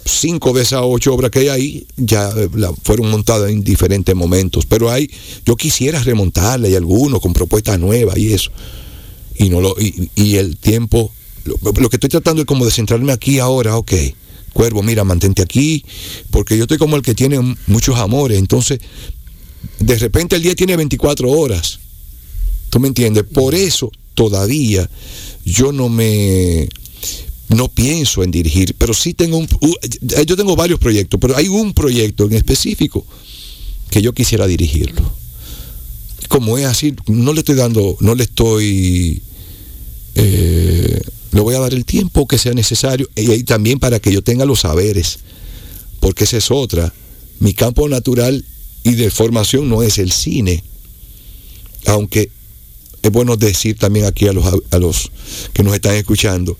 cinco 0.06 0.54
de 0.54 0.64
esas 0.64 0.82
ocho 0.84 1.14
obras 1.14 1.32
que 1.32 1.40
hay 1.40 1.48
ahí 1.48 1.88
ya 1.98 2.30
eh, 2.36 2.50
fueron 2.84 3.10
montadas 3.10 3.52
en 3.52 3.64
diferentes 3.64 4.16
momentos, 4.16 4.66
pero 4.66 4.90
hay, 4.90 5.10
yo 5.46 5.56
quisiera 5.56 6.02
remontarla 6.02 6.70
y 6.70 6.76
algunos 6.76 7.22
con 7.22 7.34
propuestas 7.34 7.80
nuevas 7.80 8.18
y 8.18 8.34
eso. 8.34 8.52
Y 9.36 9.50
no 9.50 9.62
lo, 9.62 9.76
y, 9.80 10.36
el 10.36 10.58
tiempo, 10.58 11.12
lo, 11.46 11.56
lo 11.64 11.90
que 11.90 11.96
estoy 11.96 12.10
tratando 12.10 12.42
es 12.42 12.46
como 12.46 12.66
de 12.66 12.72
centrarme 12.72 13.12
aquí 13.12 13.40
ahora, 13.40 13.78
ok. 13.78 13.94
Cuervo, 14.54 14.84
mira, 14.84 15.04
mantente 15.04 15.42
aquí, 15.42 15.84
porque 16.30 16.56
yo 16.56 16.64
estoy 16.64 16.78
como 16.78 16.96
el 16.96 17.02
que 17.02 17.16
tiene 17.16 17.40
muchos 17.66 17.98
amores, 17.98 18.38
entonces 18.38 18.80
de 19.80 19.98
repente 19.98 20.36
el 20.36 20.44
día 20.44 20.56
tiene 20.56 20.76
24 20.78 21.30
horas. 21.30 21.80
¿Tú 22.70 22.80
me 22.80 22.88
entiendes? 22.88 23.24
Por 23.24 23.56
eso 23.56 23.92
todavía 24.14 24.90
yo 25.46 25.72
no 25.72 25.90
me 25.90 26.70
no 27.56 27.68
pienso 27.68 28.24
en 28.24 28.32
dirigir, 28.32 28.76
pero 28.78 28.94
sí 28.94 29.14
tengo 29.14 29.38
un 29.38 29.48
u- 29.62 29.76
yo 30.26 30.36
tengo 30.36 30.56
varios 30.56 30.80
proyectos, 30.80 31.20
pero 31.20 31.36
hay 31.36 31.48
un 31.48 31.74
proyecto 31.74 32.26
en 32.26 32.34
específico 32.34 33.06
que 33.90 34.02
yo 34.02 34.14
quisiera 34.14 34.48
dirigirlo. 34.48 35.02
Como 36.30 36.58
es 36.58 36.66
así, 36.66 36.94
no 37.08 37.34
le 37.34 37.40
estoy 37.42 37.56
dando, 37.56 37.96
no 38.00 38.16
le 38.16 38.24
estoy 38.24 39.22
eh, 40.16 41.00
le 41.32 41.42
voy 41.42 41.56
a 41.56 41.60
dar 41.60 41.74
el 41.74 41.86
tiempo 41.86 42.28
que 42.28 42.38
sea 42.38 42.54
necesario 42.54 43.10
y 43.16 43.44
también 43.44 43.80
para 43.80 44.00
que 44.00 44.12
yo 44.12 44.22
tenga 44.22 44.46
los 44.46 44.62
saberes, 44.62 45.20
porque 46.00 46.24
esa 46.26 46.38
es 46.38 46.52
otra. 46.52 46.94
Mi 47.40 47.54
campo 47.54 47.90
natural 47.90 48.46
y 48.84 48.94
de 48.94 49.10
formación 49.10 49.68
no 49.70 49.82
es 49.84 49.98
el 49.98 50.12
cine, 50.12 50.64
aunque 51.88 52.30
es 53.02 53.12
bueno 53.12 53.36
decir 53.36 53.78
también 53.78 54.06
aquí 54.06 54.28
a 54.28 54.34
los, 54.34 54.46
a 54.72 54.78
los 54.80 55.12
que 55.54 55.64
nos 55.64 55.74
están 55.74 55.96
escuchando 55.96 56.58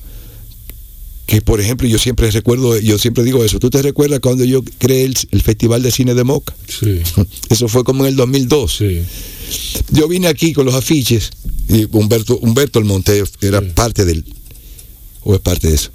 que 1.26 1.42
por 1.42 1.62
ejemplo 1.62 1.88
yo 1.88 1.98
siempre 1.98 2.30
recuerdo, 2.32 2.78
yo 2.80 2.98
siempre 2.98 3.24
digo 3.24 3.44
eso, 3.46 3.58
¿tú 3.60 3.70
te 3.70 3.82
recuerdas 3.82 4.20
cuando 4.20 4.44
yo 4.44 4.62
creé 4.78 5.06
el, 5.06 5.16
el 5.32 5.42
Festival 5.42 5.82
de 5.82 5.92
Cine 5.92 6.14
de 6.16 6.24
Moca? 6.24 6.54
Sí, 6.68 7.00
Eso 7.50 7.68
fue 7.68 7.84
como 7.84 8.04
en 8.06 8.10
el 8.10 8.16
2002. 8.16 8.76
sí. 8.78 9.02
Yo 9.92 10.08
vine 10.08 10.28
aquí 10.28 10.54
con 10.54 10.66
los 10.66 10.74
afiches 10.74 11.30
y 11.70 11.86
Humberto, 11.96 12.38
Humberto 12.40 12.80
Almonte 12.80 13.24
era 13.42 13.60
Sí. 13.60 13.68
parte 13.76 14.04
del, 14.06 14.26
o 15.22 15.36
es 15.36 15.42
parte 15.42 15.68
de 15.70 15.76
eso. 15.76 15.92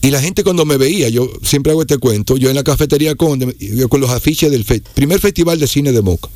Y 0.00 0.10
la 0.10 0.22
gente 0.22 0.42
cuando 0.44 0.64
me 0.64 0.76
veía, 0.76 1.08
yo 1.08 1.30
siempre 1.42 1.72
hago 1.72 1.82
este 1.82 1.98
cuento, 1.98 2.36
yo 2.36 2.48
en 2.48 2.54
la 2.56 2.62
cafetería 2.64 3.14
Conde, 3.16 3.54
yo 3.58 3.88
con 3.88 4.00
los 4.00 4.10
afiches 4.10 4.50
del 4.50 4.64
fe- 4.64 4.82
primer 4.94 5.20
festival 5.20 5.58
de 5.58 5.66
cine 5.66 5.92
de 5.92 6.00
Moca. 6.02 6.28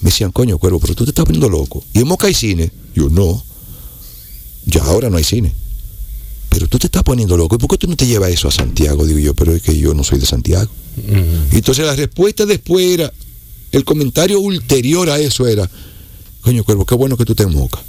Me 0.00 0.10
decían, 0.10 0.32
coño, 0.32 0.58
cuervo, 0.58 0.80
pero 0.80 0.94
tú 0.94 1.04
te 1.04 1.10
estás 1.12 1.24
poniendo 1.24 1.48
loco. 1.48 1.82
¿Y 1.94 2.00
en 2.00 2.08
Moca 2.08 2.26
hay 2.26 2.34
cine? 2.34 2.70
Yo, 2.94 3.08
no. 3.08 3.42
Ya 4.66 4.82
ahora 4.84 5.10
no 5.10 5.16
hay 5.16 5.24
cine. 5.24 5.52
Pero 6.52 6.68
tú 6.68 6.78
te 6.78 6.86
estás 6.86 7.02
poniendo 7.02 7.36
loco. 7.36 7.56
¿Y 7.56 7.58
por 7.58 7.70
qué 7.70 7.78
tú 7.78 7.86
no 7.88 7.96
te 7.96 8.06
llevas 8.06 8.30
eso 8.30 8.48
a 8.48 8.52
Santiago? 8.52 9.06
Digo 9.06 9.18
yo, 9.18 9.34
pero 9.34 9.54
es 9.54 9.62
que 9.62 9.76
yo 9.76 9.94
no 9.94 10.04
soy 10.04 10.18
de 10.18 10.26
Santiago. 10.26 10.70
Y 11.52 11.56
entonces 11.56 11.84
la 11.86 11.96
respuesta 11.96 12.44
después 12.46 12.86
era, 12.92 13.12
el 13.72 13.84
comentario 13.84 14.38
ulterior 14.40 15.08
a 15.10 15.18
eso 15.18 15.46
era, 15.46 15.68
coño, 16.42 16.62
Cuervo, 16.64 16.84
qué 16.84 16.94
bueno 16.94 17.16
que 17.16 17.24
tú 17.24 17.34
te 17.34 17.42
en 17.44 17.52
Moca. 17.52 17.82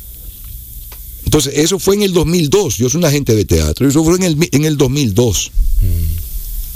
Entonces, 1.25 1.53
eso 1.57 1.79
fue 1.79 1.95
en 1.95 2.03
el 2.03 2.13
2002. 2.13 2.77
Yo 2.77 2.89
soy 2.89 2.99
un 2.99 3.05
agente 3.05 3.33
de 3.35 3.45
teatro. 3.45 3.87
Eso 3.87 4.03
fue 4.03 4.15
en 4.15 4.23
el, 4.23 4.49
en 4.51 4.65
el 4.65 4.77
2002. 4.77 5.51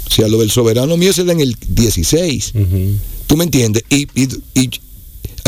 O 0.07 0.11
sea, 0.11 0.27
lo 0.27 0.39
del 0.39 0.49
soberano 0.49 0.95
mío 0.97 1.13
se 1.13 1.23
da 1.25 1.33
en 1.33 1.41
el 1.41 1.55
16. 1.69 2.53
Ujú. 2.55 2.95
¿Tú 3.27 3.37
me 3.37 3.43
entiendes? 3.43 3.83
Y, 3.89 4.07
y- 4.15 4.29
y 4.55 4.69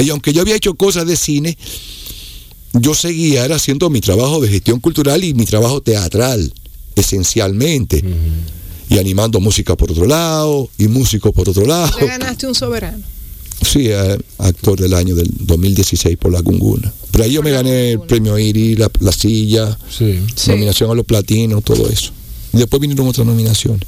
Y 0.02 0.10
aunque 0.12 0.32
yo 0.34 0.42
había 0.42 0.56
hecho 0.56 0.76
cosas 0.76 1.08
de 1.08 1.16
cine, 1.16 1.58
yo 2.74 2.94
seguía 2.94 3.46
era 3.46 3.56
haciendo 3.56 3.90
mi 3.90 4.02
trabajo 4.02 4.40
de 4.42 4.48
gestión 4.50 4.80
cultural 4.80 5.24
y 5.24 5.34
mi 5.34 5.46
trabajo 5.46 5.82
teatral, 5.82 6.54
esencialmente. 6.96 8.04
Y 8.90 8.98
animando 8.98 9.40
música 9.40 9.76
por 9.78 9.92
otro 9.92 10.06
lado, 10.08 10.70
y 10.78 10.88
músico 10.88 11.32
por 11.32 11.48
otro 11.50 11.66
lado. 11.66 11.96
Te 11.98 12.08
ganaste 12.08 12.48
un 12.48 12.56
soberano. 12.56 13.04
Sí, 13.62 13.88
eh, 13.90 14.18
actor 14.38 14.80
del 14.80 14.94
año 14.94 15.14
del 15.16 15.30
2016 15.42 16.18
por 16.18 16.32
La 16.32 16.40
Gunguna. 16.42 16.92
Pero 17.12 17.24
ahí 17.24 17.34
yo 17.34 17.44
me 17.44 17.52
gané 17.52 17.92
el 17.92 18.00
premio 18.02 18.38
Iri, 18.40 18.76
la, 18.76 18.90
la 19.02 19.12
silla, 19.12 19.78
Sí. 19.96 20.20
Sí. 20.36 20.52
nominación 20.52 20.90
a 20.90 20.96
los 20.96 21.06
platinos, 21.06 21.64
todo 21.64 21.88
eso. 21.90 22.12
Y 22.54 22.58
después 22.58 22.80
vinieron 22.80 23.08
otras 23.08 23.28
nominaciones. 23.28 23.82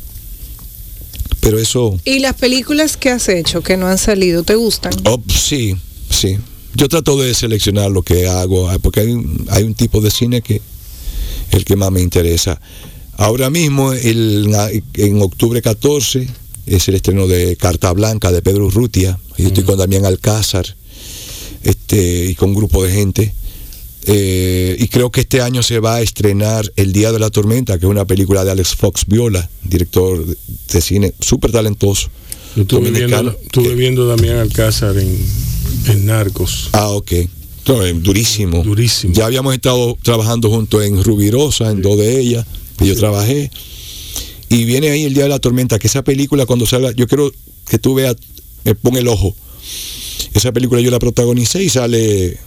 Pero 1.40 1.58
eso, 1.58 1.98
¿Y 2.06 2.20
las 2.20 2.36
películas 2.36 2.98
que 2.98 3.10
has 3.10 3.28
hecho 3.30 3.62
que 3.62 3.76
no 3.78 3.88
han 3.88 3.98
salido, 3.98 4.44
te 4.44 4.53
gustan? 4.56 4.94
oh, 5.06 5.20
sí, 5.34 5.76
sí. 6.10 6.38
Yo 6.76 6.88
trato 6.88 7.19
de 7.19 7.34
seleccionar 7.34 7.91
lo 7.91 8.02
que 8.02 8.27
hago, 8.27 8.69
ah, 8.69 8.77
porque 8.80 9.02
hay, 9.02 9.11
un- 9.11 9.45
hay 9.49 9.64
un 9.64 9.76
tipo 9.76 9.99
de 10.02 10.10
cine 10.11 10.41
que 10.41 10.61
el 11.52 11.65
que 11.65 11.76
más 11.76 11.91
me 11.91 12.02
interesa. 12.02 12.60
Ahora 13.14 13.49
mismo, 13.49 13.93
el- 13.93 14.49
en 14.95 15.22
octubre 15.22 15.61
14, 15.61 16.27
es 16.65 16.88
el 16.88 16.95
estreno 16.95 17.27
de 17.27 17.56
Carta 17.57 17.91
Blanca 17.91 18.31
de 18.31 18.41
Pedro 18.41 18.68
Urrutia. 18.68 19.19
Yo 19.38 19.48
estoy 19.48 19.64
con 19.64 19.77
Damián 19.77 20.06
Alcázar 20.06 20.65
este, 21.64 22.26
y 22.26 22.35
con 22.35 22.49
un 22.49 22.56
grupo 22.56 22.84
de 22.84 22.91
gente. 22.91 23.34
Eh, 24.06 24.77
y 24.80 24.88
creo 24.88 25.11
que 25.11 25.22
este 25.22 25.41
año 25.41 25.61
se 25.61 25.80
va 25.80 25.95
a 25.98 26.02
estrenar 26.02 26.72
El 26.76 26.91
Día 26.91 27.11
de 27.11 27.19
la 27.19 27.30
Tormenta, 27.30 27.77
que 27.77 27.85
es 27.85 27.89
una 27.89 28.06
película 28.06 28.43
de 28.43 28.52
Alex 28.52 28.76
Fox 28.76 29.06
Viola, 29.07 29.48
director 29.64 30.26
de, 30.26 30.81
cine 30.81 31.14
súper 31.19 31.52
talentoso. 31.52 32.10
Yo 32.56 32.64
estuve 32.64 32.89
viendo, 32.91 33.38
estuve 33.43 33.76
viendo 33.76 34.03
a 34.03 34.15
Damián 34.15 34.38
Alcázar 34.38 34.98
en, 34.98 35.18
en 35.88 36.06
Narcos. 36.06 36.69
Ah, 36.73 36.89
ok. 36.89 37.11
Eh, 37.11 37.93
durísimo. 37.95 38.64
Durísimo. 38.64 39.14
Ya 39.14 39.26
habíamos 39.26 39.53
estado 39.53 39.98
trabajando 40.02 40.49
juntos 40.49 40.84
en 40.84 41.03
Rubirosa, 41.03 41.72
en 41.72 41.81
dos 41.81 41.98
de 41.98 42.19
ellas, 42.19 42.45
que 42.77 42.88
yo 42.88 42.95
trabajé. 42.95 43.52
Y 44.49 44.65
viene 44.65 44.89
ahí 44.89 45.03
el 45.03 45.14
Día 45.14 45.23
de 45.23 45.30
la 45.30 45.39
Tormenta, 45.39 45.80
que 45.80 45.88
esa 45.88 46.03
película 46.03 46.45
cuando 46.45 46.65
salga, 46.65 46.91
yo 46.91 47.07
quiero 47.07 47.31
que 47.69 47.80
tú 47.80 47.93
veas, 47.95 48.15
me 48.65 48.76
pon 48.76 48.98
el 48.98 49.07
ojo. 49.07 49.35
Esa 50.34 50.52
película 50.52 50.81
yo 50.81 50.91
la 50.91 50.99
protagonicé 50.99 51.64
y 51.64 51.69
sale, 51.69 52.38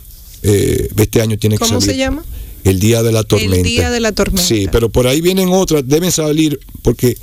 eh, 0.42 0.88
este 0.96 1.22
año 1.22 1.38
tiene 1.38 1.56
que 1.56 1.60
¿Cómo 1.64 1.80
salir. 1.80 1.94
se 1.94 1.98
llama? 1.98 2.24
El 2.64 2.80
Día 2.80 3.02
de 3.02 3.12
la 3.12 3.22
Tormenta. 3.24 3.56
El 3.56 3.62
Día 3.62 3.90
de 3.90 4.00
la 4.00 4.12
Tormenta. 4.12 4.46
Sí, 4.46 4.68
pero 4.70 4.90
por 4.90 5.06
ahí 5.06 5.20
vienen 5.20 5.48
otras, 5.50 5.86
deben 5.86 6.12
salir 6.12 6.60
porque 6.82 7.16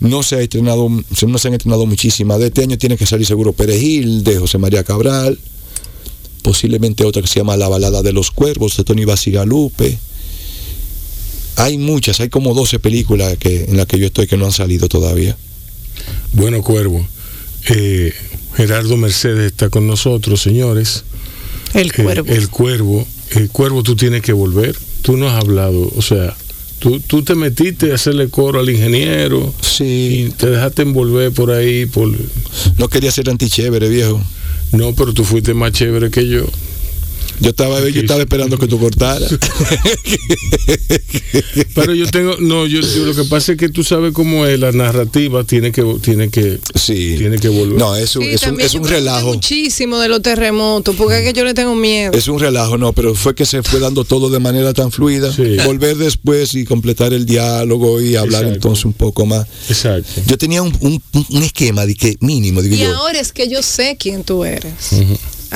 no 0.00 0.22
se 0.22 0.36
ha 0.36 0.40
estrenado, 0.40 0.88
no 0.88 1.38
se 1.38 1.48
han 1.48 1.54
estrenado 1.54 1.86
muchísimas. 1.86 2.38
De 2.38 2.46
este 2.46 2.62
año 2.62 2.76
tiene 2.78 2.96
que 2.96 3.06
salir 3.06 3.26
seguro 3.26 3.52
Perejil, 3.52 4.22
de 4.24 4.38
José 4.38 4.58
María 4.58 4.84
Cabral, 4.84 5.38
posiblemente 6.42 7.04
otra 7.04 7.22
que 7.22 7.28
se 7.28 7.40
llama 7.40 7.56
La 7.56 7.68
Balada 7.68 8.02
de 8.02 8.12
los 8.12 8.30
Cuervos, 8.30 8.76
de 8.76 8.84
Tony 8.84 9.04
Basigalupe. 9.04 9.98
Hay 11.56 11.78
muchas, 11.78 12.20
hay 12.20 12.28
como 12.28 12.52
12 12.52 12.80
películas 12.80 13.36
que, 13.38 13.64
en 13.64 13.76
las 13.76 13.86
que 13.86 13.98
yo 13.98 14.06
estoy 14.06 14.26
que 14.26 14.36
no 14.36 14.46
han 14.46 14.52
salido 14.52 14.88
todavía. 14.88 15.36
Bueno, 16.32 16.62
Cuervo. 16.62 17.06
eh, 17.68 18.12
Gerardo 18.56 18.96
Mercedes 18.96 19.52
está 19.52 19.68
con 19.70 19.86
nosotros, 19.86 20.40
señores. 20.42 21.04
El 21.72 21.88
Eh, 21.88 22.02
cuervo. 22.02 22.32
el 22.32 22.48
cuervo. 22.50 23.06
El 23.30 23.48
cuervo, 23.50 23.82
tú 23.82 23.96
tienes 23.96 24.22
que 24.22 24.32
volver. 24.32 24.76
Tú 25.02 25.16
no 25.16 25.28
has 25.28 25.40
hablado. 25.40 25.90
O 25.96 26.02
sea, 26.02 26.36
tú, 26.84 27.00
tú 27.00 27.22
te 27.22 27.34
metiste 27.34 27.92
a 27.92 27.94
hacerle 27.94 28.28
coro 28.28 28.60
al 28.60 28.68
ingeniero. 28.68 29.54
Sí. 29.62 30.26
Y 30.28 30.30
te 30.32 30.50
dejaste 30.50 30.82
envolver 30.82 31.32
por 31.32 31.50
ahí. 31.50 31.86
Por... 31.86 32.10
No 32.76 32.88
quería 32.88 33.10
ser 33.10 33.30
antichévere, 33.30 33.88
viejo. 33.88 34.22
No, 34.72 34.94
pero 34.94 35.14
tú 35.14 35.24
fuiste 35.24 35.54
más 35.54 35.72
chévere 35.72 36.10
que 36.10 36.28
yo. 36.28 36.44
Yo 37.40 37.50
estaba, 37.50 37.80
yo 37.88 38.00
estaba 38.00 38.20
esperando 38.20 38.58
que 38.58 38.66
tú 38.68 38.78
cortaras. 38.78 39.30
Pero 41.74 41.94
yo 41.94 42.06
tengo, 42.10 42.36
no, 42.38 42.66
yo, 42.66 42.80
yo 42.80 43.04
lo 43.04 43.14
que 43.14 43.24
pasa 43.24 43.52
es 43.52 43.58
que 43.58 43.68
tú 43.68 43.84
sabes 43.84 44.12
cómo 44.12 44.46
es 44.46 44.58
la 44.58 44.72
narrativa 44.72 45.44
tiene 45.44 45.72
que, 45.72 45.82
tiene 46.00 46.30
que, 46.30 46.58
sí. 46.74 47.16
tiene 47.18 47.38
que 47.38 47.48
volver. 47.48 47.78
No, 47.78 47.96
es 47.96 48.14
un, 48.16 48.22
Sí, 48.24 48.30
es 48.30 48.42
un, 48.44 48.60
es 48.60 48.72
relajo. 48.74 49.34
muchísimo 49.34 49.98
de 49.98 50.08
los 50.08 50.22
terremotos, 50.22 50.94
porque 50.96 51.18
es 51.18 51.24
que 51.24 51.32
yo 51.38 51.44
le 51.44 51.54
tengo 51.54 51.74
miedo. 51.74 52.12
Es 52.12 52.28
un 52.28 52.38
relajo, 52.38 52.78
no, 52.78 52.92
pero 52.92 53.14
fue 53.14 53.34
que 53.34 53.46
se 53.46 53.62
fue 53.62 53.80
dando 53.80 54.04
todo 54.04 54.30
de 54.30 54.38
manera 54.38 54.72
tan 54.72 54.90
fluida. 54.92 55.32
Sí. 55.32 55.56
Volver 55.64 55.96
después 55.96 56.54
y 56.54 56.64
completar 56.64 57.12
el 57.12 57.26
diálogo 57.26 58.00
y 58.00 58.16
hablar 58.16 58.42
Exacto. 58.42 58.54
entonces 58.68 58.84
un 58.84 58.92
poco 58.92 59.26
más. 59.26 59.46
Exacto. 59.68 60.22
Yo 60.26 60.38
tenía 60.38 60.62
un, 60.62 60.74
un- 60.80 61.02
un 61.30 61.42
esquema 61.42 61.86
de 61.86 61.94
que 61.94 62.16
mínimo, 62.20 62.62
digo 62.62 62.76
Y 62.76 62.78
yo. 62.78 62.94
ahora 62.96 63.18
es 63.20 63.32
que 63.32 63.48
yo 63.48 63.62
sé 63.62 63.96
quién 63.98 64.24
tú 64.24 64.44
eres. 64.44 64.72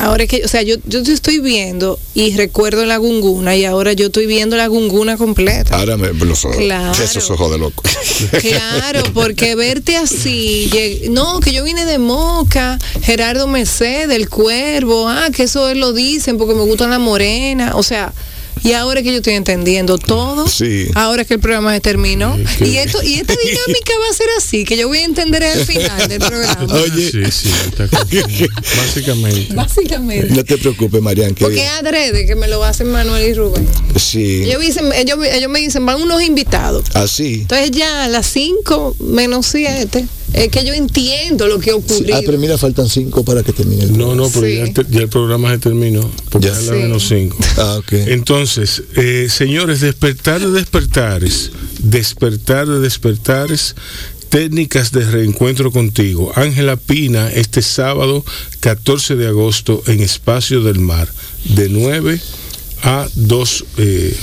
Ahora 0.05 0.25
es 0.25 0.29
que, 0.31 0.45
o 0.45 0.49
sea, 0.49 0.63
yo, 0.63 0.77
yo 0.87 1.03
te 1.03 1.13
estoy 1.13 1.41
viendo 1.41 1.99
y 2.15 2.37
recuerdo 2.37 2.85
la 2.87 2.99
gunguna 2.99 3.57
y 3.57 3.65
ahora 3.65 3.93
yo 3.95 4.07
estoy 4.07 4.27
viendo 4.27 4.57
la 4.57 4.67
gunguna 4.69 5.17
completa. 5.17 5.77
Ahora 5.77 5.97
me 5.97 6.13
los 6.13 6.45
ojos. 6.45 6.57
Claro. 6.57 7.03
Esos 7.03 7.31
ojos 7.31 7.51
de 7.51 7.59
loco. 7.59 7.83
Claro, 8.41 9.03
porque 9.15 9.55
verte 9.55 9.97
así, 9.97 10.69
lleg- 10.73 11.11
no, 11.11 11.41
que 11.41 11.53
yo 11.53 11.65
vine 11.65 11.85
de 11.85 11.99
Moca, 11.99 12.79
Gerardo 13.03 13.47
Mercedes, 13.47 14.11
el 14.17 14.29
Cuervo, 14.29 15.09
ah, 15.09 15.29
que 15.35 15.45
eso 15.45 15.75
lo 15.75 15.93
dicen 15.93 16.39
porque 16.39 16.55
me 16.55 16.63
gustan 16.63 16.91
la 16.91 16.99
morena, 16.99 17.73
o 17.77 17.83
sea, 17.83 18.13
y 18.63 18.73
ahora 18.73 19.01
es 19.01 19.05
que 19.05 19.11
yo 19.13 19.19
estoy 19.19 19.35
entendiendo 19.35 19.99
todo, 19.99 20.47
Sí. 20.49 20.89
ahora 20.95 21.23
es 21.23 21.29
que 21.29 21.35
el 21.35 21.41
programa 21.41 21.73
se 21.75 21.81
terminó, 21.81 22.37
Sí, 22.37 22.65
y 22.65 22.73
que- 22.73 22.83
esto 22.83 23.03
y 23.03 23.15
esta 23.15 23.35
dinámica 23.35 23.93
va 24.03 24.11
a 24.11 24.15
ser 24.15 24.27
así, 24.39 24.65
que 24.65 24.77
yo 24.77 24.89
voy 24.89 24.99
a 24.99 25.05
entender 25.05 25.45
al 25.45 25.65
final 25.65 26.09
del 26.09 26.19
programa, 26.21 26.75
Oye. 26.75 27.11
Sí, 27.11 27.23
sí, 27.31 27.51
básicamente. 28.77 29.55
básicamente. 29.55 30.35
No 30.35 30.45
te 30.45 30.59
preocupes, 30.59 31.01
Marian, 31.03 31.35
que 31.35 31.45
Porque 31.45 31.65
es 31.65 31.71
adrede 31.71 32.27
que 32.27 32.35
me 32.35 32.49
lo 32.49 32.63
hacen 32.65 32.91
Manuel 32.91 33.29
y 33.29 33.35
Rubén. 33.35 33.67
sí. 33.97 34.43
Ellos, 34.45 34.61
dicen, 34.61 34.93
ellos, 34.95 35.19
ellos 35.31 35.51
me 35.51 35.61
dicen, 35.61 35.85
van 35.87 36.01
unos 36.01 36.23
invitados. 36.23 36.85
Así. 36.95 37.41
Entonces 37.43 37.71
ya 37.71 38.05
a 38.05 38.09
las 38.09 38.27
5 38.27 38.97
menos 39.01 39.47
7 39.47 40.05
es 40.35 40.49
que 40.49 40.65
yo 40.65 40.73
entiendo 40.75 41.47
lo 41.47 41.59
que 41.59 41.73
ocurrido. 41.73 42.17
Ah, 42.17 42.21
pero 42.25 42.39
mira, 42.39 42.59
faltan 42.59 42.89
cinco 42.89 43.25
para 43.25 43.43
que 43.43 43.53
termine 43.53 43.85
el 43.85 43.97
No, 43.97 44.15
no, 44.15 44.29
pero 44.31 44.47
Sí. 44.47 44.57
ya, 44.57 44.73
te- 44.73 44.87
ya 44.91 45.01
el 45.03 45.09
programa 45.09 45.51
se 45.53 45.59
terminó. 45.59 46.11
Porque 46.31 46.49
Ya. 46.49 46.55
Sí. 46.55 46.71
menos 46.71 47.09
cinco. 47.09 47.37
Ah, 47.57 47.77
ok. 47.79 47.93
Entonces, 47.93 48.83
eh, 48.97 49.29
señores, 49.31 49.81
despertar 49.81 50.41
de 50.41 50.51
despertares, 50.51 51.51
despertar 51.81 52.69
de 52.69 52.81
despertares, 52.81 53.75
técnicas 54.29 54.93
de 54.93 55.11
reencuentro 55.11 55.73
contigo. 55.73 56.31
Ángela 56.37 56.77
Pina, 56.77 57.31
este 57.33 57.63
sábado 57.63 58.25
14 58.61 59.17
de 59.17 59.27
agosto 59.27 59.83
en 59.87 60.01
Espacio 60.01 60.61
del 60.63 60.79
Mar, 60.81 61.09
de 61.45 61.71
9 61.71 62.21
a 62.83 63.09
2, 63.15 63.65
eh, 63.79 64.15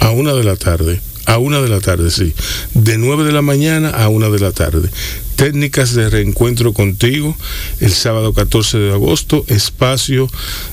a 0.00 0.10
1 0.10 0.36
de 0.36 0.44
la 0.44 0.56
tarde. 0.56 1.00
A 1.26 1.38
una 1.38 1.60
de 1.60 1.68
la 1.68 1.80
tarde, 1.80 2.10
sí. 2.10 2.34
De 2.74 2.98
9 2.98 3.24
de 3.24 3.32
la 3.32 3.42
mañana 3.42 3.90
a 3.90 4.08
1 4.08 4.30
de 4.30 4.40
la 4.40 4.52
tarde. 4.52 4.88
Técnicas 5.36 5.94
de 5.94 6.10
reencuentro 6.10 6.72
contigo 6.72 7.36
el 7.80 7.92
sábado 7.92 8.32
14 8.32 8.78
de 8.78 8.92
agosto, 8.92 9.44
espacio 9.48 10.28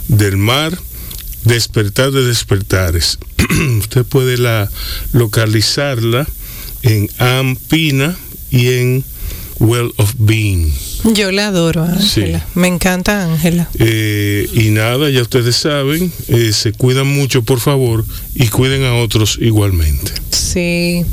del 0.08 0.38
mar, 0.38 0.78
despertar 1.44 2.12
de 2.12 2.26
despertares. 2.26 3.20
Usted 3.80 4.06
puede 4.06 4.38
la, 4.38 4.70
localizarla 5.14 6.28
en 6.84 7.10
Ampina 7.18 8.18
y 8.52 8.68
en 8.74 9.04
Well 9.60 9.92
of 9.98 10.14
Being. 10.18 10.74
Yo 11.14 11.32
la 11.32 11.48
adoro, 11.48 11.84
Ángela. 11.84 12.40
Sí. 12.40 12.60
Me 12.60 12.68
encanta 12.68 13.24
Ángela. 13.24 13.70
Eh, 13.78 14.50
y 14.54 14.70
nada, 14.70 15.10
ya 15.10 15.22
ustedes 15.22 15.56
saben, 15.56 16.12
eh, 16.28 16.52
se 16.54 16.72
cuidan 16.72 17.08
mucho 17.08 17.44
por 17.44 17.60
favor 17.60 18.06
y 18.36 18.48
cuiden 18.48 18.84
a 18.84 18.96
otros 18.96 19.38
igualmente. 19.42 20.12
Sí. 20.50 21.06